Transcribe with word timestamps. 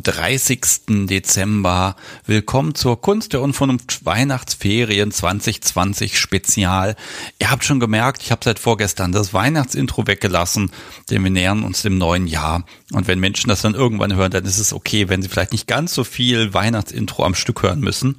Hallo 0.00 0.12
am 0.12 0.14
30. 0.14 1.06
Dezember. 1.06 1.94
Willkommen 2.24 2.74
zur 2.74 3.00
Kunst 3.00 3.32
der 3.34 3.42
Unvernunft 3.42 4.04
Weihnachtsferien 4.06 5.10
2020 5.10 6.18
Spezial. 6.18 6.96
Ihr 7.38 7.50
habt 7.50 7.64
schon 7.64 7.80
gemerkt, 7.80 8.22
ich 8.22 8.30
habe 8.30 8.40
seit 8.42 8.58
vorgestern 8.58 9.12
das 9.12 9.34
Weihnachtsintro 9.34 10.06
weggelassen, 10.06 10.70
denn 11.10 11.22
wir 11.22 11.30
nähern 11.30 11.64
uns 11.64 11.82
dem 11.82 11.98
neuen 11.98 12.26
Jahr. 12.26 12.64
Und 12.92 13.08
wenn 13.08 13.18
Menschen 13.18 13.48
das 13.48 13.62
dann 13.62 13.74
irgendwann 13.74 14.14
hören, 14.14 14.30
dann 14.30 14.44
ist 14.44 14.58
es 14.58 14.72
okay, 14.72 15.08
wenn 15.08 15.22
sie 15.22 15.28
vielleicht 15.28 15.52
nicht 15.52 15.66
ganz 15.66 15.92
so 15.92 16.04
viel 16.04 16.54
Weihnachtsintro 16.54 17.24
am 17.24 17.34
Stück 17.34 17.62
hören 17.62 17.80
müssen. 17.80 18.16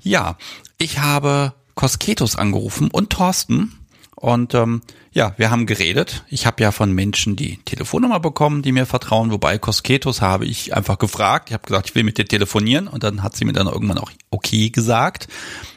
Ja, 0.00 0.36
ich 0.78 0.98
habe 0.98 1.52
Kosketos 1.74 2.36
angerufen 2.36 2.90
und 2.90 3.10
Thorsten. 3.10 3.85
Und 4.16 4.54
ähm, 4.54 4.80
ja, 5.12 5.34
wir 5.36 5.50
haben 5.50 5.66
geredet. 5.66 6.24
Ich 6.28 6.46
habe 6.46 6.62
ja 6.62 6.72
von 6.72 6.90
Menschen 6.90 7.36
die 7.36 7.58
Telefonnummer 7.58 8.18
bekommen, 8.18 8.62
die 8.62 8.72
mir 8.72 8.86
vertrauen. 8.86 9.30
Wobei 9.30 9.58
Kosketos 9.58 10.22
habe 10.22 10.46
ich 10.46 10.74
einfach 10.74 10.98
gefragt. 10.98 11.50
Ich 11.50 11.54
habe 11.54 11.66
gesagt, 11.66 11.90
ich 11.90 11.94
will 11.94 12.02
mit 12.02 12.16
dir 12.16 12.24
telefonieren. 12.24 12.88
Und 12.88 13.04
dann 13.04 13.22
hat 13.22 13.36
sie 13.36 13.44
mir 13.44 13.52
dann 13.52 13.66
irgendwann 13.66 13.98
auch 13.98 14.10
okay 14.30 14.70
gesagt. 14.70 15.28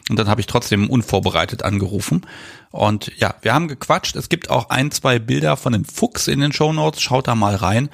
Und 0.09 0.17
dann 0.17 0.29
habe 0.29 0.39
ich 0.39 0.47
trotzdem 0.47 0.89
unvorbereitet 0.89 1.63
angerufen. 1.63 2.25
Und 2.71 3.11
ja, 3.17 3.35
wir 3.41 3.53
haben 3.53 3.67
gequatscht. 3.67 4.15
Es 4.15 4.29
gibt 4.29 4.49
auch 4.49 4.69
ein, 4.69 4.91
zwei 4.91 5.19
Bilder 5.19 5.57
von 5.57 5.73
dem 5.73 5.83
Fuchs 5.83 6.27
in 6.27 6.39
den 6.39 6.53
Show 6.53 6.71
Notes. 6.71 7.01
Schaut 7.01 7.27
da 7.27 7.35
mal 7.35 7.55
rein. 7.55 7.89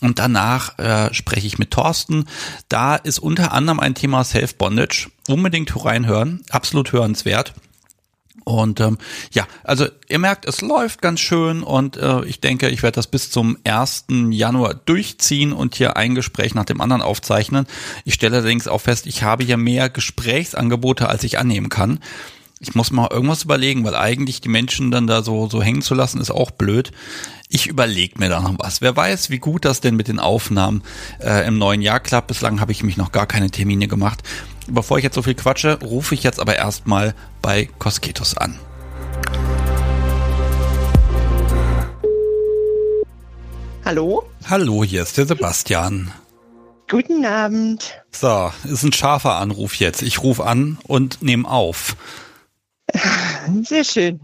Und 0.00 0.18
danach 0.18 0.78
äh, 0.78 1.12
spreche 1.12 1.46
ich 1.46 1.58
mit 1.58 1.70
Thorsten. 1.70 2.24
Da 2.70 2.96
ist 2.96 3.18
unter 3.18 3.52
anderem 3.52 3.78
ein 3.78 3.94
Thema 3.94 4.24
Self-Bondage. 4.24 5.10
Unbedingt 5.28 5.84
reinhören. 5.84 6.42
Absolut 6.50 6.92
hörenswert. 6.92 7.52
Und 8.48 8.78
ähm, 8.78 8.96
ja, 9.32 9.44
also 9.64 9.86
ihr 10.08 10.20
merkt, 10.20 10.46
es 10.46 10.60
läuft 10.60 11.02
ganz 11.02 11.18
schön 11.18 11.64
und 11.64 11.96
äh, 11.96 12.24
ich 12.26 12.40
denke, 12.40 12.68
ich 12.68 12.84
werde 12.84 12.94
das 12.94 13.08
bis 13.08 13.28
zum 13.28 13.58
1. 13.64 14.04
Januar 14.30 14.74
durchziehen 14.74 15.52
und 15.52 15.74
hier 15.74 15.96
ein 15.96 16.14
Gespräch 16.14 16.54
nach 16.54 16.64
dem 16.64 16.80
anderen 16.80 17.02
aufzeichnen. 17.02 17.66
Ich 18.04 18.14
stelle 18.14 18.36
allerdings 18.36 18.68
auch 18.68 18.80
fest, 18.80 19.08
ich 19.08 19.24
habe 19.24 19.42
hier 19.42 19.56
mehr 19.56 19.90
Gesprächsangebote, 19.90 21.08
als 21.08 21.24
ich 21.24 21.40
annehmen 21.40 21.70
kann. 21.70 21.98
Ich 22.60 22.76
muss 22.76 22.92
mal 22.92 23.08
irgendwas 23.10 23.42
überlegen, 23.42 23.82
weil 23.82 23.96
eigentlich 23.96 24.42
die 24.42 24.48
Menschen 24.48 24.92
dann 24.92 25.08
da 25.08 25.24
so, 25.24 25.48
so 25.48 25.60
hängen 25.60 25.82
zu 25.82 25.94
lassen, 25.94 26.20
ist 26.20 26.30
auch 26.30 26.52
blöd. 26.52 26.92
Ich 27.48 27.66
überlege 27.66 28.20
mir 28.20 28.28
da 28.28 28.40
noch 28.40 28.54
was. 28.58 28.80
Wer 28.80 28.96
weiß, 28.96 29.28
wie 29.28 29.40
gut 29.40 29.64
das 29.64 29.80
denn 29.80 29.96
mit 29.96 30.06
den 30.06 30.20
Aufnahmen 30.20 30.84
äh, 31.18 31.44
im 31.48 31.58
neuen 31.58 31.82
Jahr 31.82 31.98
klappt. 31.98 32.28
Bislang 32.28 32.60
habe 32.60 32.70
ich 32.70 32.84
mich 32.84 32.96
noch 32.96 33.10
gar 33.10 33.26
keine 33.26 33.50
Termine 33.50 33.88
gemacht. 33.88 34.22
Bevor 34.68 34.98
ich 34.98 35.04
jetzt 35.04 35.14
so 35.14 35.22
viel 35.22 35.34
quatsche, 35.34 35.78
rufe 35.80 36.14
ich 36.14 36.22
jetzt 36.22 36.40
aber 36.40 36.56
erstmal 36.56 37.14
bei 37.40 37.68
Kosketus 37.78 38.36
an. 38.36 38.58
Hallo? 43.84 44.24
Hallo, 44.48 44.82
hier 44.82 45.02
ist 45.02 45.16
der 45.16 45.26
Sebastian. 45.26 46.10
Guten 46.88 47.24
Abend. 47.24 47.94
So, 48.10 48.50
ist 48.64 48.82
ein 48.82 48.92
scharfer 48.92 49.36
Anruf 49.36 49.76
jetzt. 49.76 50.02
Ich 50.02 50.22
rufe 50.22 50.44
an 50.44 50.78
und 50.84 51.22
nehme 51.22 51.48
auf. 51.48 51.96
Sehr 53.62 53.84
schön. 53.84 54.20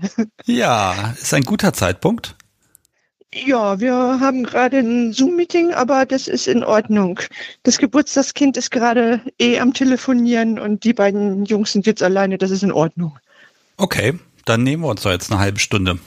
Ja, 0.47 1.15
ist 1.21 1.35
ein 1.35 1.45
guter 1.45 1.73
Zeitpunkt. 1.73 2.37
Ja, 3.35 3.81
wir 3.81 3.95
haben 3.95 4.45
gerade 4.45 4.79
ein 4.79 5.13
Zoom-Meeting, 5.13 5.73
aber 5.73 6.05
das 6.05 6.29
ist 6.29 6.47
in 6.47 6.63
Ordnung. 6.63 7.19
Das 7.63 7.79
Geburtstagskind 7.79 8.59
ist 8.59 8.71
gerade 8.71 9.23
eh 9.39 9.59
am 9.59 9.73
Telefonieren 9.73 10.59
und 10.59 10.85
die 10.85 10.93
beiden 10.93 11.47
Jungs 11.47 11.73
sind 11.73 11.87
jetzt 11.87 12.03
alleine, 12.03 12.37
das 12.37 12.51
ist 12.51 12.63
in 12.63 12.73
Ordnung. 12.73 13.19
Okay, 13.79 14.19
dann 14.45 14.63
nehmen 14.63 14.83
wir 14.83 14.91
uns 14.91 15.03
doch 15.03 15.11
jetzt 15.11 15.31
eine 15.31 15.41
halbe 15.41 15.61
Stunde. 15.61 15.99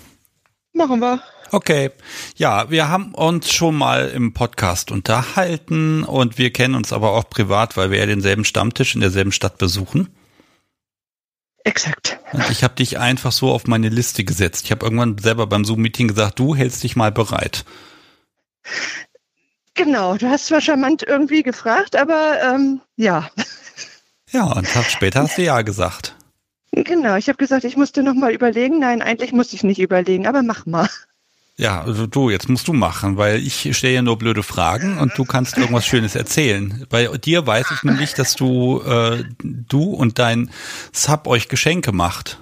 Machen 0.73 0.99
wir. 0.99 1.21
Okay. 1.51 1.91
Ja, 2.35 2.69
wir 2.69 2.89
haben 2.89 3.13
uns 3.15 3.51
schon 3.51 3.75
mal 3.75 4.09
im 4.09 4.33
Podcast 4.33 4.91
unterhalten 4.91 6.03
und 6.03 6.37
wir 6.37 6.51
kennen 6.51 6.75
uns 6.75 6.93
aber 6.93 7.13
auch 7.13 7.29
privat, 7.29 7.75
weil 7.75 7.91
wir 7.91 7.99
ja 7.99 8.05
denselben 8.05 8.45
Stammtisch 8.45 8.93
in 8.93 9.01
derselben 9.01 9.31
Stadt 9.31 9.57
besuchen. 9.57 10.09
Exakt. 11.65 12.19
Und 12.31 12.49
ich 12.51 12.63
habe 12.63 12.75
dich 12.75 12.99
einfach 12.99 13.31
so 13.31 13.51
auf 13.51 13.65
meine 13.65 13.89
Liste 13.89 14.23
gesetzt. 14.23 14.65
Ich 14.65 14.71
habe 14.71 14.85
irgendwann 14.85 15.17
selber 15.17 15.47
beim 15.47 15.65
Zoom-Meeting 15.65 16.07
gesagt, 16.07 16.37
du 16.39 16.55
hältst 16.55 16.83
dich 16.83 16.95
mal 16.95 17.11
bereit. 17.11 17.65
Genau, 19.73 20.15
du 20.15 20.29
hast 20.29 20.45
zwar 20.45 20.61
charmant 20.61 21.03
irgendwie 21.03 21.43
gefragt, 21.43 21.95
aber 21.95 22.37
ähm, 22.43 22.81
ja. 22.95 23.29
Ja, 24.31 24.43
und 24.43 24.57
einen 24.57 24.67
Tag 24.67 24.85
später 24.85 25.23
hast 25.23 25.37
du 25.37 25.43
ja 25.43 25.61
gesagt. 25.63 26.15
Genau, 26.71 27.15
ich 27.15 27.29
habe 27.29 27.37
gesagt, 27.37 27.63
ich 27.63 27.77
musste 27.77 28.03
noch 28.03 28.13
mal 28.13 28.31
überlegen. 28.31 28.79
Nein, 28.79 29.01
eigentlich 29.01 29.31
musste 29.31 29.55
ich 29.55 29.63
nicht 29.63 29.79
überlegen, 29.79 30.27
aber 30.27 30.43
mach 30.43 30.65
mal. 30.65 30.89
Ja, 31.57 31.81
also 31.83 32.05
du, 32.05 32.29
jetzt 32.29 32.49
musst 32.49 32.67
du 32.67 32.73
machen, 32.73 33.15
weil 33.15 33.37
ich 33.39 33.75
stelle 33.77 33.93
ja 33.93 34.01
nur 34.01 34.17
blöde 34.17 34.43
Fragen 34.43 34.97
und 34.97 35.17
du 35.17 35.23
kannst 35.23 35.57
irgendwas 35.57 35.85
Schönes 35.85 36.15
erzählen. 36.15 36.85
Bei 36.89 37.07
dir 37.07 37.47
weiß 37.47 37.67
ich 37.71 37.83
nämlich, 37.83 38.13
dass 38.13 38.35
du, 38.35 38.81
äh, 38.81 39.23
du 39.41 39.83
und 39.93 40.19
dein 40.19 40.49
Sub 40.91 41.27
euch 41.27 41.47
Geschenke 41.47 41.93
macht. 41.93 42.39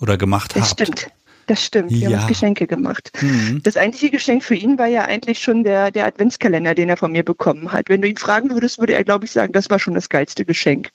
Oder 0.00 0.16
gemacht 0.16 0.54
das 0.56 0.70
habt. 0.70 0.80
Das 0.80 0.88
stimmt. 0.88 1.12
Das 1.46 1.64
stimmt. 1.64 1.90
Wir 1.90 1.98
Ja. 1.98 2.06
haben 2.08 2.14
uns 2.24 2.26
Geschenke 2.28 2.66
gemacht. 2.66 3.10
Mhm. 3.22 3.62
Das 3.62 3.76
eigentliche 3.76 4.10
Geschenk 4.10 4.44
für 4.44 4.54
ihn 4.54 4.78
war 4.78 4.86
ja 4.86 5.04
eigentlich 5.04 5.38
schon 5.38 5.64
der, 5.64 5.90
der 5.90 6.04
Adventskalender, 6.06 6.74
den 6.74 6.88
er 6.90 6.96
von 6.96 7.10
mir 7.10 7.22
bekommen 7.24 7.72
hat. 7.72 7.88
Wenn 7.88 8.02
du 8.02 8.08
ihn 8.08 8.16
fragen 8.18 8.50
würdest, 8.50 8.78
würde 8.78 8.92
er, 8.94 9.02
glaube 9.04 9.24
ich, 9.24 9.30
sagen, 9.30 9.52
das 9.52 9.70
war 9.70 9.78
schon 9.78 9.94
das 9.94 10.08
geilste 10.08 10.44
Geschenk. 10.44 10.90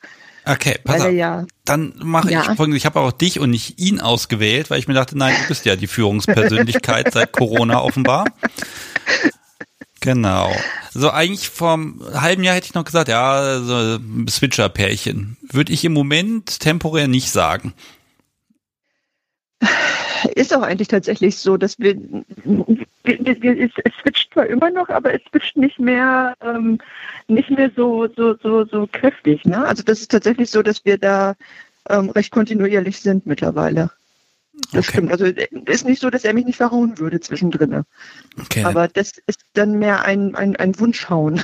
Okay, 0.46 0.78
pass 0.84 1.02
auf. 1.02 1.12
ja. 1.12 1.46
Dann 1.66 1.94
mache 2.04 2.32
Ja. 2.32 2.42
ich 2.42 2.58
folgendes. 2.58 2.82
Ich 2.82 2.86
habe 2.86 3.00
auch 3.00 3.12
dich 3.12 3.40
und 3.40 3.50
nicht 3.52 3.80
ihn 3.80 4.02
ausgewählt, 4.02 4.70
weil 4.70 4.80
ich 4.80 4.88
mir 4.88 4.94
dachte, 4.94 5.18
nein, 5.18 5.36
du 5.42 5.48
bist 5.48 5.66
ja 5.66 5.76
die 5.76 5.88
Führungspersönlichkeit 5.88 7.14
seit 7.14 7.32
Corona 7.32 7.82
offenbar. 7.82 8.26
Genau. 10.02 10.54
So 10.92 11.10
eigentlich 11.12 11.50
vor 11.50 11.74
einem 11.74 12.04
halben 12.14 12.44
Jahr 12.44 12.56
hätte 12.56 12.68
ich 12.68 12.74
noch 12.74 12.84
gesagt, 12.84 13.08
ja, 13.08 13.62
so 13.62 13.74
ein 13.96 14.28
Switcher-Pärchen. 14.28 15.38
Würde 15.50 15.72
ich 15.72 15.86
im 15.86 15.94
Moment 15.94 16.60
temporär 16.60 17.08
nicht 17.08 17.32
sagen. 17.32 17.74
Ist 20.36 20.54
auch 20.54 20.62
eigentlich 20.62 20.90
tatsächlich 20.90 21.38
so, 21.38 21.56
dass 21.58 21.80
wir 21.80 21.96
es, 23.04 23.72
switcht 24.02 24.34
zwar 24.34 24.48
immer 24.48 24.70
noch, 24.70 24.90
aber 24.90 25.14
es 25.14 25.22
switcht 25.30 25.58
nicht 25.58 25.80
mehr, 25.80 26.36
ähm, 26.42 26.80
nicht 27.28 27.50
mehr 27.50 27.72
so, 27.76 28.08
so, 28.16 28.36
so, 28.42 28.66
so 28.66 28.88
kräftig. 28.92 29.44
Ne? 29.46 29.64
Also 29.66 29.84
das 29.84 30.00
ist 30.02 30.12
tatsächlich 30.12 30.50
so, 30.50 30.62
dass 30.62 30.86
wir 30.86 30.98
da 30.98 31.36
ähm, 31.90 32.10
recht 32.10 32.32
kontinuierlich 32.32 33.00
sind 33.00 33.26
mittlerweile. 33.26 33.92
Das 34.72 34.88
Okay. 34.88 34.98
stimmt. 34.98 35.12
Also 35.12 35.26
es 35.26 35.82
ist 35.82 35.86
nicht 35.86 36.02
so, 36.02 36.10
dass 36.10 36.24
er 36.24 36.34
mich 36.34 36.46
nicht 36.46 36.58
verhauen 36.58 36.98
würde 37.00 37.20
zwischendrin. 37.20 37.84
Okay. 38.40 38.64
Aber 38.64 38.88
das 38.88 39.14
ist 39.26 39.42
dann 39.54 39.80
mehr 39.80 40.04
ein, 40.04 40.36
ein, 40.36 40.56
ein 40.56 40.80
Wunschhauen. 40.80 41.42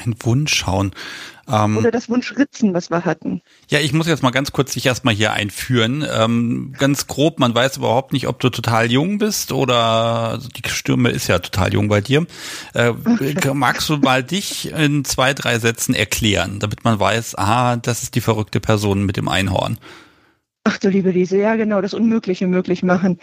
Ein 0.00 0.14
Wunschhauen. 0.20 0.92
Ähm, 1.50 1.78
Oder 1.78 1.90
das 1.90 2.08
Wunschritzen, 2.08 2.74
was 2.74 2.90
wir 2.90 3.04
hatten. 3.04 3.42
Ja, 3.68 3.80
ich 3.80 3.92
muss 3.92 4.06
jetzt 4.06 4.22
mal 4.22 4.30
ganz 4.30 4.52
kurz 4.52 4.72
dich 4.72 4.86
erstmal 4.86 5.14
hier 5.14 5.32
einführen. 5.32 6.06
Ähm, 6.10 6.74
ganz 6.78 7.06
grob, 7.06 7.38
man 7.40 7.54
weiß 7.54 7.78
überhaupt 7.78 8.12
nicht, 8.12 8.28
ob 8.28 8.38
du 8.40 8.50
total 8.50 8.90
jung 8.90 9.18
bist 9.18 9.52
oder 9.52 9.76
also 10.30 10.48
die 10.48 10.68
Stimme 10.68 11.10
ist 11.10 11.26
ja 11.26 11.38
total 11.38 11.72
jung 11.72 11.88
bei 11.88 12.00
dir. 12.00 12.26
Äh, 12.74 12.92
magst 13.52 13.88
du 13.88 13.96
mal 13.96 14.22
dich 14.22 14.70
in 14.72 15.04
zwei, 15.04 15.34
drei 15.34 15.58
Sätzen 15.58 15.94
erklären, 15.94 16.60
damit 16.60 16.84
man 16.84 17.00
weiß, 17.00 17.36
aha, 17.36 17.76
das 17.76 18.02
ist 18.02 18.14
die 18.14 18.20
verrückte 18.20 18.60
Person 18.60 19.04
mit 19.04 19.16
dem 19.16 19.28
Einhorn. 19.28 19.78
Ach 20.64 20.76
du 20.76 20.90
liebe 20.90 21.10
Lise, 21.10 21.38
ja 21.38 21.56
genau, 21.56 21.80
das 21.80 21.94
Unmögliche 21.94 22.46
möglich 22.46 22.82
machen. 22.82 23.18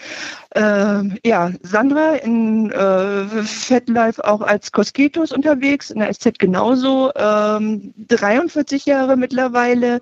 Ähm, 0.55 1.19
ja, 1.23 1.51
Sandra 1.61 2.15
in 2.15 2.71
äh, 2.71 3.43
FetLife 3.43 4.25
auch 4.25 4.41
als 4.41 4.71
Kosketos 4.71 5.31
unterwegs, 5.31 5.91
in 5.91 5.99
der 5.99 6.11
SZ 6.11 6.39
genauso. 6.39 7.11
Ähm, 7.15 7.93
43 8.07 8.87
Jahre 8.87 9.17
mittlerweile, 9.17 10.01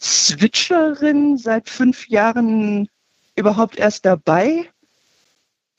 Switcherin, 0.00 1.38
seit 1.38 1.68
fünf 1.68 2.08
Jahren 2.08 2.88
überhaupt 3.34 3.76
erst 3.76 4.06
dabei. 4.06 4.70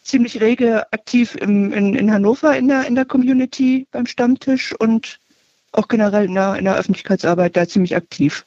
Ziemlich 0.03 0.41
rege 0.41 0.91
aktiv 0.91 1.35
im, 1.35 1.71
in, 1.71 1.95
in 1.95 2.11
Hannover 2.11 2.57
in 2.57 2.67
der, 2.67 2.85
in 2.85 2.95
der 2.95 3.05
Community 3.05 3.87
beim 3.91 4.07
Stammtisch 4.07 4.75
und 4.77 5.19
auch 5.71 5.87
generell 5.87 6.25
in 6.25 6.33
der, 6.33 6.55
in 6.55 6.65
der 6.65 6.75
Öffentlichkeitsarbeit 6.75 7.55
da 7.55 7.65
ziemlich 7.65 7.95
aktiv. 7.95 8.45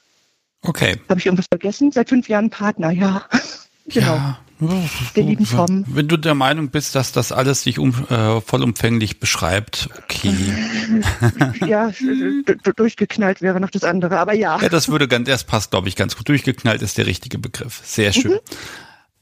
Okay. 0.65 0.97
Habe 1.09 1.21
ich 1.21 1.27
irgendwas 1.27 1.47
vergessen? 1.47 1.93
Seit 1.93 2.09
fünf 2.09 2.29
Jahren 2.29 2.51
Partner, 2.51 2.91
ja. 2.91 3.25
genau. 3.87 4.17
Ja. 4.17 4.39
Der 5.17 5.25
lieben 5.25 5.47
Tom. 5.47 5.85
Wenn 5.89 6.09
du 6.09 6.17
der 6.17 6.35
Meinung 6.35 6.69
bist, 6.69 6.95
dass 6.95 7.13
das 7.13 7.33
alles 7.33 7.65
sich 7.65 7.79
um, 7.79 7.91
äh, 8.09 8.41
vollumfänglich 8.41 9.21
beschreibt, 9.21 9.89
okay. 9.99 10.35
Ja, 11.67 11.93
durchgeknallt 12.77 13.43
wäre 13.43 13.61
noch 13.61 13.71
das 13.71 13.85
andere, 13.85 14.19
aber 14.19 14.33
ja. 14.33 14.61
Ja, 14.61 14.69
das 14.69 14.89
würde 14.89 15.09
ganz, 15.09 15.29
das 15.29 15.45
passt, 15.45 15.73
glaube 15.73 15.89
ich, 15.89 15.97
ganz 15.97 16.17
gut. 16.17 16.29
Durchgeknallt 16.29 16.83
ist 16.83 16.97
der 16.99 17.07
richtige 17.07 17.39
Begriff. 17.39 17.81
Sehr 17.85 18.13
schön. 18.13 18.39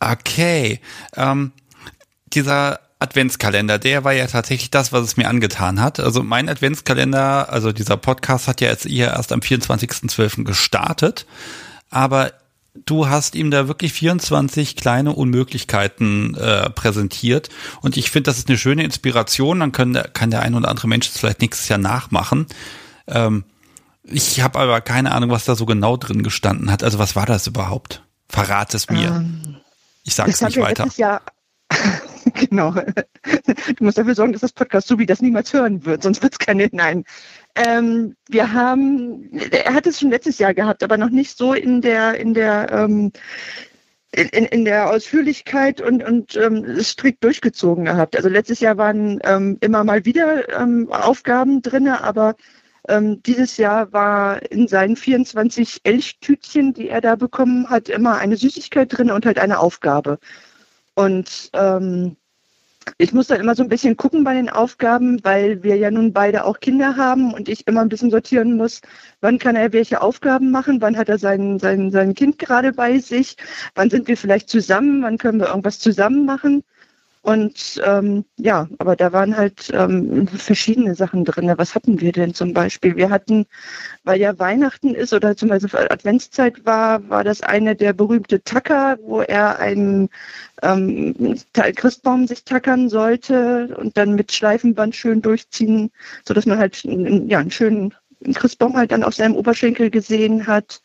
Okay. 0.00 0.80
Ähm, 1.16 1.52
dieser 2.34 2.80
Adventskalender, 3.02 3.78
der 3.78 4.04
war 4.04 4.12
ja 4.12 4.26
tatsächlich 4.26 4.70
das, 4.70 4.92
was 4.92 5.02
es 5.04 5.16
mir 5.16 5.28
angetan 5.28 5.80
hat. 5.80 6.00
Also 6.00 6.22
mein 6.22 6.48
Adventskalender, 6.48 7.50
also 7.50 7.72
dieser 7.72 7.96
Podcast 7.96 8.48
hat 8.48 8.60
ja 8.60 8.68
jetzt 8.68 8.86
eher 8.86 9.12
erst 9.12 9.32
am 9.32 9.40
24.12. 9.40 10.44
gestartet. 10.44 11.26
Aber 11.90 12.32
du 12.86 13.08
hast 13.08 13.34
ihm 13.34 13.50
da 13.50 13.68
wirklich 13.68 13.92
24 13.92 14.76
kleine 14.76 15.12
Unmöglichkeiten 15.12 16.34
äh, 16.34 16.70
präsentiert. 16.70 17.50
Und 17.80 17.96
ich 17.96 18.10
finde, 18.10 18.30
das 18.30 18.38
ist 18.38 18.48
eine 18.48 18.58
schöne 18.58 18.84
Inspiration. 18.84 19.60
Dann 19.60 19.72
kann 19.72 19.92
der, 19.92 20.04
kann 20.04 20.30
der 20.30 20.42
ein 20.42 20.54
oder 20.54 20.68
andere 20.68 20.88
Mensch 20.88 21.08
es 21.08 21.18
vielleicht 21.18 21.40
nächstes 21.40 21.68
Jahr 21.68 21.78
nachmachen. 21.78 22.46
Ähm, 23.06 23.44
ich 24.04 24.40
habe 24.40 24.58
aber 24.58 24.80
keine 24.80 25.12
Ahnung, 25.12 25.30
was 25.30 25.44
da 25.44 25.54
so 25.54 25.66
genau 25.66 25.96
drin 25.96 26.22
gestanden 26.22 26.70
hat. 26.70 26.82
Also 26.82 26.98
was 26.98 27.14
war 27.14 27.26
das 27.26 27.46
überhaupt? 27.46 28.02
Verrat 28.28 28.74
es 28.74 28.88
mir. 28.88 29.08
Ähm, 29.08 29.56
ich 30.04 30.14
sage 30.14 30.30
es 30.30 30.40
nicht 30.40 30.58
weiter. 30.58 30.88
Jahr 30.96 31.22
genau. 32.34 32.72
Du 32.72 33.84
musst 33.84 33.98
dafür 33.98 34.14
sorgen, 34.14 34.32
dass 34.32 34.42
das 34.42 34.52
Podcast 34.52 34.96
wie 34.98 35.06
das 35.06 35.22
niemals 35.22 35.52
hören 35.52 35.84
wird, 35.84 36.02
sonst 36.02 36.22
wird 36.22 36.34
es 36.34 36.38
keine. 36.38 36.68
Nein. 36.72 37.04
Ähm, 37.54 38.16
wir 38.28 38.52
haben, 38.52 39.30
er 39.50 39.74
hat 39.74 39.86
es 39.86 40.00
schon 40.00 40.10
letztes 40.10 40.38
Jahr 40.38 40.54
gehabt, 40.54 40.82
aber 40.82 40.96
noch 40.96 41.10
nicht 41.10 41.36
so 41.36 41.54
in 41.54 41.80
der, 41.80 42.18
in 42.18 42.34
der, 42.34 42.70
ähm, 42.72 43.12
in, 44.12 44.44
in 44.44 44.64
der 44.64 44.90
Ausführlichkeit 44.90 45.80
und, 45.80 46.04
und 46.04 46.36
ähm, 46.36 46.82
strikt 46.82 47.24
durchgezogen 47.24 47.84
gehabt. 47.86 48.16
Also 48.16 48.28
letztes 48.28 48.60
Jahr 48.60 48.76
waren 48.76 49.20
ähm, 49.24 49.58
immer 49.60 49.84
mal 49.84 50.04
wieder 50.04 50.60
ähm, 50.60 50.90
Aufgaben 50.92 51.62
drin, 51.62 51.88
aber 51.88 52.36
ähm, 52.88 53.22
dieses 53.22 53.56
Jahr 53.56 53.92
war 53.92 54.42
in 54.50 54.68
seinen 54.68 54.96
24 54.96 55.80
Elchtütchen, 55.84 56.74
die 56.74 56.88
er 56.88 57.00
da 57.00 57.16
bekommen 57.16 57.70
hat, 57.70 57.88
immer 57.88 58.18
eine 58.18 58.36
Süßigkeit 58.36 58.96
drin 58.96 59.10
und 59.10 59.24
halt 59.24 59.38
eine 59.38 59.60
Aufgabe. 59.60 60.18
Und 60.94 61.50
ähm, 61.54 62.16
ich 62.98 63.12
muss 63.12 63.28
dann 63.28 63.40
immer 63.40 63.54
so 63.54 63.62
ein 63.62 63.68
bisschen 63.68 63.96
gucken 63.96 64.24
bei 64.24 64.34
den 64.34 64.48
Aufgaben, 64.48 65.22
weil 65.24 65.62
wir 65.62 65.76
ja 65.76 65.90
nun 65.90 66.12
beide 66.12 66.44
auch 66.44 66.60
Kinder 66.60 66.96
haben 66.96 67.32
und 67.32 67.48
ich 67.48 67.66
immer 67.66 67.80
ein 67.80 67.88
bisschen 67.88 68.10
sortieren 68.10 68.56
muss, 68.56 68.80
wann 69.20 69.38
kann 69.38 69.56
er 69.56 69.72
welche 69.72 70.02
Aufgaben 70.02 70.50
machen, 70.50 70.80
wann 70.80 70.96
hat 70.96 71.08
er 71.08 71.18
sein, 71.18 71.58
sein, 71.58 71.90
sein 71.90 72.14
Kind 72.14 72.38
gerade 72.38 72.72
bei 72.72 72.98
sich, 72.98 73.36
wann 73.74 73.90
sind 73.90 74.08
wir 74.08 74.16
vielleicht 74.16 74.48
zusammen, 74.48 75.02
wann 75.02 75.18
können 75.18 75.40
wir 75.40 75.48
irgendwas 75.48 75.78
zusammen 75.78 76.24
machen. 76.24 76.64
Und 77.22 77.80
ähm, 77.84 78.24
ja, 78.36 78.68
aber 78.78 78.96
da 78.96 79.12
waren 79.12 79.36
halt 79.36 79.70
ähm, 79.72 80.26
verschiedene 80.26 80.96
Sachen 80.96 81.24
drin. 81.24 81.52
Was 81.56 81.76
hatten 81.76 82.00
wir 82.00 82.10
denn 82.10 82.34
zum 82.34 82.52
Beispiel? 82.52 82.96
Wir 82.96 83.10
hatten, 83.10 83.46
weil 84.02 84.20
ja 84.20 84.36
Weihnachten 84.40 84.92
ist 84.92 85.12
oder 85.12 85.36
zum 85.36 85.48
Beispiel 85.48 85.86
Adventszeit 85.88 86.66
war, 86.66 87.08
war 87.08 87.22
das 87.22 87.40
eine 87.40 87.76
der 87.76 87.92
berühmte 87.92 88.42
Tacker, 88.42 88.98
wo 89.04 89.20
er 89.20 89.60
einen 89.60 90.08
ähm, 90.62 91.38
Christbaum 91.52 92.26
sich 92.26 92.42
tackern 92.44 92.88
sollte 92.88 93.76
und 93.78 93.96
dann 93.96 94.16
mit 94.16 94.32
Schleifenband 94.32 94.96
schön 94.96 95.22
durchziehen, 95.22 95.92
so 96.26 96.34
dass 96.34 96.44
man 96.44 96.58
halt 96.58 96.82
ja, 96.82 97.38
einen 97.38 97.52
schönen 97.52 97.94
Christbaum 98.34 98.76
halt 98.76 98.90
dann 98.90 99.04
auf 99.04 99.14
seinem 99.14 99.36
Oberschenkel 99.36 99.90
gesehen 99.90 100.48
hat. 100.48 100.82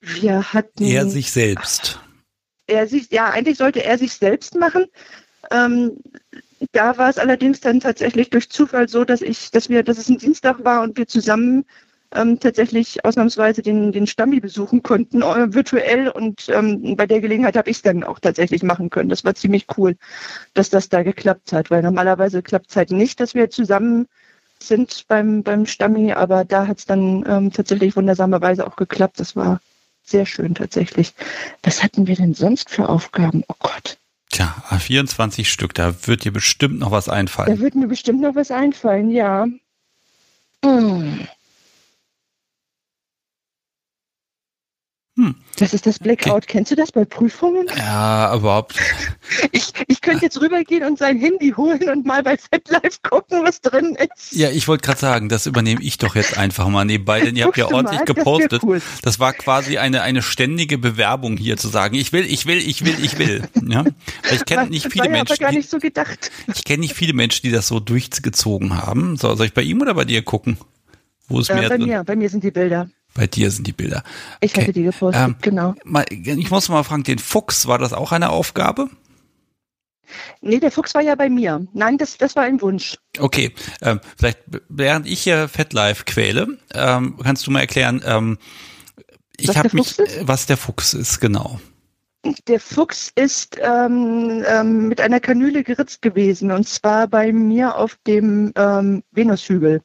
Wir 0.00 0.52
hatten. 0.52 0.82
Er 0.82 1.06
sich 1.06 1.30
selbst. 1.30 2.00
Er 2.66 2.88
sich, 2.88 3.10
ja, 3.10 3.30
eigentlich 3.30 3.58
sollte 3.58 3.84
er 3.84 3.98
sich 3.98 4.14
selbst 4.14 4.56
machen. 4.56 4.86
Ähm, 5.52 5.98
da 6.72 6.96
war 6.96 7.10
es 7.10 7.18
allerdings 7.18 7.60
dann 7.60 7.80
tatsächlich 7.80 8.30
durch 8.30 8.48
Zufall 8.50 8.88
so, 8.88 9.04
dass 9.04 9.22
ich, 9.22 9.50
dass 9.50 9.68
wir, 9.68 9.82
dass 9.82 9.98
es 9.98 10.08
ein 10.08 10.18
Dienstag 10.18 10.64
war 10.64 10.82
und 10.82 10.96
wir 10.96 11.08
zusammen 11.08 11.64
ähm, 12.14 12.38
tatsächlich 12.38 13.04
ausnahmsweise 13.04 13.62
den, 13.62 13.92
den 13.92 14.06
Stammi 14.06 14.40
besuchen 14.40 14.82
konnten, 14.82 15.22
äh, 15.22 15.54
virtuell. 15.54 16.08
Und 16.08 16.48
ähm, 16.48 16.96
bei 16.96 17.06
der 17.06 17.20
Gelegenheit 17.20 17.56
habe 17.56 17.70
ich 17.70 17.76
es 17.78 17.82
dann 17.82 18.04
auch 18.04 18.18
tatsächlich 18.18 18.62
machen 18.62 18.90
können. 18.90 19.08
Das 19.08 19.24
war 19.24 19.34
ziemlich 19.34 19.66
cool, 19.76 19.96
dass 20.54 20.70
das 20.70 20.88
da 20.88 21.02
geklappt 21.02 21.52
hat, 21.52 21.70
weil 21.70 21.82
normalerweise 21.82 22.42
klappt 22.42 22.70
es 22.70 22.76
halt 22.76 22.90
nicht, 22.90 23.20
dass 23.20 23.34
wir 23.34 23.50
zusammen 23.50 24.06
sind 24.62 25.06
beim, 25.08 25.42
beim 25.42 25.66
Stammi, 25.66 26.12
aber 26.12 26.44
da 26.44 26.66
hat 26.68 26.78
es 26.78 26.86
dann 26.86 27.24
ähm, 27.26 27.52
tatsächlich 27.52 27.96
wundersamerweise 27.96 28.66
auch 28.66 28.76
geklappt. 28.76 29.18
Das 29.18 29.34
war 29.34 29.60
sehr 30.04 30.26
schön 30.26 30.54
tatsächlich. 30.54 31.14
Was 31.62 31.82
hatten 31.82 32.06
wir 32.06 32.16
denn 32.16 32.34
sonst 32.34 32.70
für 32.70 32.88
Aufgaben? 32.88 33.42
Oh 33.48 33.54
Gott. 33.58 33.98
Tja, 34.32 34.54
24 34.70 35.50
Stück, 35.50 35.74
da 35.74 35.94
wird 36.06 36.24
dir 36.24 36.32
bestimmt 36.32 36.78
noch 36.78 36.90
was 36.90 37.10
einfallen. 37.10 37.54
Da 37.54 37.60
wird 37.60 37.74
mir 37.74 37.86
bestimmt 37.86 38.22
noch 38.22 38.34
was 38.34 38.50
einfallen, 38.50 39.10
ja. 39.10 39.46
Hm. 40.64 41.28
Hm. 45.22 45.36
Das 45.56 45.72
ist 45.72 45.86
das 45.86 46.00
Blackout. 46.00 46.32
Okay. 46.32 46.46
Kennst 46.48 46.72
du 46.72 46.74
das 46.74 46.90
bei 46.90 47.04
Prüfungen? 47.04 47.68
Ja, 47.76 48.34
überhaupt. 48.34 48.76
Ich, 49.50 49.72
ich 49.86 50.00
könnte 50.00 50.24
jetzt 50.24 50.40
rübergehen 50.40 50.84
und 50.84 50.98
sein 50.98 51.18
Handy 51.18 51.52
holen 51.56 51.88
und 51.88 52.04
mal 52.04 52.22
bei 52.22 52.36
FetLife 52.36 52.98
gucken, 53.02 53.42
was 53.44 53.60
drin 53.60 53.96
ist. 53.96 54.32
Ja, 54.32 54.50
ich 54.50 54.68
wollte 54.68 54.84
gerade 54.84 55.00
sagen, 55.00 55.28
das 55.28 55.46
übernehme 55.46 55.82
ich 55.82 55.98
doch 55.98 56.14
jetzt 56.14 56.36
einfach 56.36 56.68
mal 56.68 56.84
nebenbei, 56.84 57.20
denn 57.20 57.36
ihr 57.36 57.44
habt 57.46 57.56
ja 57.56 57.66
ordentlich 57.66 58.00
mal, 58.00 58.04
gepostet. 58.04 58.52
Das, 58.52 58.62
cool. 58.62 58.82
das, 59.02 59.20
war 59.20 59.32
quasi 59.32 59.78
eine, 59.78 60.02
eine 60.02 60.22
ständige 60.22 60.78
Bewerbung 60.78 61.36
hier 61.36 61.56
zu 61.56 61.68
sagen, 61.68 61.94
ich 61.94 62.12
will, 62.12 62.24
ich 62.26 62.46
will, 62.46 62.58
ich 62.58 62.84
will, 62.84 62.96
ich 63.02 63.18
will. 63.18 63.42
Ja? 63.66 63.84
ich 64.32 64.44
kenne 64.44 64.66
nicht 64.70 64.92
viele 64.92 65.08
Menschen. 65.08 65.36
gar 65.36 65.52
nicht 65.52 65.70
so 65.70 65.78
gedacht. 65.78 66.30
Die, 66.46 66.52
ich 66.56 66.64
kenne 66.64 66.80
nicht 66.80 66.94
viele 66.94 67.14
Menschen, 67.14 67.42
die 67.42 67.50
das 67.50 67.68
so 67.68 67.80
durchgezogen 67.80 68.76
haben. 68.76 69.16
So, 69.16 69.34
soll 69.34 69.46
ich 69.46 69.54
bei 69.54 69.62
ihm 69.62 69.80
oder 69.80 69.94
bei 69.94 70.04
dir 70.04 70.22
gucken? 70.22 70.58
Wo 71.28 71.40
ist 71.40 71.50
äh, 71.50 71.54
mehr 71.54 71.68
bei 71.68 71.76
drin? 71.78 71.88
mir, 71.88 72.04
bei 72.04 72.16
mir 72.16 72.28
sind 72.28 72.44
die 72.44 72.50
Bilder. 72.50 72.88
Bei 73.14 73.26
dir 73.26 73.50
sind 73.50 73.66
die 73.66 73.72
Bilder. 73.72 74.02
Ich 74.40 74.52
okay. 74.52 74.62
hatte 74.62 74.72
die 74.72 74.84
gepostet, 74.84 75.22
ähm, 75.22 75.36
genau. 75.40 75.74
Ich 76.10 76.50
muss 76.50 76.68
mal 76.68 76.82
fragen, 76.82 77.02
den 77.02 77.18
Fuchs, 77.18 77.66
war 77.66 77.78
das 77.78 77.92
auch 77.92 78.12
eine 78.12 78.30
Aufgabe? 78.30 78.88
Nee, 80.40 80.60
der 80.60 80.70
Fuchs 80.70 80.94
war 80.94 81.02
ja 81.02 81.14
bei 81.14 81.28
mir. 81.28 81.66
Nein, 81.72 81.98
das, 81.98 82.18
das 82.18 82.36
war 82.36 82.44
ein 82.44 82.60
Wunsch. 82.60 82.98
Okay, 83.18 83.54
ähm, 83.80 84.00
vielleicht 84.16 84.40
während 84.68 85.06
ich 85.06 85.22
hier 85.22 85.48
FetLife 85.48 86.04
quäle, 86.04 86.58
ähm, 86.74 87.18
kannst 87.22 87.46
du 87.46 87.50
mal 87.50 87.60
erklären, 87.60 88.02
ähm, 88.04 88.38
ich 89.36 89.56
habe 89.56 89.70
mich, 89.72 89.98
ist? 89.98 90.26
was 90.26 90.46
der 90.46 90.56
Fuchs 90.56 90.94
ist, 90.94 91.20
genau. 91.20 91.60
Der 92.46 92.60
Fuchs 92.60 93.10
ist 93.16 93.58
ähm, 93.60 94.44
ähm, 94.46 94.88
mit 94.88 95.00
einer 95.00 95.18
Kanüle 95.18 95.64
geritzt 95.64 96.02
gewesen 96.02 96.52
und 96.52 96.68
zwar 96.68 97.08
bei 97.08 97.32
mir 97.32 97.76
auf 97.76 97.98
dem 98.06 98.52
ähm, 98.54 99.02
Venushügel. 99.10 99.82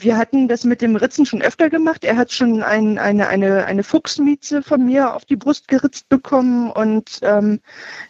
Wir 0.00 0.16
hatten 0.16 0.48
das 0.48 0.64
mit 0.64 0.80
dem 0.80 0.96
Ritzen 0.96 1.26
schon 1.26 1.42
öfter 1.42 1.68
gemacht. 1.68 2.04
Er 2.04 2.16
hat 2.16 2.32
schon 2.32 2.62
ein, 2.62 2.98
eine, 2.98 3.28
eine, 3.28 3.66
eine 3.66 3.82
Fuchsmieze 3.82 4.62
von 4.62 4.86
mir 4.86 5.14
auf 5.14 5.24
die 5.24 5.36
Brust 5.36 5.68
geritzt 5.68 6.08
bekommen. 6.08 6.70
Und 6.70 7.20
ähm, 7.22 7.60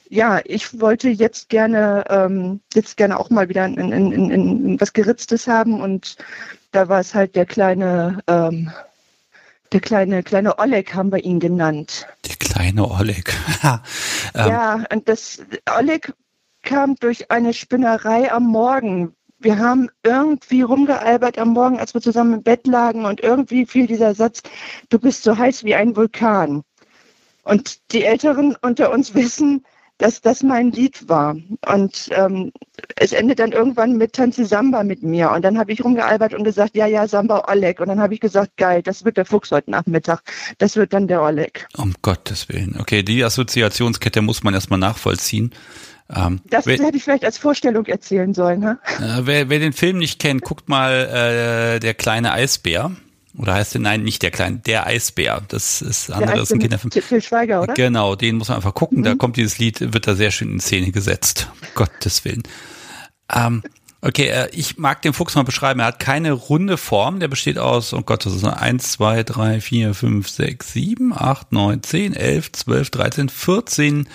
ja, 0.08 0.40
ich 0.44 0.80
wollte 0.80 1.08
jetzt 1.08 1.48
gerne, 1.48 2.04
ähm, 2.08 2.60
jetzt 2.74 2.96
gerne 2.96 3.18
auch 3.18 3.30
mal 3.30 3.48
wieder 3.48 3.64
in, 3.66 3.76
in, 3.76 4.12
in, 4.12 4.30
in 4.30 4.80
was 4.80 4.92
Geritztes 4.92 5.48
haben. 5.48 5.80
Und 5.80 6.16
da 6.70 6.88
war 6.88 7.00
es 7.00 7.14
halt 7.14 7.34
der 7.34 7.46
kleine, 7.46 8.20
ähm, 8.28 8.70
der 9.72 9.80
kleine, 9.80 10.22
kleine 10.22 10.58
Oleg 10.58 10.94
haben 10.94 11.10
wir 11.10 11.24
ihn 11.24 11.40
genannt. 11.40 12.06
Der 12.28 12.36
kleine 12.36 12.88
Oleg. 12.88 13.32
ähm. 13.64 13.80
Ja, 14.34 14.84
und 14.92 15.08
das 15.08 15.42
Oleg 15.76 16.12
kam 16.62 16.94
durch 16.96 17.30
eine 17.30 17.52
Spinnerei 17.52 18.30
am 18.30 18.44
Morgen 18.44 19.14
wir 19.40 19.58
haben 19.58 19.88
irgendwie 20.02 20.62
rumgealbert 20.62 21.38
am 21.38 21.48
Morgen, 21.48 21.80
als 21.80 21.94
wir 21.94 22.00
zusammen 22.00 22.34
im 22.34 22.42
Bett 22.42 22.66
lagen 22.66 23.06
und 23.06 23.20
irgendwie 23.22 23.66
fiel 23.66 23.86
dieser 23.86 24.14
Satz, 24.14 24.42
du 24.90 24.98
bist 24.98 25.22
so 25.22 25.36
heiß 25.36 25.64
wie 25.64 25.74
ein 25.74 25.96
Vulkan. 25.96 26.62
Und 27.42 27.92
die 27.92 28.04
Älteren 28.04 28.56
unter 28.60 28.92
uns 28.92 29.14
wissen, 29.14 29.64
dass 30.00 30.22
das 30.22 30.42
mein 30.42 30.72
Lied 30.72 31.08
war. 31.08 31.36
Und 31.66 32.08
ähm, 32.12 32.52
es 32.96 33.12
endet 33.12 33.38
dann 33.38 33.52
irgendwann 33.52 33.96
mit 33.96 34.14
Tanze 34.14 34.46
Samba 34.46 34.82
mit 34.82 35.02
mir. 35.02 35.30
Und 35.30 35.44
dann 35.44 35.58
habe 35.58 35.72
ich 35.72 35.84
rumgealbert 35.84 36.34
und 36.34 36.42
gesagt, 36.42 36.74
ja, 36.74 36.86
ja, 36.86 37.06
Samba 37.06 37.44
Oleg. 37.48 37.80
Und 37.80 37.88
dann 37.88 38.00
habe 38.00 38.14
ich 38.14 38.20
gesagt, 38.20 38.56
geil, 38.56 38.82
das 38.82 39.04
wird 39.04 39.18
der 39.18 39.26
Fuchs 39.26 39.50
heute 39.52 39.70
Nachmittag. 39.70 40.22
Das 40.58 40.76
wird 40.76 40.94
dann 40.94 41.06
der 41.06 41.22
Oleg. 41.22 41.68
Um 41.76 41.94
Gottes 42.00 42.48
Willen. 42.48 42.76
Okay, 42.80 43.02
die 43.02 43.22
Assoziationskette 43.22 44.22
muss 44.22 44.42
man 44.42 44.54
erstmal 44.54 44.78
nachvollziehen. 44.78 45.52
Ähm, 46.08 46.40
das 46.46 46.66
wer, 46.66 46.78
hätte 46.78 46.96
ich 46.96 47.04
vielleicht 47.04 47.24
als 47.24 47.36
Vorstellung 47.36 47.84
erzählen 47.86 48.32
sollen. 48.32 48.60
Ne? 48.60 48.78
Äh, 48.98 49.20
wer, 49.26 49.50
wer 49.50 49.58
den 49.58 49.74
Film 49.74 49.98
nicht 49.98 50.18
kennt, 50.18 50.42
guckt 50.42 50.68
mal 50.68 51.76
äh, 51.76 51.78
der 51.78 51.94
kleine 51.94 52.32
Eisbär. 52.32 52.90
Oder 53.40 53.54
heißt 53.54 53.74
der, 53.74 53.80
nein, 53.80 54.02
nicht 54.02 54.22
der 54.22 54.30
kleine, 54.30 54.58
der 54.58 54.86
Eisbär. 54.86 55.42
Das 55.48 55.80
ist 55.80 56.10
anderes 56.10 56.52
ein 56.52 56.58
Kinderfilm. 56.58 56.90
Phil 56.92 57.22
Schweiger, 57.22 57.62
oder? 57.62 57.72
Genau, 57.72 58.14
den 58.14 58.36
muss 58.36 58.48
man 58.48 58.56
einfach 58.56 58.74
gucken. 58.74 58.98
Mhm. 58.98 59.04
Da 59.04 59.14
kommt 59.14 59.36
dieses 59.36 59.58
Lied, 59.58 59.94
wird 59.94 60.06
da 60.06 60.14
sehr 60.14 60.30
schön 60.30 60.52
in 60.52 60.60
Szene 60.60 60.92
gesetzt. 60.92 61.48
Gottes 61.74 62.24
Willen. 62.24 62.42
Ähm, 63.34 63.62
Okay, 64.02 64.28
äh, 64.28 64.48
ich 64.52 64.78
mag 64.78 65.02
den 65.02 65.12
Fuchs 65.12 65.34
mal 65.34 65.42
beschreiben. 65.42 65.80
Er 65.80 65.86
hat 65.86 65.98
keine 65.98 66.32
runde 66.32 66.78
Form. 66.78 67.20
Der 67.20 67.28
besteht 67.28 67.58
aus, 67.58 67.92
oh 67.92 68.00
Gott, 68.00 68.24
das 68.24 68.34
ist 68.34 68.44
1, 68.44 68.92
2, 68.92 69.24
3, 69.24 69.60
4, 69.60 69.94
5, 69.94 70.28
6, 70.28 70.72
7, 70.72 71.12
8, 71.14 71.52
9, 71.52 71.82
10, 71.82 72.14
11, 72.14 72.52
12, 72.52 72.90
13, 72.90 73.28
14, 73.28 74.08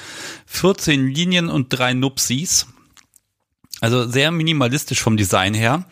14 0.48 1.08
Linien 1.08 1.50
und 1.50 1.68
drei 1.70 1.94
Nupsis. 1.94 2.66
Also 3.86 4.10
sehr 4.10 4.32
minimalistisch 4.32 5.00
vom 5.00 5.16
Design 5.16 5.54
her. 5.54 5.84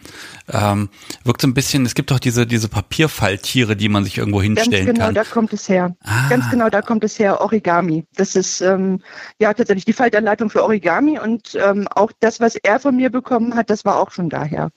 Ähm, 0.51 0.89
wirkt 1.23 1.41
so 1.41 1.47
ein 1.47 1.53
bisschen, 1.53 1.85
es 1.85 1.93
gibt 1.93 2.09
doch 2.09 2.17
diese, 2.17 2.47
diese 2.47 2.67
Papierfalltiere, 2.67 3.75
die 3.75 3.87
man 3.87 4.03
sich 4.03 4.17
irgendwo 4.17 4.41
hinstellen 4.41 4.87
Ganz 4.87 4.97
genau, 4.97 5.05
kann. 5.05 5.13
da 5.13 5.23
kommt 5.23 5.53
es 5.53 5.69
her. 5.69 5.95
Ah. 6.03 6.27
Ganz 6.27 6.49
genau, 6.49 6.69
da 6.69 6.81
kommt 6.81 7.03
es 7.03 7.19
her, 7.19 7.39
Origami. 7.39 8.07
Das 8.15 8.35
ist 8.35 8.61
ähm, 8.61 8.99
ja 9.37 9.53
tatsächlich 9.53 9.85
die 9.85 9.93
Faltanleitung 9.93 10.49
für 10.49 10.63
Origami 10.63 11.19
und 11.19 11.53
ähm, 11.53 11.87
auch 11.87 12.11
das, 12.19 12.39
was 12.39 12.55
er 12.55 12.79
von 12.79 12.95
mir 12.95 13.11
bekommen 13.11 13.53
hat, 13.53 13.69
das 13.69 13.85
war 13.85 13.99
auch 13.99 14.09
schon 14.09 14.27
daher. 14.27 14.71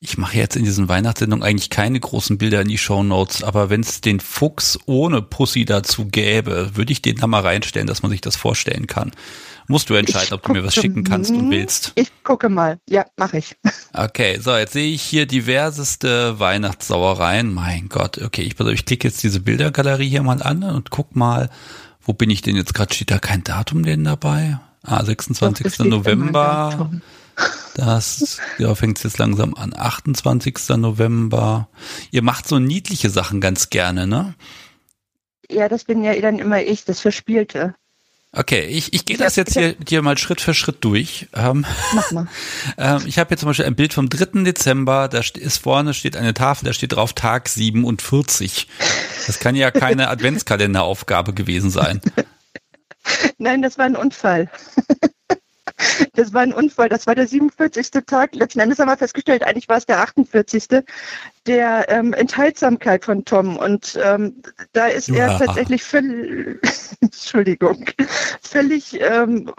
Ich 0.00 0.18
mache 0.18 0.36
jetzt 0.36 0.56
in 0.56 0.64
diesen 0.64 0.88
Weihnachtssendungen 0.88 1.44
eigentlich 1.44 1.70
keine 1.70 2.00
großen 2.00 2.38
Bilder 2.38 2.62
in 2.62 2.68
die 2.68 2.78
Show 2.78 3.04
Notes, 3.04 3.44
aber 3.44 3.70
wenn 3.70 3.82
es 3.82 4.00
den 4.00 4.18
Fuchs 4.18 4.80
ohne 4.86 5.22
Pussy 5.22 5.64
dazu 5.64 6.06
gäbe, 6.06 6.72
würde 6.74 6.90
ich 6.90 7.02
den 7.02 7.18
da 7.18 7.28
mal 7.28 7.42
reinstellen, 7.42 7.86
dass 7.86 8.02
man 8.02 8.10
sich 8.10 8.20
das 8.20 8.34
vorstellen 8.34 8.88
kann. 8.88 9.12
Musst 9.70 9.90
du 9.90 9.94
entscheiden, 9.94 10.28
Ich 10.28 10.32
ob 10.32 10.42
du 10.42 10.52
mir 10.52 10.64
was 10.64 10.74
schicken 10.74 11.04
kannst 11.04 11.30
und 11.30 11.50
willst. 11.50 11.92
Ich 11.94 12.10
gucke 12.24 12.48
mal. 12.48 12.80
Ja, 12.88 13.06
mache 13.16 13.38
ich. 13.38 13.56
Okay, 13.94 14.38
so, 14.38 14.54
jetzt 14.56 14.74
sehe 14.74 14.92
ich 14.92 15.02
hier 15.02 15.26
diverseste 15.26 16.38
Weihnachtssauereien. 16.38 17.52
Mein 17.52 17.88
Gott, 17.88 18.18
okay, 18.18 18.42
ich, 18.42 18.60
auf, 18.60 18.68
ich 18.68 18.84
klicke 18.84 19.08
jetzt 19.08 19.24
diese 19.24 19.40
Bildergalerie 19.40 20.08
hier 20.08 20.22
mal 20.22 20.40
an 20.40 20.62
und 20.62 20.90
guck 20.90 21.16
mal, 21.16 21.50
wo 22.02 22.12
bin 22.12 22.30
ich 22.30 22.42
denn 22.42 22.54
jetzt 22.54 22.74
gerade? 22.74 22.94
Steht 22.94 23.10
da 23.10 23.18
kein 23.18 23.42
Datum 23.42 23.82
denn 23.82 24.04
dabei? 24.04 24.60
Ah, 24.82 25.04
26. 25.04 25.78
Doch, 25.78 25.84
November. 25.86 26.90
Das 27.74 28.38
ja, 28.58 28.74
fängt 28.74 29.02
jetzt 29.02 29.18
langsam 29.18 29.54
an. 29.54 29.74
28. 29.74 30.76
November. 30.76 31.68
Ihr 32.10 32.22
macht 32.22 32.46
so 32.46 32.58
niedliche 32.58 33.10
Sachen 33.10 33.40
ganz 33.40 33.70
gerne, 33.70 34.06
ne? 34.06 34.34
Ja, 35.50 35.68
das 35.68 35.84
bin 35.84 36.04
ja 36.04 36.18
dann 36.20 36.38
immer 36.38 36.62
ich, 36.62 36.84
das 36.84 37.00
Verspielte. 37.00 37.74
Okay, 38.30 38.66
ich, 38.66 38.92
ich 38.92 39.06
gehe 39.06 39.16
das 39.16 39.36
jetzt 39.36 39.54
hier, 39.54 39.74
hier 39.88 40.02
mal 40.02 40.18
Schritt 40.18 40.40
für 40.42 40.52
Schritt 40.52 40.84
durch. 40.84 41.28
Ähm, 41.34 41.64
Mach 41.94 42.12
mal. 42.12 42.28
ähm, 42.78 43.02
ich 43.06 43.18
habe 43.18 43.28
hier 43.28 43.38
zum 43.38 43.48
Beispiel 43.48 43.64
ein 43.64 43.74
Bild 43.74 43.94
vom 43.94 44.10
3. 44.10 44.44
Dezember, 44.44 45.08
da 45.08 45.20
st- 45.20 45.38
ist 45.38 45.58
vorne 45.58 45.94
steht 45.94 46.14
eine 46.16 46.34
Tafel, 46.34 46.66
da 46.66 46.72
steht 46.74 46.92
drauf 46.92 47.14
Tag 47.14 47.48
47. 47.48 48.68
Das 49.26 49.38
kann 49.38 49.54
ja 49.54 49.70
keine 49.70 50.08
Adventskalenderaufgabe 50.10 51.32
gewesen 51.32 51.70
sein. 51.70 52.02
Nein, 53.38 53.62
das 53.62 53.78
war 53.78 53.86
ein 53.86 53.96
Unfall. 53.96 54.50
Das 56.14 56.32
war 56.32 56.42
ein 56.42 56.52
Unfall. 56.52 56.88
Das 56.88 57.06
war 57.06 57.14
der 57.14 57.26
47. 57.26 57.90
Tag. 58.06 58.34
Letzten 58.34 58.60
Endes 58.60 58.78
haben 58.78 58.88
wir 58.88 58.96
festgestellt, 58.96 59.42
eigentlich 59.44 59.68
war 59.68 59.76
es 59.78 59.86
der 59.86 60.00
48. 60.00 60.66
der 61.46 61.86
ähm, 61.88 62.12
Enthaltsamkeit 62.12 63.04
von 63.04 63.24
Tom. 63.24 63.56
Und 63.56 63.98
ähm, 64.02 64.42
da 64.72 64.86
ist 64.88 65.08
er 65.08 65.28
Ja. 65.28 65.38
tatsächlich 65.38 65.82
völlig, 65.82 66.58
Entschuldigung, 67.00 67.84
völlig, 68.42 69.00
ähm, 69.00 69.50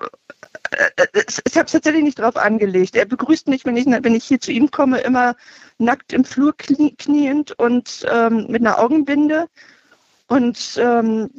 äh, 0.72 1.04
äh, 1.14 1.24
ich 1.48 1.56
habe 1.56 1.66
es 1.66 1.72
tatsächlich 1.72 2.04
nicht 2.04 2.20
drauf 2.20 2.36
angelegt. 2.38 2.96
Er 2.96 3.06
begrüßt 3.06 3.48
mich, 3.48 3.66
wenn 3.66 3.78
ich, 3.78 3.86
wenn 3.88 4.16
ich 4.16 4.26
hier 4.26 4.40
zu 4.40 4.52
ihm 4.52 4.70
komme, 4.72 5.00
immer 5.00 5.36
nackt 5.78 6.14
im 6.14 6.26
Flur 6.26 6.56
knie, 6.58 6.96
kniend 6.98 7.58
und 7.58 8.06
ähm, 8.12 8.46
mit 8.50 8.62
einer 8.62 8.80
Augenbinde. 8.80 9.48
Und 10.30 10.80
ähm, 10.80 11.30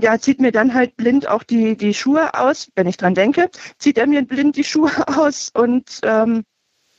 ja, 0.00 0.18
zieht 0.18 0.40
mir 0.40 0.52
dann 0.52 0.72
halt 0.72 0.96
blind 0.96 1.26
auch 1.26 1.42
die, 1.42 1.76
die 1.76 1.92
Schuhe 1.92 2.32
aus, 2.34 2.70
wenn 2.76 2.86
ich 2.86 2.96
dran 2.96 3.16
denke, 3.16 3.50
zieht 3.78 3.98
er 3.98 4.06
mir 4.06 4.22
blind 4.22 4.56
die 4.56 4.64
Schuhe 4.64 4.92
aus 5.18 5.50
und 5.52 6.00
ähm, 6.04 6.44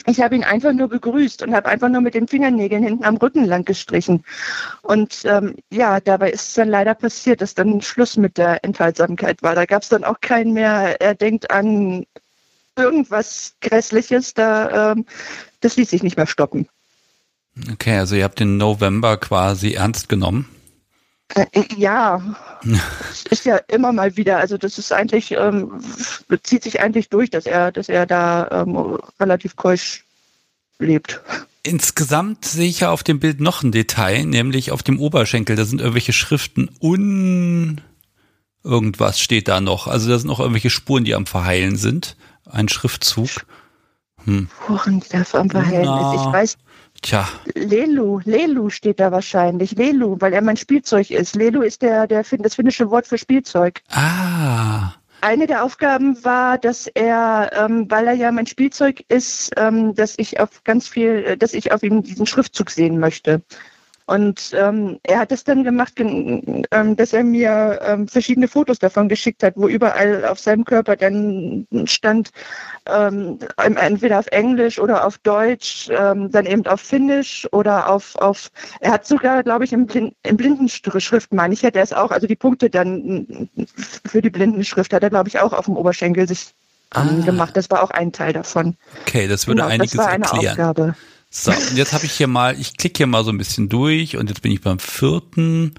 ich 0.06 0.22
habe 0.22 0.36
ihn 0.36 0.44
einfach 0.44 0.74
nur 0.74 0.90
begrüßt 0.90 1.44
und 1.44 1.54
habe 1.54 1.70
einfach 1.70 1.90
nur 1.90 2.02
mit 2.02 2.14
den 2.14 2.28
Fingernägeln 2.28 2.84
hinten 2.84 3.06
am 3.06 3.18
Rücken 3.18 3.46
lang 3.46 3.66
gestrichen. 3.66 4.24
Und 4.82 5.22
ähm, 5.24 5.56
ja, 5.70 6.00
dabei 6.00 6.32
ist 6.32 6.50
es 6.50 6.54
dann 6.54 6.70
leider 6.70 6.94
passiert, 6.94 7.42
dass 7.42 7.56
dann 7.56 7.82
Schluss 7.82 8.18
mit 8.18 8.38
der 8.38 8.64
Enthaltsamkeit 8.64 9.44
war. 9.44 9.56
Da 9.56 9.66
gab 9.66 9.84
es 9.84 9.90
dann 9.90 10.04
auch 10.04 10.20
keinen 10.22 10.54
mehr, 10.54 11.00
er 11.02 11.16
denkt 11.16 11.52
an 11.52 12.06
irgendwas 12.78 13.56
Grässliches, 13.62 14.34
da, 14.34 14.92
ähm, 14.92 15.06
das 15.62 15.78
ließ 15.78 15.90
sich 15.90 16.04
nicht 16.04 16.18
mehr 16.18 16.28
stoppen. 16.28 16.68
Okay, 17.72 17.98
also 17.98 18.16
ihr 18.16 18.24
habt 18.24 18.40
den 18.40 18.58
November 18.58 19.18
quasi 19.18 19.74
ernst 19.74 20.10
genommen. 20.10 20.48
Äh, 21.36 21.46
ja, 21.76 22.22
es 23.12 23.24
ist 23.30 23.46
ja 23.46 23.58
immer 23.68 23.92
mal 23.92 24.16
wieder. 24.18 24.38
Also 24.38 24.58
das 24.58 24.78
ist 24.78 24.92
eigentlich, 24.92 25.32
ähm, 25.32 25.82
zieht 26.44 26.64
sich 26.64 26.80
eigentlich 26.80 27.10
durch, 27.10 27.30
dass 27.30 27.46
er, 27.46 27.72
dass 27.72 27.90
er 27.90 28.06
da 28.06 28.48
ähm, 28.52 28.98
relativ 29.20 29.56
keusch 29.56 30.06
lebt. 30.80 31.22
Insgesamt 31.64 32.46
sehe 32.46 32.70
ich 32.70 32.82
ja 32.82 32.92
auf 32.92 33.04
dem 33.04 33.20
Bild 33.20 33.42
noch 33.42 33.62
ein 33.62 33.72
Detail, 33.72 34.26
nämlich 34.26 34.72
auf 34.72 34.84
dem 34.84 35.00
Oberschenkel, 35.00 35.56
da 35.56 35.66
sind 35.66 35.82
irgendwelche 35.82 36.14
Schriften 36.14 36.70
un 36.80 37.82
irgendwas 38.64 39.20
steht 39.20 39.48
da 39.48 39.62
noch. 39.62 39.88
Also 39.88 40.10
da 40.10 40.20
sind 40.20 40.28
noch 40.28 40.40
irgendwelche 40.40 40.70
Spuren, 40.70 41.04
die 41.04 41.16
am 41.16 41.26
Verheilen 41.26 41.78
sind. 41.78 42.18
Ein 42.46 42.70
Schriftzug. 42.70 43.30
Hm. 44.26 44.50
Worin 44.68 45.02
der 45.12 45.26
am 45.34 45.50
Verhältnis? 45.50 45.86
Na. 45.88 46.16
Ich 46.16 46.34
weiß, 46.34 46.58
Tja, 47.02 47.28
Lelu, 47.56 48.20
Lelu 48.24 48.70
steht 48.70 49.00
da 49.00 49.12
wahrscheinlich. 49.12 49.72
Lelu, 49.74 50.18
weil 50.20 50.34
er 50.34 50.42
mein 50.42 50.58
Spielzeug 50.58 51.12
ist. 51.12 51.36
Lelu 51.36 51.62
ist 51.62 51.82
der, 51.82 52.08
der, 52.08 52.24
das 52.40 52.56
finnische 52.56 52.90
Wort 52.90 53.08
für 53.08 53.18
Spielzeug. 53.18 53.82
ah, 53.92 54.94
Eine 55.22 55.48
der 55.48 55.64
Aufgaben 55.64 56.24
war, 56.24 56.58
dass 56.58 56.88
er, 56.88 57.52
ähm, 57.54 57.90
weil 57.90 58.08
er 58.08 58.14
ja 58.14 58.32
mein 58.32 58.46
Spielzeug 58.46 59.04
ist, 59.10 59.52
ähm, 59.58 59.96
dass 59.96 60.16
ich 60.18 60.40
auf 60.40 60.64
ganz 60.64 60.88
viel, 60.88 61.24
äh, 61.26 61.38
dass 61.38 61.54
ich 61.54 61.72
auf 61.72 61.84
ihm 61.84 62.04
diesen 62.04 62.26
Schriftzug 62.26 62.70
sehen 62.70 63.00
möchte. 63.00 63.42
Und 64.08 64.54
ähm, 64.58 65.00
er 65.04 65.20
hat 65.20 65.34
es 65.34 65.44
dann 65.44 65.66
gemacht, 65.66 65.94
ähm, 66.00 66.96
dass 66.96 67.12
er 67.12 67.24
mir 67.26 67.80
ähm, 67.84 68.08
verschiedene 68.08 68.48
Fotos 68.48 68.80
davon 68.80 69.10
geschickt 69.10 69.44
hat, 69.44 69.54
wo 69.58 69.68
überall 69.68 70.24
auf 70.26 70.40
seinem 70.40 70.64
Körper 70.64 70.96
dann 70.96 71.68
stand, 71.84 72.30
ähm, 72.86 73.38
entweder 73.58 74.20
auf 74.20 74.28
Englisch 74.28 74.80
oder 74.80 75.06
auf 75.06 75.18
Deutsch, 75.18 75.90
ähm, 75.92 76.32
dann 76.32 76.46
eben 76.46 76.66
auf 76.68 76.80
Finnisch 76.80 77.46
oder 77.52 77.90
auf, 77.90 78.16
auf 78.16 78.50
er 78.80 78.94
hat 78.94 79.06
sogar, 79.06 79.44
glaube 79.44 79.66
ich, 79.66 79.74
im, 79.74 79.86
Blind, 79.86 80.14
im 80.24 80.38
Blindenschrift, 80.38 81.34
meine 81.34 81.54
ich, 81.54 81.64
hätte 81.64 81.80
er 81.80 81.84
es 81.84 81.92
auch, 81.92 82.12
also 82.12 82.28
die 82.28 82.38
Punkte 82.38 82.70
dann 82.70 83.50
für 84.06 84.22
die 84.22 84.30
Blindenschrift 84.30 84.94
hat 84.94 85.04
er, 85.04 85.10
glaube 85.10 85.28
ich, 85.28 85.38
auch 85.40 85.52
auf 85.52 85.66
dem 85.66 85.76
Oberschenkel 85.76 86.28
sich 86.30 86.54
Ah. 86.92 87.04
gemacht. 87.26 87.58
Das 87.58 87.70
war 87.70 87.84
auch 87.84 87.92
ein 87.92 88.14
Teil 88.14 88.32
davon. 88.32 88.78
okay, 89.02 89.28
das 89.28 89.46
würde 89.46 89.62
Genau, 89.62 89.74
einiges 89.74 89.92
das 89.92 90.06
war 90.06 90.08
eine 90.08 90.24
erklären. 90.24 90.52
Aufgabe. 90.52 90.96
So, 91.40 91.52
und 91.52 91.78
jetzt 91.78 91.94
habe 91.94 92.08
ich 92.08 92.14
hier 92.14 92.26
mal, 92.26 92.60
ich 92.60 92.78
klicke 92.78 92.98
hier 92.98 93.08
mal 93.08 93.24
so 93.24 93.30
ein 93.30 93.38
bisschen 93.38 93.70
durch 93.70 94.18
und 94.18 94.28
jetzt 94.28 94.42
bin 94.42 94.52
ich 94.52 94.62
beim 94.62 94.80
4. 94.80 95.72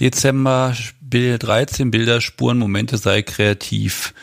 Dezember, 0.00 0.74
Bild 1.00 1.44
13, 1.44 1.92
Bilder, 1.92 2.20
Spuren, 2.20 2.58
Momente, 2.58 2.98
sei 2.98 3.22
kreativ. 3.22 4.14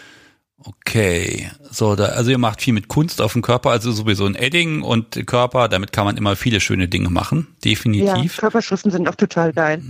Okay, 0.58 1.50
so, 1.72 1.96
da, 1.96 2.08
also 2.08 2.32
ihr 2.32 2.38
macht 2.38 2.62
viel 2.62 2.74
mit 2.74 2.90
Kunst 2.90 3.22
auf 3.22 3.32
dem 3.32 3.44
Körper, 3.44 3.70
also 3.70 3.94
sowieso 3.94 4.26
ein 4.26 4.36
Edding 4.36 4.82
und 4.82 5.26
Körper, 5.26 5.70
damit 5.70 5.94
kann 5.94 6.04
man 6.04 6.18
immer 6.18 6.36
viele 6.36 6.60
schöne 6.60 6.90
Dinge 6.90 7.10
machen, 7.10 7.48
Ja, 7.50 7.72
definitiv. 7.72 8.36
Körperschriften 8.36 8.92
sind 8.92 9.08
auch 9.08 9.16
total 9.16 9.54
geil. 9.54 9.82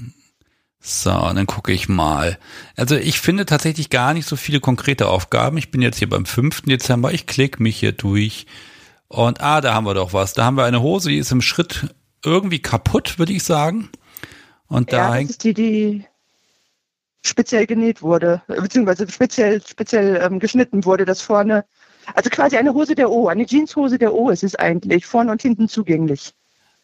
So, 0.80 1.10
dann 1.10 1.48
gucke 1.48 1.72
ich 1.72 1.90
mal. 1.90 2.38
Also 2.76 2.96
ich 2.96 3.20
finde 3.20 3.48
tatsächlich 3.48 3.90
gar 3.90 4.14
nicht 4.14 4.28
so 4.28 4.36
viele 4.36 4.60
konkrete 4.60 5.08
Aufgaben. 5.08 5.58
Ich 5.58 5.72
bin 5.72 5.82
jetzt 5.82 5.98
hier 5.98 6.10
beim 6.10 6.28
5. 6.28 6.62
Dezember, 6.62 7.12
ich 7.14 7.26
klicke 7.26 7.64
mich 7.64 7.78
hier 7.78 7.94
durch 7.94 8.46
und 9.08 9.42
ah, 9.42 9.62
da 9.62 9.74
haben 9.74 9.86
wir 9.86 9.94
doch 9.94 10.14
was. 10.14 10.34
Da 10.34 10.46
haben 10.46 10.56
wir 10.56 10.66
eine 10.66 10.82
Hose, 10.82 11.10
die 11.10 11.18
ist 11.18 11.32
im 11.32 11.42
Schritt 11.42 11.94
irgendwie 12.24 12.60
kaputt, 12.60 13.20
würde 13.20 13.34
ich 13.34 13.44
sagen. 13.44 13.90
Und 14.68 14.92
da 14.92 14.98
Ja, 14.98 15.08
das 15.08 15.16
hängt, 15.16 15.30
ist 15.30 15.44
die, 15.44 15.54
die 15.54 16.06
speziell 17.24 17.66
genäht 17.66 18.02
wurde, 18.02 18.42
beziehungsweise 18.48 19.10
speziell, 19.10 19.62
speziell 19.66 20.22
ähm, 20.22 20.40
geschnitten 20.40 20.86
wurde, 20.86 21.06
das 21.06 21.22
vorne, 21.22 21.66
also 22.14 22.30
quasi 22.30 22.58
eine 22.58 22.74
Hose 22.74 22.96
der 22.96 23.10
O, 23.12 23.28
eine 23.28 23.46
Jeanshose 23.46 23.98
der 23.98 24.14
O 24.14 24.30
ist 24.30 24.44
es 24.44 24.56
eigentlich, 24.56 25.06
vorne 25.06 25.32
und 25.32 25.42
hinten 25.42 25.68
zugänglich. 25.68 26.34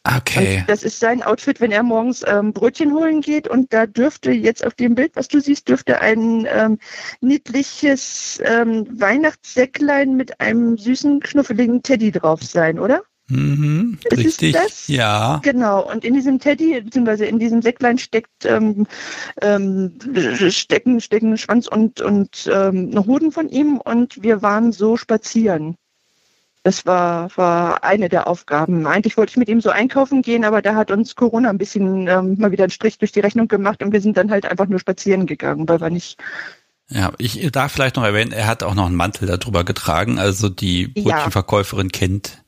Okay. 0.06 0.60
Und 0.60 0.70
das 0.70 0.84
ist 0.84 1.00
sein 1.00 1.24
Outfit, 1.24 1.62
wenn 1.62 1.72
er 1.72 1.84
morgens 1.84 2.24
ähm, 2.28 2.54
Brötchen 2.54 2.94
holen 2.94 3.22
geht 3.22 3.48
und 3.48 3.72
da 3.74 3.86
dürfte 3.86 4.32
jetzt 4.32 4.66
auf 4.66 4.74
dem 4.74 4.96
Bild, 4.96 5.16
was 5.16 5.28
du 5.28 5.40
siehst, 5.40 5.68
dürfte 5.68 6.02
ein 6.02 6.48
ähm, 6.50 6.80
niedliches 7.22 8.42
ähm, 8.44 8.88
Weihnachtssäcklein 8.92 10.16
mit 10.16 10.40
einem 10.40 10.78
süßen, 10.78 11.20
knuffeligen 11.20 11.84
Teddy 11.84 12.12
drauf 12.12 12.44
sein, 12.44 12.80
oder? 12.80 13.02
Mhm, 13.32 13.98
Ist 14.04 14.12
es 14.12 14.26
richtig. 14.26 14.54
das? 14.54 14.88
Ja. 14.88 15.40
Genau, 15.42 15.90
und 15.90 16.04
in 16.04 16.14
diesem 16.14 16.40
Teddy, 16.40 16.82
beziehungsweise 16.82 17.26
in 17.26 17.40
diesem 17.40 17.62
Säcklein 17.62 17.98
steckt 17.98 18.46
ähm, 18.46 18.86
ähm, 19.42 19.98
stecken, 20.50 21.00
stecken 21.00 21.38
Schwanz 21.38 21.68
und, 21.68 22.02
und 22.02 22.50
ähm, 22.52 22.94
Hoden 23.08 23.32
von 23.32 23.48
ihm 23.48 23.78
und 23.78 24.22
wir 24.22 24.42
waren 24.42 24.74
so 24.74 24.98
spazieren. 24.98 25.76
Das 26.64 26.86
war, 26.86 27.36
war 27.38 27.84
eine 27.84 28.08
der 28.08 28.28
Aufgaben. 28.28 28.86
Eigentlich 28.86 29.18
wollte 29.18 29.32
ich 29.32 29.38
mit 29.38 29.50
ihm 29.50 29.62
so 29.62 29.72
einkaufen 29.72 30.22
gehen, 30.22 30.46
aber 30.46 30.62
da 30.62 30.76
hat 30.76 30.92
uns 30.92 31.16
Corona 31.16 31.50
ein 31.50 31.58
bisschen 31.58 32.08
ähm, 32.08 32.36
mal 32.38 32.52
wieder 32.52 32.66
einen 32.66 32.72
Strich 32.72 33.00
durch 33.00 33.12
die 33.12 33.20
Rechnung 33.20 33.48
gemacht 33.48 33.82
und 33.82 33.92
wir 33.92 34.02
sind 34.02 34.16
dann 34.16 34.30
halt 34.30 34.46
einfach 34.46 34.68
nur 34.68 34.80
spazieren 34.80 35.26
gegangen, 35.26 35.68
weil 35.68 35.82
wir 35.82 35.90
nicht. 35.90 36.20
Ja, 36.90 37.12
ich 37.18 37.50
darf 37.52 37.72
vielleicht 37.72 37.96
noch 37.96 38.04
erwähnen, 38.04 38.32
er 38.32 38.46
hat 38.48 38.62
auch 38.64 38.76
noch 38.76 38.86
einen 38.86 38.96
Mantel 38.96 39.28
darüber 39.28 39.64
getragen. 39.64 40.20
Also 40.20 40.50
die 40.50 40.92
Ja. 40.96 41.04
Brötchenverkäuferin 41.16 41.92
kennt 41.92 42.44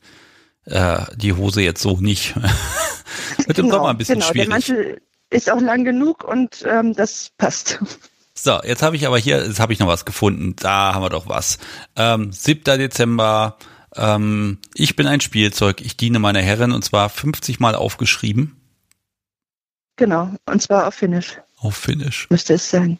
äh, 0.66 1.00
die 1.16 1.32
Hose 1.32 1.62
jetzt 1.62 1.82
so 1.82 1.98
nicht. 2.00 2.34
Wird 3.46 3.58
im 3.58 3.70
Sommer 3.70 3.88
ein 3.88 3.98
bisschen 3.98 4.20
genau, 4.20 4.26
schwierig. 4.30 4.48
der 4.48 4.54
Mantel 4.76 5.02
ist 5.30 5.50
auch 5.50 5.60
lang 5.60 5.84
genug 5.84 6.22
und 6.24 6.64
ähm, 6.68 6.94
das 6.94 7.30
passt. 7.36 7.80
So, 8.34 8.60
jetzt 8.62 8.82
habe 8.82 8.96
ich 8.96 9.06
aber 9.06 9.18
hier, 9.18 9.44
jetzt 9.44 9.60
habe 9.60 9.72
ich 9.72 9.78
noch 9.78 9.86
was 9.86 10.04
gefunden. 10.04 10.54
Da 10.56 10.94
haben 10.94 11.02
wir 11.02 11.10
doch 11.10 11.28
was. 11.28 11.58
Ähm, 11.96 12.32
7. 12.32 12.62
Dezember. 12.78 13.56
Ähm, 13.96 14.58
ich 14.74 14.96
bin 14.96 15.06
ein 15.06 15.20
Spielzeug. 15.20 15.80
Ich 15.80 15.96
diene 15.96 16.18
meiner 16.18 16.40
Herrin 16.40 16.72
und 16.72 16.84
zwar 16.84 17.08
50 17.08 17.60
Mal 17.60 17.74
aufgeschrieben 17.74 18.56
Genau, 19.96 20.34
und 20.46 20.60
zwar 20.60 20.88
auf 20.88 20.94
Finnisch 20.94 21.38
auf 21.58 21.76
Finnisch. 21.76 22.28
müsste 22.30 22.54
es 22.54 22.70
sein. 22.70 22.98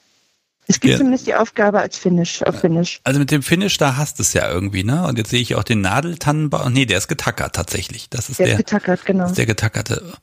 Es 0.67 0.81
gibt 0.81 0.93
ja. 0.93 0.99
zumindest 0.99 1.27
die 1.27 1.35
Aufgabe 1.35 1.81
als 1.81 1.99
Finish, 1.99 2.43
auf 2.43 2.61
Finish. 2.61 3.01
Also 3.05 3.21
mit 3.21 3.31
dem 3.31 3.43
Finish, 3.43 3.77
da 3.77 3.97
hast 3.97 4.19
du 4.19 4.23
es 4.23 4.33
ja 4.33 4.51
irgendwie, 4.51 4.83
ne? 4.83 5.07
Und 5.07 5.19
jetzt 5.19 5.29
sehe 5.29 5.43
ich 5.43 5.55
auch 5.57 5.63
den 5.63 5.83
Nadeltannenbaum. 5.83 6.73
Nee, 6.73 6.87
der 6.87 6.97
ist 6.97 7.09
getackert 7.09 7.55
tatsächlich. 7.55 8.09
Das 8.09 8.31
ist 8.31 8.39
der. 8.39 8.47
Der 8.47 8.55
ist 8.55 8.59
getackert, 8.59 9.05
genau. 9.05 9.31
der 9.31 9.45
getackerte. 9.45 10.15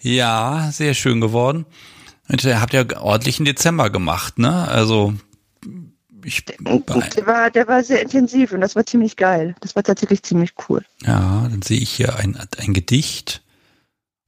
Ja, 0.00 0.70
sehr 0.72 0.94
schön 0.94 1.20
geworden. 1.20 1.66
Und 2.28 2.44
ihr 2.44 2.62
habt 2.62 2.72
ja 2.72 2.84
ordentlichen 2.98 3.44
Dezember 3.44 3.90
gemacht, 3.90 4.38
ne? 4.38 4.66
Also 4.68 5.12
ich, 6.24 6.44
der 6.44 7.26
war, 7.26 7.50
der 7.50 7.68
war 7.68 7.82
sehr 7.84 8.02
intensiv 8.02 8.52
und 8.52 8.60
das 8.60 8.76
war 8.76 8.84
ziemlich 8.84 9.16
geil. 9.16 9.54
Das 9.60 9.76
war 9.76 9.82
tatsächlich 9.82 10.22
ziemlich 10.22 10.52
cool. 10.68 10.84
Ja, 11.02 11.46
dann 11.50 11.62
sehe 11.62 11.78
ich 11.78 11.90
hier 11.90 12.16
ein, 12.16 12.38
ein 12.58 12.74
Gedicht 12.74 13.42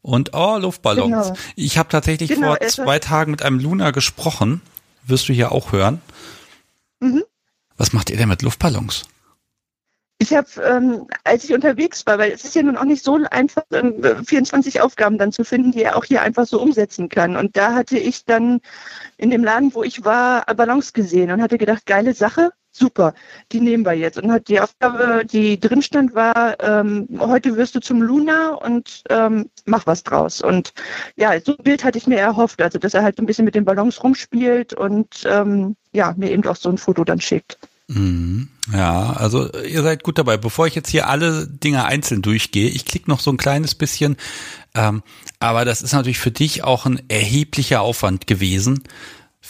und 0.02 0.34
oh, 0.34 0.56
Luftballons. 0.58 1.28
Genau. 1.28 1.38
Ich 1.56 1.78
habe 1.78 1.88
tatsächlich 1.88 2.30
genau, 2.30 2.54
vor 2.54 2.60
zwei 2.68 2.98
Tagen 2.98 3.30
mit 3.30 3.42
einem 3.42 3.58
Luna 3.58 3.90
gesprochen 3.90 4.62
wirst 5.04 5.28
du 5.28 5.32
hier 5.32 5.52
auch 5.52 5.72
hören. 5.72 6.00
Mhm. 7.00 7.24
Was 7.76 7.92
macht 7.92 8.10
ihr 8.10 8.16
denn 8.16 8.28
mit 8.28 8.42
Luftballons? 8.42 9.04
Ich 10.22 10.34
habe, 10.34 10.48
ähm, 10.62 11.06
als 11.24 11.44
ich 11.44 11.54
unterwegs 11.54 12.04
war, 12.04 12.18
weil 12.18 12.30
es 12.30 12.44
ist 12.44 12.54
ja 12.54 12.62
nun 12.62 12.76
auch 12.76 12.84
nicht 12.84 13.02
so 13.02 13.18
einfach, 13.30 13.62
ähm, 13.72 14.04
24 14.22 14.82
Aufgaben 14.82 15.16
dann 15.16 15.32
zu 15.32 15.44
finden, 15.44 15.72
die 15.72 15.82
er 15.82 15.96
auch 15.96 16.04
hier 16.04 16.20
einfach 16.20 16.46
so 16.46 16.60
umsetzen 16.60 17.08
kann. 17.08 17.36
Und 17.36 17.56
da 17.56 17.72
hatte 17.72 17.98
ich 17.98 18.26
dann 18.26 18.60
in 19.16 19.30
dem 19.30 19.42
Laden, 19.42 19.74
wo 19.74 19.82
ich 19.82 20.04
war, 20.04 20.44
Ballons 20.54 20.92
gesehen 20.92 21.30
und 21.30 21.40
hatte 21.40 21.56
gedacht, 21.56 21.86
geile 21.86 22.12
Sache, 22.12 22.50
super, 22.70 23.14
die 23.50 23.62
nehmen 23.62 23.82
wir 23.82 23.94
jetzt. 23.94 24.18
Und 24.18 24.30
hat 24.30 24.48
die 24.48 24.60
Aufgabe, 24.60 25.24
die 25.24 25.58
drin 25.58 25.80
stand, 25.80 26.14
war, 26.14 26.62
ähm, 26.62 27.08
heute 27.18 27.56
wirst 27.56 27.74
du 27.76 27.80
zum 27.80 28.02
Luna 28.02 28.50
und 28.50 29.04
ähm, 29.08 29.48
mach 29.64 29.86
was 29.86 30.02
draus. 30.02 30.42
Und 30.42 30.74
ja, 31.16 31.40
so 31.40 31.56
ein 31.56 31.64
Bild 31.64 31.82
hatte 31.82 31.96
ich 31.96 32.06
mir 32.06 32.18
erhofft, 32.18 32.60
also 32.60 32.78
dass 32.78 32.92
er 32.92 33.02
halt 33.02 33.18
ein 33.18 33.24
bisschen 33.26 33.46
mit 33.46 33.54
den 33.54 33.64
Ballons 33.64 34.04
rumspielt 34.04 34.74
und 34.74 35.24
ähm, 35.24 35.76
ja, 35.92 36.12
mir 36.18 36.30
eben 36.30 36.46
auch 36.46 36.56
so 36.56 36.68
ein 36.68 36.76
Foto 36.76 37.04
dann 37.04 37.22
schickt. 37.22 37.58
Mhm. 37.88 38.48
Ja, 38.72 39.12
also 39.14 39.50
ihr 39.52 39.82
seid 39.82 40.02
gut 40.02 40.18
dabei. 40.18 40.36
Bevor 40.36 40.66
ich 40.66 40.74
jetzt 40.74 40.90
hier 40.90 41.08
alle 41.08 41.46
Dinge 41.46 41.84
einzeln 41.84 42.22
durchgehe, 42.22 42.68
ich 42.68 42.84
klicke 42.84 43.10
noch 43.10 43.20
so 43.20 43.30
ein 43.30 43.36
kleines 43.36 43.74
bisschen, 43.74 44.16
ähm, 44.74 45.02
aber 45.38 45.64
das 45.64 45.82
ist 45.82 45.92
natürlich 45.92 46.18
für 46.18 46.30
dich 46.30 46.62
auch 46.62 46.86
ein 46.86 47.02
erheblicher 47.08 47.80
Aufwand 47.80 48.26
gewesen 48.26 48.84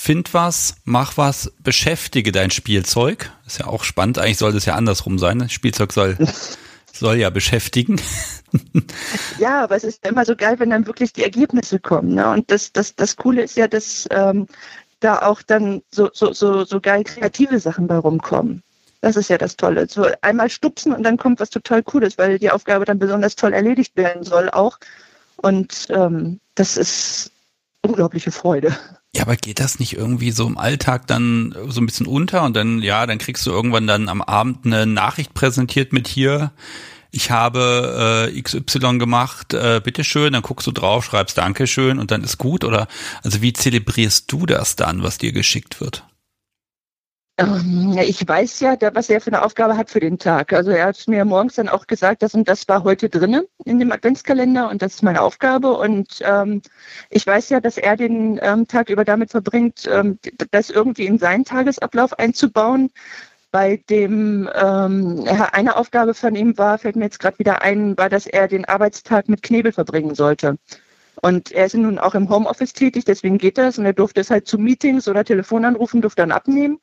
find 0.00 0.32
was, 0.32 0.76
mach 0.84 1.16
was, 1.16 1.52
beschäftige 1.62 2.32
dein 2.32 2.50
Spielzeug. 2.50 3.32
Ist 3.46 3.58
ja 3.58 3.66
auch 3.66 3.84
spannend. 3.84 4.18
Eigentlich 4.18 4.38
sollte 4.38 4.56
es 4.56 4.64
ja 4.64 4.74
andersrum 4.74 5.18
sein. 5.18 5.40
Das 5.40 5.52
Spielzeug 5.52 5.92
soll, 5.92 6.16
soll 6.92 7.16
ja 7.16 7.28
beschäftigen. 7.28 8.00
ja, 9.38 9.62
aber 9.62 9.76
es 9.76 9.84
ist 9.84 10.06
immer 10.06 10.24
so 10.24 10.36
geil, 10.36 10.58
wenn 10.58 10.70
dann 10.70 10.86
wirklich 10.86 11.12
die 11.12 11.22
Ergebnisse 11.22 11.78
kommen. 11.80 12.14
Ne? 12.14 12.30
Und 12.30 12.50
das, 12.50 12.72
das, 12.72 12.94
das 12.94 13.16
Coole 13.16 13.42
ist 13.42 13.56
ja, 13.56 13.68
dass 13.68 14.08
ähm, 14.10 14.46
da 15.00 15.18
auch 15.20 15.42
dann 15.42 15.82
so, 15.90 16.08
so, 16.12 16.32
so, 16.32 16.64
so 16.64 16.80
geil 16.80 17.04
kreative 17.04 17.60
Sachen 17.60 17.86
bei 17.86 17.96
rumkommen. 17.96 18.62
Das 19.00 19.16
ist 19.16 19.30
ja 19.30 19.38
das 19.38 19.56
Tolle. 19.56 19.88
So 19.88 20.06
einmal 20.20 20.50
stupsen 20.50 20.92
und 20.92 21.02
dann 21.02 21.16
kommt 21.16 21.40
was 21.40 21.50
total 21.50 21.82
Cooles, 21.82 22.18
weil 22.18 22.38
die 22.38 22.50
Aufgabe 22.50 22.84
dann 22.84 22.98
besonders 22.98 23.36
toll 23.36 23.52
erledigt 23.52 23.96
werden 23.96 24.24
soll 24.24 24.50
auch. 24.50 24.78
Und 25.36 25.86
ähm, 25.90 26.40
das 26.54 26.76
ist 26.76 27.30
unglaubliche 27.82 28.30
Freude. 28.30 28.76
Ja, 29.14 29.22
aber 29.22 29.36
geht 29.36 29.58
das 29.58 29.78
nicht 29.78 29.96
irgendwie 29.96 30.30
so 30.30 30.46
im 30.46 30.58
Alltag 30.58 31.06
dann 31.06 31.54
so 31.68 31.80
ein 31.80 31.86
bisschen 31.86 32.06
unter 32.06 32.44
und 32.44 32.54
dann, 32.54 32.80
ja, 32.80 33.06
dann 33.06 33.18
kriegst 33.18 33.44
du 33.46 33.50
irgendwann 33.50 33.86
dann 33.86 34.08
am 34.08 34.22
Abend 34.22 34.66
eine 34.66 34.86
Nachricht 34.86 35.34
präsentiert 35.34 35.92
mit 35.92 36.06
hier, 36.06 36.52
ich 37.12 37.30
habe 37.30 38.30
äh, 38.32 38.40
XY 38.40 38.98
gemacht, 38.98 39.52
äh, 39.52 39.80
bitteschön, 39.82 40.32
dann 40.32 40.42
guckst 40.42 40.66
du 40.66 40.72
drauf, 40.72 41.04
schreibst 41.04 41.38
Dankeschön 41.38 41.98
und 41.98 42.10
dann 42.10 42.22
ist 42.22 42.38
gut? 42.38 42.64
Oder 42.64 42.86
also 43.22 43.42
wie 43.42 43.52
zelebrierst 43.52 44.30
du 44.30 44.46
das 44.46 44.76
dann, 44.76 45.02
was 45.02 45.18
dir 45.18 45.32
geschickt 45.32 45.80
wird? 45.80 46.04
Ähm, 47.40 47.96
ich 47.98 48.26
weiß 48.26 48.60
ja, 48.60 48.76
was 48.94 49.08
er 49.08 49.20
für 49.20 49.32
eine 49.32 49.42
Aufgabe 49.42 49.76
hat 49.76 49.90
für 49.90 50.00
den 50.00 50.18
Tag. 50.18 50.52
Also 50.52 50.70
er 50.70 50.86
hat 50.86 51.08
mir 51.08 51.24
morgens 51.24 51.54
dann 51.54 51.68
auch 51.68 51.86
gesagt, 51.86 52.22
das 52.22 52.34
und 52.34 52.48
das 52.48 52.68
war 52.68 52.84
heute 52.84 53.08
drinnen 53.08 53.44
in 53.64 53.78
dem 53.78 53.92
Adventskalender 53.92 54.68
und 54.68 54.82
das 54.82 54.94
ist 54.94 55.02
meine 55.02 55.22
Aufgabe. 55.22 55.72
Und 55.72 56.20
ähm, 56.22 56.62
ich 57.08 57.26
weiß 57.26 57.48
ja, 57.48 57.60
dass 57.60 57.78
er 57.78 57.96
den 57.96 58.38
ähm, 58.42 58.66
Tag 58.68 58.90
über 58.90 59.04
damit 59.04 59.30
verbringt, 59.30 59.88
ähm, 59.90 60.18
das 60.50 60.70
irgendwie 60.70 61.06
in 61.06 61.18
seinen 61.18 61.44
Tagesablauf 61.44 62.18
einzubauen. 62.18 62.90
Bei 63.52 63.82
dem 63.88 64.48
ähm, 64.54 65.24
eine 65.52 65.76
Aufgabe 65.76 66.14
von 66.14 66.36
ihm 66.36 66.56
war, 66.58 66.78
fällt 66.78 66.94
mir 66.96 67.04
jetzt 67.04 67.18
gerade 67.18 67.38
wieder 67.40 67.62
ein, 67.62 67.96
war, 67.98 68.08
dass 68.08 68.26
er 68.26 68.46
den 68.48 68.64
Arbeitstag 68.66 69.28
mit 69.28 69.42
Knebel 69.42 69.72
verbringen 69.72 70.14
sollte. 70.14 70.56
Und 71.22 71.52
er 71.52 71.66
ist 71.66 71.74
nun 71.74 71.98
auch 71.98 72.14
im 72.14 72.28
Homeoffice 72.28 72.72
tätig, 72.72 73.04
deswegen 73.04 73.38
geht 73.38 73.58
das. 73.58 73.78
Und 73.78 73.86
er 73.86 73.92
durfte 73.92 74.20
es 74.20 74.30
halt 74.30 74.46
zu 74.46 74.58
Meetings 74.58 75.08
oder 75.08 75.24
Telefonanrufen, 75.24 76.00
durfte 76.00 76.22
dann 76.22 76.32
abnehmen. 76.32 76.78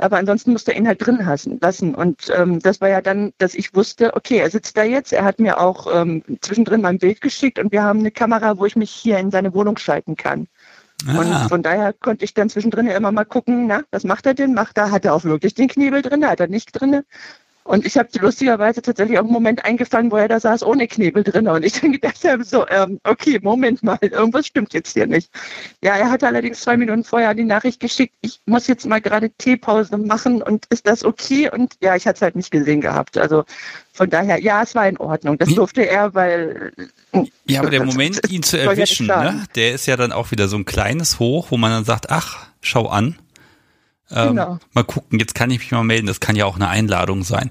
Aber 0.00 0.16
ansonsten 0.16 0.52
musste 0.52 0.72
er 0.72 0.78
ihn 0.78 0.88
halt 0.88 1.04
drin 1.04 1.18
lassen. 1.60 1.94
Und 1.94 2.32
ähm, 2.34 2.58
das 2.60 2.80
war 2.80 2.88
ja 2.88 3.02
dann, 3.02 3.32
dass 3.38 3.54
ich 3.54 3.74
wusste, 3.74 4.16
okay, 4.16 4.38
er 4.38 4.50
sitzt 4.50 4.76
da 4.76 4.82
jetzt. 4.82 5.12
Er 5.12 5.24
hat 5.24 5.38
mir 5.38 5.60
auch 5.60 5.86
ähm, 5.92 6.22
zwischendrin 6.40 6.80
mal 6.80 6.88
ein 6.88 6.98
Bild 6.98 7.20
geschickt 7.20 7.58
und 7.58 7.70
wir 7.70 7.82
haben 7.82 8.00
eine 8.00 8.10
Kamera, 8.10 8.58
wo 8.58 8.64
ich 8.64 8.76
mich 8.76 8.90
hier 8.90 9.18
in 9.18 9.30
seine 9.30 9.52
Wohnung 9.52 9.76
schalten 9.76 10.16
kann. 10.16 10.48
Ah. 11.06 11.18
Und 11.18 11.48
von 11.48 11.62
daher 11.62 11.92
konnte 11.92 12.24
ich 12.24 12.34
dann 12.34 12.48
zwischendrin 12.48 12.86
ja 12.86 12.96
immer 12.96 13.12
mal 13.12 13.24
gucken, 13.24 13.66
na, 13.66 13.82
was 13.90 14.04
macht 14.04 14.26
er 14.26 14.34
denn? 14.34 14.54
Macht 14.54 14.78
er, 14.78 14.90
hat 14.90 15.04
er 15.04 15.14
auch 15.14 15.24
wirklich 15.24 15.54
den 15.54 15.68
Knebel 15.68 16.02
drin? 16.02 16.26
Hat 16.26 16.40
er 16.40 16.48
nicht 16.48 16.72
drin? 16.72 17.02
Und 17.70 17.86
ich 17.86 17.96
habe 17.96 18.08
lustigerweise 18.18 18.82
tatsächlich 18.82 19.16
auch 19.16 19.22
einen 19.22 19.32
Moment 19.32 19.64
eingefangen, 19.64 20.10
wo 20.10 20.16
er 20.16 20.26
da 20.26 20.40
saß 20.40 20.64
ohne 20.64 20.88
Knebel 20.88 21.22
drin. 21.22 21.46
Und 21.46 21.64
ich 21.64 21.80
dann 21.80 21.92
gedacht 21.92 22.24
habe, 22.24 22.42
so, 22.42 22.66
ähm, 22.66 22.98
okay, 23.04 23.38
Moment 23.40 23.84
mal, 23.84 23.96
irgendwas 24.00 24.48
stimmt 24.48 24.74
jetzt 24.74 24.92
hier 24.92 25.06
nicht. 25.06 25.30
Ja, 25.80 25.94
er 25.94 26.10
hatte 26.10 26.26
allerdings 26.26 26.62
zwei 26.62 26.76
Minuten 26.76 27.04
vorher 27.04 27.32
die 27.32 27.44
Nachricht 27.44 27.78
geschickt, 27.78 28.16
ich 28.22 28.40
muss 28.44 28.66
jetzt 28.66 28.86
mal 28.86 29.00
gerade 29.00 29.30
Teepause 29.30 29.96
machen 29.98 30.42
und 30.42 30.66
ist 30.70 30.88
das 30.88 31.04
okay? 31.04 31.48
Und 31.48 31.76
ja, 31.80 31.94
ich 31.94 32.08
hatte 32.08 32.16
es 32.16 32.22
halt 32.22 32.34
nicht 32.34 32.50
gesehen 32.50 32.80
gehabt. 32.80 33.16
Also 33.16 33.44
von 33.92 34.10
daher, 34.10 34.40
ja, 34.40 34.64
es 34.64 34.74
war 34.74 34.88
in 34.88 34.96
Ordnung. 34.96 35.38
Das 35.38 35.54
durfte 35.54 35.88
er, 35.88 36.12
weil. 36.12 36.72
Ja, 37.46 37.60
aber 37.60 37.70
der 37.70 37.84
Moment, 37.84 38.20
ihn 38.28 38.42
zu 38.42 38.58
erwischen, 38.58 39.06
ne, 39.06 39.44
der 39.54 39.74
ist 39.74 39.86
ja 39.86 39.96
dann 39.96 40.10
auch 40.10 40.32
wieder 40.32 40.48
so 40.48 40.56
ein 40.56 40.64
kleines 40.64 41.20
Hoch, 41.20 41.52
wo 41.52 41.56
man 41.56 41.70
dann 41.70 41.84
sagt, 41.84 42.10
ach, 42.10 42.48
schau 42.60 42.88
an. 42.88 43.16
Ähm, 44.10 44.28
genau. 44.30 44.58
Mal 44.72 44.84
gucken, 44.84 45.18
jetzt 45.18 45.34
kann 45.34 45.50
ich 45.50 45.58
mich 45.60 45.70
mal 45.70 45.84
melden, 45.84 46.06
das 46.06 46.20
kann 46.20 46.36
ja 46.36 46.46
auch 46.46 46.56
eine 46.56 46.68
Einladung 46.68 47.22
sein. 47.22 47.50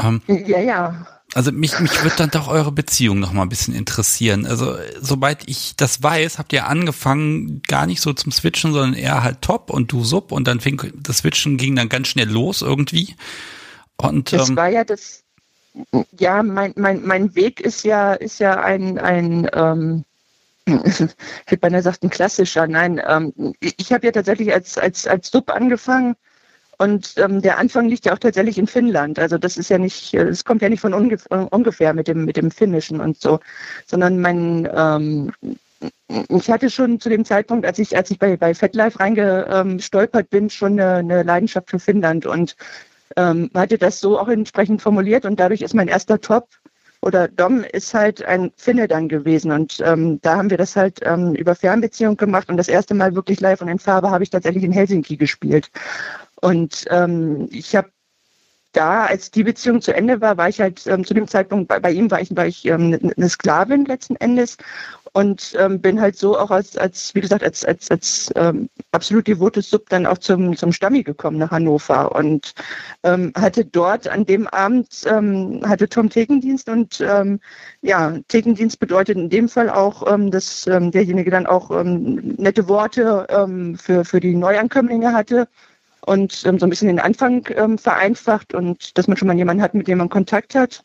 Ähm, 0.00 0.22
ja, 0.26 0.60
ja. 0.60 1.06
Also 1.34 1.52
mich, 1.52 1.80
mich 1.80 2.04
wird 2.04 2.20
dann 2.20 2.30
doch 2.30 2.48
eure 2.48 2.72
Beziehung 2.72 3.18
noch 3.18 3.32
mal 3.32 3.42
ein 3.42 3.48
bisschen 3.48 3.74
interessieren. 3.74 4.46
Also 4.46 4.76
sobald 5.00 5.48
ich 5.48 5.74
das 5.76 6.02
weiß, 6.02 6.38
habt 6.38 6.52
ihr 6.52 6.66
angefangen 6.66 7.62
gar 7.66 7.86
nicht 7.86 8.00
so 8.00 8.12
zum 8.12 8.30
Switchen, 8.32 8.72
sondern 8.72 8.94
eher 8.94 9.22
halt 9.22 9.42
Top 9.42 9.70
und 9.70 9.90
du 9.90 10.04
Sub 10.04 10.30
und 10.30 10.46
dann 10.46 10.60
fing 10.60 10.80
das 10.94 11.18
Switchen 11.18 11.56
ging 11.56 11.74
dann 11.74 11.88
ganz 11.88 12.08
schnell 12.08 12.30
los 12.30 12.62
irgendwie. 12.62 13.16
Und 13.96 14.32
das 14.32 14.48
ähm, 14.48 14.56
war 14.56 14.68
ja 14.68 14.84
das. 14.84 15.24
Ja, 16.18 16.42
mein 16.42 16.72
mein 16.76 17.04
mein 17.04 17.34
Weg 17.34 17.60
ist 17.60 17.84
ja 17.84 18.14
ist 18.14 18.38
ja 18.38 18.60
ein 18.60 18.98
ein 18.98 19.50
ähm, 19.52 20.04
ich 20.66 21.00
hätte 21.46 21.60
beinahe 21.60 21.80
gesagt, 21.80 22.02
ein 22.02 22.10
klassischer. 22.10 22.66
Nein, 22.66 23.00
ähm, 23.06 23.54
ich 23.60 23.92
habe 23.92 24.06
ja 24.06 24.12
tatsächlich 24.12 24.52
als, 24.52 24.76
als, 24.76 25.06
als 25.06 25.30
Sub 25.30 25.50
angefangen 25.50 26.16
und 26.78 27.14
ähm, 27.16 27.40
der 27.40 27.58
Anfang 27.58 27.88
liegt 27.88 28.04
ja 28.04 28.12
auch 28.12 28.18
tatsächlich 28.18 28.58
in 28.58 28.66
Finnland. 28.66 29.18
Also 29.18 29.38
das 29.38 29.56
ist 29.56 29.70
ja 29.70 29.78
nicht, 29.78 30.12
es 30.12 30.44
kommt 30.44 30.62
ja 30.62 30.68
nicht 30.68 30.80
von 30.80 30.92
ungef 30.92 31.26
ungefähr 31.50 31.94
mit 31.94 32.08
dem, 32.08 32.24
mit 32.24 32.36
dem 32.36 32.50
Finnischen 32.50 33.00
und 33.00 33.20
so, 33.20 33.40
sondern 33.86 34.20
mein, 34.20 34.68
ähm, 34.74 35.32
ich 36.28 36.50
hatte 36.50 36.68
schon 36.70 37.00
zu 37.00 37.08
dem 37.08 37.24
Zeitpunkt, 37.24 37.64
als 37.64 37.78
ich, 37.78 37.96
als 37.96 38.10
ich 38.10 38.18
bei, 38.18 38.36
bei 38.36 38.54
FetLife 38.54 39.00
reingestolpert 39.00 40.30
bin, 40.30 40.50
schon 40.50 40.72
eine, 40.72 40.96
eine 40.96 41.22
Leidenschaft 41.22 41.70
für 41.70 41.78
Finnland 41.78 42.26
und 42.26 42.56
ähm, 43.16 43.50
hatte 43.54 43.78
das 43.78 44.00
so 44.00 44.18
auch 44.18 44.28
entsprechend 44.28 44.82
formuliert 44.82 45.24
und 45.24 45.40
dadurch 45.40 45.62
ist 45.62 45.74
mein 45.74 45.88
erster 45.88 46.20
Top 46.20 46.48
oder 47.06 47.28
Dom 47.28 47.62
ist 47.62 47.94
halt 47.94 48.24
ein 48.24 48.50
Finne 48.56 48.88
dann 48.88 49.08
gewesen. 49.08 49.52
Und 49.52 49.80
ähm, 49.84 50.20
da 50.22 50.36
haben 50.36 50.50
wir 50.50 50.58
das 50.58 50.74
halt 50.74 50.98
ähm, 51.04 51.36
über 51.36 51.54
Fernbeziehung 51.54 52.16
gemacht. 52.16 52.48
Und 52.48 52.56
das 52.56 52.66
erste 52.66 52.94
Mal 52.94 53.14
wirklich 53.14 53.38
live 53.38 53.60
und 53.60 53.68
in 53.68 53.78
Farbe 53.78 54.10
habe 54.10 54.24
ich 54.24 54.30
tatsächlich 54.30 54.64
in 54.64 54.72
Helsinki 54.72 55.16
gespielt. 55.16 55.70
Und 56.40 56.84
ähm, 56.90 57.48
ich 57.52 57.76
habe 57.76 57.90
da, 58.72 59.06
als 59.06 59.30
die 59.30 59.44
Beziehung 59.44 59.80
zu 59.80 59.94
Ende 59.94 60.20
war, 60.20 60.36
war 60.36 60.48
ich 60.48 60.60
halt 60.60 60.84
ähm, 60.88 61.04
zu 61.04 61.14
dem 61.14 61.28
Zeitpunkt, 61.28 61.68
bei, 61.68 61.78
bei 61.78 61.92
ihm 61.92 62.10
war 62.10 62.20
ich, 62.20 62.36
war 62.36 62.46
ich 62.46 62.66
ähm, 62.66 63.12
eine 63.16 63.28
Sklavin 63.28 63.84
letzten 63.84 64.16
Endes 64.16 64.56
und 65.16 65.56
ähm, 65.58 65.80
bin 65.80 65.98
halt 65.98 66.18
so 66.18 66.38
auch 66.38 66.50
als, 66.50 66.76
als 66.76 67.14
wie 67.14 67.22
gesagt, 67.22 67.42
als, 67.42 67.64
als, 67.64 67.90
als 67.90 68.30
ähm, 68.36 68.68
absolut 68.92 69.26
devotes 69.26 69.70
Sub 69.70 69.88
dann 69.88 70.04
auch 70.04 70.18
zum, 70.18 70.54
zum 70.54 70.72
Stammi 70.72 71.02
gekommen 71.02 71.38
nach 71.38 71.52
Hannover 71.52 72.14
und 72.14 72.52
ähm, 73.02 73.32
hatte 73.34 73.64
dort 73.64 74.08
an 74.08 74.26
dem 74.26 74.46
Abend, 74.48 75.04
ähm, 75.06 75.62
hatte 75.64 75.88
Tom 75.88 76.10
Thekendienst 76.10 76.68
und 76.68 77.00
ähm, 77.00 77.40
ja, 77.80 78.18
Thekendienst 78.28 78.78
bedeutet 78.78 79.16
in 79.16 79.30
dem 79.30 79.48
Fall 79.48 79.70
auch, 79.70 80.06
ähm, 80.12 80.30
dass 80.30 80.64
derjenige 80.66 81.30
dann 81.30 81.46
auch 81.46 81.70
nette 81.82 82.68
Worte 82.68 83.76
für, 83.78 84.04
für 84.04 84.20
die 84.20 84.34
Neuankömmlinge 84.34 85.12
hatte 85.12 85.48
und 86.04 86.32
so 86.32 86.48
ein 86.48 86.70
bisschen 86.70 86.88
den 86.88 86.98
Anfang 86.98 87.44
vereinfacht 87.78 88.52
und 88.52 88.98
dass 88.98 89.06
man 89.08 89.16
schon 89.16 89.28
mal 89.28 89.36
jemanden 89.36 89.62
hat, 89.62 89.74
mit 89.74 89.88
dem 89.88 89.98
man 89.98 90.08
Kontakt 90.08 90.54
hat. 90.54 90.82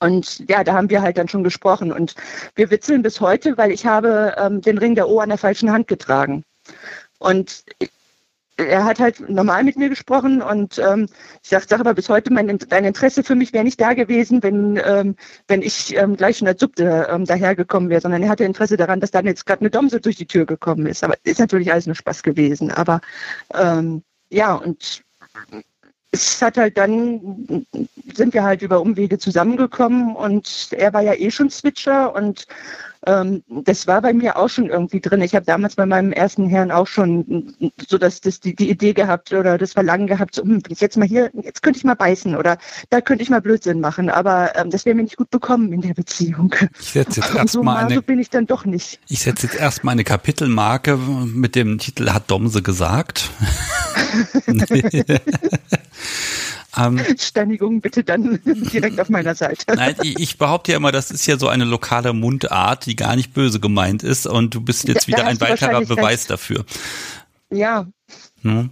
Und 0.00 0.48
ja, 0.48 0.64
da 0.64 0.74
haben 0.74 0.90
wir 0.90 1.02
halt 1.02 1.18
dann 1.18 1.28
schon 1.28 1.44
gesprochen. 1.44 1.92
Und 1.92 2.14
wir 2.54 2.70
witzeln 2.70 3.02
bis 3.02 3.20
heute, 3.20 3.56
weil 3.56 3.70
ich 3.70 3.86
habe 3.86 4.34
ähm, 4.38 4.60
den 4.60 4.78
Ring 4.78 4.94
der 4.94 5.08
O 5.08 5.20
an 5.20 5.28
der 5.28 5.38
falschen 5.38 5.70
Hand 5.70 5.88
getragen. 5.88 6.44
Und 7.18 7.64
er 8.56 8.84
hat 8.84 9.00
halt 9.00 9.28
normal 9.28 9.64
mit 9.64 9.76
mir 9.76 9.88
gesprochen 9.88 10.40
und 10.40 10.78
ähm, 10.78 11.08
ich 11.42 11.50
sag, 11.50 11.64
sag 11.68 11.80
aber 11.80 11.94
bis 11.94 12.08
heute, 12.08 12.32
mein, 12.32 12.56
dein 12.68 12.84
Interesse 12.84 13.24
für 13.24 13.34
mich 13.34 13.52
wäre 13.52 13.64
nicht 13.64 13.80
da 13.80 13.94
gewesen, 13.94 14.42
wenn, 14.42 14.80
ähm, 14.84 15.16
wenn 15.48 15.62
ich 15.62 15.96
ähm, 15.96 16.16
gleich 16.16 16.38
schon 16.38 16.48
als 16.48 16.60
Subte 16.60 17.08
ähm, 17.10 17.24
dahergekommen 17.24 17.90
wäre, 17.90 18.00
sondern 18.00 18.22
er 18.22 18.28
hatte 18.28 18.44
Interesse 18.44 18.76
daran, 18.76 19.00
dass 19.00 19.10
dann 19.10 19.26
jetzt 19.26 19.46
gerade 19.46 19.62
eine 19.62 19.70
Domse 19.70 20.00
durch 20.00 20.16
die 20.16 20.26
Tür 20.26 20.46
gekommen 20.46 20.86
ist. 20.86 21.02
Aber 21.02 21.16
ist 21.24 21.40
natürlich 21.40 21.72
alles 21.72 21.86
nur 21.86 21.96
Spaß 21.96 22.22
gewesen. 22.22 22.70
Aber 22.70 23.00
ähm, 23.54 24.02
ja, 24.30 24.54
und 24.54 25.02
es 26.14 26.40
hat 26.40 26.56
halt 26.56 26.78
dann, 26.78 27.66
sind 28.14 28.34
wir 28.34 28.44
halt 28.44 28.62
über 28.62 28.80
Umwege 28.80 29.18
zusammengekommen 29.18 30.14
und 30.14 30.68
er 30.70 30.92
war 30.92 31.02
ja 31.02 31.14
eh 31.14 31.30
schon 31.30 31.50
Switcher 31.50 32.14
und 32.14 32.46
ähm, 33.06 33.42
das 33.48 33.86
war 33.86 34.02
bei 34.02 34.12
mir 34.12 34.36
auch 34.36 34.48
schon 34.48 34.68
irgendwie 34.68 35.00
drin. 35.00 35.22
Ich 35.22 35.34
habe 35.34 35.44
damals 35.44 35.76
bei 35.76 35.86
meinem 35.86 36.12
ersten 36.12 36.48
Herrn 36.48 36.70
auch 36.70 36.86
schon 36.86 37.54
so 37.88 37.98
dass 37.98 38.20
das 38.20 38.40
die, 38.40 38.54
die 38.54 38.70
Idee 38.70 38.92
gehabt 38.92 39.32
oder 39.32 39.58
das 39.58 39.72
Verlangen 39.72 40.06
gehabt, 40.06 40.34
so, 40.34 40.42
hm, 40.42 40.60
bin 40.60 40.72
ich 40.72 40.80
jetzt 40.80 40.96
mal 40.96 41.06
hier, 41.06 41.30
jetzt 41.42 41.62
könnte 41.62 41.78
ich 41.78 41.84
mal 41.84 41.94
beißen 41.94 42.36
oder 42.36 42.58
da 42.90 43.00
könnte 43.00 43.22
ich 43.22 43.30
mal 43.30 43.40
Blödsinn 43.40 43.80
machen, 43.80 44.10
aber 44.10 44.56
ähm, 44.56 44.70
das 44.70 44.84
wäre 44.84 44.94
mir 44.94 45.02
nicht 45.02 45.16
gut 45.16 45.30
bekommen 45.30 45.72
in 45.72 45.80
der 45.80 45.94
Beziehung. 45.94 46.54
Ich 46.80 46.92
setze 46.92 47.20
jetzt 47.20 47.34
erstmal 47.34 47.48
so, 47.48 47.62
eine, 47.62 47.94
so 47.94 48.02
bin 48.02 48.18
ich 48.18 48.30
dann 48.30 48.46
doch 48.46 48.64
nicht. 48.64 49.00
Ich 49.08 49.20
setze 49.20 49.46
jetzt 49.46 49.56
erstmal 49.56 49.92
eine 49.92 50.04
Kapitelmarke 50.04 50.96
mit 50.96 51.54
dem 51.54 51.78
Titel 51.78 52.10
Hat 52.10 52.30
Domse 52.30 52.62
gesagt. 52.62 53.30
Ähm, 56.76 57.00
Steinigung 57.18 57.80
bitte 57.80 58.04
dann 58.04 58.40
direkt 58.44 59.00
auf 59.00 59.08
meiner 59.08 59.34
Seite. 59.34 59.74
Nein, 59.74 59.96
ich 60.02 60.38
behaupte 60.38 60.72
ja 60.72 60.78
immer, 60.78 60.92
das 60.92 61.10
ist 61.10 61.26
ja 61.26 61.38
so 61.38 61.48
eine 61.48 61.64
lokale 61.64 62.12
Mundart, 62.12 62.86
die 62.86 62.96
gar 62.96 63.16
nicht 63.16 63.32
böse 63.32 63.60
gemeint 63.60 64.02
ist 64.02 64.26
und 64.26 64.54
du 64.54 64.60
bist 64.60 64.88
jetzt 64.88 65.08
wieder 65.08 65.26
ein 65.26 65.40
weiterer 65.40 65.80
Beweis 65.82 66.20
recht. 66.20 66.30
dafür. 66.30 66.64
Ja. 67.50 67.86
Hm? 68.42 68.70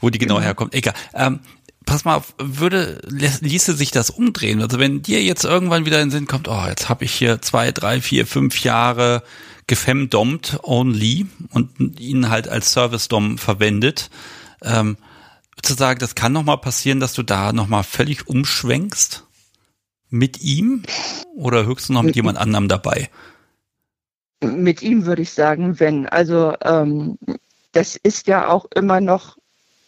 Wo 0.00 0.10
die 0.10 0.18
genau, 0.18 0.36
genau. 0.36 0.46
herkommt. 0.46 0.74
Egal. 0.74 0.94
Ähm, 1.14 1.40
pass 1.84 2.04
mal 2.04 2.16
auf, 2.16 2.34
würde, 2.38 3.00
ließe 3.08 3.74
sich 3.74 3.90
das 3.90 4.10
umdrehen? 4.10 4.62
Also 4.62 4.78
wenn 4.78 5.02
dir 5.02 5.22
jetzt 5.22 5.44
irgendwann 5.44 5.86
wieder 5.86 6.00
in 6.00 6.08
den 6.08 6.10
Sinn 6.10 6.26
kommt, 6.26 6.48
oh, 6.48 6.64
jetzt 6.66 6.88
habe 6.88 7.04
ich 7.04 7.12
hier 7.12 7.40
zwei, 7.42 7.72
drei, 7.72 8.00
vier, 8.00 8.26
fünf 8.26 8.62
Jahre 8.62 9.22
gefemdommt 9.66 10.60
only 10.62 11.26
und 11.50 12.00
ihn 12.00 12.28
halt 12.28 12.48
als 12.48 12.72
Service-Dom 12.72 13.38
verwendet, 13.38 14.10
ähm, 14.62 14.96
zu 15.62 15.74
sagen, 15.74 15.98
das 15.98 16.14
kann 16.14 16.32
noch 16.32 16.44
mal 16.44 16.56
passieren, 16.56 17.00
dass 17.00 17.14
du 17.14 17.22
da 17.22 17.52
noch 17.52 17.66
mal 17.66 17.82
völlig 17.82 18.28
umschwenkst 18.28 19.24
mit 20.08 20.40
ihm 20.40 20.82
oder 21.34 21.66
höchstens 21.66 21.94
noch 21.94 22.02
mit 22.02 22.16
jemand 22.16 22.38
anderem 22.38 22.68
dabei? 22.68 23.10
Mit 24.42 24.82
ihm 24.82 25.06
würde 25.06 25.22
ich 25.22 25.32
sagen, 25.32 25.80
wenn. 25.80 26.06
Also 26.06 26.54
ähm, 26.62 27.18
das 27.72 27.96
ist 27.96 28.26
ja 28.26 28.48
auch 28.48 28.66
immer 28.74 29.00
noch 29.00 29.36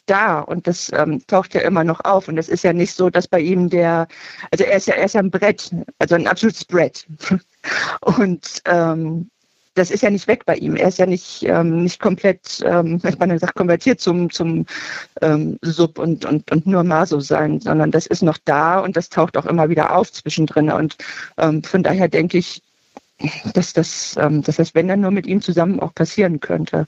da 0.06 0.40
und 0.40 0.66
das 0.66 0.90
ähm, 0.92 1.24
taucht 1.26 1.54
ja 1.54 1.60
immer 1.60 1.84
noch 1.84 2.00
auf. 2.04 2.28
Und 2.28 2.38
es 2.38 2.48
ist 2.48 2.64
ja 2.64 2.72
nicht 2.72 2.94
so, 2.94 3.10
dass 3.10 3.28
bei 3.28 3.40
ihm 3.40 3.68
der, 3.68 4.08
also 4.50 4.64
er 4.64 4.76
ist 4.76 4.86
ja, 4.86 4.94
er 4.94 5.04
ist 5.04 5.14
ja 5.14 5.20
ein 5.20 5.30
Brett, 5.30 5.70
also 5.98 6.14
ein 6.14 6.26
absolutes 6.26 6.64
Brett. 6.64 7.06
Und 8.02 8.62
ähm, 8.64 9.30
das 9.78 9.90
ist 9.90 10.02
ja 10.02 10.10
nicht 10.10 10.26
weg 10.28 10.44
bei 10.44 10.56
ihm. 10.56 10.76
Er 10.76 10.88
ist 10.88 10.98
ja 10.98 11.06
nicht, 11.06 11.44
ähm, 11.44 11.84
nicht 11.84 12.00
komplett, 12.00 12.62
ähm, 12.64 13.00
man 13.18 13.38
sagt, 13.38 13.54
konvertiert 13.54 14.00
zum, 14.00 14.30
zum 14.30 14.66
ähm, 15.22 15.58
Sub 15.62 15.98
und, 15.98 16.24
und, 16.24 16.50
und 16.50 16.66
nur 16.66 16.84
Maso 16.84 17.20
sein, 17.20 17.60
sondern 17.60 17.90
das 17.90 18.06
ist 18.06 18.22
noch 18.22 18.38
da 18.44 18.80
und 18.80 18.96
das 18.96 19.08
taucht 19.08 19.36
auch 19.36 19.46
immer 19.46 19.68
wieder 19.68 19.94
auf 19.94 20.12
zwischendrin. 20.12 20.70
Und 20.70 20.96
ähm, 21.38 21.62
von 21.62 21.82
daher 21.82 22.08
denke 22.08 22.38
ich, 22.38 22.62
dass 23.54 23.72
das, 23.72 24.16
ähm, 24.18 24.42
dass 24.42 24.56
das, 24.56 24.74
wenn 24.74 24.88
dann 24.88 25.00
nur 25.00 25.10
mit 25.10 25.26
ihm 25.26 25.40
zusammen 25.40 25.80
auch 25.80 25.94
passieren 25.94 26.40
könnte. 26.40 26.86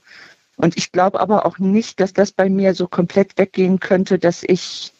Und 0.57 0.77
ich 0.77 0.91
glaube 0.91 1.19
aber 1.19 1.45
auch 1.45 1.57
nicht, 1.57 1.99
dass 1.99 2.13
das 2.13 2.31
bei 2.31 2.49
mir 2.49 2.75
so 2.75 2.87
komplett 2.87 3.37
weggehen 3.37 3.79
könnte, 3.79 4.19
dass 4.19 4.43
ich 4.43 4.93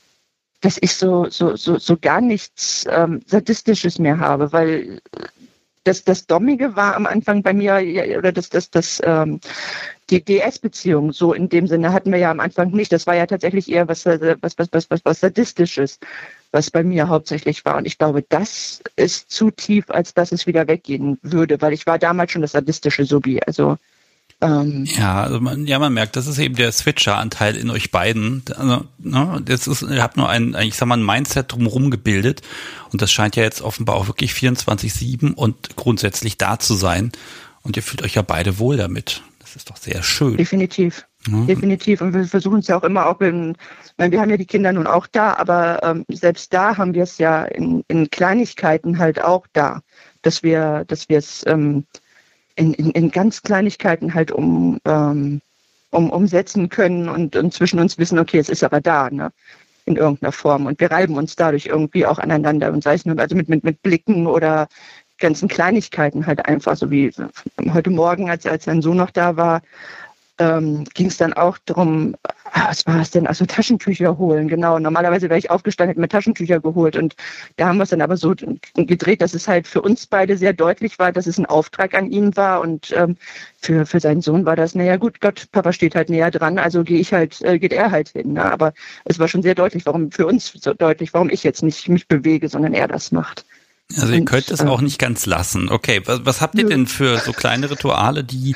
dass 0.64 0.78
ich 0.80 0.94
so, 0.94 1.28
so, 1.30 1.56
so, 1.56 1.80
so 1.80 1.98
gar 1.98 2.22
nichts 2.22 2.86
ähm, 2.88 3.22
Sadistisches 3.26 3.98
mehr 3.98 4.20
habe, 4.20 4.54
weil 4.54 5.02
das, 5.84 6.04
das 6.04 6.28
Dommige 6.28 6.76
war 6.76 6.96
am 6.96 7.06
Anfang 7.06 7.42
bei 7.42 7.54
mir, 7.54 7.82
oder 8.18 8.32
das, 8.32 8.50
das, 8.50 8.70
das, 8.70 9.02
ähm, 9.04 9.40
die 10.10 10.24
DS-Beziehung, 10.24 11.14
so 11.14 11.34
in 11.34 11.50
dem 11.50 11.68
Sinne 11.68 11.94
hatten 11.94 12.12
wir 12.12 12.20
ja 12.20 12.32
am 12.32 12.40
Anfang 12.40 12.72
nicht. 12.72 12.92
Das 12.92 13.08
war 13.08 13.16
ja 13.16 13.26
tatsächlich 13.26 13.72
eher 13.72 13.88
was, 13.88 14.06
was, 14.06 14.58
was, 14.58 14.70
was, 14.72 14.90
was, 14.90 15.06
was 15.06 15.20
Sadistisches, 15.20 16.00
was 16.52 16.70
bei 16.70 16.84
mir 16.84 17.08
hauptsächlich 17.08 17.64
war. 17.66 17.78
Und 17.78 17.86
ich 17.86 17.98
glaube, 17.98 18.22
das 18.22 18.82
ist 18.96 19.32
zu 19.32 19.52
tief, 19.52 19.90
als 19.90 20.14
dass 20.14 20.32
es 20.32 20.48
wieder 20.48 20.68
weggehen 20.68 21.18
würde, 21.22 21.62
weil 21.62 21.74
ich 21.74 21.88
war 21.88 21.98
damals 21.98 22.32
schon 22.32 22.42
das 22.42 22.52
sadistische 22.52 23.06
Subi. 23.06 23.40
Also 23.46 23.78
ähm, 24.42 24.86
ja, 24.86 25.22
also 25.22 25.40
man, 25.40 25.68
ja, 25.68 25.78
man 25.78 25.94
merkt, 25.94 26.16
das 26.16 26.26
ist 26.26 26.40
eben 26.40 26.56
der 26.56 26.72
Switcher-Anteil 26.72 27.56
in 27.56 27.70
euch 27.70 27.92
beiden. 27.92 28.44
Also, 28.56 28.86
ne, 28.98 29.42
das 29.46 29.68
ist, 29.68 29.84
ihr 29.84 30.02
habt 30.02 30.18
nur 30.18 30.30
ein, 30.30 30.56
ich 30.62 30.76
sag 30.76 30.88
mal, 30.88 30.98
ein 30.98 31.06
Mindset 31.06 31.52
drumherum 31.52 31.92
gebildet 31.92 32.42
und 32.92 33.02
das 33.02 33.12
scheint 33.12 33.36
ja 33.36 33.44
jetzt 33.44 33.62
offenbar 33.62 33.96
auch 33.96 34.08
wirklich 34.08 34.32
24-7 34.32 35.34
und 35.34 35.76
grundsätzlich 35.76 36.38
da 36.38 36.58
zu 36.58 36.74
sein. 36.74 37.12
Und 37.62 37.78
ihr 37.78 37.84
fühlt 37.84 38.02
euch 38.02 38.16
ja 38.16 38.24
beide 38.24 38.58
wohl 38.58 38.78
damit. 38.78 39.22
Das 39.40 39.56
ist 39.56 39.70
doch 39.70 39.78
sehr 39.78 40.02
schön. 40.02 40.38
Definitiv. 40.38 41.06
Ja. 41.28 41.46
Definitiv. 41.46 42.02
Und 42.02 42.16
wir 42.16 42.26
versuchen 42.26 42.60
es 42.60 42.68
ja 42.68 42.78
auch 42.78 42.84
immer 42.84 43.06
auch, 43.06 43.20
wenn, 43.20 43.56
wir 43.98 44.20
haben 44.20 44.32
ja 44.32 44.38
die 44.38 44.46
Kinder 44.48 44.74
nun 44.74 44.88
auch 44.88 45.06
da, 45.06 45.36
aber 45.36 45.84
ähm, 45.84 46.04
selbst 46.10 46.52
da 46.52 46.78
haben 46.78 46.96
wir 46.96 47.04
es 47.04 47.20
ja 47.20 47.44
in, 47.44 47.84
in 47.88 48.10
Kleinigkeiten 48.10 48.98
halt 48.98 49.24
auch 49.24 49.46
da, 49.54 49.82
dass 50.24 50.42
wir, 50.42 50.84
dass 50.88 51.10
wir 51.10 51.20
es 51.20 51.44
ähm, 51.46 51.86
in, 52.56 52.74
in, 52.74 52.92
in 52.92 53.12
ganz 53.12 53.42
Kleinigkeiten 53.42 54.14
halt 54.14 54.32
um, 54.32 54.80
ähm, 54.86 55.42
um, 55.92 56.10
umsetzen 56.10 56.70
können 56.70 57.10
und, 57.10 57.36
und 57.36 57.54
zwischen 57.54 57.80
uns 57.80 57.98
wissen, 57.98 58.20
okay, 58.20 58.40
es 58.40 58.50
ist 58.50 58.64
aber 58.64 58.82
da, 58.82 59.10
ne? 59.10 59.32
in 59.86 59.96
irgendeiner 59.96 60.32
Form. 60.32 60.66
Und 60.66 60.80
wir 60.80 60.92
reiben 60.92 61.18
uns 61.18 61.36
dadurch 61.36 61.66
irgendwie 61.66 62.06
auch 62.06 62.20
aneinander 62.20 62.72
und 62.72 62.84
sei 62.84 62.94
es 62.94 63.06
nur 63.06 63.18
also 63.20 63.36
mit, 63.36 63.50
mit, 63.50 63.64
mit 63.64 63.82
Blicken 63.82 64.28
oder 64.28 64.68
ganzen 65.20 65.48
Kleinigkeiten 65.48 66.26
halt 66.26 66.46
einfach, 66.46 66.76
so 66.76 66.90
wie 66.92 67.12
heute 67.74 67.90
Morgen, 67.90 68.30
als, 68.30 68.46
als 68.46 68.66
sein 68.66 68.82
Sohn 68.82 68.98
noch 68.98 69.12
da 69.12 69.38
war, 69.38 69.62
ähm, 70.42 70.86
ging 70.96 71.08
es 71.08 71.18
dann 71.18 71.34
auch 71.34 71.60
darum, 71.66 72.16
ah, 72.52 72.70
was 72.70 72.86
war 72.88 73.00
es 73.00 73.12
denn, 73.12 73.28
also 73.28 73.46
Taschentücher 73.46 74.18
holen, 74.18 74.48
genau. 74.48 74.80
Normalerweise 74.80 75.30
wäre 75.30 75.38
ich 75.38 75.52
aufgestanden, 75.52 75.92
hätte 75.92 76.02
mir 76.02 76.10
Taschentücher 76.10 76.60
geholt 76.60 76.96
und 76.96 77.16
da 77.58 77.68
haben 77.68 77.78
wir 77.78 77.84
es 77.84 77.90
dann 77.90 78.02
aber 78.02 78.18
so 78.18 78.34
gedreht, 78.74 79.22
dass 79.22 79.36
es 79.36 79.48
halt 79.48 79.68
für 79.68 79.82
uns 79.82 80.08
beide 80.08 80.38
sehr 80.38 80.54
deutlich 80.54 80.98
war, 80.98 81.12
dass 81.12 81.28
es 81.28 81.38
ein 81.38 81.46
Auftrag 81.46 81.94
an 81.94 82.10
ihn 82.10 82.36
war 82.36 82.62
und 82.62 82.92
ähm, 82.98 83.18
für, 83.62 83.86
für 83.86 84.00
seinen 84.00 84.22
Sohn 84.22 84.46
war 84.46 84.56
das, 84.56 84.74
naja 84.74 84.98
gut, 84.98 85.22
Gott, 85.22 85.48
Papa 85.52 85.72
steht 85.74 85.94
halt 85.94 86.10
näher 86.10 86.32
dran, 86.32 86.58
also 86.58 86.84
gehe 86.84 87.00
ich 87.00 87.14
halt, 87.14 87.42
äh, 87.44 87.60
geht 87.60 87.74
er 87.74 87.92
halt 87.92 88.10
hin. 88.10 88.34
Ne? 88.34 88.44
Aber 88.44 88.74
es 89.06 89.20
war 89.20 89.28
schon 89.28 89.44
sehr 89.44 89.56
deutlich, 89.56 89.86
warum, 89.86 90.12
für 90.12 90.26
uns 90.26 90.52
so 90.60 90.74
deutlich, 90.74 91.14
warum 91.14 91.30
ich 91.30 91.44
jetzt 91.44 91.62
nicht 91.62 91.88
mich 91.88 92.08
bewege, 92.08 92.50
sondern 92.50 92.74
er 92.74 92.88
das 92.88 93.12
macht. 93.12 93.46
Also 93.98 94.14
ihr 94.14 94.26
könnt 94.26 94.50
es 94.50 94.62
auch 94.62 94.82
nicht 94.82 95.00
ganz 95.00 95.26
lassen. 95.26 95.70
Okay, 95.70 96.02
was, 96.06 96.26
was 96.26 96.42
habt 96.42 96.56
ihr 96.56 96.66
denn 96.66 96.88
für 96.88 97.18
so 97.18 97.34
kleine 97.34 97.70
Rituale, 97.70 98.24
die 98.24 98.56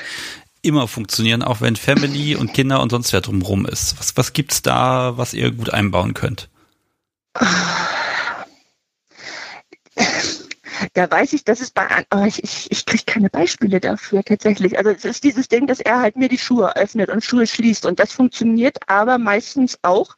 immer 0.65 0.87
funktionieren, 0.87 1.43
auch 1.43 1.61
wenn 1.61 1.75
Family 1.75 2.35
und 2.35 2.53
Kinder 2.53 2.81
und 2.81 2.89
sonst 2.89 3.13
wer 3.13 3.21
drumherum 3.21 3.65
ist. 3.65 3.97
Was, 3.99 4.17
was 4.17 4.33
gibt's 4.33 4.61
da, 4.61 5.17
was 5.17 5.33
ihr 5.33 5.51
gut 5.51 5.73
einbauen 5.73 6.13
könnt? 6.13 6.49
Da 10.93 11.09
weiß 11.09 11.33
ich, 11.33 11.43
dass 11.43 11.61
es 11.61 11.71
bei, 11.71 11.85
oh, 12.13 12.23
ich, 12.25 12.71
ich 12.71 12.85
kriege 12.85 13.03
keine 13.05 13.29
Beispiele 13.29 13.79
dafür 13.79 14.23
tatsächlich. 14.23 14.77
Also 14.77 14.91
es 14.91 15.05
ist 15.05 15.23
dieses 15.23 15.47
Ding, 15.47 15.67
dass 15.67 15.79
er 15.79 15.99
halt 15.99 16.15
mir 16.15 16.29
die 16.29 16.37
Schuhe 16.37 16.75
öffnet 16.75 17.09
und 17.09 17.23
Schuhe 17.23 17.47
schließt 17.47 17.85
und 17.85 17.99
das 17.99 18.11
funktioniert 18.11 18.77
aber 18.87 19.17
meistens 19.17 19.79
auch, 19.81 20.15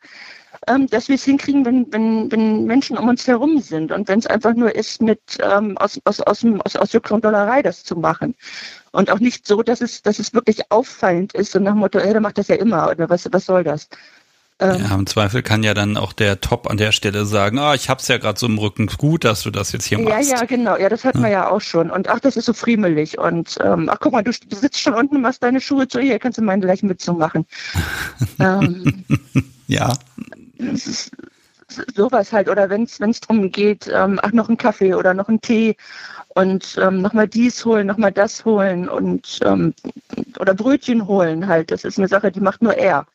ähm, 0.68 0.88
dass 0.88 1.08
wir 1.08 1.16
es 1.16 1.24
hinkriegen, 1.24 1.66
wenn, 1.66 1.92
wenn, 1.92 2.32
wenn 2.32 2.66
Menschen 2.66 2.98
um 2.98 3.08
uns 3.08 3.28
herum 3.28 3.60
sind 3.60 3.92
und 3.92 4.08
wenn 4.08 4.20
es 4.20 4.28
einfach 4.28 4.54
nur 4.54 4.76
ist, 4.76 5.02
mit 5.02 5.20
ähm, 5.42 5.78
aus, 5.78 6.00
aus, 6.06 6.22
aus, 6.22 6.46
aus, 6.66 6.76
aus 6.76 6.94
Jux 6.94 7.12
und 7.12 7.26
Dollerei 7.26 7.62
das 7.62 7.84
zu 7.84 7.96
machen. 7.96 8.36
Und 8.92 9.12
auch 9.12 9.20
nicht 9.20 9.48
so, 9.48 9.64
dass 9.64 9.82
es, 9.82 10.02
dass 10.02 10.20
es 10.20 10.34
wirklich 10.34 10.72
auffallend 10.72 11.34
ist 11.34 11.56
und 11.56 11.64
nach 11.64 11.74
dem 11.74 11.80
Motto, 11.80 12.00
ey, 12.00 12.12
der 12.12 12.22
macht 12.22 12.38
das 12.38 12.48
ja 12.48 12.56
immer 12.56 12.90
oder 12.90 13.10
was, 13.10 13.28
was 13.32 13.46
soll 13.46 13.64
das? 13.64 13.90
Ähm, 14.60 14.82
ja, 14.82 14.96
im 14.96 15.06
Zweifel 15.06 15.44
kann 15.44 15.62
ja 15.62 15.76
dann 15.76 15.98
auch 15.98 16.14
der 16.14 16.42
Top 16.42 16.68
an 16.68 16.78
der 16.78 16.92
Stelle 16.92 17.28
sagen, 17.28 17.60
ah, 17.60 17.76
ich 17.76 17.90
hab's 17.90 18.08
ja 18.08 18.18
gerade 18.18 18.40
so 18.40 18.48
im 18.48 18.58
Rücken, 18.58 18.88
gut, 18.88 19.24
dass 19.24 19.44
du 19.44 19.52
das 19.52 19.72
jetzt 19.72 19.86
hier 19.86 20.00
machst. 20.00 20.32
Ja, 20.32 20.38
ja, 20.38 20.46
genau, 20.46 20.76
ja, 20.78 20.90
das 20.90 21.04
hatten 21.04 21.20
ja. 21.20 21.26
wir 21.26 21.30
ja 21.30 21.50
auch 21.50 21.62
schon. 21.62 21.92
Und 21.92 22.10
ach, 22.10 22.20
das 22.20 22.38
ist 22.38 22.46
so 22.46 22.54
friemelig. 22.54 23.20
Und 23.20 23.58
ähm, 23.64 23.88
ach, 23.88 23.98
guck 24.00 24.14
mal, 24.14 24.24
du, 24.24 24.32
du 24.32 24.56
sitzt 24.56 24.80
schon 24.80 24.96
unten, 24.96 25.22
machst 25.22 25.44
deine 25.44 25.62
Schuhe 25.62 25.88
zu, 25.88 26.00
hier 26.00 26.18
kannst 26.18 26.40
du 26.40 26.42
meine 26.42 26.62
gleich 26.62 26.82
mitzumachen. 26.82 27.46
ähm, 28.40 29.06
ja. 29.68 29.94
Sowas 31.96 32.34
halt. 32.34 32.50
Oder 32.50 32.70
wenn 32.70 32.84
es 32.84 33.20
darum 33.22 33.52
geht, 33.52 33.90
ähm, 33.94 34.20
ach, 34.22 34.32
noch 34.32 34.48
einen 34.48 34.58
Kaffee 34.58 34.94
oder 34.94 35.14
noch 35.14 35.28
einen 35.28 35.42
Tee 35.42 35.76
und 36.30 36.78
ähm, 36.82 37.02
nochmal 37.02 37.28
dies 37.28 37.66
holen, 37.66 37.88
nochmal 37.88 38.12
das 38.12 38.46
holen 38.46 38.88
und 38.88 39.40
ähm, 39.44 39.74
oder 40.40 40.54
Brötchen 40.54 41.08
holen 41.08 41.48
halt. 41.48 41.72
Das 41.72 41.84
ist 41.84 41.98
eine 41.98 42.08
Sache, 42.08 42.32
die 42.32 42.40
macht 42.40 42.62
nur 42.62 42.76
er. 42.76 43.06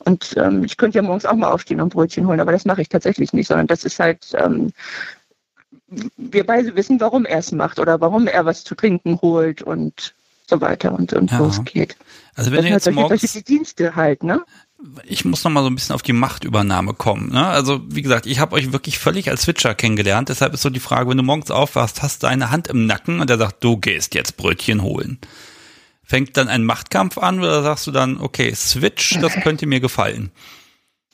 Und 0.00 0.34
ähm, 0.36 0.64
ich 0.64 0.76
könnte 0.76 0.96
ja 0.96 1.02
morgens 1.02 1.24
auch 1.24 1.34
mal 1.34 1.50
aufstehen 1.50 1.80
und 1.80 1.94
Brötchen 1.94 2.26
holen, 2.26 2.40
aber 2.40 2.52
das 2.52 2.64
mache 2.64 2.82
ich 2.82 2.88
tatsächlich 2.88 3.32
nicht, 3.32 3.48
sondern 3.48 3.66
das 3.66 3.84
ist 3.84 3.98
halt, 3.98 4.32
ähm, 4.34 4.72
wir 6.16 6.44
beide 6.44 6.76
wissen, 6.76 7.00
warum 7.00 7.24
er 7.24 7.38
es 7.38 7.52
macht 7.52 7.78
oder 7.78 8.00
warum 8.00 8.26
er 8.26 8.44
was 8.44 8.64
zu 8.64 8.74
trinken 8.74 9.20
holt 9.22 9.62
und 9.62 10.14
so 10.46 10.60
weiter 10.60 10.92
und, 10.92 11.12
und 11.14 11.30
ja. 11.30 11.38
losgeht. 11.38 11.96
Also 12.34 12.50
wenn 12.50 12.58
das 12.58 12.66
du 12.66 12.72
jetzt 12.72 12.86
halt 12.86 12.96
morgens, 12.96 13.20
solche 13.20 13.42
Dienste 13.42 13.96
halt, 13.96 14.22
ne? 14.22 14.42
Ich 15.04 15.24
muss 15.24 15.44
noch 15.44 15.50
mal 15.50 15.62
so 15.62 15.68
ein 15.68 15.74
bisschen 15.74 15.94
auf 15.94 16.02
die 16.02 16.12
Machtübernahme 16.12 16.94
kommen. 16.94 17.32
Ne? 17.32 17.46
Also 17.46 17.80
wie 17.88 18.02
gesagt, 18.02 18.26
ich 18.26 18.38
habe 18.38 18.54
euch 18.54 18.72
wirklich 18.72 18.98
völlig 18.98 19.30
als 19.30 19.42
Switcher 19.42 19.74
kennengelernt. 19.74 20.28
Deshalb 20.28 20.54
ist 20.54 20.62
so 20.62 20.70
die 20.70 20.80
Frage, 20.80 21.08
wenn 21.08 21.16
du 21.16 21.22
morgens 21.22 21.50
aufwachst, 21.50 22.02
hast 22.02 22.22
du 22.22 22.26
eine 22.26 22.50
Hand 22.50 22.68
im 22.68 22.86
Nacken 22.86 23.20
und 23.20 23.30
der 23.30 23.38
sagt, 23.38 23.64
du 23.64 23.76
gehst 23.76 24.14
jetzt 24.14 24.36
Brötchen 24.36 24.82
holen. 24.82 25.18
Fängt 26.02 26.36
dann 26.36 26.48
ein 26.48 26.64
Machtkampf 26.64 27.16
an 27.18 27.38
oder 27.38 27.62
sagst 27.62 27.86
du 27.86 27.90
dann, 27.90 28.20
okay, 28.20 28.54
Switch, 28.54 29.18
das 29.20 29.34
könnte 29.42 29.66
mir 29.66 29.80
gefallen? 29.80 30.30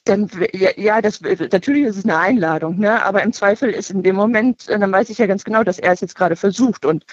Dann, 0.05 0.29
ja, 0.53 0.71
ja, 0.77 1.01
das, 1.01 1.21
natürlich 1.21 1.85
ist 1.85 1.99
es 1.99 2.05
eine 2.05 2.19
Einladung, 2.19 2.79
ne? 2.79 3.05
aber 3.05 3.23
im 3.23 3.33
Zweifel 3.33 3.71
ist 3.71 3.91
in 3.91 4.03
dem 4.03 4.17
Moment, 4.17 4.67
äh, 4.69 4.79
dann 4.79 4.91
weiß 4.91 5.11
ich 5.11 5.19
ja 5.19 5.27
ganz 5.27 5.45
genau, 5.45 5.63
dass 5.63 5.79
er 5.79 5.93
es 5.93 6.01
jetzt 6.01 6.17
gerade 6.17 6.37
versucht 6.37 6.87
und 6.87 7.05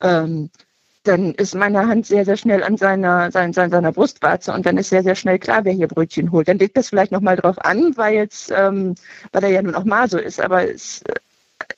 ähm, 0.00 0.48
dann 1.04 1.34
ist 1.34 1.54
meine 1.54 1.86
Hand 1.86 2.06
sehr, 2.06 2.24
sehr 2.24 2.36
schnell 2.36 2.62
an 2.62 2.76
seiner, 2.76 3.30
seiner, 3.30 3.52
seiner 3.52 3.92
Brustwarze 3.92 4.52
und 4.52 4.66
dann 4.66 4.76
ist 4.76 4.90
sehr, 4.90 5.02
sehr 5.02 5.14
schnell 5.14 5.38
klar, 5.38 5.64
wer 5.64 5.72
hier 5.72 5.88
Brötchen 5.88 6.32
holt. 6.32 6.48
Dann 6.48 6.58
legt 6.58 6.76
das 6.76 6.88
vielleicht 6.88 7.12
nochmal 7.12 7.36
drauf 7.36 7.56
an, 7.64 7.96
weil 7.96 8.14
jetzt, 8.14 8.52
ähm, 8.54 8.94
weil 9.32 9.44
er 9.44 9.50
ja 9.50 9.62
nun 9.62 9.74
auch 9.74 9.84
mal 9.84 10.08
so 10.08 10.18
ist, 10.18 10.40
aber 10.40 10.70
es, 10.70 11.02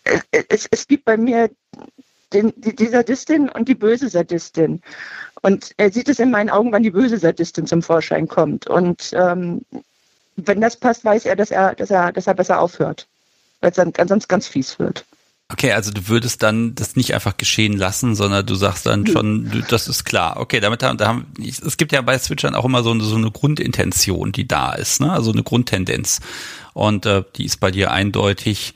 äh, 0.04 0.42
es, 0.48 0.66
es 0.70 0.86
gibt 0.88 1.04
bei 1.04 1.16
mir 1.16 1.50
den, 2.32 2.52
die, 2.56 2.74
die 2.74 2.88
Sadistin 2.88 3.48
und 3.48 3.68
die 3.68 3.74
böse 3.74 4.08
Sadistin. 4.08 4.82
Und 5.42 5.72
er 5.76 5.90
sieht 5.90 6.08
es 6.08 6.18
in 6.18 6.30
meinen 6.30 6.50
Augen, 6.50 6.72
wann 6.72 6.82
die 6.82 6.90
böse 6.90 7.18
Sadistin 7.18 7.66
zum 7.66 7.82
Vorschein 7.82 8.28
kommt. 8.28 8.66
Und 8.66 9.12
ähm, 9.14 9.62
wenn 10.36 10.60
das 10.60 10.76
passt, 10.76 11.04
weiß 11.04 11.26
er, 11.26 11.36
dass 11.36 11.50
er, 11.50 11.74
dass 11.74 11.90
er, 11.90 12.12
dass 12.12 12.26
er 12.26 12.34
besser 12.34 12.60
aufhört. 12.60 13.06
Weil 13.60 13.70
es 13.70 13.76
dann 13.76 14.08
sonst 14.08 14.28
ganz 14.28 14.46
fies 14.46 14.78
wird. 14.78 15.04
Okay, 15.52 15.72
also 15.72 15.90
du 15.90 16.06
würdest 16.08 16.42
dann 16.42 16.74
das 16.76 16.94
nicht 16.94 17.12
einfach 17.12 17.36
geschehen 17.36 17.76
lassen, 17.76 18.14
sondern 18.14 18.46
du 18.46 18.54
sagst 18.54 18.86
dann 18.86 19.06
schon, 19.06 19.64
das 19.68 19.88
ist 19.88 20.04
klar. 20.04 20.38
Okay, 20.38 20.60
damit 20.60 20.82
haben, 20.82 20.96
da 20.96 21.08
haben, 21.08 21.26
es 21.40 21.76
gibt 21.76 21.90
ja 21.92 22.00
bei 22.02 22.16
Switchern 22.18 22.54
auch 22.54 22.64
immer 22.64 22.82
so 22.82 22.92
eine, 22.92 23.02
so 23.02 23.16
eine 23.16 23.30
Grundintention, 23.30 24.30
die 24.30 24.46
da 24.46 24.72
ist, 24.72 25.00
ne? 25.00 25.12
Also 25.12 25.32
eine 25.32 25.42
Grundtendenz. 25.42 26.20
Und 26.72 27.04
äh, 27.04 27.24
die 27.36 27.46
ist 27.46 27.58
bei 27.58 27.72
dir 27.72 27.90
eindeutig 27.90 28.74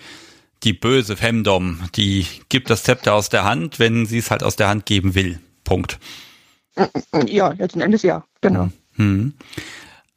die 0.65 0.73
böse 0.73 1.17
Femdom, 1.17 1.81
die 1.95 2.27
gibt 2.49 2.71
das 2.71 2.83
Zepter 2.83 3.15
aus 3.15 3.29
der 3.29 3.45
Hand, 3.45 3.79
wenn 3.79 4.07
sie 4.07 4.19
es 4.19 4.31
halt 4.31 4.43
aus 4.43 4.57
der 4.57 4.69
Hand 4.69 4.87
geben 4.87 5.15
will. 5.15 5.39
Punkt. 5.63 5.99
Ja, 7.27 7.53
letzten 7.53 7.83
Endes 7.83 8.03
ja, 8.03 8.25
genau. 8.41 8.71
Hm. 8.95 9.35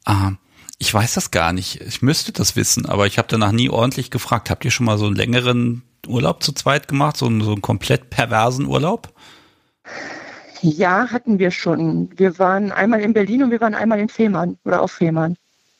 Ah, 0.04 0.32
ich 0.78 0.92
weiß 0.92 1.14
das 1.14 1.30
gar 1.30 1.52
nicht. 1.52 1.80
Ich 1.82 2.02
müsste 2.02 2.32
das 2.32 2.56
wissen, 2.56 2.86
aber 2.86 3.06
ich 3.06 3.18
habe 3.18 3.28
danach 3.28 3.52
nie 3.52 3.68
ordentlich 3.68 4.10
gefragt. 4.10 4.50
Habt 4.50 4.64
ihr 4.64 4.70
schon 4.70 4.86
mal 4.86 4.98
so 4.98 5.06
einen 5.06 5.16
längeren 5.16 5.82
Urlaub 6.06 6.42
zu 6.42 6.52
zweit 6.52 6.88
gemacht, 6.88 7.16
so 7.16 7.26
einen, 7.26 7.40
so 7.40 7.52
einen 7.52 7.62
komplett 7.62 8.10
perversen 8.10 8.66
Urlaub? 8.66 9.12
Ja, 10.60 11.10
hatten 11.10 11.38
wir 11.38 11.50
schon. 11.50 12.10
Wir 12.16 12.38
waren 12.38 12.72
einmal 12.72 13.00
in 13.00 13.12
Berlin 13.12 13.44
und 13.44 13.50
wir 13.50 13.60
waren 13.60 13.74
einmal 13.74 14.00
in 14.00 14.08
Fehmarn 14.08 14.58
oder 14.64 14.82
auf 14.82 14.92
Fehmarn. 14.92 15.36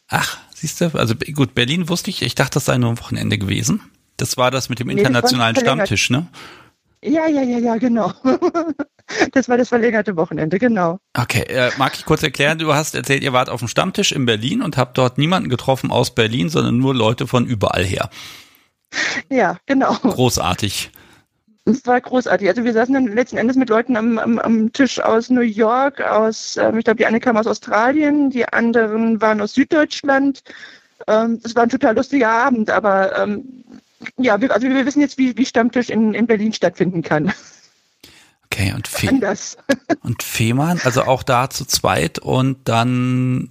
Ach, 0.09 0.38
siehst 0.54 0.81
du, 0.81 0.90
also 0.94 1.14
gut, 1.35 1.54
Berlin 1.54 1.88
wusste 1.88 2.11
ich, 2.11 2.22
ich 2.22 2.35
dachte, 2.35 2.54
das 2.54 2.64
sei 2.64 2.78
nur 2.78 2.90
am 2.90 2.98
Wochenende 2.98 3.38
gewesen. 3.38 3.81
Das 4.16 4.37
war 4.37 4.50
das 4.50 4.68
mit 4.68 4.81
dem 4.81 4.88
internationalen 4.88 5.54
nee, 5.54 5.61
Stammtisch, 5.61 6.11
ne? 6.11 6.26
Ja, 7.02 7.28
ja, 7.28 7.42
ja, 7.42 7.59
ja, 7.59 7.76
genau. 7.76 8.12
das 9.33 9.48
war 9.48 9.57
das 9.57 9.68
verlängerte 9.68 10.16
Wochenende, 10.16 10.59
genau. 10.59 10.98
Okay, 11.16 11.42
äh, 11.42 11.70
mag 11.78 11.94
ich 11.94 12.04
kurz 12.04 12.22
erklären, 12.22 12.59
du 12.59 12.74
hast 12.74 12.94
erzählt, 12.94 13.22
ihr 13.22 13.33
wart 13.33 13.48
auf 13.48 13.61
dem 13.61 13.68
Stammtisch 13.68 14.12
in 14.12 14.26
Berlin 14.26 14.62
und 14.62 14.76
habt 14.76 14.98
dort 14.98 15.18
niemanden 15.18 15.48
getroffen 15.48 15.90
aus 15.90 16.14
Berlin, 16.14 16.48
sondern 16.48 16.78
nur 16.78 16.94
Leute 16.94 17.26
von 17.26 17.46
überall 17.46 17.85
her. 17.85 18.11
Ja, 19.29 19.59
genau. 19.66 19.94
Großartig. 19.94 20.90
Es 21.64 21.87
war 21.87 22.01
großartig. 22.01 22.48
Also 22.48 22.64
wir 22.64 22.72
saßen 22.72 22.94
dann 22.94 23.07
letzten 23.09 23.37
Endes 23.37 23.57
mit 23.57 23.68
Leuten 23.68 23.96
am, 23.96 24.18
am, 24.18 24.38
am 24.38 24.72
Tisch 24.72 25.01
aus 25.01 25.29
New 25.29 25.42
York, 25.42 26.01
aus, 26.01 26.57
äh, 26.57 26.72
ich 26.79 26.85
glaube, 26.85 26.96
die 26.96 27.07
eine 27.07 27.20
kam 27.20 27.37
aus 27.37 27.46
Australien, 27.46 28.31
die 28.31 28.48
anderen 28.48 29.20
waren 29.20 29.40
aus 29.40 29.53
Süddeutschland. 29.53 30.42
Ähm, 31.07 31.40
es 31.44 31.55
war 31.55 31.64
ein 31.64 31.68
total 31.68 31.94
lustiger 31.94 32.31
Abend, 32.31 32.70
aber 32.70 33.18
ähm, 33.18 33.64
ja, 34.16 34.40
wir, 34.40 34.53
also 34.53 34.66
wir 34.66 34.87
wissen 34.87 35.01
jetzt, 35.01 35.18
wie, 35.18 35.37
wie 35.37 35.44
Stammtisch 35.44 35.90
in, 35.90 36.14
in 36.14 36.27
Berlin 36.27 36.53
stattfinden 36.53 37.03
kann. 37.03 37.33
Okay, 38.46 38.72
und, 38.72 38.88
Fe 38.88 39.09
Anders. 39.09 39.59
und 40.03 40.22
Fehmarn, 40.22 40.81
also 40.85 41.03
auch 41.03 41.22
da 41.22 41.51
zu 41.51 41.66
zweit 41.66 42.18
und 42.18 42.68
dann 42.68 43.51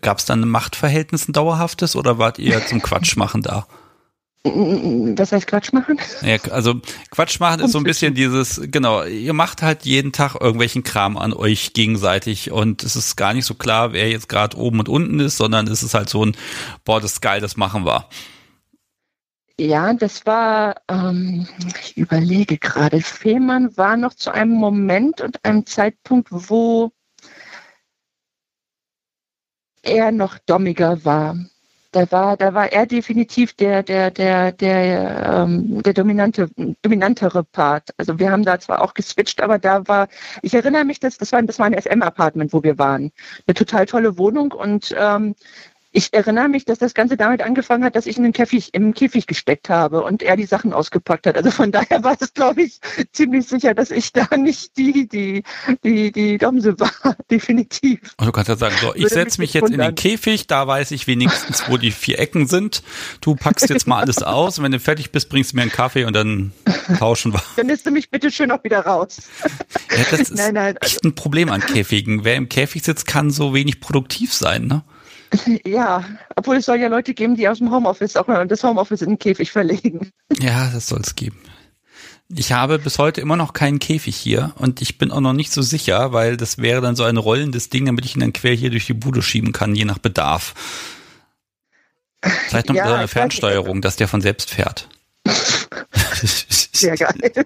gab 0.00 0.18
es 0.18 0.26
dann 0.26 0.42
ein 0.42 0.48
Machtverhältnis, 0.48 1.28
ein 1.28 1.32
dauerhaftes 1.32 1.96
oder 1.96 2.18
wart 2.18 2.38
ihr 2.38 2.64
zum 2.66 2.82
Quatsch 2.82 3.16
machen 3.16 3.42
da? 3.42 3.66
Was 5.16 5.32
heißt 5.32 5.46
Quatsch 5.46 5.72
machen? 5.72 5.98
Ja, 6.22 6.36
also 6.50 6.80
Quatsch 7.10 7.40
machen 7.40 7.60
ist 7.60 7.72
so 7.72 7.78
ein 7.78 7.84
bisschen 7.84 8.14
dieses, 8.14 8.60
genau, 8.64 9.04
ihr 9.04 9.32
macht 9.32 9.62
halt 9.62 9.84
jeden 9.84 10.12
Tag 10.12 10.34
irgendwelchen 10.40 10.82
Kram 10.82 11.16
an 11.16 11.32
euch 11.32 11.72
gegenseitig 11.72 12.50
und 12.50 12.82
es 12.82 12.96
ist 12.96 13.16
gar 13.16 13.34
nicht 13.34 13.44
so 13.44 13.54
klar, 13.54 13.92
wer 13.92 14.08
jetzt 14.08 14.28
gerade 14.28 14.56
oben 14.56 14.80
und 14.80 14.88
unten 14.88 15.20
ist, 15.20 15.36
sondern 15.36 15.66
es 15.68 15.82
ist 15.82 15.94
halt 15.94 16.08
so 16.08 16.24
ein, 16.24 16.36
boah, 16.84 17.00
das 17.00 17.12
ist 17.12 17.20
geil, 17.20 17.40
das 17.40 17.56
machen 17.56 17.84
wir. 17.84 18.08
Ja, 19.60 19.92
das 19.92 20.24
war, 20.24 20.76
ähm, 20.88 21.48
ich 21.80 21.96
überlege 21.96 22.58
gerade, 22.58 23.00
Fehmarn 23.00 23.76
war 23.76 23.96
noch 23.96 24.14
zu 24.14 24.30
einem 24.32 24.52
Moment 24.52 25.20
und 25.20 25.44
einem 25.44 25.66
Zeitpunkt, 25.66 26.28
wo 26.30 26.92
er 29.82 30.12
noch 30.12 30.38
dommiger 30.38 31.04
war. 31.04 31.36
Da 31.90 32.10
war, 32.12 32.36
da 32.36 32.52
war 32.52 32.70
er 32.70 32.84
definitiv 32.84 33.54
der, 33.54 33.82
der, 33.82 34.10
der, 34.10 34.52
der, 34.52 35.44
ähm, 35.46 35.82
der 35.82 35.94
dominante, 35.94 36.50
dominantere 36.82 37.44
Part. 37.44 37.90
Also 37.96 38.18
wir 38.18 38.30
haben 38.30 38.44
da 38.44 38.60
zwar 38.60 38.82
auch 38.82 38.92
geswitcht, 38.92 39.40
aber 39.40 39.58
da 39.58 39.88
war, 39.88 40.08
ich 40.42 40.52
erinnere 40.52 40.84
mich, 40.84 41.00
dass 41.00 41.16
das 41.16 41.32
war, 41.32 41.42
das 41.42 41.58
war 41.58 41.64
ein 41.64 41.80
SM-Apartment, 41.80 42.52
wo 42.52 42.62
wir 42.62 42.78
waren. 42.78 43.10
Eine 43.46 43.54
total 43.54 43.86
tolle 43.86 44.18
Wohnung 44.18 44.52
und 44.52 44.94
ähm, 44.98 45.34
ich 45.98 46.14
erinnere 46.14 46.48
mich, 46.48 46.64
dass 46.64 46.78
das 46.78 46.94
Ganze 46.94 47.16
damit 47.16 47.42
angefangen 47.42 47.82
hat, 47.82 47.96
dass 47.96 48.06
ich 48.06 48.16
in 48.16 48.22
den 48.22 48.32
Käfig, 48.32 48.72
im 48.72 48.94
Käfig 48.94 49.26
gesteckt 49.26 49.68
habe 49.68 50.02
und 50.02 50.22
er 50.22 50.36
die 50.36 50.46
Sachen 50.46 50.72
ausgepackt 50.72 51.26
hat. 51.26 51.36
Also 51.36 51.50
von 51.50 51.72
daher 51.72 52.04
war 52.04 52.16
es, 52.18 52.32
glaube 52.32 52.62
ich, 52.62 52.78
ziemlich 53.12 53.48
sicher, 53.48 53.74
dass 53.74 53.90
ich 53.90 54.12
da 54.12 54.28
nicht 54.36 54.76
die, 54.76 55.08
die, 55.08 55.42
die, 55.82 56.12
die 56.12 56.38
Domse 56.38 56.78
war, 56.78 56.92
definitiv. 57.30 57.98
Und 58.16 58.26
du 58.26 58.32
kannst 58.32 58.48
ja 58.48 58.56
sagen, 58.56 58.76
so, 58.80 58.94
ich 58.94 59.08
setze 59.08 59.40
mich, 59.40 59.54
mich 59.54 59.54
jetzt 59.54 59.70
in 59.72 59.80
den 59.80 59.94
Käfig, 59.96 60.46
da 60.46 60.66
weiß 60.66 60.92
ich 60.92 61.08
wenigstens, 61.08 61.64
wo 61.68 61.76
die 61.76 61.90
vier 61.90 62.20
Ecken 62.20 62.46
sind. 62.46 62.82
Du 63.20 63.34
packst 63.34 63.68
jetzt 63.68 63.88
mal 63.88 63.98
alles 64.00 64.22
aus 64.22 64.58
und 64.58 64.64
wenn 64.64 64.72
du 64.72 64.78
fertig 64.78 65.10
bist, 65.10 65.28
bringst 65.28 65.52
du 65.52 65.56
mir 65.56 65.62
einen 65.62 65.72
Kaffee 65.72 66.04
und 66.04 66.14
dann 66.14 66.52
tauschen 66.98 67.32
wir. 67.32 67.42
Dann 67.56 67.66
lässt 67.66 67.86
du 67.86 67.90
mich 67.90 68.08
bitte 68.08 68.30
schön 68.30 68.52
auch 68.52 68.62
wieder 68.62 68.80
raus. 68.80 69.18
Ja, 69.90 70.04
das 70.10 70.20
ist 70.20 70.36
nein, 70.36 70.54
nein, 70.54 70.76
also 70.80 70.94
echt 70.94 71.04
ein 71.04 71.16
Problem 71.16 71.50
an 71.50 71.60
Käfigen. 71.60 72.24
Wer 72.24 72.36
im 72.36 72.48
Käfig 72.48 72.84
sitzt, 72.84 73.08
kann 73.08 73.32
so 73.32 73.52
wenig 73.52 73.80
produktiv 73.80 74.32
sein, 74.32 74.66
ne? 74.68 74.84
Ja, 75.64 76.04
obwohl 76.36 76.56
es 76.56 76.66
soll 76.66 76.78
ja 76.78 76.88
Leute 76.88 77.14
geben, 77.14 77.36
die 77.36 77.48
aus 77.48 77.58
dem 77.58 77.70
Homeoffice 77.70 78.16
auch 78.16 78.26
das 78.46 78.62
Homeoffice 78.62 79.02
in 79.02 79.10
den 79.10 79.18
Käfig 79.18 79.52
verlegen. 79.52 80.10
Ja, 80.38 80.70
das 80.72 80.88
soll 80.88 81.00
es 81.00 81.14
geben. 81.14 81.38
Ich 82.34 82.52
habe 82.52 82.78
bis 82.78 82.98
heute 82.98 83.22
immer 83.22 83.36
noch 83.36 83.54
keinen 83.54 83.78
Käfig 83.78 84.14
hier 84.14 84.52
und 84.56 84.82
ich 84.82 84.98
bin 84.98 85.10
auch 85.10 85.20
noch 85.20 85.32
nicht 85.32 85.50
so 85.50 85.62
sicher, 85.62 86.12
weil 86.12 86.36
das 86.36 86.58
wäre 86.58 86.82
dann 86.82 86.94
so 86.94 87.04
ein 87.04 87.16
rollendes 87.16 87.70
Ding, 87.70 87.86
damit 87.86 88.04
ich 88.04 88.14
ihn 88.16 88.20
dann 88.20 88.34
quer 88.34 88.52
hier 88.52 88.70
durch 88.70 88.86
die 88.86 88.94
Bude 88.94 89.22
schieben 89.22 89.52
kann, 89.52 89.74
je 89.74 89.86
nach 89.86 89.98
Bedarf. 89.98 90.54
Vielleicht 92.20 92.68
noch 92.68 92.74
ja, 92.74 92.96
eine 92.96 93.08
Fernsteuerung, 93.08 93.80
dass 93.80 93.96
der 93.96 94.08
von 94.08 94.20
selbst 94.20 94.50
fährt. 94.50 94.88
Sehr 96.72 96.96
geil. 96.96 97.32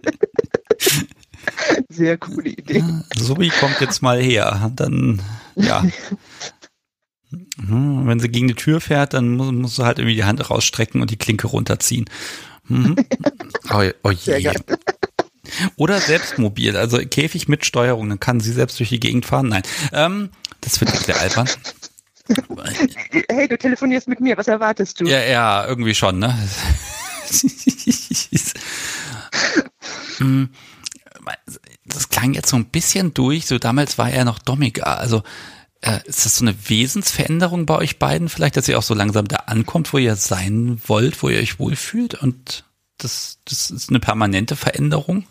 Sehr 1.89 2.19
coole 2.19 2.51
Idee. 2.51 2.83
Wie 2.83 3.51
kommt 3.51 3.81
jetzt 3.81 4.03
mal 4.03 4.21
her. 4.21 4.71
Dann, 4.75 5.23
ja. 5.57 5.85
Mhm. 7.67 8.07
Wenn 8.07 8.21
sie 8.21 8.29
gegen 8.29 8.49
die 8.49 8.55
Tür 8.55 8.81
fährt, 8.81 9.15
dann 9.15 9.31
muss, 9.31 9.53
muss 9.53 9.77
sie 9.77 9.85
halt 9.85 9.99
irgendwie 9.99 10.17
die 10.17 10.25
Hand 10.25 10.51
rausstrecken 10.51 11.01
und 11.01 11.11
die 11.11 11.17
Klinke 11.17 11.47
runterziehen. 11.47 12.07
Mhm. 12.69 12.97
oh, 13.71 13.83
oh 14.03 14.11
je. 14.11 14.51
Oder 15.77 16.01
selbst 16.01 16.39
mobil, 16.39 16.77
also 16.77 16.99
Käfig 16.99 17.49
mit 17.49 17.67
Steuerung, 17.67 18.09
dann 18.09 18.21
kann 18.21 18.41
sie 18.41 18.53
selbst 18.53 18.79
durch 18.79 18.89
die 18.89 19.01
Gegend 19.01 19.27
fahren. 19.27 19.49
Nein, 19.49 19.63
ähm, 19.93 20.31
das 20.61 20.81
wird 20.81 20.91
sehr 20.91 21.21
albern. 21.21 21.49
Hey, 23.29 23.49
du 23.49 23.59
telefonierst 23.59 24.07
mit 24.07 24.21
mir, 24.21 24.39
was 24.39 24.47
erwartest 24.47 25.01
du? 25.01 25.07
Ja, 25.07 25.19
ja, 25.25 25.67
irgendwie 25.67 25.95
schon, 25.95 26.21
ne? 26.21 26.39
Hm. 30.19 30.49
das 31.85 32.09
klang 32.09 32.33
jetzt 32.35 32.49
so 32.49 32.57
ein 32.57 32.67
bisschen 32.67 33.13
durch, 33.13 33.47
so 33.47 33.59
damals 33.59 33.99
war 33.99 34.09
er 34.09 34.25
noch 34.25 34.39
Domiga, 34.39 34.95
also 34.95 35.25
äh, 35.83 35.99
ist 36.05 36.25
das 36.25 36.37
so 36.37 36.45
eine 36.45 36.55
Wesensveränderung 36.69 37.67
bei 37.67 37.77
euch 37.77 37.99
beiden 37.99 38.29
vielleicht, 38.29 38.57
dass 38.57 38.69
ihr 38.69 38.79
auch 38.79 38.83
so 38.83 38.95
langsam 38.95 39.29
da 39.29 39.37
ankommt, 39.47 39.93
wo 39.93 39.99
ihr 39.99 40.17
sein 40.17 40.81
wollt, 40.87 41.23
wo 41.23 41.29
ihr 41.29 41.39
euch 41.39 41.59
wohlfühlt 41.59 42.15
und 42.15 42.65
das, 42.99 43.39
das 43.45 43.71
ist 43.71 43.91
eine 43.91 44.01
permanente 44.01 44.57
Veränderung? 44.57 45.25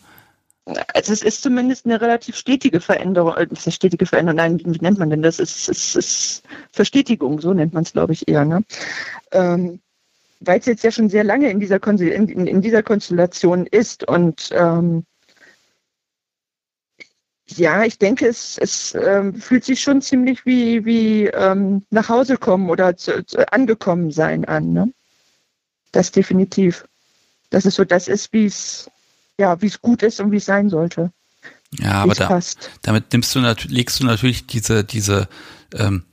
Also 0.94 1.14
es 1.14 1.24
ist 1.24 1.42
zumindest 1.42 1.86
eine 1.86 2.00
relativ 2.00 2.36
stetige 2.36 2.82
Veränderung. 2.82 3.34
Äh, 3.36 3.48
ist 3.52 3.66
eine 3.66 3.74
stetige 3.74 4.06
Veränderung, 4.06 4.38
nein, 4.38 4.60
wie 4.60 4.78
nennt 4.82 5.00
man 5.00 5.10
denn 5.10 5.22
das? 5.22 5.40
Es 5.40 5.68
ist, 5.68 5.96
ist 5.96 6.44
Verstetigung, 6.72 7.42
so 7.42 7.54
nennt 7.54 7.74
man 7.74 7.84
es, 7.84 7.94
glaube 7.94 8.14
ich, 8.14 8.28
eher. 8.28 8.46
Ne? 8.46 8.64
Ähm, 9.32 9.80
Weil 10.40 10.60
es 10.60 10.66
jetzt 10.66 10.84
ja 10.84 10.92
schon 10.92 11.10
sehr 11.10 11.24
lange 11.24 11.50
in 11.50 11.60
dieser, 11.60 11.80
Kon 11.80 11.98
in, 11.98 12.28
in, 12.28 12.62
dieser 12.62 12.84
Konstellation 12.84 13.66
ist 13.66 14.08
und 14.08 14.50
ähm, 14.52 15.06
ja, 17.58 17.84
ich 17.84 17.98
denke, 17.98 18.28
es, 18.28 18.58
es 18.58 18.96
ähm, 18.96 19.36
fühlt 19.36 19.64
sich 19.64 19.82
schon 19.82 20.02
ziemlich 20.02 20.46
wie, 20.46 20.86
wie 20.86 21.26
ähm, 21.28 21.86
nach 21.90 22.10
Hause 22.10 22.38
kommen 22.38 22.70
oder 22.70 22.98
zu, 22.98 23.26
zu 23.26 23.52
angekommen 23.52 24.12
sein 24.12 24.46
an. 24.46 24.74
Ne? 24.74 24.94
Das 25.92 26.12
definitiv. 26.12 26.86
Dass 27.50 27.66
es 27.66 27.76
so 27.76 27.84
das 27.84 28.08
ist, 28.08 28.32
wie 28.34 28.46
es 28.46 28.90
ja, 29.38 29.62
wie 29.62 29.68
es 29.68 29.82
gut 29.82 30.04
ist 30.04 30.20
und 30.20 30.32
wie 30.32 30.38
es 30.38 30.46
sein 30.46 30.70
sollte. 30.70 31.12
Ja, 31.80 32.04
aber 32.04 32.14
da, 32.14 32.40
damit 32.82 33.12
nimmst 33.12 33.34
du 33.34 33.40
legst 33.68 34.00
du 34.00 34.06
natürlich 34.06 34.46
diese, 34.46 34.84
diese, 34.84 35.28
ähm, 35.74 36.04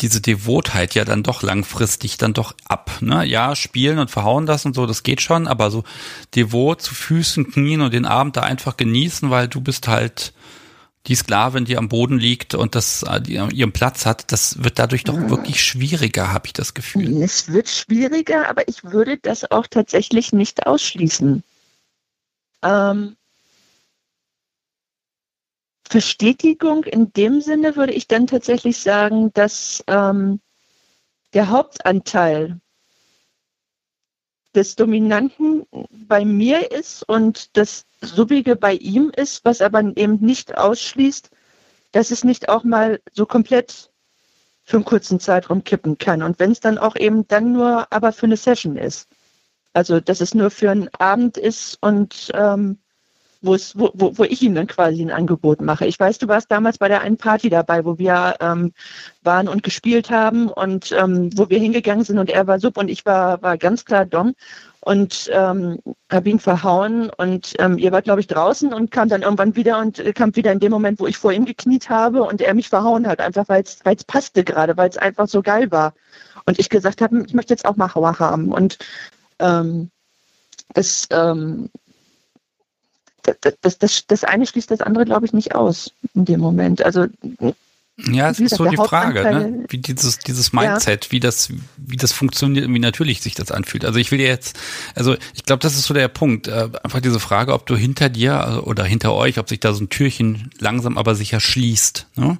diese 0.00 0.20
Devotheit 0.20 0.94
ja 0.94 1.04
dann 1.04 1.22
doch 1.22 1.42
langfristig 1.42 2.18
dann 2.18 2.34
doch 2.34 2.54
ab. 2.64 2.90
Ne? 3.00 3.24
Ja, 3.24 3.56
spielen 3.56 3.98
und 3.98 4.10
verhauen 4.10 4.46
das 4.46 4.66
und 4.66 4.74
so, 4.74 4.86
das 4.86 5.02
geht 5.02 5.20
schon, 5.20 5.48
aber 5.48 5.70
so 5.70 5.84
devot 6.34 6.82
zu 6.82 6.94
Füßen 6.94 7.50
knien 7.50 7.80
und 7.80 7.92
den 7.92 8.04
Abend 8.04 8.36
da 8.36 8.42
einfach 8.42 8.76
genießen, 8.76 9.30
weil 9.30 9.48
du 9.48 9.60
bist 9.60 9.88
halt 9.88 10.34
die 11.06 11.14
Sklavin, 11.16 11.64
die 11.64 11.76
am 11.76 11.88
Boden 11.88 12.18
liegt 12.18 12.54
und 12.54 12.74
das 12.74 13.02
äh, 13.02 13.20
die, 13.20 13.34
ihren 13.34 13.72
Platz 13.72 14.06
hat, 14.06 14.30
das 14.30 14.62
wird 14.62 14.78
dadurch 14.78 15.04
doch 15.04 15.18
wirklich 15.28 15.62
schwieriger, 15.62 16.32
habe 16.32 16.46
ich 16.46 16.52
das 16.52 16.74
Gefühl. 16.74 17.22
Es 17.22 17.52
wird 17.52 17.68
schwieriger, 17.68 18.48
aber 18.48 18.68
ich 18.68 18.84
würde 18.84 19.18
das 19.18 19.50
auch 19.50 19.66
tatsächlich 19.66 20.32
nicht 20.32 20.66
ausschließen. 20.66 21.42
Ähm, 22.62 23.16
Verstetigung 25.88 26.84
in 26.84 27.12
dem 27.12 27.40
Sinne 27.40 27.76
würde 27.76 27.92
ich 27.92 28.06
dann 28.06 28.26
tatsächlich 28.26 28.78
sagen, 28.78 29.32
dass 29.34 29.82
ähm, 29.88 30.40
der 31.34 31.50
Hauptanteil 31.50 32.60
des 34.54 34.76
Dominanten 34.76 35.66
bei 36.06 36.24
mir 36.24 36.70
ist 36.72 37.02
und 37.08 37.56
das 37.56 37.86
Subige 38.00 38.56
bei 38.56 38.74
ihm 38.74 39.10
ist, 39.14 39.44
was 39.44 39.60
aber 39.60 39.80
eben 39.96 40.18
nicht 40.20 40.56
ausschließt, 40.56 41.30
dass 41.92 42.10
es 42.10 42.24
nicht 42.24 42.48
auch 42.48 42.64
mal 42.64 43.00
so 43.12 43.26
komplett 43.26 43.90
für 44.64 44.76
einen 44.76 44.84
kurzen 44.84 45.20
Zeitraum 45.20 45.64
kippen 45.64 45.98
kann. 45.98 46.22
Und 46.22 46.38
wenn 46.38 46.52
es 46.52 46.60
dann 46.60 46.78
auch 46.78 46.96
eben 46.96 47.26
dann 47.28 47.52
nur 47.52 47.92
aber 47.92 48.12
für 48.12 48.26
eine 48.26 48.36
Session 48.36 48.76
ist. 48.76 49.08
Also 49.72 50.00
dass 50.00 50.20
es 50.20 50.34
nur 50.34 50.50
für 50.50 50.70
einen 50.70 50.88
Abend 50.98 51.38
ist 51.38 51.78
und 51.80 52.30
ähm, 52.34 52.78
wo, 53.42 53.56
wo, 53.74 54.16
wo 54.16 54.24
ich 54.24 54.40
ihm 54.42 54.54
dann 54.54 54.66
quasi 54.66 55.02
ein 55.02 55.10
Angebot 55.10 55.60
mache. 55.60 55.86
Ich 55.86 55.98
weiß, 55.98 56.18
du 56.18 56.28
warst 56.28 56.50
damals 56.50 56.78
bei 56.78 56.88
der 56.88 57.02
einen 57.02 57.16
Party 57.16 57.50
dabei, 57.50 57.84
wo 57.84 57.98
wir 57.98 58.36
ähm, 58.40 58.72
waren 59.22 59.48
und 59.48 59.62
gespielt 59.62 60.10
haben 60.10 60.48
und 60.48 60.92
ähm, 60.92 61.30
wo 61.36 61.50
wir 61.50 61.58
hingegangen 61.58 62.04
sind 62.04 62.18
und 62.18 62.30
er 62.30 62.46
war 62.46 62.60
Sub 62.60 62.78
und 62.78 62.88
ich 62.88 63.04
war, 63.04 63.42
war 63.42 63.58
ganz 63.58 63.84
klar 63.84 64.06
Dom 64.06 64.34
und 64.80 65.30
ähm, 65.32 65.78
habe 66.10 66.30
ihn 66.30 66.38
verhauen 66.38 67.10
und 67.10 67.54
ähm, 67.58 67.78
ihr 67.78 67.92
wart, 67.92 68.04
glaube 68.04 68.20
ich, 68.20 68.26
draußen 68.26 68.72
und 68.72 68.90
kam 68.90 69.08
dann 69.08 69.22
irgendwann 69.22 69.56
wieder 69.56 69.78
und 69.78 69.98
äh, 69.98 70.12
kam 70.12 70.34
wieder 70.34 70.52
in 70.52 70.60
dem 70.60 70.72
Moment, 70.72 71.00
wo 71.00 71.06
ich 71.06 71.18
vor 71.18 71.32
ihm 71.32 71.44
gekniet 71.44 71.90
habe 71.90 72.22
und 72.22 72.40
er 72.40 72.54
mich 72.54 72.68
verhauen 72.68 73.06
hat, 73.06 73.20
einfach 73.20 73.48
weil 73.48 73.62
es 73.62 74.04
passte 74.04 74.44
gerade, 74.44 74.76
weil 74.76 74.88
es 74.88 74.96
einfach 74.96 75.28
so 75.28 75.42
geil 75.42 75.70
war. 75.70 75.94
Und 76.46 76.58
ich 76.58 76.68
gesagt 76.68 77.00
habe, 77.00 77.22
ich 77.24 77.34
möchte 77.34 77.52
jetzt 77.52 77.64
auch 77.64 77.76
mal 77.76 77.94
Hauer 77.94 78.18
haben. 78.18 78.50
Und 78.52 78.78
ähm, 79.38 79.90
das, 80.74 81.06
ähm, 81.10 81.70
das, 83.22 83.78
das, 83.78 84.06
das, 84.06 84.24
eine 84.24 84.46
schließt 84.46 84.70
das 84.70 84.80
andere, 84.80 85.04
glaube 85.04 85.26
ich, 85.26 85.32
nicht 85.32 85.54
aus 85.54 85.92
in 86.14 86.24
dem 86.24 86.40
Moment. 86.40 86.82
Also 86.82 87.06
ja, 87.98 88.30
es 88.30 88.40
ist 88.40 88.56
so 88.56 88.64
die 88.64 88.76
Frage, 88.76 89.22
ne? 89.22 89.64
wie 89.68 89.78
dieses, 89.78 90.18
dieses 90.18 90.52
Mindset, 90.52 91.06
ja. 91.06 91.12
wie 91.12 91.20
das, 91.20 91.52
wie 91.76 91.96
das 91.96 92.12
funktioniert 92.12 92.66
und 92.66 92.74
wie 92.74 92.78
natürlich 92.78 93.20
sich 93.20 93.34
das 93.34 93.52
anfühlt. 93.52 93.84
Also 93.84 93.98
ich 93.98 94.10
will 94.10 94.20
jetzt, 94.20 94.58
also 94.94 95.14
ich 95.34 95.44
glaube, 95.44 95.60
das 95.60 95.74
ist 95.74 95.84
so 95.84 95.94
der 95.94 96.08
Punkt. 96.08 96.48
Äh, 96.48 96.70
einfach 96.82 97.00
diese 97.00 97.20
Frage, 97.20 97.52
ob 97.52 97.66
du 97.66 97.76
hinter 97.76 98.08
dir 98.08 98.62
oder 98.64 98.84
hinter 98.84 99.12
euch, 99.12 99.38
ob 99.38 99.48
sich 99.48 99.60
da 99.60 99.74
so 99.74 99.84
ein 99.84 99.90
Türchen 99.90 100.50
langsam 100.58 100.96
aber 100.96 101.14
sicher 101.14 101.38
schließt. 101.38 102.06
Ne? 102.16 102.38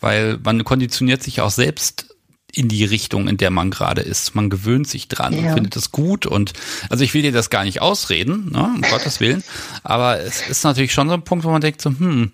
Weil 0.00 0.38
man 0.42 0.64
konditioniert 0.64 1.22
sich 1.22 1.40
auch 1.40 1.50
selbst 1.50 2.11
in 2.54 2.68
die 2.68 2.84
Richtung, 2.84 3.28
in 3.28 3.38
der 3.38 3.50
man 3.50 3.70
gerade 3.70 4.02
ist. 4.02 4.34
Man 4.34 4.50
gewöhnt 4.50 4.86
sich 4.86 5.08
dran 5.08 5.32
ja. 5.32 5.48
und 5.48 5.54
findet 5.54 5.76
es 5.76 5.90
gut. 5.90 6.26
Und 6.26 6.52
also 6.90 7.02
ich 7.02 7.14
will 7.14 7.22
dir 7.22 7.32
das 7.32 7.50
gar 7.50 7.64
nicht 7.64 7.80
ausreden, 7.80 8.50
ne, 8.52 8.72
um 8.74 8.82
Gottes 8.82 9.20
Willen. 9.20 9.42
Aber 9.82 10.20
es 10.20 10.46
ist 10.48 10.64
natürlich 10.64 10.92
schon 10.92 11.08
so 11.08 11.14
ein 11.14 11.22
Punkt, 11.22 11.44
wo 11.44 11.50
man 11.50 11.62
denkt 11.62 11.80
so, 11.80 11.90
hm, 11.90 12.30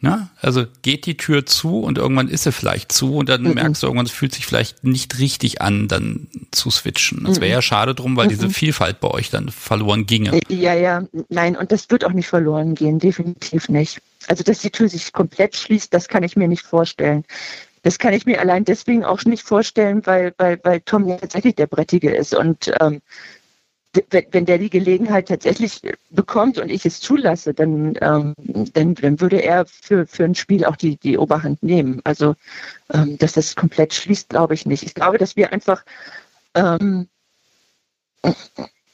ne, 0.00 0.28
also 0.40 0.66
geht 0.82 1.06
die 1.06 1.16
Tür 1.16 1.46
zu 1.46 1.80
und 1.80 1.96
irgendwann 1.96 2.28
ist 2.28 2.44
sie 2.44 2.52
vielleicht 2.52 2.92
zu 2.92 3.16
und 3.16 3.28
dann 3.28 3.42
mhm. 3.42 3.54
merkst 3.54 3.82
du 3.82 3.86
irgendwann, 3.86 4.06
es 4.06 4.12
fühlt 4.12 4.34
sich 4.34 4.44
vielleicht 4.44 4.84
nicht 4.84 5.18
richtig 5.18 5.62
an, 5.62 5.88
dann 5.88 6.28
zu 6.50 6.70
switchen. 6.70 7.24
Das 7.24 7.40
wäre 7.40 7.52
ja 7.52 7.62
schade 7.62 7.94
drum, 7.94 8.16
weil 8.16 8.26
mhm. 8.26 8.30
diese 8.30 8.50
Vielfalt 8.50 9.00
bei 9.00 9.08
euch 9.08 9.30
dann 9.30 9.48
verloren 9.48 10.06
ginge. 10.06 10.40
Ja, 10.48 10.74
ja, 10.74 11.02
nein, 11.30 11.56
und 11.56 11.72
das 11.72 11.88
wird 11.90 12.04
auch 12.04 12.12
nicht 12.12 12.28
verloren 12.28 12.74
gehen, 12.74 12.98
definitiv 12.98 13.68
nicht. 13.68 14.00
Also, 14.28 14.42
dass 14.42 14.58
die 14.58 14.70
Tür 14.70 14.88
sich 14.88 15.12
komplett 15.12 15.56
schließt, 15.56 15.94
das 15.94 16.08
kann 16.08 16.24
ich 16.24 16.36
mir 16.36 16.48
nicht 16.48 16.64
vorstellen. 16.64 17.24
Das 17.86 18.00
kann 18.00 18.14
ich 18.14 18.26
mir 18.26 18.40
allein 18.40 18.64
deswegen 18.64 19.04
auch 19.04 19.22
nicht 19.26 19.44
vorstellen, 19.44 20.04
weil, 20.06 20.34
weil, 20.38 20.58
weil 20.64 20.80
Tom 20.80 21.06
ja 21.06 21.18
tatsächlich 21.18 21.54
der 21.54 21.68
Brettige 21.68 22.12
ist. 22.12 22.34
Und 22.34 22.72
ähm, 22.80 23.00
wenn, 24.10 24.44
der 24.44 24.58
die 24.58 24.70
Gelegenheit 24.70 25.28
tatsächlich 25.28 25.82
bekommt 26.10 26.58
und 26.58 26.68
ich 26.68 26.84
es 26.84 26.98
zulasse, 26.98 27.54
dann, 27.54 27.96
ähm, 28.00 28.34
dann, 28.72 28.96
dann 28.96 29.20
würde 29.20 29.40
er 29.40 29.66
für, 29.66 30.04
für 30.04 30.24
ein 30.24 30.34
Spiel 30.34 30.64
auch 30.64 30.74
die, 30.74 30.96
die 30.96 31.16
Oberhand 31.16 31.62
nehmen. 31.62 32.00
Also, 32.02 32.34
ähm, 32.92 33.18
dass 33.18 33.34
das 33.34 33.54
komplett 33.54 33.94
schließt, 33.94 34.30
glaube 34.30 34.54
ich 34.54 34.66
nicht. 34.66 34.82
Ich 34.82 34.94
glaube, 34.94 35.18
dass 35.18 35.36
wir 35.36 35.52
einfach, 35.52 35.84
ähm, 36.54 37.06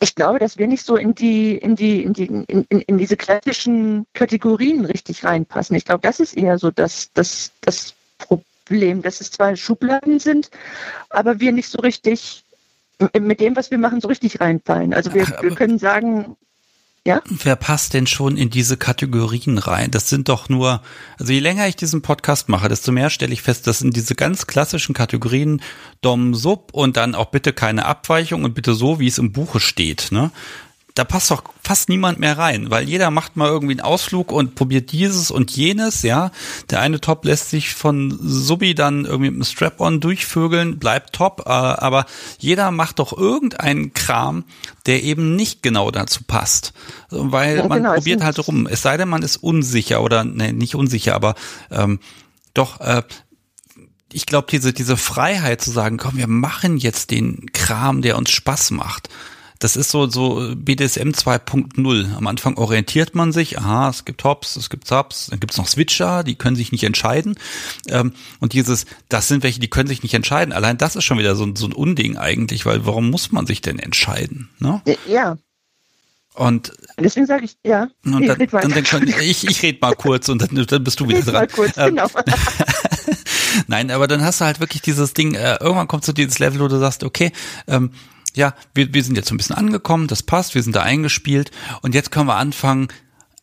ich 0.01 0.15
glaube, 0.15 0.39
dass 0.39 0.59
wir 0.59 0.67
nicht 0.67 0.85
so 0.85 0.97
in 0.97 1.15
die, 1.15 1.57
in 1.57 1.77
die, 1.77 2.03
in 2.03 2.13
die, 2.13 2.27
in, 2.27 2.67
in 2.69 2.99
diese 2.99 3.17
klassischen 3.17 4.05
Kategorien 4.13 4.85
richtig 4.85 5.25
reinpassen. 5.25 5.77
Ich 5.77 5.87
glaube, 5.87 6.03
das 6.03 6.21
ist 6.21 6.37
eher 6.37 6.59
so 6.59 6.71
das, 6.71 7.11
das, 7.15 7.53
das 7.63 7.95
Problem 8.19 8.45
Problem, 8.65 9.03
dass 9.03 9.21
es 9.21 9.31
zwar 9.31 9.57
Schubladen 9.57 10.19
sind, 10.19 10.51
aber 11.11 11.41
wir 11.41 11.53
nicht 11.53 11.69
so 11.69 11.81
richtig 11.81 12.45
mit 13.19 13.41
dem, 13.41 13.57
was 13.57 13.71
wir 13.71 13.79
machen, 13.79 14.01
so 14.01 14.09
richtig 14.09 14.41
reinfallen. 14.41 14.95
Also 14.95 15.13
wir, 15.13 15.27
wir 15.41 15.55
können 15.55 15.79
sagen, 15.79 16.37
ja? 17.05 17.21
Wer 17.29 17.57
passt 17.57 17.95
denn 17.95 18.07
schon 18.07 18.37
in 18.37 18.49
diese 18.49 18.77
Kategorien 18.77 19.59
rein? 19.59 19.91
Das 19.91 20.09
sind 20.09 20.29
doch 20.29 20.49
nur, 20.49 20.83
also 21.19 21.33
je 21.33 21.41
länger 21.41 21.67
ich 21.67 21.75
diesen 21.75 22.01
Podcast 22.01 22.49
mache, 22.49 22.69
desto 22.69 22.93
mehr 22.93 23.11
stelle 23.11 23.33
ich 23.33 23.43
fest, 23.43 23.67
das 23.67 23.81
sind 23.81 23.97
diese 23.97 24.15
ganz 24.15 24.47
klassischen 24.47 24.95
Kategorien 24.95 25.61
Dom, 26.01 26.35
Sub 26.35 26.71
und 26.73 26.97
dann 26.97 27.17
auch 27.17 27.27
bitte 27.27 27.53
keine 27.53 27.87
Abweichung 27.87 28.45
und 28.45 28.55
bitte 28.55 28.75
so, 28.75 29.01
wie 29.01 29.09
es 29.09 29.19
im 29.19 29.33
Buche 29.33 29.59
steht. 29.59 30.13
Ne? 30.13 30.31
Da 30.95 31.05
passt 31.05 31.31
doch 31.31 31.43
fast 31.63 31.89
niemand 31.89 32.19
mehr 32.19 32.37
rein, 32.37 32.71
weil 32.71 32.87
jeder 32.87 33.11
macht 33.11 33.37
mal 33.37 33.49
irgendwie 33.49 33.73
einen 33.73 33.81
Ausflug 33.81 34.31
und 34.31 34.55
probiert 34.55 34.93
dieses 34.93 35.31
und 35.31 35.51
jenes, 35.51 36.03
ja. 36.03 36.31
Der 36.71 36.81
eine 36.81 37.01
Top 37.01 37.25
lässt 37.25 37.49
sich 37.51 37.73
von 37.73 38.19
Subi 38.21 38.75
dann 38.75 39.07
irgendwie 39.07 39.31
mit 39.31 39.37
einem 39.37 39.45
Strap-on 39.45 40.01
durchvögeln, 40.01 40.79
bleibt 40.79 41.15
top, 41.15 41.45
äh, 41.47 41.51
aber 41.51 42.05
jeder 42.39 42.71
macht 42.71 42.99
doch 42.99 43.17
irgendeinen 43.17 43.95
Kram, 43.95 44.45
der 44.85 45.03
eben 45.03 45.35
nicht 45.35 45.63
genau 45.63 45.91
dazu 45.91 46.25
passt, 46.25 46.75
weil 47.09 47.59
ja, 47.59 47.67
man 47.67 47.79
genau, 47.83 47.95
probiert 47.95 48.23
halt 48.23 48.47
rum. 48.47 48.67
Es 48.67 48.83
sei 48.83 48.97
denn, 48.99 49.09
man 49.09 49.23
ist 49.23 49.39
unsicher 49.39 50.03
oder 50.03 50.25
ne, 50.25 50.53
nicht 50.53 50.75
unsicher, 50.75 51.15
aber 51.15 51.35
ähm, 51.71 52.01
doch 52.53 52.81
äh, 52.81 53.03
ich 54.13 54.27
glaube, 54.27 54.49
diese, 54.51 54.75
diese 54.75 54.99
Freiheit 54.99 55.63
zu 55.63 55.71
sagen, 55.71 55.97
komm, 55.97 56.19
wir 56.19 56.27
machen 56.27 56.77
jetzt 56.77 57.11
den 57.11 57.51
Kram, 57.53 58.03
der 58.03 58.19
uns 58.19 58.31
Spaß 58.31 58.73
macht 58.73 59.09
das 59.63 59.77
ist 59.77 59.91
so, 59.91 60.09
so 60.09 60.55
BDSM 60.57 61.11
2.0. 61.11 62.17
Am 62.17 62.27
Anfang 62.27 62.57
orientiert 62.57 63.15
man 63.15 63.33
sich, 63.33 63.59
aha, 63.59 63.91
es 63.91 64.05
gibt 64.05 64.25
Hops, 64.25 64.57
es 64.57 64.71
gibt 64.71 64.89
Subs, 64.89 65.29
dann 65.29 65.39
gibt's 65.39 65.57
noch 65.57 65.69
Switcher, 65.69 66.25
die 66.25 66.35
können 66.35 66.57
sich 66.57 66.73
nicht 66.73 66.83
entscheiden. 66.83 67.37
Ähm, 67.89 68.13
und 68.41 68.55
dieses, 68.55 68.87
das 69.09 69.29
sind 69.29 69.45
welche, 69.45 69.61
die 69.61 69.71
können 69.71 69.89
sich 69.89 70.03
nicht 70.03 70.15
entscheiden. 70.15 70.53
Allein 70.53 70.79
das 70.79 70.97
ist 70.97 71.05
schon 71.05 71.19
wieder 71.19 71.37
so, 71.37 71.49
so 71.55 71.67
ein 71.67 71.73
Unding 71.73 72.17
eigentlich, 72.17 72.67
weil 72.67 72.85
warum 72.87 73.09
muss 73.09 73.31
man 73.31 73.47
sich 73.47 73.61
denn 73.61 73.79
entscheiden? 73.79 74.51
Ne? 74.59 74.83
Ja. 75.07 75.39
Und 76.35 76.73
deswegen 76.99 77.27
sage 77.27 77.45
ich, 77.45 77.57
ja. 77.65 77.89
Und 78.05 78.27
dann, 78.27 78.39
dann, 78.39 78.71
dann, 78.73 79.09
ich, 79.21 79.47
ich 79.47 79.63
rede 79.63 79.79
mal 79.81 79.95
kurz 79.95 80.29
und 80.29 80.43
dann, 80.43 80.67
dann 80.67 80.83
bist 80.83 80.99
du 80.99 81.07
wieder 81.09 81.21
dran. 81.21 81.35
Mal 81.35 81.47
kurz, 81.47 81.77
ähm, 81.77 81.91
genau. 81.91 82.09
Nein, 83.69 83.91
aber 83.91 84.09
dann 84.09 84.23
hast 84.23 84.41
du 84.41 84.47
halt 84.47 84.59
wirklich 84.59 84.83
dieses 84.83 85.13
Ding, 85.15 85.35
äh, 85.35 85.59
irgendwann 85.61 85.89
kommt 85.89 86.05
so 86.05 86.13
dieses 86.13 86.39
Level, 86.39 86.61
wo 86.61 86.69
du 86.69 86.79
sagst, 86.79 87.05
okay, 87.05 87.33
ähm, 87.69 87.93
ja, 88.35 88.55
wir, 88.75 88.93
wir 88.95 89.05
sind 89.05 89.17
jetzt 89.17 89.29
so 89.29 89.35
ein 89.35 89.39
bisschen 89.39 89.57
angekommen, 89.57 90.07
das 90.07 90.23
passt, 90.23 90.55
wir 90.55 90.63
sind 90.63 90.77
da 90.77 90.83
eingespielt 90.83 91.51
und 91.83 91.95
jetzt 91.95 92.11
können 92.11 92.27
wir 92.27 92.37
anfangen, 92.37 92.89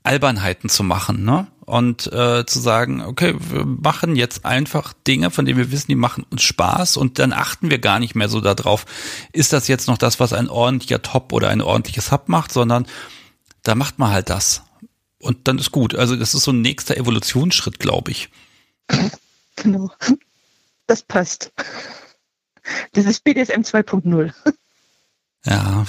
Albernheiten 0.04 0.70
zu 0.70 0.84
machen, 0.84 1.24
ne? 1.24 1.48
Und 1.66 2.12
äh, 2.12 2.48
zu 2.48 2.60
sagen, 2.60 3.04
okay, 3.04 3.36
wir 3.38 3.64
machen 3.64 4.16
jetzt 4.16 4.44
einfach 4.44 4.94
Dinge, 5.06 5.30
von 5.30 5.46
denen 5.46 5.60
wir 5.60 5.72
wissen, 5.72 5.90
die 5.90 5.96
machen 5.96 6.26
uns 6.32 6.42
Spaß 6.42 6.98
und 6.98 7.20
dann 7.20 7.32
achten 7.32 7.70
wir 7.70 7.78
gar 7.78 8.00
nicht 8.00 8.16
mehr 8.16 8.28
so 8.28 8.42
darauf, 8.42 8.86
ist 9.34 9.54
das 9.54 9.68
jetzt 9.68 9.88
noch 9.88 10.00
das, 10.00 10.20
was 10.20 10.34
ein 10.34 10.50
ordentlicher 10.50 11.04
Top 11.04 11.32
oder 11.32 11.50
ein 11.50 11.62
ordentliches 11.62 12.12
Hub 12.12 12.28
macht, 12.28 12.52
sondern 12.52 12.88
da 13.62 13.76
macht 13.76 14.00
man 14.00 14.10
halt 14.10 14.32
das. 14.32 14.64
Und 15.20 15.48
dann 15.48 15.60
ist 15.60 15.72
gut. 15.72 15.94
Also 15.94 16.16
das 16.16 16.34
ist 16.34 16.44
so 16.44 16.52
ein 16.52 16.62
nächster 16.62 16.98
Evolutionsschritt, 16.98 17.80
glaube 17.80 18.12
ich. 18.12 18.30
Genau. 19.58 19.92
Das 20.88 21.04
passt. 21.04 21.52
Das 22.94 23.06
ist 23.06 23.24
BDSM 23.24 23.62
2.0. 23.62 24.34
Ja. 25.46 25.86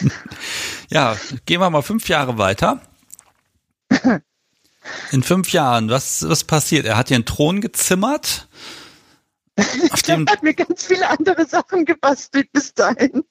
ja, 0.90 1.16
gehen 1.46 1.60
wir 1.60 1.70
mal 1.70 1.82
fünf 1.82 2.08
Jahre 2.08 2.38
weiter. 2.38 2.80
In 5.12 5.22
fünf 5.22 5.52
Jahren, 5.52 5.90
was, 5.90 6.28
was 6.28 6.44
passiert? 6.44 6.86
Er 6.86 6.96
hat 6.96 7.10
dir 7.10 7.16
einen 7.16 7.26
Thron 7.26 7.60
gezimmert? 7.60 8.48
Auf 9.90 10.02
dem 10.02 10.26
er 10.26 10.32
hat 10.32 10.42
mir 10.42 10.54
ganz 10.54 10.86
viele 10.86 11.08
andere 11.08 11.46
Sachen 11.46 11.84
gebastelt 11.84 12.50
bis 12.52 12.72
dahin. 12.74 13.24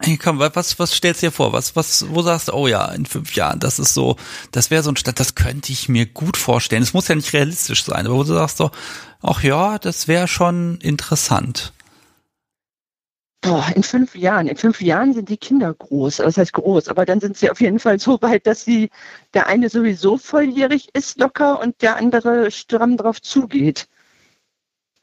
Hey, 0.00 0.16
komm, 0.16 0.40
was, 0.40 0.78
was 0.80 0.92
stellst 0.94 1.22
du 1.22 1.26
dir 1.26 1.32
vor? 1.32 1.52
Was, 1.52 1.76
was, 1.76 2.06
wo 2.08 2.22
sagst 2.22 2.48
du, 2.48 2.54
oh 2.54 2.66
ja, 2.66 2.86
in 2.86 3.06
fünf 3.06 3.36
Jahren, 3.36 3.60
das 3.60 3.78
ist 3.78 3.94
so, 3.94 4.16
das 4.50 4.70
wäre 4.70 4.82
so 4.82 4.90
ein 4.90 4.96
Stadt, 4.96 5.20
das 5.20 5.36
könnte 5.36 5.70
ich 5.70 5.88
mir 5.88 6.06
gut 6.06 6.36
vorstellen. 6.36 6.82
Es 6.82 6.92
muss 6.92 7.06
ja 7.06 7.14
nicht 7.14 7.32
realistisch 7.32 7.84
sein, 7.84 8.06
aber 8.06 8.16
wo 8.16 8.24
du 8.24 8.34
sagst 8.34 8.56
so, 8.56 8.72
ach 9.20 9.44
ja, 9.44 9.78
das 9.78 10.08
wäre 10.08 10.26
schon 10.26 10.78
interessant. 10.78 11.72
Boah, 13.42 13.66
in 13.74 13.82
fünf 13.82 14.14
Jahren. 14.14 14.46
In 14.46 14.56
fünf 14.56 14.80
Jahren 14.80 15.14
sind 15.14 15.28
die 15.28 15.36
Kinder 15.36 15.74
groß. 15.74 16.18
Das 16.18 16.38
heißt 16.38 16.52
groß, 16.52 16.88
aber 16.88 17.04
dann 17.04 17.20
sind 17.20 17.36
sie 17.36 17.50
auf 17.50 17.60
jeden 17.60 17.80
Fall 17.80 17.98
so 17.98 18.22
weit, 18.22 18.46
dass 18.46 18.64
sie 18.64 18.88
der 19.34 19.48
eine 19.48 19.68
sowieso 19.68 20.16
volljährig 20.16 20.90
ist, 20.94 21.18
locker, 21.18 21.60
und 21.60 21.82
der 21.82 21.96
andere 21.96 22.52
stramm 22.52 22.96
drauf 22.96 23.20
zugeht. 23.20 23.88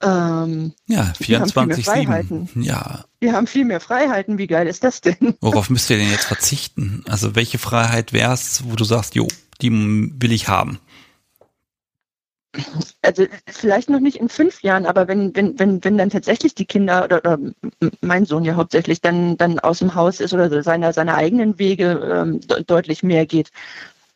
Ähm, 0.01 0.73
ja, 0.87 1.13
24 1.19 1.85
7. 1.85 2.49
Ja. 2.55 3.03
Wir 3.19 3.33
haben 3.33 3.47
viel 3.47 3.65
mehr 3.65 3.81
Freiheiten. 3.81 4.37
Wie 4.37 4.47
geil 4.47 4.67
ist 4.67 4.85
das 4.85 5.01
denn? 5.01 5.35
Worauf 5.41 5.69
müsst 5.69 5.89
ihr 5.89 5.97
denn 5.97 6.09
jetzt 6.09 6.25
verzichten? 6.25 7.03
Also 7.09 7.35
welche 7.35 7.57
Freiheit 7.57 8.13
wär's, 8.13 8.63
wo 8.65 8.77
du 8.77 8.85
sagst, 8.85 9.15
jo, 9.15 9.27
die 9.61 9.69
will 9.71 10.31
ich 10.31 10.47
haben? 10.47 10.79
Also 13.01 13.25
vielleicht 13.47 13.89
noch 13.89 13.99
nicht 13.99 14.17
in 14.17 14.27
fünf 14.27 14.63
Jahren, 14.63 14.85
aber 14.85 15.07
wenn, 15.07 15.35
wenn, 15.35 15.57
wenn, 15.59 15.83
wenn 15.83 15.97
dann 15.97 16.09
tatsächlich 16.09 16.55
die 16.55 16.65
Kinder 16.65 17.03
oder, 17.05 17.17
oder 17.17 17.39
mein 18.01 18.25
Sohn 18.25 18.43
ja 18.43 18.55
hauptsächlich 18.55 19.01
dann, 19.01 19.37
dann 19.37 19.59
aus 19.59 19.79
dem 19.79 19.93
Haus 19.93 20.19
ist 20.19 20.33
oder 20.33 20.63
seine, 20.63 20.91
seine 20.91 21.15
eigenen 21.15 21.59
Wege 21.59 21.99
ähm, 22.11 22.41
deutlich 22.65 23.03
mehr 23.03 23.25
geht, 23.25 23.51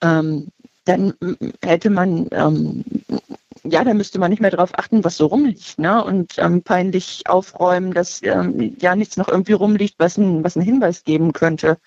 ähm, 0.01 0.47
dann 0.86 1.13
hätte 1.63 1.89
man 1.89 2.27
ähm, 2.31 2.84
ja, 3.63 3.84
da 3.84 3.93
müsste 3.93 4.19
man 4.19 4.29
nicht 4.29 4.41
mehr 4.41 4.51
darauf 4.51 4.77
achten, 4.77 5.03
was 5.03 5.17
so 5.17 5.27
rumliegt, 5.27 5.79
ne? 5.79 6.03
Und 6.03 6.34
ähm, 6.38 6.61
peinlich 6.63 7.23
aufräumen, 7.27 7.93
dass 7.93 8.21
ähm, 8.23 8.75
ja 8.79 8.95
nichts 8.95 9.15
noch 9.15 9.29
irgendwie 9.29 9.53
rumliegt, 9.53 9.95
was 9.99 10.17
ein, 10.17 10.43
was 10.43 10.57
einen 10.57 10.65
Hinweis 10.65 11.03
geben 11.03 11.31
könnte. 11.34 11.77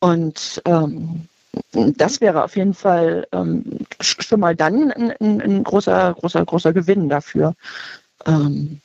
Und 0.00 0.62
ähm, 0.64 1.28
das 1.72 2.20
wäre 2.20 2.44
auf 2.44 2.56
jeden 2.56 2.74
Fall 2.74 3.26
ähm, 3.32 3.64
schon 4.00 4.40
mal 4.40 4.56
dann 4.56 4.90
ein, 4.92 5.12
ein, 5.20 5.40
ein, 5.40 5.64
großer, 5.64 6.14
großer, 6.18 6.44
großer 6.44 6.72
Gewinn 6.72 7.08
dafür. 7.08 7.54
Ähm, 8.24 8.80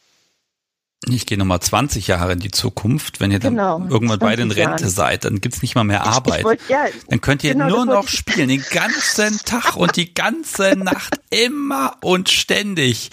ich 1.06 1.26
gehe 1.26 1.38
nochmal 1.38 1.62
20 1.62 2.08
Jahre 2.08 2.34
in 2.34 2.40
die 2.40 2.52
Zukunft. 2.52 3.20
Wenn 3.20 3.32
ihr 3.32 3.40
dann 3.40 3.54
genau, 3.54 3.86
irgendwann 3.88 4.20
beide 4.20 4.42
in 4.42 4.52
Rente 4.52 4.84
Jahren. 4.84 4.90
seid, 4.90 5.26
dann 5.26 5.40
gibt's 5.40 5.62
nicht 5.62 5.76
mal 5.76 5.84
mehr 5.84 6.06
Arbeit. 6.06 6.34
Ich, 6.34 6.40
ich 6.40 6.46
wollt, 6.46 6.70
ja, 6.70 6.86
dann 7.08 7.22
könnt 7.22 7.44
ihr 7.44 7.54
genau, 7.54 7.70
nur 7.70 7.86
noch 7.86 8.08
spielen, 8.08 8.50
den 8.50 8.64
ganzen 8.72 9.40
Tag 9.46 9.76
und 9.78 9.96
die 9.96 10.14
ganze 10.14 10.76
Nacht, 10.76 11.20
immer 11.30 11.98
und 12.02 12.30
ständig. 12.30 13.12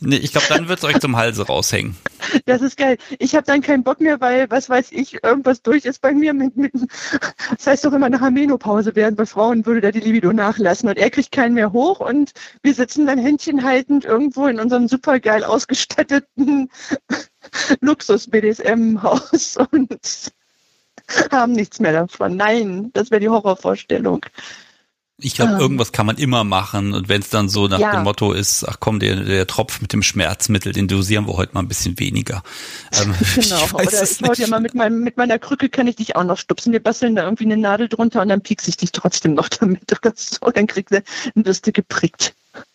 Nee, 0.00 0.16
ich 0.16 0.32
glaube, 0.32 0.46
dann 0.50 0.68
wird 0.68 0.80
es 0.80 0.84
euch 0.84 1.00
zum 1.00 1.16
Halse 1.16 1.46
raushängen. 1.46 1.96
Das 2.44 2.60
ist 2.60 2.76
geil. 2.76 2.98
Ich 3.18 3.34
habe 3.34 3.46
dann 3.46 3.60
keinen 3.60 3.82
Bock 3.82 4.00
mehr, 4.00 4.20
weil, 4.20 4.50
was 4.50 4.68
weiß 4.68 4.92
ich, 4.92 5.22
irgendwas 5.24 5.62
durch 5.62 5.84
ist 5.84 6.00
bei 6.00 6.12
mir. 6.12 6.34
Mit, 6.34 6.56
mit, 6.56 6.72
das 6.74 7.66
heißt 7.66 7.84
doch 7.84 7.92
immer 7.92 8.08
nach 8.08 8.28
Menopause 8.30 8.94
werden. 8.94 9.16
Bei 9.16 9.26
Frauen 9.26 9.64
würde 9.64 9.80
da 9.80 9.90
die 9.90 10.00
Libido 10.00 10.32
nachlassen. 10.32 10.88
Und 10.88 10.98
er 10.98 11.10
kriegt 11.10 11.32
keinen 11.32 11.54
mehr 11.54 11.72
hoch. 11.72 12.00
Und 12.00 12.32
wir 12.62 12.74
sitzen 12.74 13.06
dann 13.06 13.18
händchenhaltend 13.18 14.04
irgendwo 14.04 14.46
in 14.46 14.60
unserem 14.60 14.88
supergeil 14.88 15.44
ausgestatteten 15.44 16.68
Luxus-BDSM-Haus 17.80 19.56
und 19.70 20.32
haben 21.30 21.52
nichts 21.52 21.80
mehr 21.80 21.92
davon. 21.92 22.36
Nein, 22.36 22.90
das 22.92 23.10
wäre 23.10 23.20
die 23.20 23.28
Horrorvorstellung. 23.28 24.26
Ich 25.18 25.34
glaube, 25.34 25.52
ähm, 25.52 25.60
irgendwas 25.60 25.92
kann 25.92 26.04
man 26.04 26.18
immer 26.18 26.44
machen. 26.44 26.92
Und 26.92 27.08
wenn 27.08 27.22
es 27.22 27.30
dann 27.30 27.48
so 27.48 27.68
nach 27.68 27.78
ja. 27.78 27.92
dem 27.92 28.04
Motto 28.04 28.32
ist, 28.32 28.64
ach 28.68 28.76
komm, 28.80 29.00
der, 29.00 29.16
der 29.16 29.46
Tropf 29.46 29.80
mit 29.80 29.94
dem 29.94 30.02
Schmerzmittel, 30.02 30.72
den 30.72 30.88
dosieren 30.88 31.26
wir 31.26 31.36
heute 31.38 31.54
mal 31.54 31.60
ein 31.60 31.68
bisschen 31.68 31.98
weniger. 31.98 32.42
Ähm, 32.92 33.14
genau, 33.34 33.64
ich 33.64 33.74
oder 33.74 34.02
ich 34.02 34.22
hau 34.22 34.32
dir 34.32 34.48
mal 34.48 34.60
mit, 34.60 34.74
meinem, 34.74 35.00
mit 35.00 35.16
meiner 35.16 35.38
Krücke 35.38 35.70
kann 35.70 35.86
ich 35.86 35.96
dich 35.96 36.16
auch 36.16 36.24
noch 36.24 36.36
stupsen. 36.36 36.72
Wir 36.72 36.82
basteln 36.82 37.16
da 37.16 37.24
irgendwie 37.24 37.44
eine 37.44 37.56
Nadel 37.56 37.88
drunter 37.88 38.20
und 38.20 38.28
dann 38.28 38.42
piekse 38.42 38.68
ich 38.68 38.76
dich 38.76 38.92
trotzdem 38.92 39.32
noch 39.34 39.48
damit 39.48 39.90
oder 39.98 40.12
so. 40.14 40.50
Dann 40.50 40.66
kriegst 40.66 40.92
du 40.92 41.02
eine 41.34 41.44
Bürste 41.44 41.72
geprickt. 41.72 42.34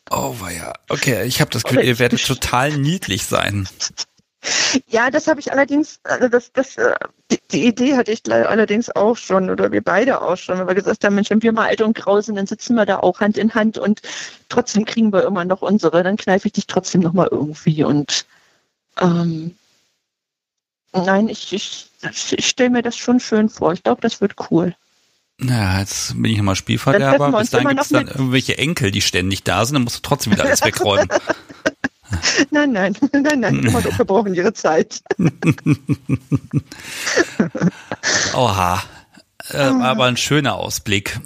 Oh, 0.10 0.36
ja. 0.54 0.74
Okay, 0.90 1.26
ich 1.26 1.42
habe 1.42 1.52
das 1.52 1.64
Gefühl, 1.64 1.86
ihr 1.86 2.00
werdet 2.00 2.26
total 2.26 2.76
niedlich 2.78 3.26
sein. 3.26 3.68
Ja, 4.88 5.10
das 5.12 5.28
habe 5.28 5.40
ich 5.40 5.52
allerdings, 5.52 6.00
also 6.04 6.28
das, 6.28 6.52
das, 6.54 6.78
äh, 6.78 6.96
die, 7.30 7.40
die, 7.52 7.68
Idee 7.68 7.96
hatte 7.96 8.12
ich 8.12 8.22
allerdings 8.32 8.90
auch 8.96 9.18
schon, 9.18 9.50
oder 9.50 9.72
wir 9.72 9.82
beide 9.82 10.22
auch 10.22 10.38
schon, 10.38 10.58
weil 10.60 10.68
wir 10.68 10.76
gesagt 10.76 11.04
haben, 11.04 11.16
Mensch, 11.16 11.30
wenn 11.30 11.44
wir 11.44 11.52
mal 11.52 11.68
alt 11.68 11.82
und 11.82 11.96
grau 11.96 12.22
sind, 12.22 12.36
dann 12.36 12.48
sitzen 12.48 12.76
wir 12.76 12.86
da 12.86 13.00
auch 13.00 13.20
Hand 13.20 13.38
in 13.38 13.54
Hand 13.54 13.78
und 13.78 14.02
trotzdem 14.50 14.86
kriegen 14.86 15.12
wir 15.14 15.26
immer 15.26 15.46
noch 15.46 15.62
unsere, 15.62 16.04
dann 16.04 16.18
kneife 16.18 16.48
ich 16.48 16.54
dich 16.54 16.68
trotzdem 16.68 17.02
nochmal 17.02 17.28
irgendwie 17.32 17.84
und 17.84 18.26
ähm, 19.00 19.56
nein, 20.94 21.30
ich, 21.30 21.54
ich, 21.54 21.90
ich 22.32 22.48
stelle 22.48 22.70
mir 22.70 22.82
das 22.82 22.98
schon 22.98 23.20
schön 23.20 23.50
vor. 23.50 23.74
Ich 23.74 23.84
glaube, 23.84 24.02
das 24.02 24.22
wird 24.22 24.36
cool. 24.50 24.76
Ja, 25.40 25.80
jetzt 25.80 26.14
bin 26.14 26.26
ich 26.26 26.38
immer 26.38 26.56
Spielverderber. 26.56 27.32
Bis 27.40 27.50
dahin 27.50 27.70
gibt 27.70 27.82
es 27.82 27.90
dann 27.90 28.08
irgendwelche 28.08 28.58
Enkel, 28.58 28.92
die 28.92 29.02
ständig 29.02 29.44
da 29.44 29.66
sind, 29.66 29.76
dann 29.76 29.84
musst 29.84 29.98
du 29.98 30.02
trotzdem 30.02 30.34
wieder 30.34 30.44
alles 30.44 30.64
wegräumen. 30.64 31.08
Nein, 32.50 32.72
nein, 32.72 32.98
nein, 33.12 33.40
nein, 33.40 33.62
die 33.62 33.70
Motto 33.72 33.92
verbrauchen 33.92 34.34
ihre 34.34 34.54
Zeit. 34.54 35.02
Oha, 38.34 38.82
äh, 39.50 39.58
aber 39.58 40.06
ein 40.06 40.18
schöner 40.18 40.56
Ausblick. 40.56 41.20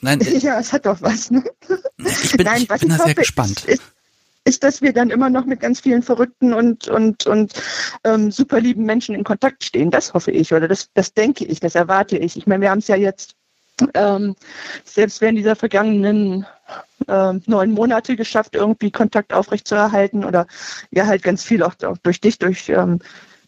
Nein, 0.00 0.20
ja, 0.40 0.58
es 0.58 0.72
hat 0.72 0.86
doch 0.86 1.02
was. 1.02 1.30
Ne? 1.30 1.44
Ich 1.98 2.32
bin, 2.32 2.46
nein, 2.46 2.62
ich 2.62 2.68
bin 2.68 2.88
da 2.90 2.98
sehr 2.98 3.14
gespannt. 3.14 3.64
Ist, 3.64 3.82
ist, 4.44 4.62
dass 4.62 4.82
wir 4.82 4.92
dann 4.92 5.10
immer 5.10 5.30
noch 5.30 5.46
mit 5.46 5.60
ganz 5.60 5.80
vielen 5.80 6.02
verrückten 6.02 6.52
und, 6.52 6.88
und, 6.88 7.26
und 7.26 7.54
ähm, 8.04 8.30
super 8.30 8.60
lieben 8.60 8.84
Menschen 8.84 9.14
in 9.14 9.24
Kontakt 9.24 9.64
stehen. 9.64 9.90
Das 9.90 10.12
hoffe 10.12 10.30
ich 10.30 10.52
oder 10.52 10.68
das, 10.68 10.90
das 10.92 11.14
denke 11.14 11.46
ich, 11.46 11.60
das 11.60 11.74
erwarte 11.74 12.18
ich. 12.18 12.36
Ich 12.36 12.46
meine, 12.46 12.60
wir 12.60 12.70
haben 12.70 12.80
es 12.80 12.88
ja 12.88 12.96
jetzt 12.96 13.34
ähm, 13.94 14.36
selbst 14.84 15.20
während 15.20 15.38
dieser 15.38 15.56
vergangenen 15.56 16.46
äh, 17.08 17.34
neun 17.46 17.72
Monate 17.72 18.16
geschafft, 18.16 18.54
irgendwie 18.54 18.90
Kontakt 18.90 19.32
aufrechtzuerhalten 19.32 20.24
oder 20.24 20.46
ja 20.90 21.06
halt 21.06 21.22
ganz 21.22 21.44
viel 21.44 21.62
auch, 21.62 21.74
auch 21.84 21.98
durch 21.98 22.20
dich, 22.20 22.38
durch 22.38 22.68
ähm, 22.68 23.00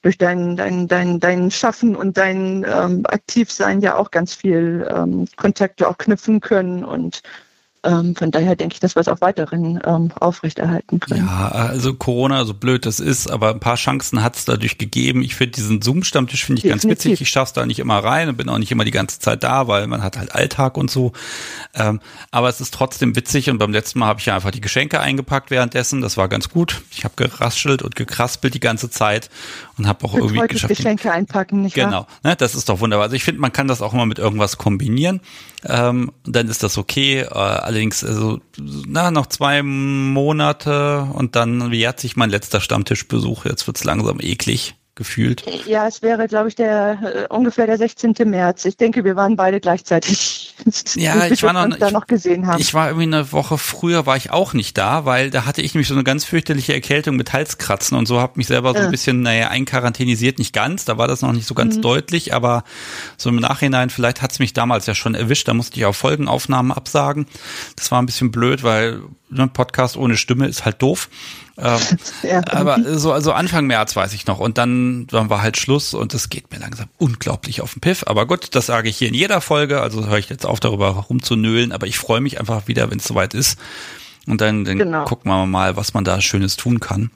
durch 0.03 0.18
dein, 0.18 0.57
dein, 0.57 0.87
dein, 0.87 1.18
dein 1.18 1.51
Schaffen 1.51 1.97
und 1.97 2.16
dein 2.16 2.64
ähm, 2.64 3.03
Aktivsein 3.09 3.81
ja 3.81 3.97
auch 3.97 4.12
ganz 4.12 4.35
viel 4.35 4.87
ähm, 4.89 5.27
Kontakte 5.37 5.89
auch 5.89 5.99
knüpfen 5.99 6.41
können 6.41 6.85
und 6.85 7.22
ähm, 7.87 8.16
von 8.16 8.30
daher 8.30 8.57
denke 8.57 8.74
ich, 8.74 8.80
dass 8.80 8.97
wir 8.97 9.01
es 9.01 9.09
auch 9.09 9.20
weiterhin 9.20 9.80
ähm, 9.84 10.11
aufrechterhalten 10.18 10.99
können. 11.01 11.26
Ja, 11.26 11.49
also 11.49 11.95
Corona, 11.95 12.45
so 12.45 12.55
blöd 12.55 12.84
das 12.84 12.99
ist, 13.01 13.30
aber 13.30 13.51
ein 13.51 13.61
paar 13.61 13.76
Chancen 13.76 14.22
hat 14.22 14.37
es 14.37 14.45
dadurch 14.45 14.76
gegeben. 14.76 15.22
Ich 15.22 15.37
finde 15.37 15.53
diesen 15.53 15.80
Zoom-Stammtisch 15.80 16.45
finde 16.45 16.59
ich 16.59 16.64
Definitiv. 16.64 16.89
ganz 16.89 17.05
witzig. 17.05 17.20
Ich 17.20 17.30
schaff's 17.30 17.53
da 17.53 17.64
nicht 17.64 17.78
immer 17.78 17.99
rein 17.99 18.28
und 18.28 18.37
bin 18.37 18.49
auch 18.49 18.59
nicht 18.59 18.72
immer 18.72 18.84
die 18.84 18.91
ganze 18.91 19.20
Zeit 19.20 19.45
da, 19.45 19.68
weil 19.68 19.87
man 19.87 20.03
hat 20.03 20.18
halt 20.18 20.34
Alltag 20.34 20.76
und 20.76 20.91
so. 20.91 21.12
Ähm, 21.74 22.01
aber 22.30 22.49
es 22.49 22.61
ist 22.61 22.74
trotzdem 22.74 23.14
witzig 23.14 23.51
und 23.51 23.59
beim 23.59 23.72
letzten 23.72 24.01
Mal 24.01 24.07
habe 24.07 24.20
ich 24.20 24.26
ja 24.26 24.34
einfach 24.34 24.51
die 24.51 24.61
Geschenke 24.61 25.01
eingepackt 25.01 25.51
währenddessen. 25.51 26.01
Das 26.01 26.16
war 26.16 26.28
ganz 26.28 26.49
gut. 26.49 26.82
Ich 26.91 27.05
habe 27.05 27.14
geraschelt 27.16 27.82
und 27.82 27.95
gekraspelt 27.95 28.55
die 28.55 28.61
ganze 28.61 28.91
Zeit 28.91 29.30
und 29.78 29.87
habe 29.87 30.05
auch 30.05 30.14
und 30.14 30.20
irgendwie 30.20 30.49
geschafft. 30.49 30.74
Geschenke 30.74 31.12
einpacken, 31.12 31.62
nicht 31.62 31.74
genau, 31.74 31.91
wahr? 31.91 32.07
Genau, 32.22 32.30
ne, 32.30 32.37
das 32.37 32.55
ist 32.55 32.68
doch 32.68 32.80
wunderbar. 32.80 33.05
Also 33.05 33.16
ich 33.16 33.24
finde, 33.24 33.41
man 33.41 33.53
kann 33.53 33.68
das 33.68 33.80
auch 33.80 33.95
immer 33.95 34.07
mit 34.07 34.18
irgendwas 34.18 34.59
kombinieren. 34.59 35.20
Ähm, 35.69 36.12
dann 36.25 36.49
ist 36.49 36.62
das 36.62 36.79
okay. 36.79 37.21
Äh, 37.21 37.29
allerdings, 37.29 38.05
also, 38.05 38.41
na, 38.59 39.11
noch 39.11 39.27
zwei 39.27 39.62
Monate 39.62 41.03
und 41.12 41.37
dann 41.37 41.73
jährt 41.73 42.01
sich 42.01 42.17
mein 42.17 42.31
letzter 42.31 42.61
Stammtischbesuch. 42.61 43.45
Jetzt 43.45 43.67
wird's 43.67 43.85
langsam 43.85 44.21
eklig 44.21 44.75
gefühlt? 44.97 45.44
Ja, 45.66 45.86
es 45.86 46.03
wäre, 46.03 46.26
glaube 46.26 46.49
ich, 46.49 46.57
der 46.57 47.26
äh, 47.30 47.34
ungefähr 47.34 47.66
der 47.66 47.76
16. 47.76 48.14
März. 48.24 48.64
Ich 48.64 48.76
denke, 48.76 49.05
wir 49.05 49.14
waren 49.14 49.36
beide 49.36 49.61
gleichzeitig. 49.61 50.55
Ja, 50.97 51.26
ich 51.26 51.42
war 51.42 51.53
noch, 51.53 51.76
da 51.76 51.90
noch 51.90 52.07
gesehen 52.07 52.47
haben. 52.47 52.61
Ich 52.61 52.74
war 52.74 52.88
irgendwie 52.88 53.05
eine 53.05 53.30
Woche 53.30 53.57
früher 53.59 54.07
war 54.07 54.16
ich 54.16 54.30
auch 54.30 54.53
nicht 54.55 54.76
da, 54.76 55.05
weil 55.05 55.30
da 55.30 55.44
hatte 55.44 55.61
ich 55.61 55.74
nämlich 55.74 55.86
so 55.86 55.94
eine 55.94 56.03
ganz 56.03 56.24
fürchterliche 56.24 56.72
Erkältung 56.72 57.16
mit 57.16 57.32
Halskratzen 57.32 57.97
und 57.97 58.07
so 58.07 58.20
habe 58.20 58.32
mich 58.36 58.47
selber 58.47 58.72
so 58.72 58.80
ein 58.80 58.90
bisschen 58.90 59.20
naja 59.20 59.49
einquarantänisiert, 59.49 60.38
nicht 60.38 60.53
ganz. 60.53 60.84
Da 60.84 60.99
war 60.99 61.07
das 61.07 61.22
noch 61.22 61.32
nicht 61.32 61.47
so 61.47 61.55
ganz 61.55 61.76
mhm. 61.76 61.82
deutlich, 61.82 62.34
aber 62.34 62.64
so 63.16 63.28
im 63.28 63.36
Nachhinein 63.36 63.90
vielleicht 63.90 64.22
hat's 64.22 64.38
mich 64.38 64.55
damals 64.55 64.86
ja 64.86 64.94
schon 64.94 65.14
erwischt. 65.14 65.47
Da 65.47 65.55
musste 65.55 65.76
ich 65.76 65.84
auch 65.84 65.94
Folgenaufnahmen 65.94 66.72
absagen. 66.72 67.26
Das 67.76 67.92
war 67.92 68.01
ein 68.01 68.07
bisschen 68.07 68.32
blöd, 68.32 68.62
weil 68.62 69.03
ein 69.30 69.53
Podcast 69.53 69.97
ohne 69.97 70.16
Stimme 70.16 70.47
ist 70.49 70.64
halt 70.64 70.80
doof. 70.82 71.09
Ähm, 71.59 71.81
ja, 72.23 72.43
aber 72.51 72.79
so 72.99 73.13
also 73.13 73.33
Anfang 73.33 73.67
März 73.67 73.97
weiß 73.97 74.13
ich 74.13 74.27
noch 74.27 74.39
und 74.39 74.59
dann, 74.59 75.07
dann 75.07 75.31
war 75.31 75.43
halt 75.43 75.57
Schluss 75.57 75.95
und 75.95 76.13
es 76.15 76.29
geht 76.29 76.51
mir 76.51 76.59
langsam 76.59 76.89
unglaublich 76.99 77.61
auf 77.61 77.73
den 77.73 77.81
Piff. 77.81 78.05
Aber 78.07 78.27
gut, 78.27 78.55
das 78.55 78.67
sage 78.67 78.89
ich 78.89 78.97
hier 78.99 79.09
in 79.09 79.15
jeder 79.15 79.41
Folge, 79.41 79.81
also 79.81 80.07
höre 80.07 80.19
ich 80.19 80.29
jetzt 80.29 80.45
auf 80.47 80.61
darüber 80.61 80.89
rumzunölen, 80.89 81.73
aber 81.73 81.87
ich 81.87 81.99
freue 81.99 82.21
mich 82.21 82.39
einfach 82.39 82.69
wieder, 82.69 82.91
wenn 82.91 82.99
es 82.99 83.05
soweit 83.05 83.35
ist. 83.35 83.59
Und 84.27 84.41
dann, 84.41 84.65
dann 84.65 84.79
genau. 84.79 85.05
gucken 85.05 85.31
wir 85.31 85.47
mal, 85.47 85.77
was 85.77 85.95
man 85.95 86.05
da 86.05 86.21
Schönes 86.21 86.57
tun 86.57 86.81
kann. 86.81 87.11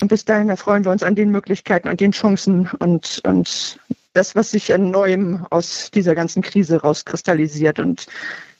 Und 0.00 0.08
bis 0.08 0.24
dahin 0.24 0.48
erfreuen 0.48 0.84
wir 0.84 0.90
uns 0.90 1.02
an 1.02 1.14
den 1.14 1.30
Möglichkeiten 1.30 1.88
und 1.88 2.00
den 2.00 2.12
Chancen 2.12 2.68
und, 2.80 3.20
und 3.24 3.78
das, 4.12 4.34
was 4.34 4.50
sich 4.50 4.72
an 4.74 4.90
Neuem 4.90 5.46
aus 5.50 5.90
dieser 5.92 6.14
ganzen 6.14 6.42
Krise 6.42 6.80
rauskristallisiert. 6.80 7.78
Und 7.78 8.06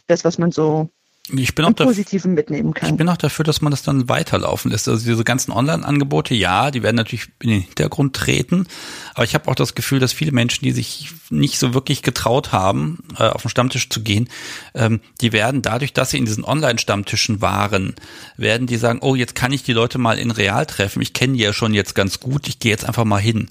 das, 0.06 0.24
was 0.24 0.38
man 0.38 0.52
so 0.52 0.88
ich 1.28 1.54
bin 1.54 1.64
auch 1.64 1.74
Positiven 1.74 2.34
mitnehmen 2.34 2.72
kann. 2.72 2.90
Ich 2.90 2.96
bin 2.96 3.08
auch 3.08 3.16
dafür, 3.16 3.44
dass 3.44 3.60
man 3.60 3.72
das 3.72 3.82
dann 3.82 4.08
weiterlaufen 4.08 4.70
lässt. 4.70 4.88
Also 4.88 5.04
diese 5.04 5.24
ganzen 5.24 5.50
Online-Angebote, 5.50 6.34
ja, 6.34 6.70
die 6.70 6.82
werden 6.82 6.96
natürlich 6.96 7.26
in 7.42 7.50
den 7.50 7.60
Hintergrund 7.62 8.14
treten. 8.14 8.66
Aber 9.14 9.24
ich 9.24 9.34
habe 9.34 9.50
auch 9.50 9.56
das 9.56 9.74
Gefühl, 9.74 9.98
dass 9.98 10.12
viele 10.12 10.32
Menschen, 10.32 10.64
die 10.64 10.72
sich 10.72 11.10
nicht 11.30 11.58
so 11.58 11.74
wirklich 11.74 12.02
getraut 12.02 12.52
haben, 12.52 13.02
äh, 13.18 13.24
auf 13.24 13.42
den 13.42 13.48
Stammtisch 13.48 13.88
zu 13.88 14.02
gehen, 14.02 14.28
ähm, 14.74 15.00
die 15.20 15.32
werden 15.32 15.62
dadurch, 15.62 15.92
dass 15.92 16.10
sie 16.10 16.18
in 16.18 16.26
diesen 16.26 16.44
Online-Stammtischen 16.44 17.40
waren, 17.40 17.94
werden 18.36 18.66
die 18.66 18.76
sagen, 18.76 19.00
oh, 19.02 19.16
jetzt 19.16 19.34
kann 19.34 19.52
ich 19.52 19.64
die 19.64 19.72
Leute 19.72 19.98
mal 19.98 20.18
in 20.18 20.30
real 20.30 20.66
treffen. 20.66 21.02
Ich 21.02 21.12
kenne 21.12 21.32
die 21.32 21.42
ja 21.42 21.52
schon 21.52 21.74
jetzt 21.74 21.94
ganz 21.94 22.20
gut. 22.20 22.46
Ich 22.46 22.60
gehe 22.60 22.70
jetzt 22.70 22.84
einfach 22.84 23.04
mal 23.04 23.20
hin. 23.20 23.50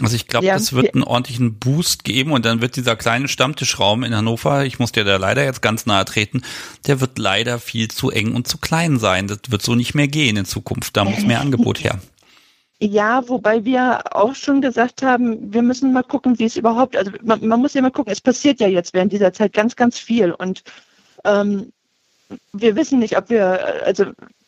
Also 0.00 0.16
ich 0.16 0.26
glaube, 0.26 0.46
das 0.46 0.72
wird 0.72 0.94
einen 0.94 1.04
ordentlichen 1.04 1.58
Boost 1.58 2.04
geben 2.04 2.32
und 2.32 2.46
dann 2.46 2.62
wird 2.62 2.76
dieser 2.76 2.96
kleine 2.96 3.28
Stammtischraum 3.28 4.04
in 4.04 4.16
Hannover, 4.16 4.64
ich 4.64 4.78
muss 4.78 4.92
dir 4.92 5.04
da 5.04 5.16
leider 5.16 5.44
jetzt 5.44 5.60
ganz 5.60 5.84
nahe 5.84 6.06
treten, 6.06 6.42
der 6.86 7.00
wird 7.00 7.18
leider 7.18 7.58
viel 7.58 7.88
zu 7.88 8.10
eng 8.10 8.34
und 8.34 8.48
zu 8.48 8.56
klein 8.56 8.98
sein. 8.98 9.28
Das 9.28 9.40
wird 9.48 9.60
so 9.60 9.74
nicht 9.74 9.94
mehr 9.94 10.08
gehen 10.08 10.36
in 10.36 10.46
Zukunft. 10.46 10.96
Da 10.96 11.04
muss 11.04 11.26
mehr 11.26 11.40
Angebot 11.40 11.82
her. 11.82 12.00
Ja, 12.84 13.28
wobei 13.28 13.64
wir 13.64 14.16
auch 14.16 14.34
schon 14.34 14.60
gesagt 14.60 15.02
haben, 15.02 15.54
wir 15.54 15.62
müssen 15.62 15.92
mal 15.92 16.02
gucken, 16.02 16.40
wie 16.40 16.46
es 16.46 16.56
überhaupt, 16.56 16.96
also 16.96 17.12
man, 17.22 17.46
man 17.46 17.60
muss 17.60 17.74
ja 17.74 17.80
mal 17.80 17.92
gucken, 17.92 18.12
es 18.12 18.20
passiert 18.20 18.58
ja 18.58 18.66
jetzt 18.66 18.92
während 18.92 19.12
dieser 19.12 19.32
Zeit 19.32 19.52
ganz, 19.52 19.76
ganz 19.76 20.00
viel 20.00 20.32
und 20.32 20.64
ähm, 21.24 21.72
wir 22.52 22.74
wissen 22.74 22.98
nicht, 22.98 23.16
ob 23.16 23.30
wir, 23.30 23.84
also 23.84 24.06